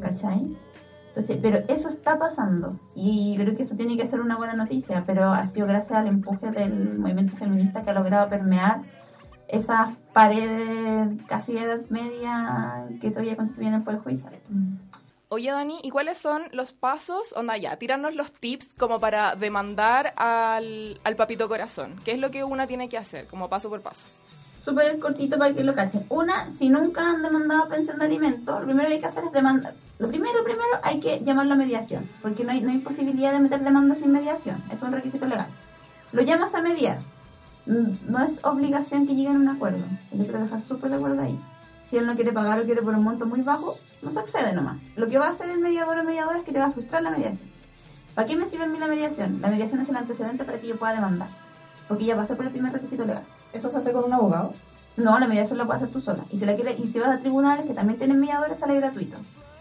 ¿cachai? 0.00 0.56
Entonces, 1.08 1.38
pero 1.40 1.64
eso 1.68 1.88
está 1.88 2.18
pasando 2.18 2.78
y 2.94 3.36
creo 3.38 3.56
que 3.56 3.62
eso 3.62 3.74
tiene 3.74 3.96
que 3.96 4.06
ser 4.06 4.20
una 4.20 4.36
buena 4.36 4.52
noticia, 4.52 5.02
pero 5.06 5.32
ha 5.32 5.46
sido 5.46 5.66
gracias 5.66 5.98
al 5.98 6.08
empuje 6.08 6.50
del 6.50 6.98
movimiento 6.98 7.34
feminista 7.36 7.82
que 7.82 7.88
ha 7.88 7.94
logrado 7.94 8.28
permear 8.28 8.82
esas 9.48 9.96
paredes 10.12 11.08
casi 11.26 11.54
de 11.54 11.62
edad 11.62 11.80
media 11.88 12.86
que 13.00 13.10
todavía 13.10 13.36
constituyen 13.36 13.74
el 13.74 13.82
Poder 13.82 14.00
Judicial. 14.00 14.34
Oye, 15.28 15.50
Dani, 15.50 15.80
¿y 15.82 15.90
cuáles 15.90 16.18
son 16.18 16.42
los 16.52 16.72
pasos? 16.72 17.32
Onda, 17.34 17.56
ya, 17.56 17.76
tíranos 17.76 18.14
los 18.14 18.32
tips 18.32 18.74
como 18.78 19.00
para 19.00 19.34
demandar 19.34 20.12
al, 20.16 21.00
al 21.02 21.16
papito 21.16 21.48
corazón. 21.48 21.96
¿Qué 22.04 22.12
es 22.12 22.18
lo 22.20 22.30
que 22.30 22.44
una 22.44 22.68
tiene 22.68 22.88
que 22.88 22.96
hacer, 22.96 23.26
como 23.26 23.48
paso 23.48 23.68
por 23.68 23.80
paso? 23.80 24.02
Súper 24.64 24.98
cortito 25.00 25.36
para 25.36 25.52
que 25.52 25.64
lo 25.64 25.74
cachen. 25.74 26.06
Una, 26.10 26.50
si 26.52 26.68
nunca 26.68 27.10
han 27.10 27.22
demandado 27.22 27.68
pensión 27.68 27.98
de 27.98 28.04
alimentos, 28.04 28.60
lo 28.60 28.66
primero 28.66 28.86
que 28.88 28.94
hay 28.94 29.00
que 29.00 29.06
hacer 29.06 29.24
es 29.24 29.32
demandar. 29.32 29.74
Lo 29.98 30.08
primero, 30.08 30.44
primero, 30.44 30.78
hay 30.82 31.00
que 31.00 31.18
llamarlo 31.20 31.54
a 31.54 31.56
mediación, 31.56 32.08
porque 32.22 32.44
no 32.44 32.52
hay, 32.52 32.60
no 32.60 32.70
hay 32.70 32.78
posibilidad 32.78 33.32
de 33.32 33.40
meter 33.40 33.64
demandas 33.64 33.98
sin 33.98 34.12
mediación. 34.12 34.62
Es 34.72 34.80
un 34.82 34.92
requisito 34.92 35.26
legal. 35.26 35.46
Lo 36.12 36.22
llamas 36.22 36.54
a 36.54 36.62
mediar. 36.62 36.98
Mm, 37.66 38.10
No 38.12 38.22
es 38.24 38.44
obligación 38.44 39.08
que 39.08 39.14
lleguen 39.16 39.36
a 39.36 39.40
un 39.40 39.48
acuerdo. 39.48 39.84
Yo 40.12 40.22
quiero 40.22 40.38
dejar 40.40 40.62
súper 40.62 40.90
de 40.90 40.96
acuerdo 40.96 41.22
ahí. 41.22 41.36
Si 41.90 41.96
él 41.96 42.06
no 42.06 42.14
quiere 42.14 42.32
pagar 42.32 42.60
o 42.60 42.64
quiere 42.64 42.82
por 42.82 42.94
un 42.94 43.04
monto 43.04 43.26
muy 43.26 43.42
bajo, 43.42 43.76
no 44.02 44.12
se 44.12 44.18
accede 44.18 44.52
nomás. 44.52 44.78
Lo 44.96 45.06
que 45.06 45.18
va 45.18 45.28
a 45.28 45.30
hacer 45.30 45.50
el 45.50 45.58
mediador 45.58 45.98
o 45.98 46.04
mediadora 46.04 46.38
es 46.38 46.44
que 46.44 46.52
te 46.52 46.58
va 46.58 46.66
a 46.66 46.72
frustrar 46.72 47.02
la 47.02 47.10
mediación. 47.10 47.50
¿Para 48.14 48.28
qué 48.28 48.36
me 48.36 48.48
sirve 48.48 48.64
a 48.64 48.68
mí 48.68 48.78
la 48.78 48.86
mediación? 48.86 49.40
La 49.42 49.48
mediación 49.48 49.80
es 49.80 49.88
el 49.88 49.96
antecedente 49.96 50.44
para 50.44 50.58
que 50.58 50.68
yo 50.68 50.76
pueda 50.76 50.94
demandar. 50.94 51.28
Porque 51.88 52.04
ya 52.04 52.16
pasé 52.16 52.34
por 52.34 52.46
el 52.46 52.52
primer 52.52 52.72
requisito 52.72 53.04
legal. 53.04 53.24
¿Eso 53.52 53.70
se 53.70 53.76
hace 53.76 53.92
con 53.92 54.04
un 54.04 54.12
abogado? 54.12 54.54
No, 54.96 55.18
la 55.18 55.28
mediación 55.28 55.58
la 55.58 55.66
puedes 55.66 55.82
hacer 55.82 55.92
tú 55.92 56.00
sola. 56.00 56.24
Y 56.30 56.38
si, 56.38 56.46
la 56.46 56.54
quiere, 56.54 56.74
y 56.78 56.86
si 56.86 56.98
vas 56.98 57.10
a 57.10 57.18
tribunales 57.18 57.66
que 57.66 57.74
también 57.74 57.98
tienen 57.98 58.18
mediadores, 58.18 58.58
sale 58.58 58.76
gratuito. 58.76 59.18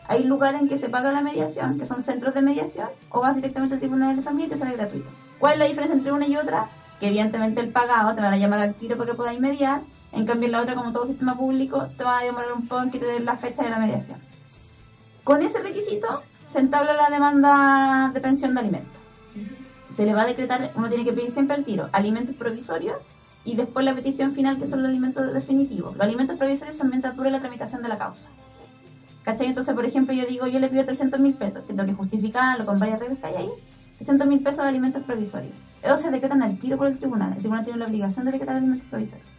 Hay 0.07 0.23
lugares 0.23 0.61
en 0.61 0.69
que 0.69 0.77
se 0.77 0.87
paga 0.87 1.11
la 1.11 1.21
mediación, 1.21 1.77
que 1.77 1.87
son 1.87 2.03
centros 2.03 2.33
de 2.33 2.41
mediación, 2.41 2.87
o 3.09 3.21
vas 3.21 3.35
directamente 3.35 3.75
al 3.75 3.81
tribunal 3.81 4.15
de 4.15 4.21
familia 4.21 4.47
y 4.47 4.49
te 4.51 4.57
sale 4.57 4.77
gratuito. 4.77 5.09
¿Cuál 5.39 5.53
es 5.53 5.59
la 5.59 5.65
diferencia 5.65 5.97
entre 5.97 6.13
una 6.13 6.27
y 6.27 6.37
otra? 6.37 6.67
Que 6.99 7.07
evidentemente 7.07 7.59
el 7.59 7.69
pagado 7.69 8.15
te 8.15 8.21
van 8.21 8.33
a 8.33 8.37
llamar 8.37 8.61
al 8.61 8.75
tiro 8.75 8.95
para 8.97 9.11
que 9.11 9.17
podáis 9.17 9.39
mediar. 9.39 9.81
En 10.15 10.25
cambio, 10.25 10.45
en 10.45 10.53
la 10.53 10.61
otra, 10.61 10.75
como 10.75 10.93
todo 10.93 11.07
sistema 11.07 11.35
público, 11.35 11.87
te 11.97 12.03
va 12.05 12.19
a 12.19 12.23
demorar 12.23 12.53
un 12.53 12.67
poco 12.67 12.83
en 12.83 12.89
que 12.89 12.99
te 12.99 13.05
den 13.05 13.25
la 13.25 13.35
fecha 13.35 13.63
de 13.63 13.69
la 13.69 13.79
mediación. 13.79 14.17
Con 15.25 15.41
ese 15.41 15.59
requisito 15.59 16.23
se 16.53 16.59
entabla 16.59 16.93
la 16.93 17.09
demanda 17.09 18.11
de 18.13 18.21
pensión 18.21 18.53
de 18.53 18.61
alimentos. 18.61 18.97
Se 19.97 20.05
le 20.05 20.13
va 20.13 20.21
a 20.21 20.25
decretar, 20.25 20.71
uno 20.75 20.87
tiene 20.87 21.03
que 21.03 21.11
pedir 21.11 21.31
siempre 21.31 21.57
al 21.57 21.65
tiro, 21.65 21.89
alimentos 21.91 22.33
provisorios 22.35 22.97
y 23.43 23.55
después 23.55 23.83
la 23.85 23.93
petición 23.93 24.33
final 24.33 24.57
que 24.57 24.67
son 24.67 24.83
los 24.83 24.89
alimentos 24.89 25.33
definitivos. 25.33 25.97
Los 25.97 26.01
alimentos 26.01 26.37
provisorios 26.37 26.77
son 26.77 26.89
mientras 26.89 27.15
dure 27.17 27.29
la 27.29 27.41
tramitación 27.41 27.81
de 27.81 27.89
la 27.89 27.97
causa. 27.97 28.29
¿Cachai? 29.23 29.47
Entonces, 29.47 29.73
por 29.73 29.83
ejemplo, 29.83 30.13
yo 30.13 30.25
digo, 30.25 30.47
yo 30.47 30.59
le 30.59 30.69
pido 30.69 30.85
300 30.85 31.19
mil 31.19 31.33
pesos, 31.33 31.65
que 31.65 31.73
tengo 31.73 31.85
que 31.85 31.93
justificarlo 31.93 32.65
con 32.65 32.79
varias 32.79 32.99
reglas 32.99 33.19
que 33.19 33.25
hay 33.27 33.35
ahí, 33.35 33.49
300 33.97 34.27
mil 34.27 34.39
pesos 34.39 34.61
de 34.63 34.69
alimentos 34.69 35.03
provisorios. 35.03 35.55
Ellos 35.83 35.99
se 35.99 36.09
decretan 36.09 36.41
al 36.41 36.57
tiro 36.57 36.77
por 36.77 36.87
el 36.87 36.97
tribunal. 36.97 37.33
El 37.33 37.39
tribunal 37.39 37.65
tiene 37.65 37.79
la 37.79 37.85
obligación 37.85 38.25
de 38.25 38.31
decretar 38.31 38.55
alimentos 38.55 38.87
provisorios. 38.89 39.34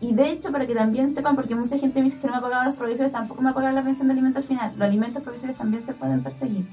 Y 0.00 0.12
de 0.12 0.30
hecho, 0.30 0.52
para 0.52 0.66
que 0.66 0.74
también 0.74 1.14
sepan, 1.14 1.34
porque 1.34 1.54
mucha 1.54 1.78
gente 1.78 2.00
me 2.00 2.04
dice 2.06 2.18
que 2.18 2.26
no 2.26 2.32
me 2.34 2.38
ha 2.38 2.42
pagado 2.42 2.64
los 2.64 2.74
provisorios, 2.74 3.12
tampoco 3.12 3.40
me 3.40 3.50
ha 3.50 3.54
pagado 3.54 3.74
la 3.74 3.82
pensión 3.82 4.08
de 4.08 4.12
alimentos 4.12 4.42
al 4.42 4.48
final. 4.48 4.72
Los 4.76 4.88
alimentos 4.88 5.22
provisorios 5.22 5.56
también 5.56 5.86
se 5.86 5.94
pueden 5.94 6.22
perseguir. 6.22 6.66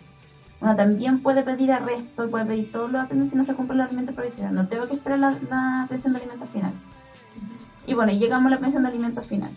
Uno 0.60 0.76
también 0.76 1.20
puede 1.22 1.42
pedir 1.44 1.72
arresto, 1.72 2.30
puede 2.30 2.46
pedir 2.46 2.72
todos 2.72 2.92
los 2.92 3.02
apremios 3.02 3.30
si 3.30 3.36
no 3.36 3.46
se 3.46 3.56
cumplen 3.56 3.80
los 3.80 3.88
alimentos 3.88 4.16
provisorios. 4.16 4.52
No 4.52 4.68
tengo 4.68 4.88
que 4.88 4.96
esperar 4.96 5.20
la, 5.20 5.86
pensión 5.90 6.14
de 6.14 6.20
alimentos 6.20 6.50
final. 6.50 6.72
Y 7.88 7.94
bueno, 7.94 8.12
y 8.12 8.20
llegamos 8.20 8.52
a 8.52 8.56
la 8.56 8.60
pensión 8.60 8.84
de 8.84 8.90
alimentos 8.90 9.26
final. 9.26 9.52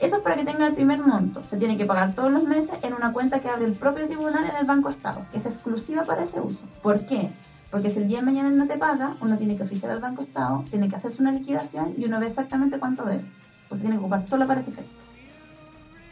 Eso 0.00 0.16
es 0.16 0.22
para 0.22 0.36
que 0.36 0.44
tenga 0.44 0.66
el 0.66 0.74
primer 0.74 1.04
monto. 1.04 1.42
Se 1.44 1.56
tiene 1.56 1.76
que 1.76 1.86
pagar 1.86 2.14
todos 2.14 2.30
los 2.30 2.44
meses 2.44 2.78
en 2.82 2.94
una 2.94 3.12
cuenta 3.12 3.40
que 3.40 3.48
abre 3.48 3.64
el 3.64 3.72
propio 3.72 4.06
tribunal 4.06 4.44
en 4.44 4.56
el 4.56 4.66
Banco 4.66 4.90
Estado, 4.90 5.24
que 5.32 5.38
es 5.38 5.46
exclusiva 5.46 6.04
para 6.04 6.24
ese 6.24 6.40
uso. 6.40 6.60
¿Por 6.82 7.06
qué? 7.06 7.30
Porque 7.70 7.90
si 7.90 7.98
el 7.98 8.08
día 8.08 8.18
de 8.20 8.24
mañana 8.24 8.48
él 8.48 8.56
no 8.56 8.66
te 8.66 8.78
paga, 8.78 9.12
uno 9.20 9.36
tiene 9.36 9.56
que 9.56 9.62
oficiar 9.64 9.92
al 9.92 10.00
Banco 10.00 10.22
Estado, 10.22 10.64
tiene 10.70 10.88
que 10.88 10.96
hacerse 10.96 11.20
una 11.20 11.32
liquidación 11.32 11.94
y 11.98 12.06
uno 12.06 12.18
ve 12.18 12.28
exactamente 12.28 12.78
cuánto 12.78 13.04
debe. 13.04 13.24
Pues 13.68 13.80
tiene 13.80 13.96
que 13.96 14.00
ocupar 14.00 14.26
solo 14.26 14.46
para 14.46 14.60
ese 14.60 14.70
efecto. 14.70 14.92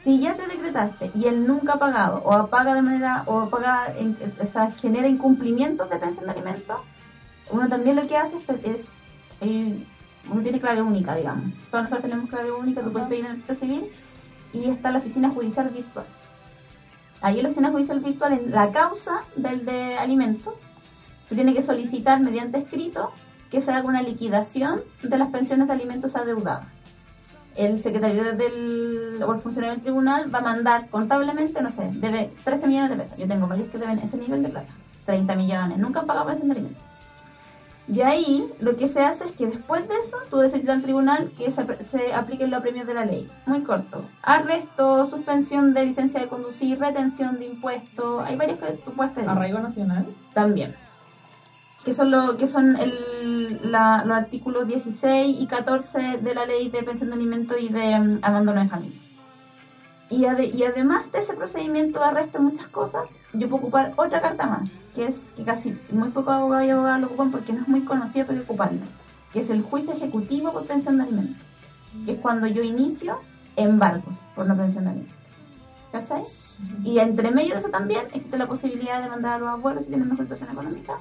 Si 0.05 0.21
ya 0.21 0.35
te 0.35 0.47
decretaste 0.47 1.11
y 1.15 1.25
él 1.27 1.47
nunca 1.47 1.73
ha 1.75 1.79
pagado, 1.79 2.23
o 2.25 2.47
paga 2.49 2.75
de 2.75 2.83
manera, 2.83 3.23
o 3.27 3.49
paga, 3.49 3.87
en- 3.97 4.17
o 4.41 4.47
sea, 4.53 4.71
genera 4.73 5.09
incumplimientos 5.09 5.89
de 5.91 5.97
pensión 5.97 6.27
de 6.27 6.33
alimentos, 6.33 6.77
uno 7.51 7.69
también 7.69 7.97
lo 7.97 8.07
que 8.07 8.17
hace 8.17 8.37
es, 8.37 8.49
es, 8.65 8.87
eh, 9.41 9.85
uno 10.31 10.43
tiene 10.43 10.61
clave 10.61 10.83
única, 10.83 11.15
digamos. 11.17 11.45
Todos 11.71 11.85
nosotros 11.85 12.03
tenemos 12.03 12.29
clave 12.31 12.53
única, 12.53 12.83
tú 12.83 12.93
puedes 12.93 13.09
pedir 13.09 13.25
en 13.25 13.31
el 13.31 13.33
registro 13.33 13.57
civil 13.57 13.85
y 14.53 14.65
está 14.69 14.91
la 14.91 14.99
oficina 14.99 15.31
judicial 15.31 15.71
virtual. 15.71 16.07
Ahí 17.23 17.39
en 17.39 17.43
la 17.45 17.49
oficina 17.49 17.71
judicial 17.71 18.01
virtual, 18.01 18.33
en 18.35 18.51
la 18.53 18.71
causa 18.71 19.23
del 19.37 19.65
de 19.65 19.97
alimentos, 19.97 20.55
se 21.29 21.35
tiene 21.35 21.53
que 21.55 21.63
solicitar 21.63 22.21
mediante 22.21 22.59
escrito 22.59 23.13
que 23.51 23.61
se 23.61 23.71
haga 23.71 23.89
una 23.89 24.03
liquidación 24.03 24.83
de 25.03 25.19
las 25.19 25.29
pensiones 25.29 25.67
de 25.67 25.75
alimentos 25.75 26.15
adeudadas. 26.17 26.67
El 27.55 27.81
secretario 27.81 28.35
del, 28.35 29.23
o 29.27 29.33
el 29.33 29.41
funcionario 29.41 29.75
del 29.75 29.83
tribunal 29.83 30.33
va 30.35 30.41
a 30.41 30.43
mandar 30.43 30.89
contablemente, 30.91 31.63
no 31.63 31.71
sé, 31.71 31.89
debe 31.95 32.31
13 32.45 32.67
millones 32.67 32.91
de 32.91 32.97
pesos. 32.97 33.19
Yo 33.19 33.27
tengo 33.27 33.47
varios 33.47 33.69
que 33.69 33.79
deben 33.79 33.99
ese 33.99 34.19
nivel 34.19 34.43
de 34.43 34.51
plata, 34.51 34.73
30 35.07 35.35
millones, 35.37 35.79
nunca 35.79 36.01
han 36.01 36.07
pagado 36.07 36.27
pensión 36.27 36.49
de 36.49 36.53
alimentos. 36.53 36.83
Y 37.89 38.01
ahí 38.01 38.53
lo 38.59 38.77
que 38.77 38.89
se 38.89 39.01
hace 39.01 39.29
es 39.29 39.37
que 39.37 39.47
después 39.47 39.87
de 39.89 39.95
eso 39.95 40.17
tú 40.29 40.39
decides 40.39 40.69
al 40.69 40.83
tribunal 40.83 41.31
que 41.39 41.53
se, 41.53 41.65
se 41.85 42.13
apliquen 42.13 42.51
los 42.51 42.61
premios 42.61 42.87
de 42.87 42.95
la 42.95 43.05
ley. 43.05 43.31
Muy 43.47 43.63
corto. 43.63 44.03
Arresto, 44.23 45.09
suspensión 45.09 45.73
de 45.73 45.87
licencia 45.87 46.21
de 46.21 46.27
conducir, 46.27 46.81
retención 46.81 47.39
de 47.39 47.47
impuestos. 47.47 48.25
Hay 48.25 48.35
varios 48.35 48.59
que 48.59 48.73
tú 48.85 48.91
puedes 48.91 49.13
pedir. 49.13 49.29
¿Arraigo 49.29 49.61
nacional? 49.61 50.05
También. 50.35 50.75
Que 51.87 51.95
son, 51.95 52.11
lo, 52.11 52.37
que 52.37 52.47
son 52.49 52.77
el, 52.77 53.61
la- 53.71 54.05
los 54.05 54.17
artículos 54.17 54.67
16 54.67 55.37
y 55.41 55.47
14 55.47 56.19
de 56.19 56.35
la 56.35 56.45
ley 56.45 56.69
de 56.69 56.83
pensión 56.83 57.09
de 57.11 57.15
alimentos 57.15 57.57
y 57.61 57.69
de 57.69 57.99
mm, 57.99 58.19
abandono 58.23 58.61
de 58.61 58.69
familia. 58.69 58.99
Y, 60.11 60.25
ade- 60.25 60.53
y 60.53 60.65
además 60.65 61.11
de 61.13 61.21
ese 61.21 61.33
procedimiento 61.35 62.01
de 62.01 62.05
arresto 62.07 62.43
muchas 62.43 62.67
cosas, 62.69 63.05
yo 63.33 63.49
puedo 63.49 63.63
ocupar 63.63 63.93
otra 63.97 64.21
carta 64.21 64.47
más, 64.47 64.69
que 64.95 65.07
es 65.07 65.15
que 65.37 65.45
casi 65.45 65.79
muy 65.91 66.09
pocos 66.11 66.35
abogados 66.35 66.67
y 66.67 66.71
abogadas 66.71 67.01
lo 67.01 67.07
ocupan 67.07 67.31
porque 67.31 67.53
no 67.53 67.63
es 67.63 67.69
muy 67.69 67.83
conocido, 67.83 68.27
pero 68.27 68.41
hay 68.41 68.45
que 68.45 68.51
ocuparlo, 68.53 68.81
que 69.33 69.41
es 69.41 69.51
el 69.51 69.63
juicio 69.63 69.93
ejecutivo 69.95 70.53
por 70.53 70.67
pensión 70.67 70.97
de 70.99 71.05
alimentos, 71.05 71.37
que 72.05 72.13
es 72.13 72.19
cuando 72.21 72.47
yo 72.49 72.63
inicio 72.63 73.19
embargos 73.57 74.15
por 74.35 74.47
no 74.47 74.57
pensión 74.57 74.85
de 74.85 74.91
alimentos. 74.91 75.17
¿Cachai? 75.93 76.23
Y 76.85 76.99
entre 76.99 77.31
medio 77.31 77.55
de 77.55 77.61
eso 77.61 77.69
también 77.69 78.03
existe 78.13 78.37
la 78.39 78.47
posibilidad 78.49 79.03
de 79.03 79.09
mandar 79.09 79.35
a 79.37 79.39
los 79.39 79.49
abuelos 79.49 79.85
si 79.85 79.91
tienen 79.91 80.09
mejor 80.09 80.25
situación 80.25 80.51
económica. 80.51 80.95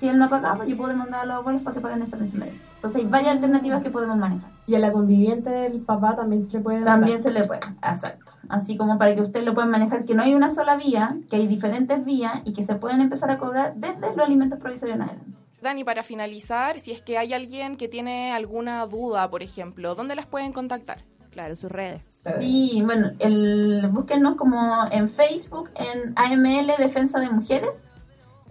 Si 0.00 0.08
él 0.08 0.18
no 0.18 0.24
ha 0.24 0.28
pagado, 0.30 0.64
yo 0.64 0.78
puedo 0.78 0.88
demandar 0.88 1.20
a 1.20 1.26
los 1.26 1.36
abuelos 1.36 1.62
para 1.62 1.74
que 1.74 1.80
paguen 1.82 2.02
esa 2.02 2.16
pensión. 2.16 2.48
Entonces 2.76 3.02
hay 3.02 3.06
varias 3.06 3.32
alternativas 3.32 3.82
que 3.82 3.90
podemos 3.90 4.16
manejar. 4.16 4.50
Y 4.66 4.74
a 4.74 4.78
la 4.78 4.90
conviviente 4.90 5.50
del 5.50 5.80
papá 5.80 6.16
también 6.16 6.42
se 6.42 6.56
le 6.56 6.60
puede 6.64 6.80
dar. 6.80 6.98
También 6.98 7.22
se 7.22 7.30
le 7.30 7.44
puede, 7.44 7.60
exacto. 7.60 8.32
Así 8.48 8.78
como 8.78 8.98
para 8.98 9.14
que 9.14 9.20
usted 9.20 9.44
lo 9.44 9.52
pueda 9.52 9.66
manejar, 9.66 10.06
que 10.06 10.14
no 10.14 10.22
hay 10.22 10.34
una 10.34 10.54
sola 10.54 10.76
vía, 10.76 11.18
que 11.28 11.36
hay 11.36 11.46
diferentes 11.46 12.02
vías 12.04 12.40
y 12.46 12.54
que 12.54 12.62
se 12.62 12.76
pueden 12.76 13.02
empezar 13.02 13.30
a 13.30 13.36
cobrar 13.36 13.74
desde 13.76 14.16
los 14.16 14.26
alimentos 14.26 14.58
provisorios 14.58 14.96
en 14.96 15.02
adelante. 15.02 15.30
Dani, 15.60 15.84
para 15.84 16.02
finalizar, 16.02 16.80
si 16.80 16.92
es 16.92 17.02
que 17.02 17.18
hay 17.18 17.34
alguien 17.34 17.76
que 17.76 17.86
tiene 17.86 18.32
alguna 18.32 18.86
duda, 18.86 19.28
por 19.28 19.42
ejemplo, 19.42 19.94
¿dónde 19.94 20.14
las 20.14 20.24
pueden 20.24 20.52
contactar? 20.52 21.04
Claro, 21.30 21.54
sus 21.54 21.70
redes. 21.70 22.02
Sí, 22.38 22.82
bueno, 22.84 23.12
el, 23.18 23.86
búsquenos 23.90 24.36
como 24.36 24.86
en 24.90 25.10
Facebook, 25.10 25.70
en 25.76 26.14
AML 26.16 26.72
Defensa 26.78 27.20
de 27.20 27.30
Mujeres, 27.30 27.89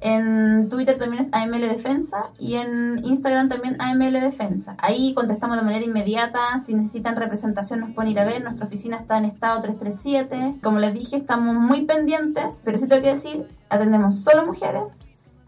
en 0.01 0.69
Twitter 0.69 0.97
también 0.97 1.23
es 1.23 1.29
AML 1.33 1.61
Defensa 1.61 2.29
y 2.37 2.55
en 2.55 3.03
Instagram 3.03 3.49
también 3.49 3.81
AML 3.81 4.13
Defensa. 4.13 4.75
Ahí 4.79 5.13
contestamos 5.13 5.57
de 5.57 5.63
manera 5.63 5.83
inmediata, 5.83 6.39
si 6.65 6.73
necesitan 6.73 7.15
representación 7.15 7.81
nos 7.81 7.91
pueden 7.91 8.11
ir 8.11 8.19
a 8.19 8.25
ver, 8.25 8.41
nuestra 8.41 8.65
oficina 8.65 8.97
está 8.97 9.17
en 9.17 9.25
estado 9.25 9.61
337. 9.61 10.59
Como 10.63 10.79
les 10.79 10.93
dije, 10.93 11.17
estamos 11.17 11.55
muy 11.55 11.85
pendientes, 11.85 12.55
pero 12.63 12.77
sí 12.77 12.87
tengo 12.87 13.01
que 13.01 13.15
decir, 13.15 13.47
atendemos 13.69 14.19
solo 14.21 14.45
mujeres, 14.45 14.83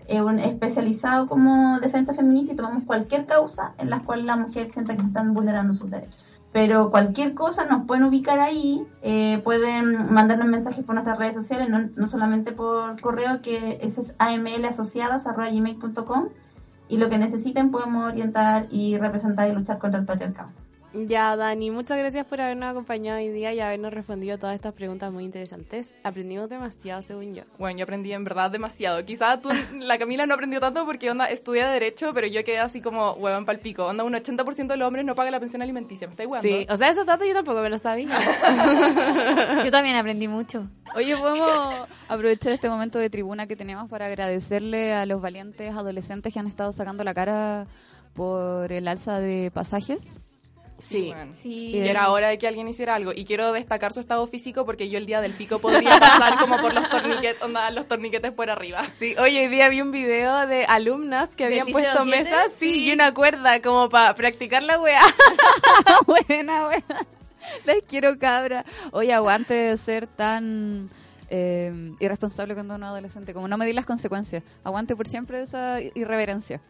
eh, 0.08 0.22
un 0.22 0.40
especializado 0.40 1.28
como 1.28 1.80
defensa 1.80 2.14
feminista 2.14 2.54
y 2.54 2.56
tomamos 2.56 2.84
cualquier 2.84 3.26
causa 3.26 3.74
en 3.78 3.90
la 3.90 4.02
cual 4.02 4.26
la 4.26 4.36
mujer 4.36 4.70
sienta 4.72 4.96
que 4.96 5.04
están 5.04 5.34
vulnerando 5.34 5.74
sus 5.74 5.90
derechos. 5.90 6.26
Pero 6.54 6.92
cualquier 6.92 7.34
cosa 7.34 7.66
nos 7.66 7.86
pueden 7.86 8.04
ubicar 8.04 8.40
ahí, 8.40 8.86
eh, 9.02 9.42
pueden 9.44 10.14
mandarnos 10.14 10.48
mensajes 10.48 10.84
por 10.84 10.96
nuestras 10.96 11.18
redes 11.18 11.34
sociales, 11.34 11.70
no, 11.70 11.90
no 11.96 12.08
solamente 12.08 12.52
por 12.52 13.00
correo, 13.00 13.42
que 13.42 13.80
ese 13.82 14.02
es 14.02 14.14
amlasociadas.gmail.com 14.18 16.28
y 16.90 16.98
lo 16.98 17.10
que 17.10 17.18
necesiten 17.18 17.72
podemos 17.72 18.06
orientar 18.06 18.68
y 18.70 18.98
representar 18.98 19.50
y 19.50 19.54
luchar 19.54 19.80
contra 19.80 20.02
el 20.02 20.06
patriarcado. 20.06 20.50
Ya, 20.94 21.38
Dani, 21.38 21.72
muchas 21.72 21.98
gracias 21.98 22.26
por 22.26 22.42
habernos 22.42 22.70
acompañado 22.70 23.18
hoy 23.18 23.30
día 23.30 23.54
y 23.54 23.62
habernos 23.62 23.94
respondido 23.94 24.38
todas 24.38 24.56
estas 24.56 24.74
preguntas 24.74 25.12
muy 25.14 25.24
interesantes. 25.24 25.90
Aprendimos 26.04 26.50
demasiado, 26.50 27.02
según 27.02 27.32
yo. 27.32 27.44
Bueno, 27.58 27.80
yo 27.80 27.84
aprendí 27.84 28.12
en 28.12 28.26
verdad 28.26 28.52
demasiado. 28.52 29.04
Quizás 29.06 29.42
tú, 29.42 29.50
la 29.80 29.98
Camila 29.98 30.26
no 30.26 30.34
aprendió 30.34 30.60
tanto 30.60 30.86
porque 30.86 31.10
onda 31.10 31.30
estudia 31.30 31.70
Derecho, 31.70 32.14
pero 32.14 32.28
yo 32.28 32.44
quedé 32.44 32.60
así 32.60 32.82
como 32.82 33.14
huevón 33.14 33.46
palpico. 33.46 33.86
Onda, 33.86 34.04
un 34.04 34.14
80% 34.14 34.68
de 34.68 34.78
los 34.78 34.88
hombres 34.88 35.06
no 35.06 35.16
paga 35.16 35.32
la 35.32 35.40
pensión 35.40 35.62
alimenticia. 35.62 36.08
¿Me 36.08 36.12
estáis 36.12 36.28
huevando? 36.30 36.50
Sí, 36.50 36.68
o 36.70 36.76
sea, 36.76 36.90
esos 36.90 37.06
datos 37.06 37.26
yo 37.26 37.34
tampoco 37.34 37.62
me 37.62 37.70
los 37.70 37.82
sabía. 37.82 38.10
Yo 39.64 39.72
también 39.72 39.96
aprendí 39.96 40.28
mucho. 40.28 40.68
Oye, 40.96 41.16
podemos 41.16 41.88
aprovechar 42.08 42.52
este 42.52 42.70
momento 42.70 43.00
de 43.00 43.10
tribuna 43.10 43.48
que 43.48 43.56
tenemos 43.56 43.90
para 43.90 44.08
agradecerle 44.08 44.94
a 44.94 45.06
los 45.06 45.22
valientes 45.22 45.76
adolescentes 45.76 46.34
que 46.34 46.40
han 46.40 46.48
estado 46.48 46.72
sacando 46.74 47.04
la 47.04 47.14
cara 47.14 47.68
por 48.14 48.72
el 48.72 48.88
alza 48.88 49.20
de 49.20 49.52
pasajes. 49.54 50.31
Sí, 50.82 51.08
bueno. 51.14 51.34
Sí. 51.34 51.70
Y 51.76 51.80
era 51.88 52.12
hora 52.12 52.28
de 52.30 52.38
que 52.38 52.48
alguien 52.48 52.68
hiciera 52.68 52.96
algo. 52.96 53.12
Y 53.16 53.26
quiero 53.26 53.52
destacar 53.54 53.94
su 53.94 54.00
estado 54.00 54.26
físico 54.28 54.66
porque 54.66 54.90
yo 54.90 54.98
el 54.98 55.06
día 55.06 55.22
del 55.22 55.34
pico 55.34 55.60
podría 55.60 55.90
pasar 56.00 56.38
como 56.40 56.58
por 56.60 56.74
los 56.74 56.90
torniquetes, 56.90 57.42
onda, 57.42 57.70
los 57.72 57.88
torniquetes 57.88 58.32
por 58.32 58.50
arriba. 58.50 58.90
Sí, 58.90 59.16
hoy, 59.18 59.38
hoy 59.38 59.48
día 59.48 59.70
vi 59.70 59.82
un 59.82 59.92
video 59.92 60.48
de 60.48 60.66
alumnas 60.66 61.36
que 61.36 61.46
habían 61.46 61.66
¿Del 61.66 61.74
puesto 61.74 62.06
mesas 62.06 62.52
sí, 62.58 62.72
Sí. 62.74 62.90
y 62.90 62.92
una 62.94 63.14
cuerda 63.14 63.62
como 63.62 63.90
para 63.90 64.16
practicar 64.16 64.64
la 64.64 64.80
weá. 64.80 65.02
buena, 66.06 66.66
buena. 66.66 67.08
Les 67.66 67.84
quiero 67.86 68.18
cabra. 68.20 68.66
Oye, 68.92 69.14
aguante 69.14 69.54
de 69.54 69.78
ser 69.78 70.08
tan 70.08 70.90
eh, 71.30 71.94
irresponsable 72.00 72.54
cuando 72.54 72.76
uno 72.76 72.86
es 72.88 72.90
adolescente. 72.92 73.34
Como 73.34 73.48
no 73.48 73.58
medir 73.58 73.76
las 73.76 73.86
consecuencias. 73.86 74.44
Aguante 74.64 74.96
por 74.96 75.08
siempre 75.08 75.42
esa 75.42 75.80
irreverencia. 75.96 76.62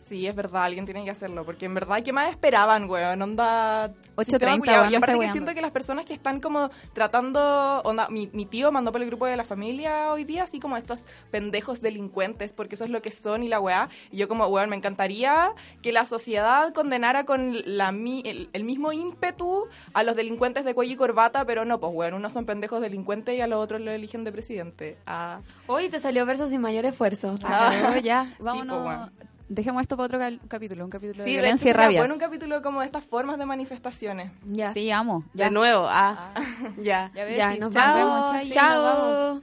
Sí, 0.00 0.26
es 0.26 0.34
verdad, 0.36 0.62
alguien 0.64 0.84
tiene 0.84 1.04
que 1.04 1.10
hacerlo, 1.10 1.44
porque 1.44 1.66
en 1.66 1.74
verdad, 1.74 2.02
¿qué 2.02 2.12
más 2.12 2.28
esperaban, 2.30 2.88
weón? 2.88 3.20
Onda... 3.20 3.88
8:30, 4.16 4.24
sistema 4.24 4.58
culiao. 4.58 4.80
weón, 4.82 4.92
Y 4.92 4.96
aparte 4.96 5.12
que 5.14 5.18
weando. 5.18 5.32
siento 5.32 5.54
que 5.54 5.60
las 5.60 5.70
personas 5.72 6.06
que 6.06 6.14
están 6.14 6.40
como 6.40 6.70
tratando... 6.94 7.80
Onda, 7.84 8.08
mi, 8.08 8.28
mi 8.32 8.46
tío 8.46 8.70
mandó 8.72 8.92
por 8.92 9.00
el 9.02 9.08
grupo 9.08 9.26
de 9.26 9.36
la 9.36 9.44
familia 9.44 10.12
hoy 10.12 10.24
día, 10.24 10.44
así 10.44 10.60
como 10.60 10.76
estos 10.76 11.06
pendejos 11.30 11.80
delincuentes, 11.80 12.52
porque 12.52 12.74
eso 12.76 12.84
es 12.84 12.90
lo 12.90 13.02
que 13.02 13.10
son 13.10 13.42
y 13.42 13.48
la 13.48 13.60
weá. 13.60 13.88
Y 14.10 14.18
yo 14.18 14.28
como, 14.28 14.46
weón, 14.46 14.70
me 14.70 14.76
encantaría 14.76 15.50
que 15.82 15.92
la 15.92 16.06
sociedad 16.06 16.72
condenara 16.72 17.24
con 17.24 17.56
la, 17.64 17.92
mi- 17.92 18.22
el, 18.24 18.50
el 18.52 18.64
mismo 18.64 18.92
ímpetu 18.92 19.66
a 19.94 20.02
los 20.04 20.14
delincuentes 20.16 20.64
de 20.64 20.74
cuello 20.74 20.92
y 20.92 20.96
corbata, 20.96 21.44
pero 21.44 21.64
no, 21.64 21.80
pues, 21.80 21.92
weón, 21.94 22.14
unos 22.14 22.32
son 22.32 22.46
pendejos 22.46 22.80
delincuentes 22.80 23.36
y 23.36 23.40
a 23.40 23.46
los 23.46 23.58
otros 23.62 23.80
lo 23.80 23.90
eligen 23.90 24.24
de 24.24 24.32
presidente. 24.32 24.98
Ah. 25.06 25.40
Hoy 25.66 25.88
te 25.88 25.98
salió 26.00 26.24
verso 26.26 26.46
sin 26.46 26.60
mayor 26.60 26.84
esfuerzo. 26.84 27.36
Pero 27.40 27.98
ya, 28.02 28.26
Sí, 28.38 28.42
vámonos. 28.44 28.76
pues, 28.76 28.96
bueno. 28.96 29.27
Dejemos 29.48 29.82
esto 29.82 29.96
para 29.96 30.06
otro 30.06 30.18
capítulo, 30.46 30.84
un 30.84 30.90
capítulo 30.90 31.24
Sí, 31.24 31.30
de 31.30 31.30
de 31.30 31.32
hecho, 31.32 31.42
violencia 31.42 31.70
y 31.70 31.72
rabia. 31.72 32.00
bueno 32.00 32.14
un 32.14 32.20
capítulo 32.20 32.60
como 32.62 32.80
de 32.80 32.86
estas 32.86 33.04
formas 33.04 33.38
de 33.38 33.46
manifestaciones. 33.46 34.30
Ya. 34.44 34.72
Sí, 34.74 34.90
amo. 34.90 35.24
De 35.32 35.50
nuevo, 35.50 35.86
ah. 35.88 36.32
ya. 36.82 37.10
Ya 37.14 37.24
ves, 37.24 37.36
Ya, 37.36 37.52
sí, 37.54 37.58
nos 37.58 37.72
chao, 37.72 37.96
vemos. 37.96 38.50
Chao. 38.50 39.40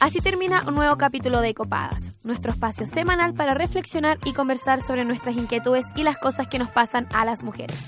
Así 0.00 0.20
termina 0.20 0.62
un 0.66 0.74
nuevo 0.74 0.96
capítulo 0.96 1.40
de 1.40 1.54
Copadas, 1.54 2.12
nuestro 2.24 2.52
espacio 2.52 2.86
semanal 2.86 3.34
para 3.34 3.54
reflexionar 3.54 4.18
y 4.24 4.32
conversar 4.32 4.80
sobre 4.82 5.04
nuestras 5.04 5.36
inquietudes 5.36 5.86
y 5.94 6.02
las 6.02 6.16
cosas 6.18 6.48
que 6.48 6.58
nos 6.58 6.70
pasan 6.70 7.06
a 7.14 7.24
las 7.24 7.42
mujeres. 7.42 7.78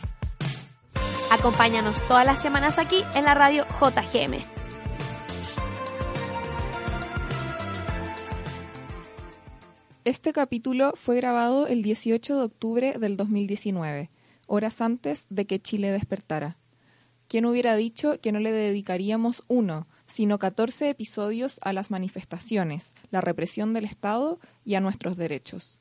Acompáñanos 1.31 1.97
todas 2.09 2.25
las 2.25 2.41
semanas 2.41 2.79
aquí 2.79 3.05
en 3.15 3.25
la 3.25 3.35
radio 3.35 3.67
JGM. 3.81 4.43
Este 10.09 10.33
capítulo 10.33 10.95
fue 10.97 11.17
grabado 11.17 11.67
el 11.67 11.83
18 11.83 12.39
de 12.39 12.43
octubre 12.43 12.95
del 12.99 13.19
2019, 13.19 14.11
horas 14.47 14.81
antes 14.81 15.27
de 15.29 15.45
que 15.45 15.61
Chile 15.61 15.93
despertara. 15.93 16.57
¿Quién 17.29 17.45
hubiera 17.45 17.77
dicho 17.77 18.19
que 18.19 18.33
no 18.33 18.41
le 18.41 18.51
dedicaríamos 18.51 19.45
uno, 19.49 19.87
sino 20.07 20.39
14 20.39 20.89
episodios 20.89 21.61
a 21.61 21.75
las 21.75 21.91
manifestaciones, 21.91 22.95
la 23.11 23.21
represión 23.21 23.75
del 23.75 23.85
Estado 23.85 24.41
y 24.65 24.77
a 24.77 24.81
nuestros 24.81 25.19
derechos? 25.19 25.78